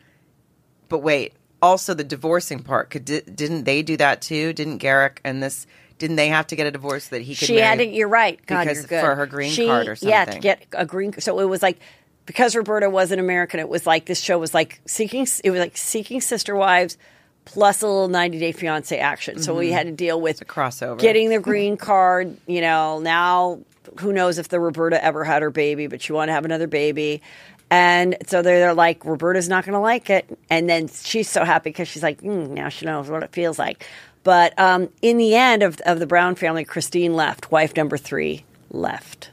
But 0.89 1.01
wait. 1.01 1.35
Also, 1.63 1.95
the 1.95 2.05
divorcing 2.05 2.63
part. 2.63 2.91
Could 2.91 3.05
di- 3.07 3.21
didn't 3.23 3.65
they 3.65 3.83
do 3.83 3.97
that 3.97 4.21
too? 4.21 4.53
Didn't 4.53 4.79
Garrick 4.79 5.21
and 5.25 5.43
this? 5.43 5.67
Didn't 5.99 6.17
they 6.17 6.29
have 6.29 6.47
to 6.49 6.57
get 6.57 6.67
a 6.67 6.71
divorce 6.71 7.05
so 7.05 7.17
that 7.17 7.23
he 7.23 7.35
could? 7.35 7.47
She 7.49 7.57
had 7.57 7.79
marry- 7.79 7.97
You're 7.97 8.09
right. 8.09 8.39
God, 8.47 8.65
because 8.65 8.77
you're 8.79 8.87
good. 8.87 9.01
for 9.01 9.15
her 9.15 9.25
green 9.27 9.51
She- 9.51 9.67
card 9.67 9.89
or 9.89 9.97
something 9.97 10.11
Yeah, 10.11 10.25
to 10.27 10.39
get 10.39 10.63
a 10.75 10.85
green. 10.85 11.19
So 11.21 11.39
it 11.41 11.47
was 11.47 11.63
like 11.63 11.79
because 12.27 12.55
Roberta 12.55 12.91
was 12.91 13.11
an 13.13 13.19
American. 13.19 13.61
It 13.61 13.69
was 13.69 13.87
like 13.87 14.05
this 14.07 14.21
show 14.21 14.39
was 14.39 14.53
like 14.53 14.81
seeking. 14.87 15.27
It 15.43 15.51
was 15.51 15.61
like 15.61 15.77
seeking 15.77 16.21
sister 16.21 16.55
wives, 16.55 16.99
plus 17.47 17.81
a 17.83 17.87
little 17.87 18.09
90 18.09 18.39
Day 18.39 18.53
Fiance 18.53 18.97
action. 18.99 19.41
So 19.41 19.55
we 19.55 19.73
had 19.73 19.87
to 19.87 19.93
deal 19.93 20.21
with 20.21 20.41
Mm-hmm. 20.41 20.61
crossover. 20.61 20.99
getting 20.99 21.31
the 21.31 21.41
green 21.41 21.77
card. 21.79 22.37
You 22.47 22.61
know, 22.61 22.99
now 22.99 23.61
who 24.01 24.13
knows 24.13 24.37
if 24.39 24.49
the 24.49 24.61
Roberta 24.61 25.03
ever 25.03 25.25
had 25.25 25.41
her 25.41 25.51
baby, 25.51 25.87
but 25.87 26.03
she 26.03 26.13
wanted 26.13 26.27
to 26.27 26.33
have 26.35 26.45
another 26.45 26.67
baby. 26.67 27.23
And 27.71 28.17
so 28.27 28.43
they're, 28.43 28.61
they're 28.61 28.75
like, 28.75 29.05
Roberta's 29.05 29.49
not 29.49 29.65
going 29.65 29.75
to 29.75 29.81
like 29.81 30.09
it. 30.09 30.39
And 30.49 30.69
then 30.69 30.89
she's 30.89 31.29
so 31.29 31.45
happy 31.45 31.71
because 31.71 31.89
she's 31.89 32.03
like, 32.03 32.21
mm, 32.23 32.49
now 32.51 32.69
she 32.69 32.87
knows 32.87 33.09
what 33.09 33.23
it 33.23 33.33
feels 33.33 33.59
like. 33.59 33.87
But 34.23 34.59
um, 34.59 34.89
in 35.03 35.19
the 35.19 35.35
end 35.35 35.63
of, 35.63 35.81
of 35.87 35.99
the 35.99 36.07
Brown 36.07 36.35
family, 36.35 36.65
Christine 36.65 37.15
left. 37.15 37.51
Wife 37.51 37.77
number 37.77 37.97
three 37.97 38.45
left. 38.71 39.31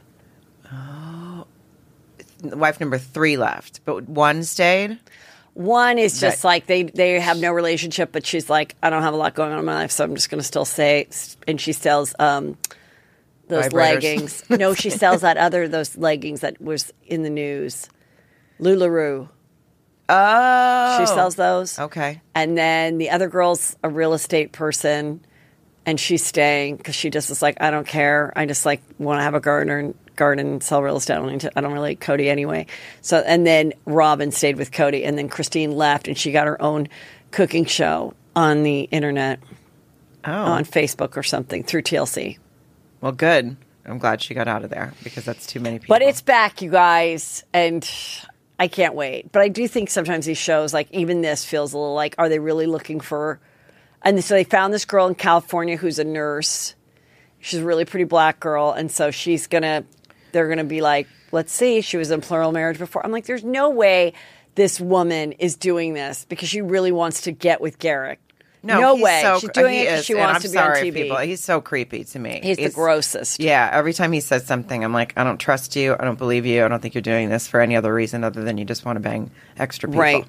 Oh, 0.72 1.46
wife 2.42 2.80
number 2.80 2.98
three 2.98 3.36
left, 3.36 3.80
but 3.84 4.08
one 4.08 4.44
stayed. 4.44 4.98
One 5.54 5.98
is 5.98 6.20
just 6.20 6.42
like 6.42 6.66
they 6.66 6.82
they 6.82 7.20
have 7.20 7.38
no 7.38 7.52
relationship, 7.52 8.10
but 8.10 8.26
she's 8.26 8.50
like, 8.50 8.74
I 8.82 8.90
don't 8.90 9.02
have 9.02 9.14
a 9.14 9.16
lot 9.16 9.34
going 9.34 9.52
on 9.52 9.60
in 9.60 9.64
my 9.64 9.74
life, 9.74 9.92
so 9.92 10.02
I'm 10.02 10.16
just 10.16 10.28
going 10.28 10.40
to 10.40 10.46
still 10.46 10.64
say. 10.64 11.06
And 11.46 11.60
she 11.60 11.72
sells 11.72 12.12
um, 12.18 12.58
those 13.46 13.66
Vibrators. 13.66 13.72
leggings. 13.72 14.50
no, 14.50 14.74
she 14.74 14.90
sells 14.90 15.20
that 15.20 15.36
other 15.36 15.68
those 15.68 15.96
leggings 15.96 16.40
that 16.40 16.60
was 16.60 16.92
in 17.06 17.22
the 17.22 17.30
news, 17.30 17.88
Lularoe. 18.60 19.28
Oh, 20.08 20.98
She 21.00 21.06
sells 21.06 21.34
those. 21.36 21.78
Okay. 21.78 22.20
And 22.34 22.56
then 22.58 22.98
the 22.98 23.10
other 23.10 23.28
girl's 23.28 23.74
a 23.82 23.88
real 23.88 24.12
estate 24.12 24.52
person, 24.52 25.24
and 25.86 25.98
she's 25.98 26.24
staying 26.24 26.76
because 26.76 26.94
she 26.94 27.08
just 27.10 27.30
is 27.30 27.40
like, 27.40 27.56
I 27.60 27.70
don't 27.70 27.86
care. 27.86 28.32
I 28.36 28.44
just 28.46 28.66
like 28.66 28.82
want 28.98 29.18
to 29.20 29.22
have 29.22 29.34
a 29.34 29.40
garden 29.40 29.72
and 29.72 29.94
garden 30.16 30.46
and 30.46 30.62
sell 30.62 30.82
real 30.82 30.96
estate. 30.96 31.14
I 31.14 31.16
don't, 31.18 31.32
need 31.32 31.40
to, 31.40 31.52
I 31.56 31.60
don't 31.62 31.72
really 31.72 31.90
like 31.90 32.00
Kody 32.00 32.26
anyway. 32.28 32.66
So 33.00 33.18
and 33.18 33.46
then 33.46 33.72
Robyn 33.86 34.30
stayed 34.30 34.56
with 34.56 34.70
Kody, 34.72 35.06
and 35.06 35.16
then 35.16 35.28
Christine 35.28 35.72
left, 35.72 36.06
and 36.06 36.16
she 36.18 36.32
got 36.32 36.46
her 36.46 36.60
own 36.60 36.88
cooking 37.30 37.64
show 37.64 38.12
on 38.36 38.62
the 38.62 38.82
internet, 38.82 39.40
Oh, 40.26 40.32
on 40.32 40.64
Facebook 40.64 41.16
or 41.16 41.22
something 41.22 41.62
through 41.64 41.82
TLC. 41.82 42.38
well, 43.00 43.12
good. 43.12 43.56
I'm 43.86 43.98
glad 43.98 44.22
she 44.22 44.32
got 44.32 44.48
out 44.48 44.64
of 44.64 44.70
there 44.70 44.94
because 45.02 45.24
that's 45.26 45.46
too 45.46 45.60
many 45.60 45.78
people. 45.78 45.94
But 45.94 46.00
it's 46.00 46.22
back, 46.22 46.62
you 46.62 46.70
guys, 46.70 47.44
and 47.52 47.86
I 48.58 48.68
can't 48.68 48.94
wait. 48.94 49.32
But 49.32 49.42
I 49.42 49.48
do 49.48 49.66
think 49.66 49.90
sometimes 49.90 50.26
these 50.26 50.38
shows, 50.38 50.72
like 50.72 50.88
even 50.92 51.22
this, 51.22 51.44
feels 51.44 51.72
a 51.72 51.78
little 51.78 51.94
like, 51.94 52.14
are 52.18 52.28
they 52.28 52.38
really 52.38 52.66
looking 52.66 53.00
for? 53.00 53.40
And 54.02 54.22
so 54.22 54.34
they 54.34 54.44
found 54.44 54.72
this 54.72 54.84
girl 54.84 55.06
in 55.06 55.14
California 55.14 55.76
who's 55.76 55.98
a 55.98 56.04
nurse. 56.04 56.74
She's 57.40 57.60
a 57.60 57.64
really 57.64 57.84
pretty 57.84 58.04
black 58.04 58.40
girl, 58.40 58.72
and 58.72 58.90
so 58.90 59.10
she's 59.10 59.46
gonna. 59.46 59.84
They're 60.32 60.48
gonna 60.48 60.64
be 60.64 60.80
like, 60.80 61.06
let's 61.30 61.52
see. 61.52 61.80
She 61.80 61.96
was 61.96 62.10
in 62.10 62.20
plural 62.20 62.52
marriage 62.52 62.78
before. 62.78 63.04
I'm 63.04 63.12
like, 63.12 63.26
there's 63.26 63.44
no 63.44 63.70
way 63.70 64.14
this 64.54 64.80
woman 64.80 65.32
is 65.32 65.56
doing 65.56 65.94
this 65.94 66.24
because 66.24 66.48
she 66.48 66.60
really 66.60 66.92
wants 66.92 67.22
to 67.22 67.32
get 67.32 67.60
with 67.60 67.78
Garrick. 67.78 68.20
No, 68.64 68.94
he's 68.94 69.04
way. 69.04 69.20
So, 69.22 69.38
She's 69.38 69.50
doing 69.50 69.74
it 69.74 69.84
because 69.84 70.04
she 70.04 70.14
wants 70.14 70.36
I'm 70.36 70.42
to 70.42 70.48
be 70.48 70.54
sorry, 70.54 70.80
on 70.80 70.86
TV. 70.86 70.94
People. 70.94 71.18
He's 71.18 71.42
so 71.42 71.60
creepy 71.60 72.04
to 72.04 72.18
me. 72.18 72.40
He's 72.42 72.56
the 72.56 72.70
grossest. 72.70 73.40
Yeah. 73.40 73.68
Every 73.72 73.92
time 73.92 74.12
he 74.12 74.20
says 74.20 74.46
something, 74.46 74.82
I'm 74.82 74.92
like, 74.92 75.12
I 75.16 75.24
don't 75.24 75.38
trust 75.38 75.76
you. 75.76 75.94
I 75.98 76.04
don't 76.04 76.18
believe 76.18 76.46
you. 76.46 76.64
I 76.64 76.68
don't 76.68 76.80
think 76.80 76.94
you're 76.94 77.02
doing 77.02 77.28
this 77.28 77.46
for 77.46 77.60
any 77.60 77.76
other 77.76 77.92
reason 77.92 78.24
other 78.24 78.42
than 78.42 78.58
you 78.58 78.64
just 78.64 78.84
want 78.84 78.96
to 78.96 79.00
bang 79.00 79.30
extra 79.58 79.88
people. 79.88 80.00
Right. 80.00 80.26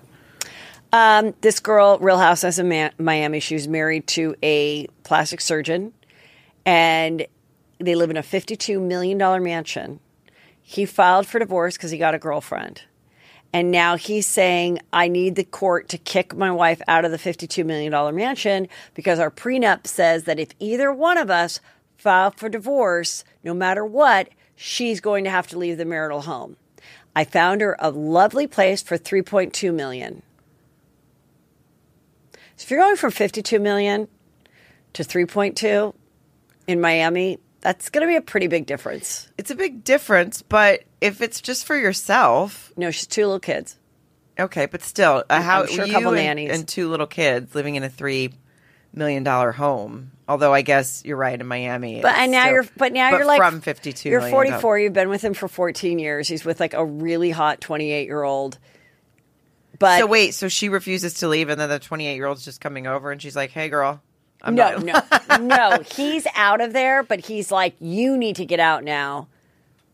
Um, 0.92 1.34
this 1.42 1.60
girl, 1.60 1.98
Real 2.00 2.18
Housewives 2.18 2.60
of 2.60 2.66
Miami, 3.00 3.40
she 3.40 3.56
was 3.56 3.68
married 3.68 4.08
to 4.08 4.36
a 4.42 4.88
plastic 5.04 5.42
surgeon, 5.42 5.94
and 6.66 7.26
they 7.80 7.96
live 7.96 8.10
in 8.10 8.18
a 8.18 8.22
$52 8.22 8.82
million 8.82 9.18
mansion. 9.44 10.00
He 10.62 10.86
filed 10.86 11.28
for 11.28 11.40
divorce 11.40 11.76
because 11.76 11.92
he 11.92 11.98
got 11.98 12.16
a 12.16 12.20
girlfriend. 12.20 12.84
And 13.54 13.72
now 13.72 13.96
he's 13.96 14.28
saying, 14.28 14.80
I 14.92 15.08
need 15.08 15.36
the 15.36 15.46
court 15.46 15.88
to 15.90 15.98
kick 15.98 16.36
my 16.36 16.52
wife 16.52 16.82
out 16.88 17.06
of 17.06 17.12
the 17.12 17.18
$52 17.18 17.66
million 17.66 18.16
mansion 18.16 18.68
because 18.94 19.18
our 19.18 19.32
prenup 19.32 19.88
says 19.88 20.26
that 20.26 20.40
if 20.40 20.50
either 20.60 20.92
one 20.92 21.18
of 21.18 21.30
us 21.30 21.62
file 21.98 22.32
for 22.32 22.50
divorce, 22.50 23.24
no 23.44 23.54
matter 23.54 23.86
what, 23.86 24.30
she's 24.56 25.00
going 25.00 25.24
to 25.24 25.30
have 25.30 25.48
to 25.48 25.58
leave 25.58 25.78
the 25.78 25.86
marital 25.86 26.22
home. 26.22 26.58
I 27.16 27.24
found 27.24 27.62
her 27.62 27.78
a 27.80 27.92
lovely 27.92 28.46
place 28.46 28.84
for 28.84 28.98
3.2 28.98 29.74
million. 29.74 30.22
So 32.58 32.64
if 32.64 32.72
you're 32.72 32.80
going 32.80 32.98
from 32.98 33.12
52 33.12 33.60
million 33.60 34.08
to 34.94 35.04
3.2 35.04 35.94
in 36.68 36.82
Miami, 36.82 37.40
that's 37.66 37.90
going 37.90 38.06
to 38.06 38.12
be 38.12 38.16
a 38.16 38.22
pretty 38.22 38.46
big 38.46 38.68
difference. 38.68 39.28
It's 39.40 39.50
a 39.50 39.56
big 39.56 39.84
difference, 39.84 40.44
but 40.44 40.84
if 41.02 41.20
it's 41.20 41.42
just 41.42 41.66
for 41.66 41.76
yourself, 41.76 42.72
No, 42.78 42.92
she's 42.92 43.08
two 43.08 43.24
little 43.26 43.40
kids. 43.40 43.76
okay, 44.40 44.68
but 44.68 44.84
still, 44.84 45.24
uh, 45.28 45.42
how 45.42 45.66
sure 45.66 45.86
a 45.86 45.88
you 45.88 45.94
couple 45.94 46.10
and, 46.10 46.18
nannies. 46.18 46.52
and 46.52 46.68
two 46.68 46.90
little 46.90 47.08
kids 47.08 47.56
living 47.56 47.74
in 47.74 47.82
a 47.82 47.90
three 47.90 48.30
million 48.94 49.24
dollar 49.24 49.52
home. 49.52 50.12
Although 50.28 50.54
I 50.54 50.62
guess 50.62 51.02
you're 51.04 51.18
right 51.18 51.40
in 51.40 51.48
Miami. 51.48 52.02
But 52.02 52.16
and 52.18 52.32
now 52.32 52.44
still- 52.44 52.54
you're 52.54 52.66
but 52.78 52.94
now 52.94 53.10
you're 53.10 53.26
like 53.26 53.40
from 53.42 53.62
52 53.62 54.10
You're 54.10 54.22
44. 54.22 54.78
You've 54.80 54.94
been 54.94 55.10
with 55.10 55.24
him 55.24 55.34
for 55.34 55.48
14 55.48 55.98
years. 55.98 56.28
He's 56.28 56.46
with 56.46 56.60
like 56.60 56.76
a 56.76 56.86
really 56.86 57.32
hot 57.32 57.62
28 57.62 58.06
year 58.06 58.22
old. 58.22 58.60
But 59.80 59.98
So 60.00 60.06
wait, 60.06 60.36
so 60.36 60.50
she 60.50 60.70
refuses 60.70 61.16
to 61.16 61.28
leave, 61.28 61.50
and 61.50 61.60
then 61.60 61.70
the 61.70 61.80
28 61.80 62.14
year 62.16 62.28
old's 62.28 62.46
just 62.46 62.62
coming 62.62 62.86
over, 62.86 63.12
and 63.12 63.20
she's 63.20 63.36
like, 63.36 63.50
"Hey, 63.50 63.70
girl, 63.70 64.02
I'm 64.46 64.56
no, 64.56 64.78
not." 64.78 65.30
no, 65.30 65.38
no. 65.38 65.80
He's 65.96 66.26
out 66.36 66.62
of 66.62 66.72
there, 66.74 67.04
but 67.04 67.20
he's 67.26 67.52
like, 67.52 67.76
you 67.80 68.18
need 68.18 68.36
to 68.38 68.46
get 68.46 68.60
out 68.60 68.84
now. 68.84 69.28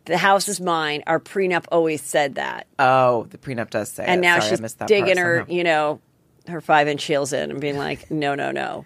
The 0.06 0.18
house 0.18 0.48
is 0.50 0.60
mine. 0.60 1.04
Our 1.08 1.20
prenup 1.20 1.66
always 1.72 2.02
said 2.02 2.36
that, 2.36 2.68
Oh, 2.80 3.26
the 3.30 3.38
prenup 3.38 3.70
does 3.70 3.90
say. 3.90 4.06
and 4.06 4.20
it. 4.20 4.22
now 4.22 4.40
Sorry, 4.40 4.58
she's 4.58 4.74
digging 4.88 5.18
her, 5.18 5.40
somehow. 5.42 5.54
you 5.54 5.64
know, 5.64 6.02
her 6.48 6.60
five 6.60 6.88
inch 6.88 7.04
heels 7.04 7.34
in 7.34 7.52
and 7.52 7.62
being 7.62 7.78
like, 7.78 8.10
no, 8.12 8.36
no, 8.36 8.52
no. 8.52 8.86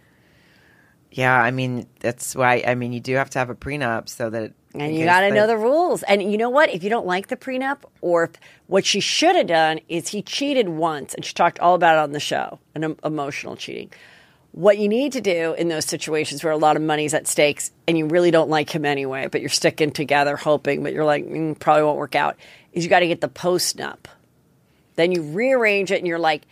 Yeah, 1.11 1.33
I 1.33 1.51
mean 1.51 1.87
that's 2.01 2.35
why. 2.35 2.61
I 2.67 2.75
mean, 2.75 2.91
you 2.91 2.99
do 2.99 3.15
have 3.15 3.29
to 3.31 3.39
have 3.39 3.49
a 3.49 3.55
prenup 3.55 4.09
so 4.09 4.29
that. 4.29 4.51
And 4.73 4.93
you 4.93 5.05
got 5.05 5.21
to 5.21 5.31
know 5.33 5.47
the 5.47 5.55
rules. 5.55 6.03
And 6.03 6.21
you 6.29 6.37
know 6.37 6.49
what? 6.49 6.69
If 6.69 6.83
you 6.83 6.89
don't 6.89 7.05
like 7.07 7.27
the 7.27 7.37
prenup, 7.37 7.77
or 8.01 8.25
if 8.25 8.31
what 8.67 8.85
she 8.85 8.99
should 8.99 9.37
have 9.37 9.47
done 9.47 9.79
is 9.87 10.09
he 10.09 10.21
cheated 10.21 10.67
once, 10.67 11.13
and 11.13 11.23
she 11.23 11.33
talked 11.33 11.57
all 11.59 11.75
about 11.75 11.95
it 11.95 11.99
on 11.99 12.11
the 12.11 12.19
show, 12.19 12.59
an 12.75 12.83
em- 12.83 12.97
emotional 13.05 13.55
cheating. 13.55 13.93
What 14.55 14.77
you 14.77 14.87
need 14.87 15.11
to 15.11 15.21
do 15.21 15.53
in 15.57 15.67
those 15.67 15.83
situations 15.83 16.41
where 16.41 16.53
a 16.53 16.57
lot 16.57 16.77
of 16.77 16.81
money's 16.81 17.13
at 17.13 17.27
stakes 17.27 17.71
and 17.89 17.97
you 17.97 18.07
really 18.07 18.31
don't 18.31 18.49
like 18.49 18.69
him 18.69 18.85
anyway, 18.85 19.27
but 19.27 19.41
you're 19.41 19.49
sticking 19.49 19.91
together 19.91 20.37
hoping, 20.37 20.81
but 20.81 20.93
you're 20.93 21.03
like, 21.03 21.25
mm, 21.25 21.59
probably 21.59 21.83
won't 21.83 21.97
work 21.97 22.15
out, 22.15 22.37
is 22.71 22.85
you 22.85 22.89
got 22.89 23.01
to 23.01 23.07
get 23.07 23.19
the 23.19 23.27
post 23.27 23.75
nup. 23.75 24.05
Then 24.95 25.11
you 25.11 25.23
rearrange 25.23 25.91
it 25.91 25.97
and 25.97 26.07
you're 26.07 26.19
like, 26.19 26.43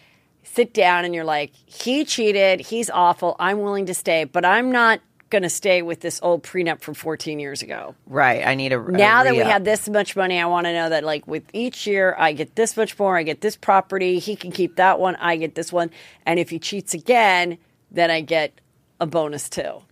sit 0.43 0.73
down 0.73 1.05
and 1.05 1.15
you're 1.15 1.23
like, 1.23 1.53
he 1.65 2.03
cheated, 2.03 2.59
he's 2.59 2.89
awful, 2.89 3.37
I'm 3.39 3.61
willing 3.61 3.85
to 3.85 3.93
stay, 3.93 4.25
but 4.25 4.43
I'm 4.43 4.69
not 4.69 4.99
going 5.29 5.43
to 5.43 5.49
stay 5.49 5.81
with 5.81 6.01
this 6.01 6.19
old 6.21 6.43
prenup 6.43 6.81
from 6.81 6.93
14 6.93 7.39
years 7.39 7.63
ago 7.63 7.95
Right, 8.05 8.45
I 8.45 8.53
need 8.53 8.73
a. 8.73 8.79
a 8.79 8.91
now 8.91 9.23
that 9.23 9.31
we 9.31 9.39
have 9.39 9.63
this 9.63 9.87
much 9.87 10.17
money, 10.17 10.39
I 10.39 10.45
want 10.45 10.65
to 10.65 10.73
know 10.73 10.89
that 10.89 11.05
like 11.05 11.25
with 11.25 11.43
each 11.53 11.87
year, 11.87 12.15
I 12.19 12.33
get 12.33 12.55
this 12.55 12.75
much 12.75 12.99
more. 12.99 13.17
I 13.17 13.23
get 13.23 13.39
this 13.39 13.55
property. 13.55 14.19
He 14.19 14.35
can 14.35 14.51
keep 14.51 14.75
that 14.75 14.99
one. 14.99 15.15
I 15.15 15.37
get 15.37 15.55
this 15.55 15.71
one. 15.71 15.89
And 16.25 16.37
if 16.37 16.49
he 16.51 16.59
cheats 16.59 16.93
again, 16.93 17.57
then 17.93 18.11
I 18.11 18.21
get 18.21 18.59
a 18.99 19.05
bonus 19.05 19.47
too. 19.47 19.83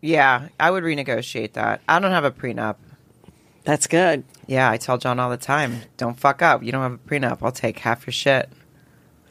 Yeah, 0.00 0.48
I 0.60 0.70
would 0.70 0.84
renegotiate 0.84 1.54
that. 1.54 1.80
I 1.88 1.98
don't 1.98 2.10
have 2.10 2.24
a 2.24 2.30
prenup. 2.30 2.76
That's 3.64 3.86
good. 3.86 4.24
Yeah, 4.46 4.70
I 4.70 4.76
tell 4.76 4.98
John 4.98 5.18
all 5.18 5.30
the 5.30 5.36
time, 5.36 5.82
don't 5.96 6.18
fuck 6.18 6.40
up. 6.42 6.62
You 6.62 6.72
don't 6.72 6.82
have 6.82 6.94
a 6.94 6.98
prenup. 6.98 7.38
I'll 7.42 7.52
take 7.52 7.78
half 7.80 8.06
your 8.06 8.12
shit. 8.12 8.48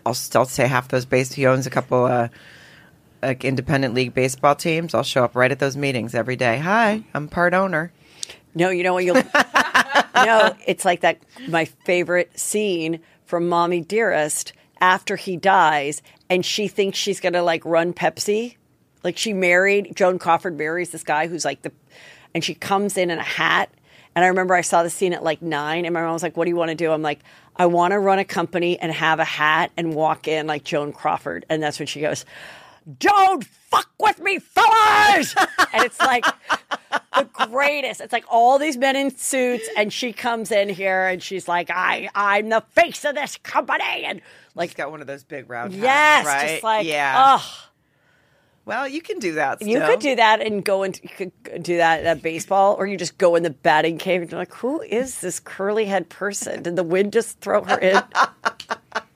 I'll 0.06 0.14
still 0.14 0.46
say 0.46 0.68
half 0.68 0.88
those 0.90 1.06
base. 1.06 1.34
He 1.34 1.46
owns 1.46 1.66
a 1.66 1.70
couple 1.70 2.06
uh, 2.06 2.28
like 3.22 3.44
independent 3.44 3.94
league 3.94 4.14
baseball 4.14 4.56
teams. 4.56 4.94
I'll 4.94 5.04
show 5.04 5.24
up 5.24 5.36
right 5.36 5.52
at 5.52 5.60
those 5.60 5.76
meetings 5.76 6.14
every 6.14 6.36
day. 6.36 6.60
Hi, 6.60 7.04
I'm 7.14 7.28
part 7.28 7.54
owner. 7.54 7.92
No, 8.54 8.70
you 8.70 8.84
know 8.84 8.94
what 8.94 9.06
you'll. 9.06 9.16
no, 10.16 10.56
it's 10.66 10.86
like 10.86 11.02
that. 11.02 11.20
My 11.48 11.66
favorite 11.66 12.38
scene 12.40 13.00
from 13.26 13.50
Mommy 13.50 13.82
Dearest 13.82 14.54
after 14.82 15.16
he 15.16 15.38
dies, 15.38 16.02
and 16.30 16.46
she 16.46 16.68
thinks 16.68 16.98
she's 16.98 17.20
gonna 17.20 17.44
like 17.44 17.64
run 17.66 17.94
Pepsi. 17.94 18.56
Like 19.04 19.18
she 19.18 19.34
married 19.34 19.96
Joan 19.96 20.20
Crawford 20.20 20.58
marries 20.58 20.90
this 20.90 21.04
guy 21.04 21.28
who's 21.28 21.46
like 21.46 21.62
the, 21.62 21.72
and 22.34 22.44
she 22.44 22.54
comes 22.54 22.98
in 22.98 23.10
in 23.10 23.20
a 23.20 23.24
hat. 23.24 23.70
And 24.16 24.26
I 24.26 24.30
remember 24.30 24.56
I 24.56 24.62
saw 24.62 24.82
the 24.82 24.90
scene 24.90 25.14
at 25.14 25.24
like 25.24 25.42
nine, 25.42 25.86
and 25.86 25.94
my 25.94 26.02
mom 26.02 26.14
was 26.14 26.24
like, 26.24 26.36
"What 26.36 26.46
do 26.46 26.50
you 26.50 26.56
want 26.56 26.70
to 26.70 26.76
do?" 26.76 26.92
I'm 26.92 27.04
like, 27.04 27.20
"I 27.56 27.68
want 27.68 27.92
to 27.92 28.00
run 28.00 28.20
a 28.20 28.26
company 28.26 28.80
and 28.80 28.92
have 28.92 29.20
a 29.20 29.26
hat 29.26 29.72
and 29.78 29.94
walk 29.94 30.28
in 30.28 30.48
like 30.48 30.64
Joan 30.64 30.92
Crawford." 30.92 31.46
And 31.50 31.62
that's 31.62 31.80
when 31.80 31.88
she 31.88 32.02
goes, 32.02 32.26
"Don't 33.00 33.48
fuck 33.70 33.90
with 34.00 34.20
me, 34.20 34.40
fellas!" 34.40 35.36
and 35.74 35.84
it's 35.86 36.00
like 36.00 36.26
the 37.16 37.30
greatest. 37.50 38.02
It's 38.02 38.14
like 38.14 38.26
all 38.30 38.58
these 38.60 38.78
men 38.78 38.96
in 38.96 39.16
suits, 39.16 39.68
and 39.78 39.92
she 39.92 40.14
comes 40.14 40.52
in 40.52 40.70
here 40.70 41.08
and 41.08 41.22
she's 41.22 41.48
like, 41.48 41.70
"I, 41.70 42.10
I'm 42.16 42.50
the 42.50 42.64
face 42.72 43.04
of 43.06 43.16
this 43.16 43.38
company," 43.38 43.84
and 44.06 44.22
Like, 44.56 44.70
like, 44.70 44.78
got 44.78 44.92
one 44.92 45.02
of 45.02 45.08
those 45.08 45.24
big 45.24 45.50
round 45.50 45.74
hats, 45.74 45.84
yes, 45.84 46.26
right? 46.26 46.48
just 46.50 46.64
like, 46.64 46.86
yeah. 46.88 47.38
oh, 47.40 47.64
Well, 48.66 48.88
you 48.88 49.02
can 49.02 49.20
do 49.20 49.34
that. 49.36 49.62
you 49.62 49.80
could 49.80 50.00
do 50.00 50.16
that 50.16 50.42
and 50.42 50.64
go 50.64 50.84
into 50.84 51.02
you 51.04 51.10
could 51.44 51.64
do 51.64 51.78
that 51.78 52.04
at 52.06 52.22
baseball, 52.22 52.76
or 52.78 52.86
you 52.88 52.98
just 52.98 53.18
go 53.18 53.36
in 53.36 53.44
the 53.44 53.50
batting 53.50 53.98
cave 53.98 54.22
and 54.22 54.32
you're 54.32 54.40
like, 54.40 54.54
"Who 54.56 54.82
is 54.82 55.22
this 55.22 55.40
curly 55.40 55.86
head 55.86 56.10
person? 56.10 56.64
Did 56.64 56.76
the 56.76 56.84
wind 56.84 57.14
just 57.14 57.40
throw 57.40 57.64
her 57.64 57.78
in?" 57.78 58.02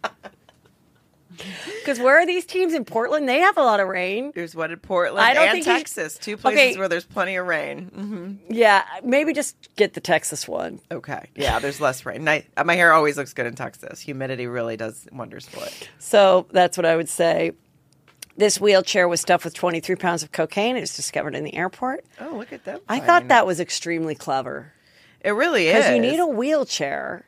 Because 1.79 1.99
where 1.99 2.17
are 2.19 2.25
these 2.25 2.45
teams 2.45 2.73
in 2.73 2.85
Portland? 2.85 3.27
They 3.27 3.39
have 3.39 3.57
a 3.57 3.61
lot 3.63 3.79
of 3.79 3.87
rain. 3.87 4.31
There's 4.35 4.55
one 4.55 4.71
in 4.71 4.79
Portland 4.79 5.25
I 5.25 5.33
don't 5.33 5.47
and 5.47 5.51
think 5.63 5.65
Texas, 5.65 6.17
two 6.17 6.37
places 6.37 6.59
Okay. 6.59 6.77
where 6.77 6.87
there's 6.87 7.05
plenty 7.05 7.35
of 7.35 7.47
rain. 7.47 7.85
hmm 7.87 8.53
Yeah, 8.53 8.83
maybe 9.03 9.33
just 9.33 9.55
get 9.75 9.93
the 9.93 10.01
Texas 10.01 10.47
one. 10.47 10.79
Okay, 10.91 11.29
yeah, 11.35 11.59
there's 11.59 11.81
less 11.81 12.05
rain. 12.05 12.27
I, 12.27 12.45
my 12.63 12.75
hair 12.75 12.93
always 12.93 13.17
looks 13.17 13.33
good 13.33 13.45
in 13.45 13.55
Texas. 13.55 13.99
Humidity 13.99 14.47
really 14.47 14.77
does 14.77 15.07
wonders 15.11 15.47
for 15.47 15.63
it. 15.65 15.89
So 15.99 16.47
that's 16.51 16.77
what 16.77 16.85
I 16.85 16.95
would 16.95 17.09
say. 17.09 17.51
This 18.37 18.61
wheelchair 18.61 19.07
was 19.07 19.19
stuffed 19.21 19.43
with 19.43 19.53
23 19.53 19.95
pounds 19.97 20.23
of 20.23 20.31
cocaine. 20.31 20.77
It 20.77 20.81
was 20.81 20.95
discovered 20.95 21.35
in 21.35 21.43
the 21.43 21.53
airport. 21.55 22.05
Oh, 22.19 22.35
look 22.37 22.53
at 22.53 22.63
that! 22.63 22.81
I 22.87 22.99
thought 22.99 23.27
that 23.27 23.45
was 23.45 23.59
extremely 23.59 24.15
clever 24.15 24.73
it 25.23 25.31
really 25.31 25.67
is 25.67 25.75
because 25.75 25.91
you 25.91 25.99
need 25.99 26.19
a 26.19 26.25
wheelchair, 26.25 27.25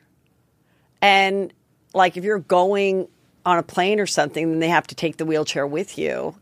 and 1.00 1.52
like 1.92 2.16
if 2.16 2.24
you're 2.24 2.38
going 2.40 3.08
on 3.44 3.58
a 3.58 3.62
plane 3.62 4.00
or 4.00 4.06
something, 4.06 4.50
then 4.50 4.58
they 4.60 4.68
have 4.68 4.86
to 4.88 4.94
take 4.94 5.16
the 5.18 5.24
wheelchair 5.24 5.66
with 5.66 5.98
you. 5.98 6.36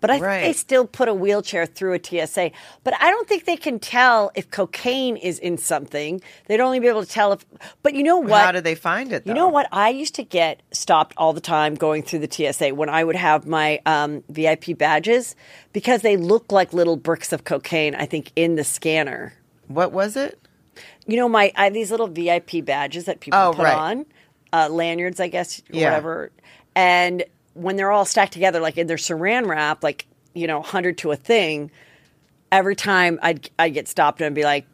But 0.00 0.10
I 0.10 0.18
think 0.18 0.42
they 0.42 0.52
still 0.52 0.86
put 0.86 1.08
a 1.08 1.14
wheelchair 1.14 1.64
through 1.64 1.94
a 1.94 1.98
TSA. 2.26 2.50
But 2.82 2.92
I 3.00 3.08
don't 3.10 3.26
think 3.26 3.46
they 3.46 3.56
can 3.56 3.78
tell 3.78 4.30
if 4.34 4.50
cocaine 4.50 5.16
is 5.16 5.38
in 5.38 5.56
something. 5.56 6.20
They'd 6.46 6.60
only 6.60 6.78
be 6.78 6.88
able 6.88 7.02
to 7.02 7.08
tell 7.10 7.32
if. 7.32 7.46
But 7.82 7.94
you 7.94 8.02
know 8.02 8.18
what? 8.18 8.44
How 8.44 8.52
did 8.52 8.64
they 8.64 8.74
find 8.74 9.14
it? 9.14 9.26
You 9.26 9.32
know 9.32 9.48
what? 9.48 9.66
I 9.72 9.88
used 9.88 10.14
to 10.16 10.22
get 10.22 10.60
stopped 10.72 11.14
all 11.16 11.32
the 11.32 11.40
time 11.40 11.74
going 11.74 12.02
through 12.02 12.18
the 12.18 12.30
TSA 12.52 12.74
when 12.74 12.90
I 12.90 13.02
would 13.02 13.16
have 13.16 13.46
my 13.46 13.80
um, 13.86 14.22
VIP 14.28 14.76
badges 14.76 15.36
because 15.72 16.02
they 16.02 16.18
look 16.18 16.52
like 16.52 16.74
little 16.74 16.96
bricks 16.96 17.32
of 17.32 17.44
cocaine, 17.44 17.94
I 17.94 18.04
think, 18.04 18.30
in 18.36 18.56
the 18.56 18.64
scanner. 18.64 19.32
What 19.68 19.92
was 19.92 20.16
it? 20.18 20.38
You 21.06 21.16
know, 21.16 21.30
my 21.30 21.50
I 21.56 21.64
have 21.64 21.72
these 21.72 21.90
little 21.90 22.08
VIP 22.08 22.62
badges 22.62 23.06
that 23.06 23.20
people 23.20 23.38
Oh, 23.40 23.52
put 23.54 23.62
right. 23.64 23.74
on, 23.78 24.04
uh, 24.54 24.68
lanyards, 24.68 25.18
I 25.18 25.26
guess, 25.28 25.60
Yeah. 25.68 25.88
whatever. 25.90 26.30
And 26.76 27.24
when 27.54 27.76
they're 27.76 27.90
all 27.90 28.04
stacked 28.04 28.32
together, 28.32 28.60
like 28.60 28.78
in 28.78 28.86
their 28.86 28.96
saran 28.96 29.46
wrap, 29.48 29.82
like, 29.82 30.06
you 30.32 30.46
know, 30.46 30.58
100 30.60 30.98
to 30.98 31.10
a 31.10 31.16
thing, 31.16 31.70
every 32.52 32.76
time 32.76 33.18
I'd, 33.22 33.50
I'd 33.58 33.74
get 33.74 33.88
stopped 33.88 34.20
and 34.20 34.26
I'd 34.26 34.34
be 34.34 34.44
like, 34.44 34.66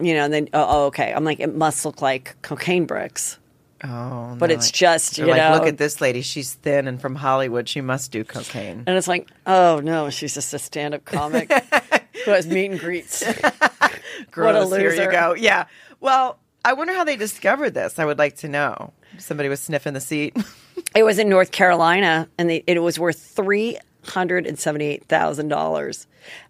you 0.00 0.14
know, 0.14 0.24
and 0.24 0.32
then, 0.32 0.48
oh, 0.54 0.66
oh, 0.68 0.84
okay. 0.86 1.12
I'm 1.12 1.24
like, 1.24 1.40
it 1.40 1.54
must 1.54 1.84
look 1.84 2.00
like 2.00 2.36
cocaine 2.42 2.86
bricks. 2.86 3.38
Oh, 3.84 4.34
But 4.38 4.48
no, 4.48 4.54
it's 4.56 4.70
just, 4.70 5.18
you 5.18 5.26
like, 5.26 5.36
know. 5.36 5.52
look 5.52 5.66
at 5.66 5.78
this 5.78 6.00
lady. 6.00 6.22
She's 6.22 6.54
thin 6.54 6.88
and 6.88 7.00
from 7.00 7.14
Hollywood. 7.14 7.68
She 7.68 7.80
must 7.80 8.10
do 8.10 8.24
cocaine. 8.24 8.82
And 8.86 8.96
it's 8.96 9.06
like, 9.08 9.28
oh 9.46 9.80
no, 9.84 10.10
she's 10.10 10.34
just 10.34 10.52
a 10.54 10.58
stand 10.58 10.94
up 10.94 11.04
comic 11.04 11.52
who 12.24 12.30
has 12.32 12.46
meet 12.46 12.70
and 12.72 12.80
greets. 12.80 13.22
Gross, 14.30 14.54
Here 14.54 14.64
loser. 14.64 14.92
Here 14.92 15.04
you 15.04 15.10
go. 15.10 15.34
Yeah. 15.34 15.66
Well, 16.00 16.38
I 16.68 16.72
wonder 16.74 16.92
how 16.92 17.02
they 17.04 17.16
discovered 17.16 17.72
this. 17.74 17.98
I 17.98 18.04
would 18.04 18.18
like 18.18 18.36
to 18.36 18.48
know. 18.48 18.92
Somebody 19.18 19.48
was 19.48 19.60
sniffing 19.60 19.94
the 19.94 20.00
seat. 20.00 20.36
It 20.94 21.02
was 21.02 21.18
in 21.18 21.28
North 21.28 21.50
Carolina 21.50 22.28
and 22.38 22.48
they, 22.48 22.62
it 22.66 22.80
was 22.80 22.98
worth 23.00 23.34
$378,000. 23.36 26.06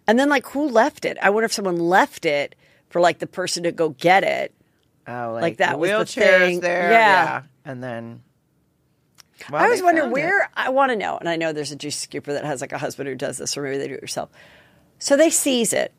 And 0.07 0.19
then, 0.19 0.28
like, 0.28 0.45
who 0.47 0.69
left 0.69 1.05
it? 1.07 1.16
I 1.23 1.31
wonder 1.31 1.47
if 1.47 1.53
someone 1.53 1.78
left 1.78 2.27
it 2.27 2.55
for 2.90 3.01
like 3.01 3.19
the 3.20 3.27
person 3.27 3.62
to 3.65 3.73
go 3.73 3.89
get 3.90 4.23
it. 4.24 4.53
Oh, 5.07 5.32
like, 5.32 5.43
Like 5.43 5.57
that 5.59 5.73
the 5.73 5.78
was 5.78 5.90
the 5.90 5.97
wheelchairs 5.97 6.39
thing. 6.39 6.61
there. 6.61 6.90
Yeah. 6.93 7.24
yeah. 7.24 7.43
And 7.65 7.82
then. 7.82 8.23
Well, 9.51 9.62
I 9.65 9.69
was 9.69 9.82
wondering 9.82 10.09
found 10.09 10.19
it. 10.19 10.20
where, 10.20 10.51
I 10.55 10.69
want 10.70 10.90
to 10.93 10.97
know, 10.97 11.16
and 11.16 11.28
I 11.28 11.36
know 11.36 11.53
there's 11.53 11.73
a 11.73 11.77
juice 11.77 12.05
scooper 12.07 12.27
that 12.27 12.45
has 12.45 12.61
like 12.61 12.73
a 12.73 12.78
husband 12.78 13.09
who 13.09 13.15
does 13.15 13.39
this, 13.39 13.57
or 13.57 13.62
maybe 13.62 13.78
they 13.78 13.89
do 13.89 13.95
it 13.95 14.03
yourself. 14.03 14.28
So 14.99 15.16
they 15.16 15.31
seize 15.31 15.73
it. 15.73 15.93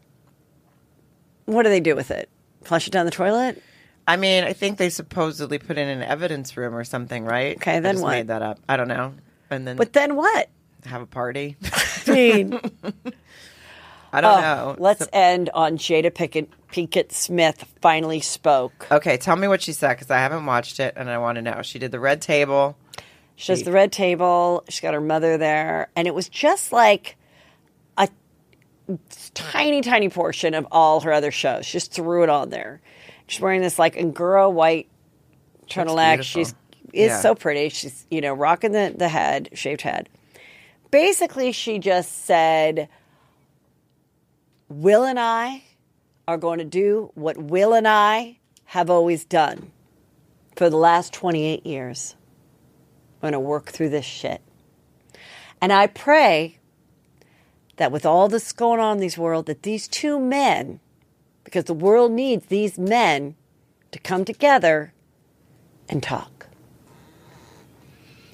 What 1.46 1.64
do 1.64 1.70
they 1.70 1.80
do 1.80 1.96
with 1.96 2.12
it? 2.12 2.30
Flush 2.64 2.88
it 2.88 2.92
down 2.92 3.06
the 3.06 3.12
toilet? 3.12 3.62
I 4.10 4.18
mean, 4.18 4.44
I 4.44 4.54
think 4.54 4.78
they 4.80 4.90
supposedly 4.90 5.60
put 5.60 5.78
in 5.78 5.88
an 5.88 6.02
evidence 6.02 6.58
room 6.58 6.74
or 6.76 6.84
something, 6.84 7.26
right? 7.26 7.56
Okay, 7.58 7.78
I 7.78 7.80
then 7.80 7.94
just 7.96 8.04
what? 8.04 8.12
made 8.12 8.28
that 8.28 8.42
up. 8.42 8.60
I 8.68 8.76
don't 8.78 8.88
know. 8.88 9.14
And 9.52 9.68
then 9.68 9.78
But 9.78 9.94
then 9.94 10.16
what? 10.16 10.50
have 10.86 11.02
a 11.02 11.06
party. 11.06 11.58
I 12.08 12.12
mean, 12.12 12.60
I 14.12 14.22
don't 14.22 14.38
Oh, 14.38 14.42
know. 14.42 14.76
Let's 14.80 15.02
So- 15.02 15.10
end 15.14 15.50
on 15.54 15.78
Jada 15.78 16.14
Pickett, 16.14 16.50
Pinkett 16.72 17.12
Smith 17.12 17.66
finally 17.82 18.20
spoke. 18.20 18.88
okay, 18.92 19.18
tell 19.18 19.36
me 19.36 19.48
what 19.48 19.62
she 19.62 19.74
said 19.74 19.90
because 19.94 20.10
I 20.10 20.18
haven't 20.18 20.46
watched 20.46 20.80
it 20.80 20.94
and 20.98 21.10
I 21.10 21.18
want 21.20 21.36
to 21.36 21.42
know. 21.42 21.62
She 21.62 21.78
did 21.80 21.92
the 21.92 22.00
red 22.00 22.22
table. 22.22 22.76
She 23.36 23.52
has 23.52 23.64
the 23.64 23.72
red 23.72 23.92
table. 23.92 24.64
She's 24.70 24.82
got 24.82 24.94
her 24.94 25.00
mother 25.02 25.38
there, 25.38 25.88
and 25.96 26.08
it 26.08 26.14
was 26.14 26.28
just 26.28 26.72
like 26.74 27.16
a 27.98 28.10
tiny, 29.34 29.82
tiny 29.82 30.10
portion 30.10 30.54
of 30.54 30.68
all 30.72 31.00
her 31.02 31.14
other 31.14 31.32
shows. 31.32 31.66
She 31.66 31.74
just 31.74 31.94
threw 31.94 32.24
it 32.24 32.30
on 32.30 32.50
there. 32.50 32.82
She's 33.30 33.40
wearing 33.40 33.62
this 33.62 33.78
like 33.78 33.96
Angora 33.96 34.50
white 34.50 34.90
turtleneck. 35.68 36.24
She's 36.24 36.56
is 36.92 37.10
Yeah. 37.10 37.22
so 37.22 37.36
pretty. 37.36 37.70
She's 37.70 38.08
you 38.10 38.22
know 38.22 38.34
rocking 38.34 38.72
the 38.72 38.94
the 38.98 39.08
head, 39.10 39.50
shaved 39.54 39.82
head. 39.82 40.10
Basically, 40.90 41.52
she 41.52 41.78
just 41.78 42.26
said, 42.26 42.90
"Will 44.68 45.04
and 45.04 45.20
I 45.20 45.64
are 46.28 46.38
going 46.38 46.58
to 46.58 46.66
do 46.66 47.12
what 47.14 47.38
Will 47.38 47.74
and 47.74 47.88
I 47.88 48.40
have 48.66 48.90
always 48.90 49.24
done 49.26 49.72
for 50.56 50.70
the 50.70 50.78
last 50.78 51.14
twenty 51.14 51.46
eight 51.46 51.66
years." 51.66 52.16
I'm 53.22 53.32
going 53.32 53.34
to 53.34 53.40
work 53.40 53.68
through 53.68 53.90
this 53.90 54.06
shit. 54.06 54.42
And 55.62 55.72
I 55.74 55.88
pray 55.88 56.58
that 57.76 57.92
with 57.92 58.06
all 58.06 58.30
this 58.30 58.52
going 58.54 58.80
on 58.80 58.98
in 58.98 59.02
this 59.04 59.18
world, 59.18 59.46
that 59.48 59.64
these 59.64 59.90
two 59.90 60.20
men, 60.20 60.80
because 61.50 61.64
the 61.64 61.74
world 61.74 62.12
needs 62.12 62.46
these 62.46 62.78
men 62.78 63.36
to 63.92 63.98
come 63.98 64.24
together 64.24 64.94
and 65.90 66.04
talk. 66.04 66.46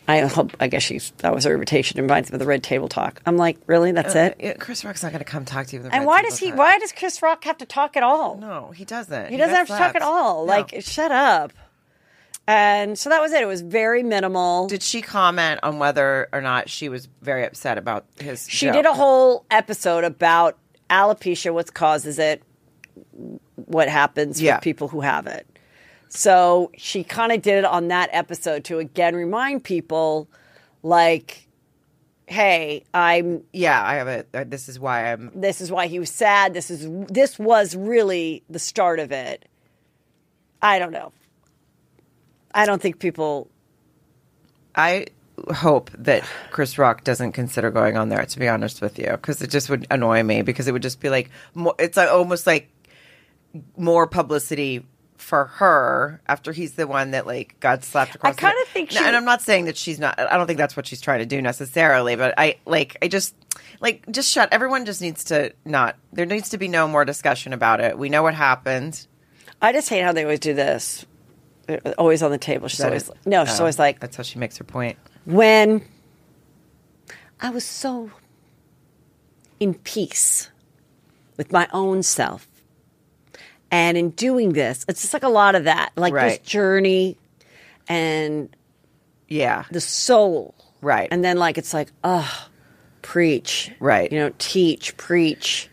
I 0.06 0.20
hope, 0.20 0.52
I 0.60 0.68
guess 0.68 0.84
she's, 0.84 1.12
that 1.20 1.34
was 1.34 1.46
her 1.46 1.54
invitation, 1.54 2.00
reminds 2.00 2.30
me 2.30 2.36
of 2.36 2.40
the 2.40 2.46
red 2.46 2.62
table 2.62 2.90
talk. 2.90 3.22
I'm 3.26 3.38
like, 3.38 3.58
really? 3.68 3.94
That's 3.94 4.16
uh, 4.16 4.34
it? 4.38 4.60
Chris 4.60 4.84
Rock's 4.84 5.02
not 5.02 5.14
going 5.14 5.24
to 5.24 5.26
come 5.26 5.46
talk 5.46 5.68
to 5.68 5.78
you. 5.78 5.84
And 5.84 5.92
red 5.92 6.06
why 6.06 6.22
does 6.22 6.38
he, 6.38 6.50
talk. 6.50 6.60
why 6.60 6.78
does 6.78 6.92
Chris 6.92 7.22
Rock 7.22 7.46
have 7.46 7.58
to 7.60 7.66
talk 7.66 7.96
at 7.96 8.04
all? 8.04 8.38
No, 8.38 8.72
he 8.72 8.84
doesn't. 8.84 9.32
He 9.32 9.38
doesn't 9.38 9.56
have 9.56 9.68
to 9.68 9.78
talk 9.78 9.96
at 9.96 10.02
all. 10.02 10.46
No. 10.46 10.52
Like, 10.52 10.76
shut 10.82 11.12
up. 11.12 11.54
And 12.48 13.00
so 13.00 13.10
that 13.10 13.22
was 13.22 13.32
it. 13.32 13.42
It 13.42 13.48
was 13.48 13.62
very 13.62 14.04
minimal. 14.04 14.68
Did 14.68 14.84
she 14.84 15.02
comment 15.02 15.62
on 15.64 15.80
whether 15.80 16.28
or 16.32 16.42
not 16.42 16.70
she 16.70 16.90
was 16.90 17.08
very 17.22 17.46
upset 17.46 17.78
about 17.78 18.06
his? 18.20 18.46
She 18.48 18.68
joke? 18.68 18.74
did 18.74 18.86
a 18.86 18.94
whole 18.94 19.46
episode 19.50 20.04
about 20.04 20.58
alopecia, 20.90 21.52
what 21.54 21.74
causes 21.74 22.20
it, 22.20 22.44
what 23.56 23.88
happens 23.90 24.42
Yeah. 24.42 24.56
with 24.56 24.64
people 24.64 24.88
who 24.88 25.02
have 25.02 25.28
it. 25.28 25.48
So 26.10 26.72
she 26.78 27.04
kind 27.04 27.32
of 27.32 27.42
did 27.42 27.60
it 27.60 27.66
on 27.66 27.88
that 27.90 28.10
episode 28.14 28.64
to 28.66 28.80
again 28.80 29.16
remind 29.16 29.64
people, 29.64 30.28
like, 30.84 31.48
hey, 32.28 32.84
I'm. 32.94 33.44
Yeah, 33.52 33.82
I 33.84 33.96
have 33.96 34.08
it. 34.08 34.28
uh, 34.34 34.44
This 34.48 34.70
is 34.70 34.80
why 34.80 35.12
I'm. 35.12 35.32
This 35.36 35.62
is 35.62 35.72
why 35.72 35.88
he 35.88 36.00
was 36.00 36.10
sad. 36.12 36.54
This 36.54 36.70
is 36.70 36.88
this 37.08 37.38
was 37.40 37.76
really 37.76 38.44
the 38.50 38.60
start 38.60 39.00
of 39.00 39.12
it. 39.12 39.46
I 40.62 40.80
don't 40.80 40.92
know. 40.92 41.12
I 42.54 42.66
don't 42.66 42.82
think 42.82 43.00
people. 43.00 43.50
I 44.76 45.08
hope 45.54 45.90
that 45.98 46.24
Chris 46.52 46.78
Rock 46.78 47.04
doesn't 47.04 47.34
consider 47.34 47.72
going 47.72 47.98
on 47.98 48.10
there. 48.10 48.26
To 48.26 48.40
be 48.40 48.48
honest 48.48 48.82
with 48.82 48.98
you, 49.00 49.12
because 49.12 49.42
it 49.42 49.50
just 49.50 49.70
would 49.70 49.86
annoy 49.92 50.24
me. 50.24 50.44
Because 50.44 50.68
it 50.68 50.72
would 50.72 50.82
just 50.84 51.02
be 51.02 51.10
like 51.10 51.30
it's 51.80 51.98
almost 51.98 52.48
like 52.48 52.70
more 53.78 54.08
publicity 54.08 54.86
for 55.18 55.46
her 55.46 56.22
after 56.28 56.52
he's 56.52 56.74
the 56.74 56.86
one 56.86 57.12
that 57.12 57.26
like 57.26 57.60
got 57.60 57.84
slapped 57.84 58.16
across. 58.16 58.36
the- 58.36 58.42
kinda 58.42 58.56
think 58.68 58.92
she- 58.92 58.98
and 59.00 59.16
I'm 59.16 59.26
not 59.26 59.42
saying 59.42 59.66
that 59.66 59.78
she's 59.78 59.98
not. 60.00 60.20
I 60.20 60.38
don't 60.38 60.46
think 60.48 60.58
that's 60.60 60.76
what 60.78 60.86
she's 60.86 61.02
trying 61.02 61.20
to 61.20 61.26
do 61.26 61.42
necessarily. 61.42 62.16
But 62.16 62.34
I 62.38 62.58
like. 62.66 62.98
I 63.02 63.08
just 63.08 63.34
like 63.82 64.06
just 64.12 64.32
shut. 64.32 64.50
Everyone 64.52 64.86
just 64.86 65.02
needs 65.02 65.24
to 65.26 65.54
not. 65.66 65.96
There 66.14 66.26
needs 66.26 66.50
to 66.50 66.58
be 66.58 66.68
no 66.68 66.88
more 66.88 67.06
discussion 67.06 67.54
about 67.54 67.80
it. 67.82 67.98
We 67.98 68.10
know 68.10 68.24
what 68.24 68.36
happened. 68.36 69.08
I 69.62 69.72
just 69.72 69.90
hate 69.90 70.02
how 70.04 70.12
they 70.12 70.24
always 70.24 70.40
do 70.42 70.54
this. 70.54 71.06
They're 71.66 71.82
Always 71.98 72.22
on 72.22 72.30
the 72.30 72.38
table. 72.38 72.68
She's 72.68 72.80
That 72.80 72.88
always 72.88 73.04
is- 73.04 73.12
no. 73.26 73.46
She's 73.46 73.56
oh, 73.60 73.64
always 73.64 73.80
like, 73.80 74.00
that's 74.00 74.18
how 74.18 74.24
she 74.24 74.38
makes 74.38 74.58
her 74.58 74.64
point. 74.64 74.98
when 75.26 75.82
I 77.42 77.50
was 77.50 77.64
so 77.64 78.12
in 79.60 79.74
peace 79.74 80.50
with 81.38 81.52
my 81.52 81.68
own 81.74 82.04
self. 82.04 82.48
And 83.72 83.98
in 83.98 84.12
doing 84.12 84.54
this, 84.54 84.86
it's 84.88 85.02
just 85.02 85.14
like 85.14 85.24
a 85.24 85.30
lot 85.30 85.56
of 85.56 85.64
that, 85.66 85.92
like 85.96 86.14
Right. 86.14 86.30
this 86.42 86.50
journey 86.50 87.18
and 87.88 88.56
Yeah. 89.28 89.64
the 89.72 89.82
soul. 89.82 90.54
Right. 90.82 91.08
And 91.12 91.24
then, 91.24 91.38
like, 91.38 91.58
it's 91.58 91.74
like, 91.74 91.90
oh, 92.04 92.48
preach. 93.02 93.72
Right. 93.80 94.12
You 94.12 94.20
know, 94.20 94.32
teach, 94.38 94.96
preach. 94.98 95.70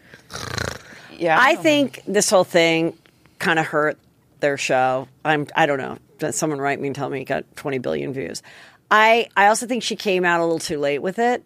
Yeah. 1.19 1.37
I 1.41 1.55
think 1.57 2.03
this 2.07 2.31
whole 2.31 2.45
thing 2.45 2.97
kind 3.39 3.59
of 3.59 3.67
hurt 3.67 3.99
their 4.41 4.57
show. 4.57 5.09
I'm 5.25 5.47
I 5.55 5.67
don't 5.67 5.79
know. 5.79 5.99
Someone 6.33 6.61
write 6.61 6.81
me 6.81 6.89
and 6.89 6.97
tell 6.97 7.09
me 7.11 7.21
it 7.21 7.25
got 7.25 7.45
20 7.57 7.79
billion 7.79 8.13
views. 8.13 8.43
I 8.91 9.29
I 9.37 9.47
also 9.47 9.67
think 9.67 9.83
she 9.83 9.97
came 9.97 10.25
out 10.25 10.41
a 10.41 10.45
little 10.45 10.59
too 10.59 10.79
late 10.79 11.01
with 11.01 11.19
it. 11.19 11.45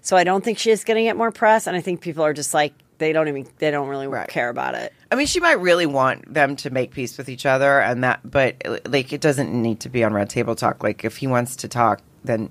So 0.00 0.16
I 0.16 0.24
don't 0.24 0.42
think 0.44 0.58
she 0.58 0.70
is 0.70 0.84
going 0.84 0.96
to 0.96 1.02
get 1.02 1.16
more 1.16 1.30
press 1.30 1.66
and 1.66 1.76
I 1.76 1.80
think 1.80 2.00
people 2.00 2.24
are 2.24 2.32
just 2.32 2.52
like 2.54 2.72
they 2.98 3.12
don't 3.12 3.28
even 3.28 3.46
they 3.58 3.70
don't 3.70 3.88
really 3.88 4.06
Right. 4.06 4.28
care 4.28 4.48
about 4.48 4.74
it. 4.74 4.92
I 5.10 5.14
mean, 5.14 5.26
she 5.26 5.40
might 5.40 5.60
really 5.60 5.86
want 5.86 6.32
them 6.32 6.56
to 6.56 6.70
make 6.70 6.92
peace 6.92 7.18
with 7.18 7.28
each 7.28 7.46
other, 7.46 7.80
and 7.80 8.02
that, 8.04 8.20
but 8.28 8.56
like, 8.86 9.12
it 9.12 9.20
doesn't 9.20 9.52
need 9.52 9.80
to 9.80 9.88
be 9.88 10.04
on 10.04 10.12
Red 10.12 10.30
Table 10.30 10.54
Talk. 10.54 10.82
Like, 10.82 11.04
if 11.04 11.16
he 11.18 11.26
wants 11.26 11.56
to 11.56 11.68
talk 11.68 12.00
then 12.24 12.50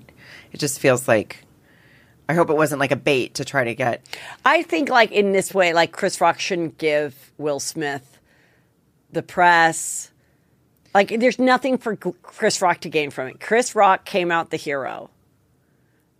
it 0.52 0.60
just 0.60 0.78
feels 0.80 1.08
like. 1.08 1.44
I 2.28 2.34
hope 2.34 2.50
it 2.50 2.56
wasn't 2.56 2.80
like 2.80 2.92
a 2.92 2.96
bait 2.96 3.34
to 3.34 3.44
try 3.44 3.64
to 3.64 3.74
get. 3.74 4.06
I 4.44 4.62
think 4.62 4.88
like 4.88 5.10
in 5.10 5.32
this 5.32 5.52
way, 5.52 5.72
like 5.72 5.92
Chris 5.92 6.20
Rock 6.20 6.38
shouldn't 6.38 6.78
give 6.78 7.32
Will 7.36 7.58
Smith 7.60 8.18
the 9.10 9.22
press. 9.22 10.10
Like 10.94 11.08
there's 11.18 11.38
nothing 11.38 11.78
for 11.78 11.96
Chris 11.96 12.62
Rock 12.62 12.80
to 12.82 12.88
gain 12.88 13.10
from 13.10 13.28
it. 13.28 13.40
Chris 13.40 13.74
Rock 13.74 14.04
came 14.04 14.30
out 14.30 14.50
the 14.50 14.56
hero. 14.56 15.10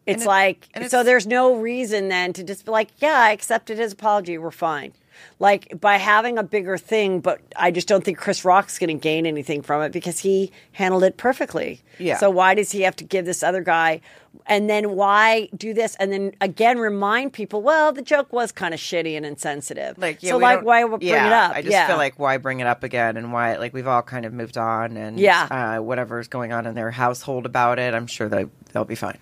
It's 0.06 0.24
it- 0.24 0.28
like 0.28 0.68
so 0.74 0.80
it's- 0.80 1.04
there's 1.04 1.26
no 1.26 1.54
reason 1.56 2.08
then 2.08 2.32
to 2.34 2.42
just 2.42 2.64
be 2.64 2.70
like, 2.72 2.88
yeah, 2.98 3.18
I 3.20 3.30
accepted 3.32 3.78
his 3.78 3.92
apology, 3.92 4.36
we're 4.38 4.50
fine. 4.50 4.92
Like 5.38 5.80
by 5.80 5.98
having 5.98 6.38
a 6.38 6.42
bigger 6.42 6.76
thing, 6.78 7.20
but 7.20 7.40
I 7.54 7.70
just 7.70 7.86
don't 7.86 8.02
think 8.02 8.18
Chris 8.18 8.44
Rock's 8.44 8.78
going 8.78 8.88
to 8.96 9.00
gain 9.00 9.26
anything 9.26 9.62
from 9.62 9.82
it 9.82 9.92
because 9.92 10.20
he 10.20 10.50
handled 10.72 11.04
it 11.04 11.16
perfectly. 11.16 11.80
Yeah. 11.98 12.16
So 12.16 12.30
why 12.30 12.54
does 12.54 12.72
he 12.72 12.80
have 12.82 12.96
to 12.96 13.04
give 13.04 13.24
this 13.26 13.42
other 13.42 13.60
guy? 13.60 14.00
And 14.46 14.68
then 14.70 14.96
why 14.96 15.48
do 15.56 15.74
this? 15.74 15.94
And 15.96 16.10
then 16.10 16.32
again 16.40 16.78
remind 16.78 17.34
people, 17.34 17.62
well, 17.62 17.92
the 17.92 18.02
joke 18.02 18.32
was 18.32 18.50
kind 18.50 18.72
of 18.74 18.80
shitty 18.80 19.16
and 19.16 19.24
insensitive. 19.26 19.98
Like, 19.98 20.22
yeah, 20.22 20.30
so 20.30 20.38
like 20.38 20.62
why 20.64 20.82
bring 20.84 21.02
yeah, 21.02 21.26
it 21.26 21.32
up? 21.32 21.56
I 21.56 21.60
just 21.62 21.72
yeah. 21.72 21.86
feel 21.86 21.98
like 21.98 22.18
why 22.18 22.38
bring 22.38 22.60
it 22.60 22.66
up 22.66 22.82
again, 22.82 23.16
and 23.16 23.32
why 23.32 23.56
like 23.58 23.74
we've 23.74 23.86
all 23.86 24.02
kind 24.02 24.24
of 24.24 24.32
moved 24.32 24.56
on, 24.58 24.96
and 24.96 25.20
Yeah. 25.20 25.76
uh, 25.78 25.82
whatever's 25.82 26.26
going 26.28 26.52
on 26.52 26.66
in 26.66 26.74
their 26.74 26.90
household 26.90 27.44
about 27.46 27.78
it, 27.78 27.94
I'm 27.94 28.06
sure 28.06 28.28
they 28.28 28.46
they'll 28.72 28.84
be 28.86 28.94
fine. 28.96 29.18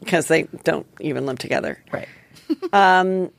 Because 0.00 0.26
they 0.26 0.44
don't 0.64 0.86
even 1.00 1.26
live 1.26 1.38
together. 1.38 1.82
Right. 1.92 2.08
um, 2.72 3.30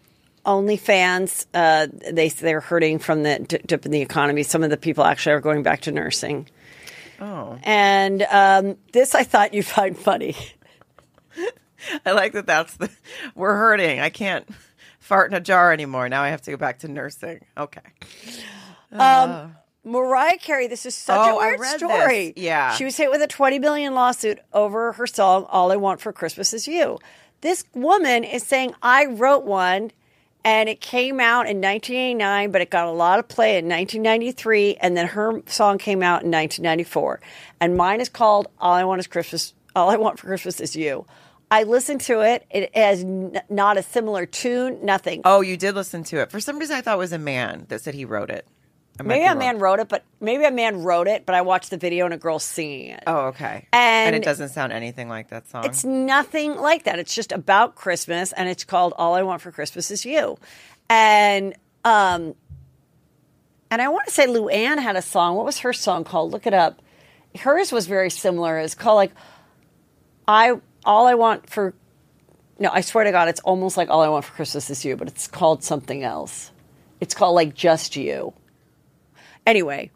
OnlyFans, 0.46 1.46
uh, 1.54 1.88
they 2.12 2.30
they're 2.30 2.62
hurting 2.62 3.00
from 3.00 3.24
the 3.24 3.40
dip 3.40 3.86
in 3.86 3.92
the 3.92 4.02
economy. 4.02 4.44
Some 4.44 4.64
of 4.64 4.70
the 4.70 4.78
people 4.78 5.04
actually 5.04 5.34
are 5.34 5.42
going 5.42 5.64
back 5.64 5.82
to 5.82 5.92
nursing. 5.92 6.48
Oh, 7.22 7.58
And 7.64 8.22
um, 8.24 8.78
this 8.94 9.14
I 9.14 9.24
thought 9.24 9.54
you'd 9.54 9.66
find 9.66 9.98
funny. 9.98 10.36
I 12.06 12.12
like 12.12 12.34
that. 12.34 12.46
That's 12.46 12.76
the 12.78 12.90
we're 13.36 13.56
hurting. 13.56 14.00
I 14.00 14.10
can't 14.10 14.48
fart 15.00 15.32
in 15.32 15.38
a 15.38 15.42
jar 15.42 15.74
anymore. 15.74 16.08
Now 16.10 16.22
I 16.24 16.30
have 16.30 16.42
to 16.44 16.52
go 16.52 16.58
back 16.58 16.80
to 16.80 16.88
nursing. 16.88 17.46
Okay. 17.58 17.82
Mariah 19.90 20.38
Carey, 20.38 20.68
this 20.68 20.86
is 20.86 20.94
such 20.96 21.18
Oh, 21.18 21.40
a 21.40 21.58
weird 21.58 21.62
story. 21.78 22.32
this. 22.36 22.44
Yeah. 22.44 22.74
She 22.76 22.86
was 22.86 22.96
hit 22.96 23.10
with 23.10 23.22
a 23.22 23.28
20 23.28 23.60
billion 23.60 23.96
lawsuit 23.96 24.40
over 24.54 24.92
her 24.94 25.08
song 25.08 25.46
All 25.50 25.72
I 25.72 25.76
Want 25.78 26.00
for 26.00 26.14
Christmas 26.14 26.54
Is 26.54 26.68
You. 26.68 27.00
This 27.42 27.64
woman 27.74 28.24
is 28.24 28.44
saying 28.44 28.74
I 28.84 29.06
wrote 29.06 29.46
one 29.46 29.92
and 30.44 30.70
it 30.70 30.80
came 30.80 31.20
out 31.20 31.48
in 31.48 31.58
1989, 31.62 32.52
but 32.52 32.62
it 32.62 32.70
got 32.70 32.88
a 32.88 32.92
lot 32.92 33.20
of 33.20 33.28
play 33.28 33.58
in 33.58 33.66
1993 33.68 34.76
and 34.82 34.96
then 34.96 35.08
her 35.08 35.42
song 35.48 35.78
came 35.78 36.04
out 36.04 36.24
in 36.24 36.32
1994. 36.32 37.20
And 37.60 37.76
mine 37.76 38.00
is 38.02 38.10
called 38.10 38.48
All 38.60 38.74
I 38.74 38.84
Want 38.84 39.00
is 39.00 39.08
Christmas 39.08 39.54
All 39.76 39.90
I 39.90 39.96
Want 39.98 40.20
for 40.20 40.28
Christmas 40.28 40.60
Is 40.60 40.76
You. 40.76 41.06
I 41.52 41.64
listened 41.64 42.02
to 42.02 42.22
it. 42.22 42.46
It 42.52 42.76
has 42.76 43.04
n- 43.04 43.42
not 43.50 43.76
a 43.78 43.82
similar 43.82 44.28
tune, 44.28 44.86
nothing. 44.86 45.22
Oh, 45.26 45.42
you 45.42 45.58
did 45.58 45.74
listen 45.74 46.04
to 46.06 46.18
it. 46.22 46.30
For 46.30 46.40
some 46.40 46.60
reason, 46.60 46.76
I 46.76 46.82
thought 46.82 46.94
it 46.96 47.00
was 47.00 47.12
a 47.12 47.18
man 47.18 47.66
that 47.70 47.82
said 47.82 47.96
he 47.96 48.06
wrote 48.06 48.30
it. 48.30 48.46
Maybe 49.08 49.26
a 49.26 49.36
man 49.36 49.60
wrote 49.60 49.80
it, 49.80 49.88
but 49.90 50.04
maybe 50.20 50.44
a 50.46 50.52
man 50.52 50.84
wrote 50.84 51.08
it, 51.08 51.26
but 51.26 51.36
I 51.36 51.42
watched 51.42 51.70
the 51.70 51.78
video 51.78 52.06
and 52.06 52.14
a 52.14 52.18
girl 52.18 52.40
singing 52.40 52.92
it. 52.92 53.04
Oh, 53.08 53.28
okay. 53.28 53.68
And- 53.72 54.16
it 54.16 54.24
doesn't 54.24 54.50
sound 54.50 54.74
anything 54.74 55.10
like 55.10 55.30
that 55.30 55.48
song. 55.50 55.66
It's 55.66 55.84
nothing 55.84 56.56
like 56.56 56.84
that. 56.84 57.00
It's 57.00 57.14
just 57.14 57.32
about 57.32 57.76
Christmas, 57.76 58.32
and 58.34 58.50
it's 58.50 58.64
called 58.64 58.94
"All 58.98 59.14
I 59.16 59.24
Want 59.24 59.42
for 59.42 59.52
Christmas 59.52 59.92
Is 59.92 60.06
You," 60.06 60.38
and 60.90 61.54
um, 61.86 62.36
and 63.72 63.82
I 63.82 63.88
want 63.90 64.08
to 64.08 64.14
say 64.14 64.28
Lou 64.28 64.48
Luann 64.48 64.80
had 64.80 64.96
a 64.96 65.02
song. 65.02 65.36
What 65.36 65.46
was 65.46 65.60
her 65.60 65.74
song 65.74 66.04
called? 66.04 66.32
Look 66.32 66.48
it 66.48 66.54
up. 66.54 66.82
Hers 67.38 67.72
was 67.72 67.88
very 67.88 68.10
similar. 68.10 68.58
It's 68.60 68.76
called 68.76 68.96
like 68.98 69.12
I 70.28 70.60
all 70.84 71.08
I 71.08 71.16
want 71.16 71.50
for. 71.50 71.74
No, 72.58 72.70
I 72.74 72.82
swear 72.82 73.06
to 73.06 73.12
God, 73.12 73.30
it's 73.30 73.40
almost 73.42 73.78
like 73.78 73.90
all 73.90 74.02
I 74.02 74.10
want 74.10 74.26
for 74.26 74.34
Christmas 74.34 74.70
is 74.70 74.84
you, 74.84 74.98
but 74.98 75.08
it's 75.08 75.28
called 75.28 75.64
something 75.64 76.04
else. 76.04 76.52
It's 77.00 77.14
called 77.14 77.36
like 77.36 77.54
just 77.54 77.96
you. 77.96 78.34
Anyway, 79.50 79.92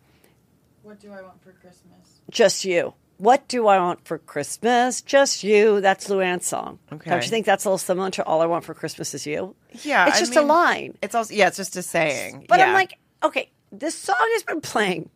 What 0.81 0.99
do 0.99 1.11
I 1.11 1.21
want 1.21 1.41
for 1.43 1.51
Christmas? 1.51 2.19
just 2.29 2.65
you. 2.65 2.93
What 3.17 3.47
do 3.47 3.67
I 3.67 3.77
want 3.77 4.05
for 4.05 4.17
Christmas? 4.17 5.01
Just 5.01 5.43
you. 5.43 5.79
That's 5.79 6.07
Luann's 6.09 6.45
song. 6.47 6.79
Okay. 6.91 7.09
Don't 7.09 7.23
you 7.23 7.29
think 7.29 7.45
that's 7.45 7.63
a 7.63 7.69
little 7.69 7.77
similar 7.77 8.09
to 8.11 8.23
All 8.25 8.41
I 8.41 8.47
Want 8.47 8.65
for 8.65 8.73
Christmas 8.73 9.13
Is 9.13 9.25
You? 9.25 9.55
yeah, 9.83 10.07
It's 10.07 10.17
I 10.17 10.19
just 10.19 10.35
a 10.35 10.41
line. 10.41 10.97
It's 11.01 11.13
also 11.15 11.33
yeah, 11.33 11.47
it's 11.47 11.57
just 11.57 11.75
a 11.75 11.83
saying. 11.83 12.47
But 12.49 12.59
I'm 12.59 12.73
like, 12.73 12.97
okay, 13.23 13.51
this 13.71 13.95
song 13.95 14.15
has 14.19 14.43
been 14.43 14.61
playing 14.61 15.09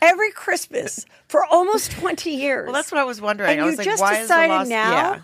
every 0.00 0.30
Christmas 0.30 1.04
for 1.28 1.44
almost 1.44 1.90
20 1.92 2.30
years. 2.30 2.66
well, 2.66 2.74
that's 2.74 2.92
what 2.92 3.00
I 3.00 3.04
was 3.04 3.20
wondering. 3.20 3.50
And 3.50 3.60
I 3.62 3.70
you 3.70 3.76
like, 3.76 3.84
just 3.84 4.00
why 4.00 4.12
is 4.12 4.28
the 4.28 4.34
decided 4.34 4.52
lost? 4.54 4.70
now? 4.70 4.92
Yeah. 4.92 5.20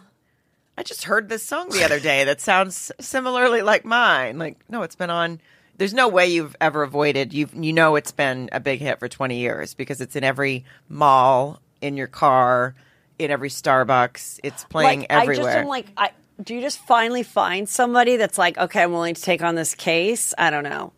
I 0.76 0.82
just 0.82 1.04
heard 1.04 1.28
this 1.28 1.44
song 1.44 1.68
the 1.70 1.84
other 1.84 2.00
day 2.00 2.24
that 2.24 2.40
sounds 2.40 2.90
similarly 3.00 3.62
like 3.62 3.84
mine. 3.84 4.38
Like, 4.38 4.58
no, 4.68 4.82
it's 4.82 4.96
been 4.96 5.10
on. 5.10 5.40
There's 5.76 5.94
no 5.94 6.08
way 6.08 6.28
you've 6.28 6.56
ever 6.60 6.82
avoided. 6.82 7.32
You 7.32 7.48
you 7.54 7.72
know 7.72 7.96
it's 7.96 8.12
been 8.12 8.48
a 8.52 8.60
big 8.60 8.80
hit 8.80 8.98
for 8.98 9.08
20 9.08 9.38
years 9.38 9.74
because 9.74 10.00
it's 10.00 10.16
in 10.16 10.24
every 10.24 10.64
mall, 10.88 11.60
in 11.80 11.96
your 11.96 12.06
car, 12.06 12.74
in 13.18 13.30
every 13.30 13.48
Starbucks. 13.48 14.40
It's 14.42 14.64
playing 14.64 15.00
like, 15.00 15.10
everywhere. 15.10 15.46
I 15.48 15.52
just 15.52 15.58
am 15.58 15.66
like, 15.66 15.86
I, 15.96 16.10
do 16.42 16.54
you 16.54 16.60
just 16.60 16.78
finally 16.78 17.22
find 17.22 17.68
somebody 17.68 18.16
that's 18.16 18.38
like, 18.38 18.56
okay, 18.58 18.82
I'm 18.82 18.92
willing 18.92 19.14
to 19.14 19.22
take 19.22 19.42
on 19.42 19.54
this 19.54 19.74
case? 19.74 20.34
I 20.38 20.50
don't 20.50 20.64
know. 20.64 20.92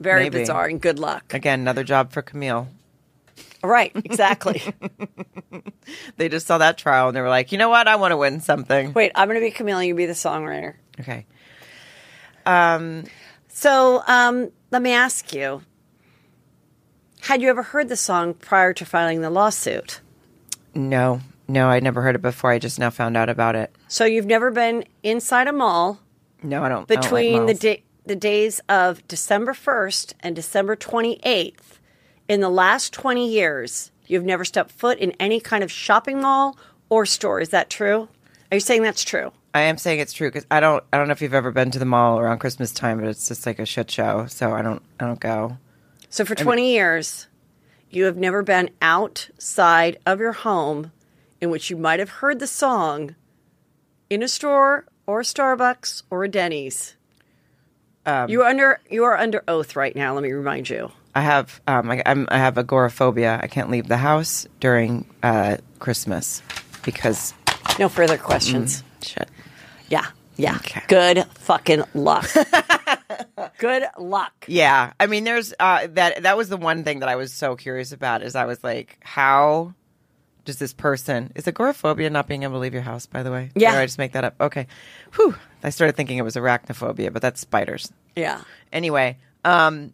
Very 0.00 0.24
Maybe. 0.24 0.38
bizarre 0.38 0.66
and 0.66 0.80
good 0.80 0.98
luck. 0.98 1.34
Again, 1.34 1.60
another 1.60 1.82
job 1.82 2.12
for 2.12 2.22
Camille. 2.22 2.68
Right, 3.62 3.90
exactly. 3.94 4.62
They 6.16 6.28
just 6.28 6.46
saw 6.46 6.58
that 6.58 6.78
trial 6.78 7.08
and 7.08 7.16
they 7.16 7.20
were 7.20 7.28
like, 7.28 7.52
you 7.52 7.58
know 7.58 7.68
what? 7.68 7.88
I 7.88 7.96
want 7.96 8.12
to 8.12 8.16
win 8.16 8.40
something. 8.40 8.92
Wait, 8.92 9.12
I'm 9.14 9.28
going 9.28 9.40
to 9.40 9.44
be 9.44 9.50
Camille, 9.50 9.82
you 9.82 9.94
be 9.94 10.06
the 10.06 10.12
songwriter. 10.12 10.74
Okay. 11.00 11.26
Um, 12.44 13.04
So 13.58 14.04
um, 14.06 14.52
let 14.70 14.82
me 14.82 14.92
ask 14.92 15.34
you 15.34 15.62
had 17.22 17.42
you 17.42 17.48
ever 17.48 17.64
heard 17.64 17.88
the 17.88 17.96
song 17.96 18.34
prior 18.34 18.72
to 18.72 18.86
filing 18.86 19.20
the 19.20 19.30
lawsuit? 19.30 20.00
no, 20.76 21.20
no, 21.48 21.68
I'd 21.68 21.82
never 21.82 22.00
heard 22.02 22.14
it 22.14 22.22
before. 22.22 22.52
I 22.52 22.60
just 22.60 22.78
now 22.78 22.90
found 22.90 23.16
out 23.16 23.28
about 23.28 23.56
it. 23.56 23.74
So 23.88 24.04
you've 24.04 24.26
never 24.26 24.52
been 24.52 24.84
inside 25.02 25.48
a 25.48 25.52
mall 25.52 25.98
No, 26.40 26.62
I 26.62 26.68
don't. 26.68 26.88
I 26.88 26.94
don't 26.94 27.02
like 27.02 27.02
between 27.02 27.46
the 27.46 27.54
da- 27.54 27.82
the 28.06 28.14
days 28.14 28.60
of 28.68 29.06
December 29.08 29.54
1st 29.54 30.12
and 30.20 30.36
December 30.36 30.76
28th 30.76 31.80
in 32.28 32.40
the 32.40 32.48
last 32.48 32.92
20 32.92 33.28
years. 33.28 33.90
You've 34.06 34.24
never 34.24 34.44
stepped 34.44 34.70
foot 34.70 34.98
in 34.98 35.10
any 35.18 35.40
kind 35.40 35.64
of 35.64 35.72
shopping 35.72 36.20
mall 36.20 36.56
or 36.90 37.04
store. 37.04 37.40
Is 37.40 37.48
that 37.48 37.70
true? 37.70 38.08
Are 38.52 38.54
you 38.54 38.60
saying 38.60 38.82
that's 38.82 39.02
true? 39.02 39.32
I 39.54 39.62
am 39.62 39.78
saying 39.78 40.00
it's 40.00 40.12
true 40.12 40.28
because 40.28 40.46
I 40.50 40.60
don't. 40.60 40.84
I 40.92 40.98
don't 40.98 41.08
know 41.08 41.12
if 41.12 41.22
you've 41.22 41.34
ever 41.34 41.50
been 41.50 41.70
to 41.72 41.78
the 41.78 41.84
mall 41.84 42.18
around 42.18 42.38
Christmas 42.38 42.70
time, 42.72 42.98
but 43.00 43.08
it's 43.08 43.28
just 43.28 43.46
like 43.46 43.58
a 43.58 43.66
shit 43.66 43.90
show. 43.90 44.26
So 44.26 44.52
I 44.52 44.62
don't. 44.62 44.82
I 45.00 45.06
don't 45.06 45.20
go. 45.20 45.56
So 46.10 46.24
for 46.24 46.34
20 46.34 46.70
years, 46.72 47.26
you 47.90 48.04
have 48.04 48.16
never 48.16 48.42
been 48.42 48.70
outside 48.80 49.98
of 50.06 50.20
your 50.20 50.32
home 50.32 50.92
in 51.40 51.50
which 51.50 51.70
you 51.70 51.76
might 51.76 51.98
have 51.98 52.08
heard 52.10 52.38
the 52.38 52.46
song 52.46 53.14
in 54.10 54.22
a 54.22 54.28
store 54.28 54.86
or 55.06 55.20
a 55.20 55.24
Starbucks 55.24 56.02
or 56.10 56.24
a 56.24 56.28
Denny's. 56.28 56.94
you 58.28 58.42
are 58.42 58.48
under 58.48 58.80
you 58.90 59.04
are 59.04 59.16
under 59.18 59.42
oath 59.48 59.76
right 59.76 59.94
now. 59.96 60.14
Let 60.14 60.22
me 60.22 60.32
remind 60.32 60.68
you. 60.70 60.90
I 61.14 61.22
have. 61.22 61.60
Um. 61.66 61.90
I, 61.90 62.02
I'm. 62.06 62.28
I 62.30 62.38
have 62.38 62.58
agoraphobia. 62.58 63.40
I 63.42 63.46
can't 63.48 63.70
leave 63.70 63.88
the 63.88 63.96
house 63.96 64.46
during 64.60 65.06
uh, 65.22 65.56
Christmas 65.78 66.42
because 66.84 67.34
No 67.78 67.88
further 67.88 68.16
questions. 68.18 68.82
shit. 69.02 69.28
Yeah, 69.88 70.06
yeah. 70.36 70.56
Okay. 70.56 70.82
Good 70.88 71.24
fucking 71.34 71.84
luck. 71.94 72.28
Good 73.58 73.84
luck. 73.98 74.44
Yeah, 74.46 74.92
I 75.00 75.06
mean, 75.06 75.24
there's 75.24 75.52
uh, 75.58 75.88
that. 75.92 76.22
That 76.22 76.36
was 76.36 76.48
the 76.48 76.56
one 76.56 76.84
thing 76.84 77.00
that 77.00 77.08
I 77.08 77.16
was 77.16 77.32
so 77.32 77.56
curious 77.56 77.92
about. 77.92 78.22
Is 78.22 78.36
I 78.36 78.44
was 78.44 78.62
like, 78.62 78.98
how 79.02 79.74
does 80.44 80.58
this 80.58 80.72
person 80.72 81.32
is 81.34 81.46
agoraphobia 81.46 82.08
not 82.08 82.26
being 82.26 82.42
able 82.42 82.54
to 82.54 82.58
leave 82.58 82.72
your 82.72 82.82
house? 82.82 83.06
By 83.06 83.22
the 83.22 83.30
way, 83.30 83.50
Yeah. 83.54 83.72
Did 83.72 83.80
I 83.80 83.86
just 83.86 83.98
make 83.98 84.12
that 84.12 84.24
up. 84.24 84.34
Okay, 84.40 84.66
whew. 85.14 85.34
I 85.62 85.70
started 85.70 85.96
thinking 85.96 86.18
it 86.18 86.22
was 86.22 86.36
arachnophobia, 86.36 87.12
but 87.12 87.20
that's 87.20 87.40
spiders. 87.40 87.92
Yeah. 88.14 88.42
Anyway, 88.72 89.18
um, 89.44 89.92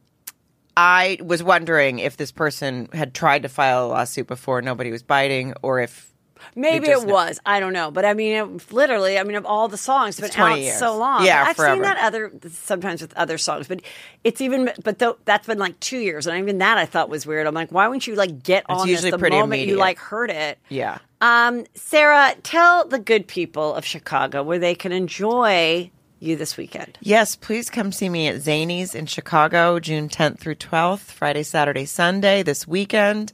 I 0.77 1.19
was 1.23 1.43
wondering 1.43 1.99
if 2.01 2.17
this 2.17 2.33
person 2.33 2.89
had 2.93 3.15
tried 3.15 3.43
to 3.43 3.49
file 3.49 3.87
a 3.87 3.89
lawsuit 3.89 4.27
before 4.27 4.61
nobody 4.63 4.91
was 4.91 5.03
biting, 5.03 5.55
or 5.63 5.81
if 5.81 6.13
Maybe 6.55 6.89
it 6.89 7.07
know. 7.07 7.13
was. 7.13 7.41
I 7.45 7.61
don't 7.61 7.73
know. 7.73 7.91
But 7.91 8.05
I 8.05 8.15
mean, 8.15 8.33
it, 8.33 8.73
literally, 8.73 9.19
I 9.19 9.23
mean, 9.25 9.37
of 9.37 9.47
all 9.47 9.69
the 9.69 9.77
songs, 9.77 10.19
it's 10.19 10.29
It's 10.29 10.37
been 10.37 10.45
out 10.45 10.61
years. 10.61 10.79
so 10.79 10.97
long. 10.97 11.25
Yeah, 11.25 11.45
I've 11.47 11.57
forever. 11.57 11.75
seen 11.75 11.83
that 11.83 11.99
other 11.99 12.33
sometimes 12.51 13.03
with 13.03 13.15
other 13.17 13.39
songs, 13.39 13.69
but 13.69 13.81
it's 14.25 14.41
even. 14.41 14.71
But 14.83 14.99
though 14.99 15.17
that's 15.25 15.47
been 15.47 15.59
like 15.59 15.79
two 15.81 15.99
years, 15.99 16.27
and 16.27 16.39
even 16.39 16.59
that 16.59 16.79
I 16.79 16.87
thought 16.87 17.09
was 17.09 17.27
weird. 17.27 17.47
I'm 17.47 17.55
like, 17.55 17.71
why 17.73 17.87
wouldn't 17.89 18.07
you 18.07 18.15
like 18.15 18.43
get 18.43 18.65
on 18.69 18.87
usually 18.89 19.11
this 19.11 19.13
the 19.13 19.19
pretty 19.19 19.37
moment 19.37 19.63
you 19.67 19.77
like 19.77 19.99
heard 19.99 20.31
it? 20.31 20.59
yeah. 20.69 20.99
Um, 21.21 21.65
Sarah, 21.75 22.35
tell 22.43 22.87
the 22.87 22.99
good 22.99 23.27
people 23.27 23.75
of 23.75 23.85
Chicago 23.87 24.43
where 24.43 24.59
they 24.59 24.75
can 24.75 24.93
enjoy 24.93 25.91
you 26.21 26.37
this 26.37 26.57
weekend. 26.59 26.99
Yes, 27.01 27.35
please 27.37 27.71
come 27.71 27.93
see 27.93 28.09
me 28.09 28.29
at 28.29 28.37
Zanies 28.37 28.95
in 28.95 29.07
Chicago, 29.07 29.79
June 29.79 30.09
10th 30.09 30.39
through 30.39 30.57
12th, 30.57 30.99
Friday, 31.01 31.43
Saturday, 31.43 31.85
Sunday, 31.87 32.43
this 32.43 32.67
weekend. 32.67 33.33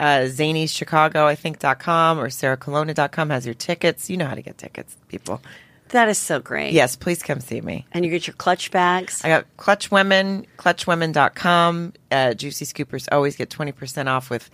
Uh, 0.00 0.22
Zanies 0.26 0.74
Chicago, 0.74 1.26
I 1.26 1.34
think, 1.34 1.58
dot 1.58 1.78
com 1.78 2.18
or 2.18 2.28
sarahcolonna.com 2.28 3.30
has 3.30 3.44
your 3.44 3.54
tickets. 3.54 4.08
You 4.08 4.16
know 4.16 4.26
how 4.26 4.34
to 4.34 4.42
get 4.42 4.56
tickets, 4.56 4.96
people. 5.08 5.42
That 5.90 6.08
is 6.08 6.18
so 6.18 6.40
great. 6.40 6.72
Yes, 6.72 6.96
please 6.96 7.22
come 7.22 7.40
see 7.40 7.60
me. 7.60 7.84
And 7.92 8.04
you 8.04 8.10
get 8.10 8.26
your 8.26 8.34
clutch 8.34 8.70
bags. 8.70 9.22
I 9.24 9.28
got 9.28 9.56
Clutch 9.56 9.90
Women, 9.90 10.46
clutchwomen.com. 10.56 11.92
Uh, 12.10 12.34
Juicy 12.34 12.64
Scoopers 12.64 13.08
always 13.12 13.36
get 13.36 13.50
20% 13.50 14.06
off 14.06 14.30
with 14.30 14.48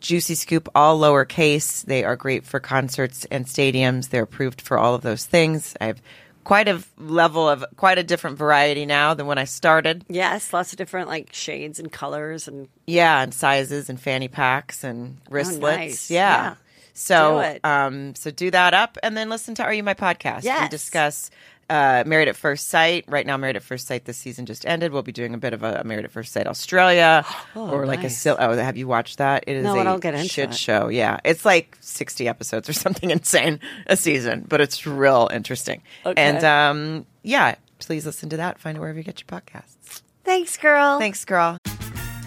Juicy 0.00 0.34
Scoop, 0.34 0.68
all 0.74 0.98
lowercase. 0.98 1.84
They 1.84 2.04
are 2.04 2.16
great 2.16 2.44
for 2.44 2.58
concerts 2.58 3.26
and 3.30 3.44
stadiums. 3.46 4.08
They're 4.08 4.22
approved 4.22 4.60
for 4.60 4.78
all 4.78 4.94
of 4.94 5.02
those 5.02 5.26
things. 5.26 5.76
I 5.80 5.86
have 5.86 6.02
quite 6.48 6.66
a 6.66 6.82
level 6.96 7.46
of, 7.46 7.62
quite 7.76 7.98
a 7.98 8.02
different 8.02 8.38
variety 8.38 8.86
now 8.86 9.12
than 9.12 9.26
when 9.26 9.36
I 9.36 9.44
started. 9.44 10.02
Yes, 10.08 10.50
lots 10.50 10.72
of 10.72 10.78
different 10.78 11.06
like 11.06 11.34
shades 11.34 11.78
and 11.78 11.92
colors 11.92 12.48
and 12.48 12.68
Yeah, 12.86 13.20
and 13.22 13.34
sizes 13.34 13.90
and 13.90 14.00
fanny 14.00 14.28
packs 14.28 14.82
and 14.82 15.18
wristlets. 15.28 15.74
Oh, 15.74 15.76
nice. 15.76 16.10
Yeah. 16.10 16.42
Yeah. 16.42 16.54
So, 16.94 17.58
Do 17.62 17.68
um, 17.68 18.14
so 18.14 18.30
do 18.30 18.50
that 18.50 18.72
up, 18.72 18.96
and 19.02 19.14
then 19.14 19.28
listen 19.28 19.54
to 19.56 19.62
Are 19.62 19.74
You 19.74 19.82
My 19.82 19.92
Podcast? 19.92 20.44
We 20.62 20.68
discuss 20.68 21.30
uh, 21.70 22.02
Married 22.06 22.28
at 22.28 22.36
First 22.36 22.68
Sight. 22.68 23.04
Right 23.08 23.26
now, 23.26 23.36
Married 23.36 23.56
at 23.56 23.62
First 23.62 23.86
Sight 23.86 24.04
this 24.04 24.16
season 24.16 24.46
just 24.46 24.66
ended. 24.66 24.92
We'll 24.92 25.02
be 25.02 25.12
doing 25.12 25.34
a 25.34 25.38
bit 25.38 25.52
of 25.52 25.62
a, 25.62 25.82
Married 25.84 26.04
at 26.04 26.10
First 26.10 26.32
Sight 26.32 26.46
Australia, 26.46 27.24
or 27.54 27.86
like 27.86 28.00
a 28.00 28.02
nice. 28.04 28.18
sil- 28.18 28.36
oh, 28.38 28.56
have 28.56 28.76
you 28.76 28.86
watched 28.88 29.18
that? 29.18 29.44
It 29.46 29.56
is 29.56 29.64
No, 29.64 29.76
a 29.76 29.80
I 29.80 29.84
don't 29.84 30.00
get 30.00 30.14
into 30.14 30.28
shit 30.28 30.50
it. 30.50 30.54
show. 30.56 30.88
Yeah, 30.88 31.18
it's 31.24 31.44
like 31.44 31.76
sixty 31.80 32.28
episodes 32.28 32.68
or 32.68 32.72
something 32.84 33.10
insane 33.10 33.60
a 33.86 33.96
season, 33.96 34.44
but 34.48 34.60
it's 34.60 34.86
real 34.86 35.28
interesting. 35.32 35.82
Okay. 36.06 36.20
And 36.22 36.44
um, 36.44 37.06
yeah, 37.22 37.56
please 37.78 38.06
listen 38.06 38.28
to 38.30 38.36
that. 38.38 38.58
Find 38.58 38.76
it 38.76 38.80
wherever 38.80 38.98
you 38.98 39.04
get 39.04 39.20
your 39.20 39.40
podcasts. 39.40 40.02
Thanks, 40.24 40.56
girl. 40.56 40.98
Thanks, 40.98 41.24
girl. 41.24 41.58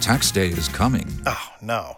Tax 0.01 0.31
day 0.31 0.47
is 0.47 0.68
coming. 0.68 1.07
Oh, 1.27 1.49
no. 1.61 1.97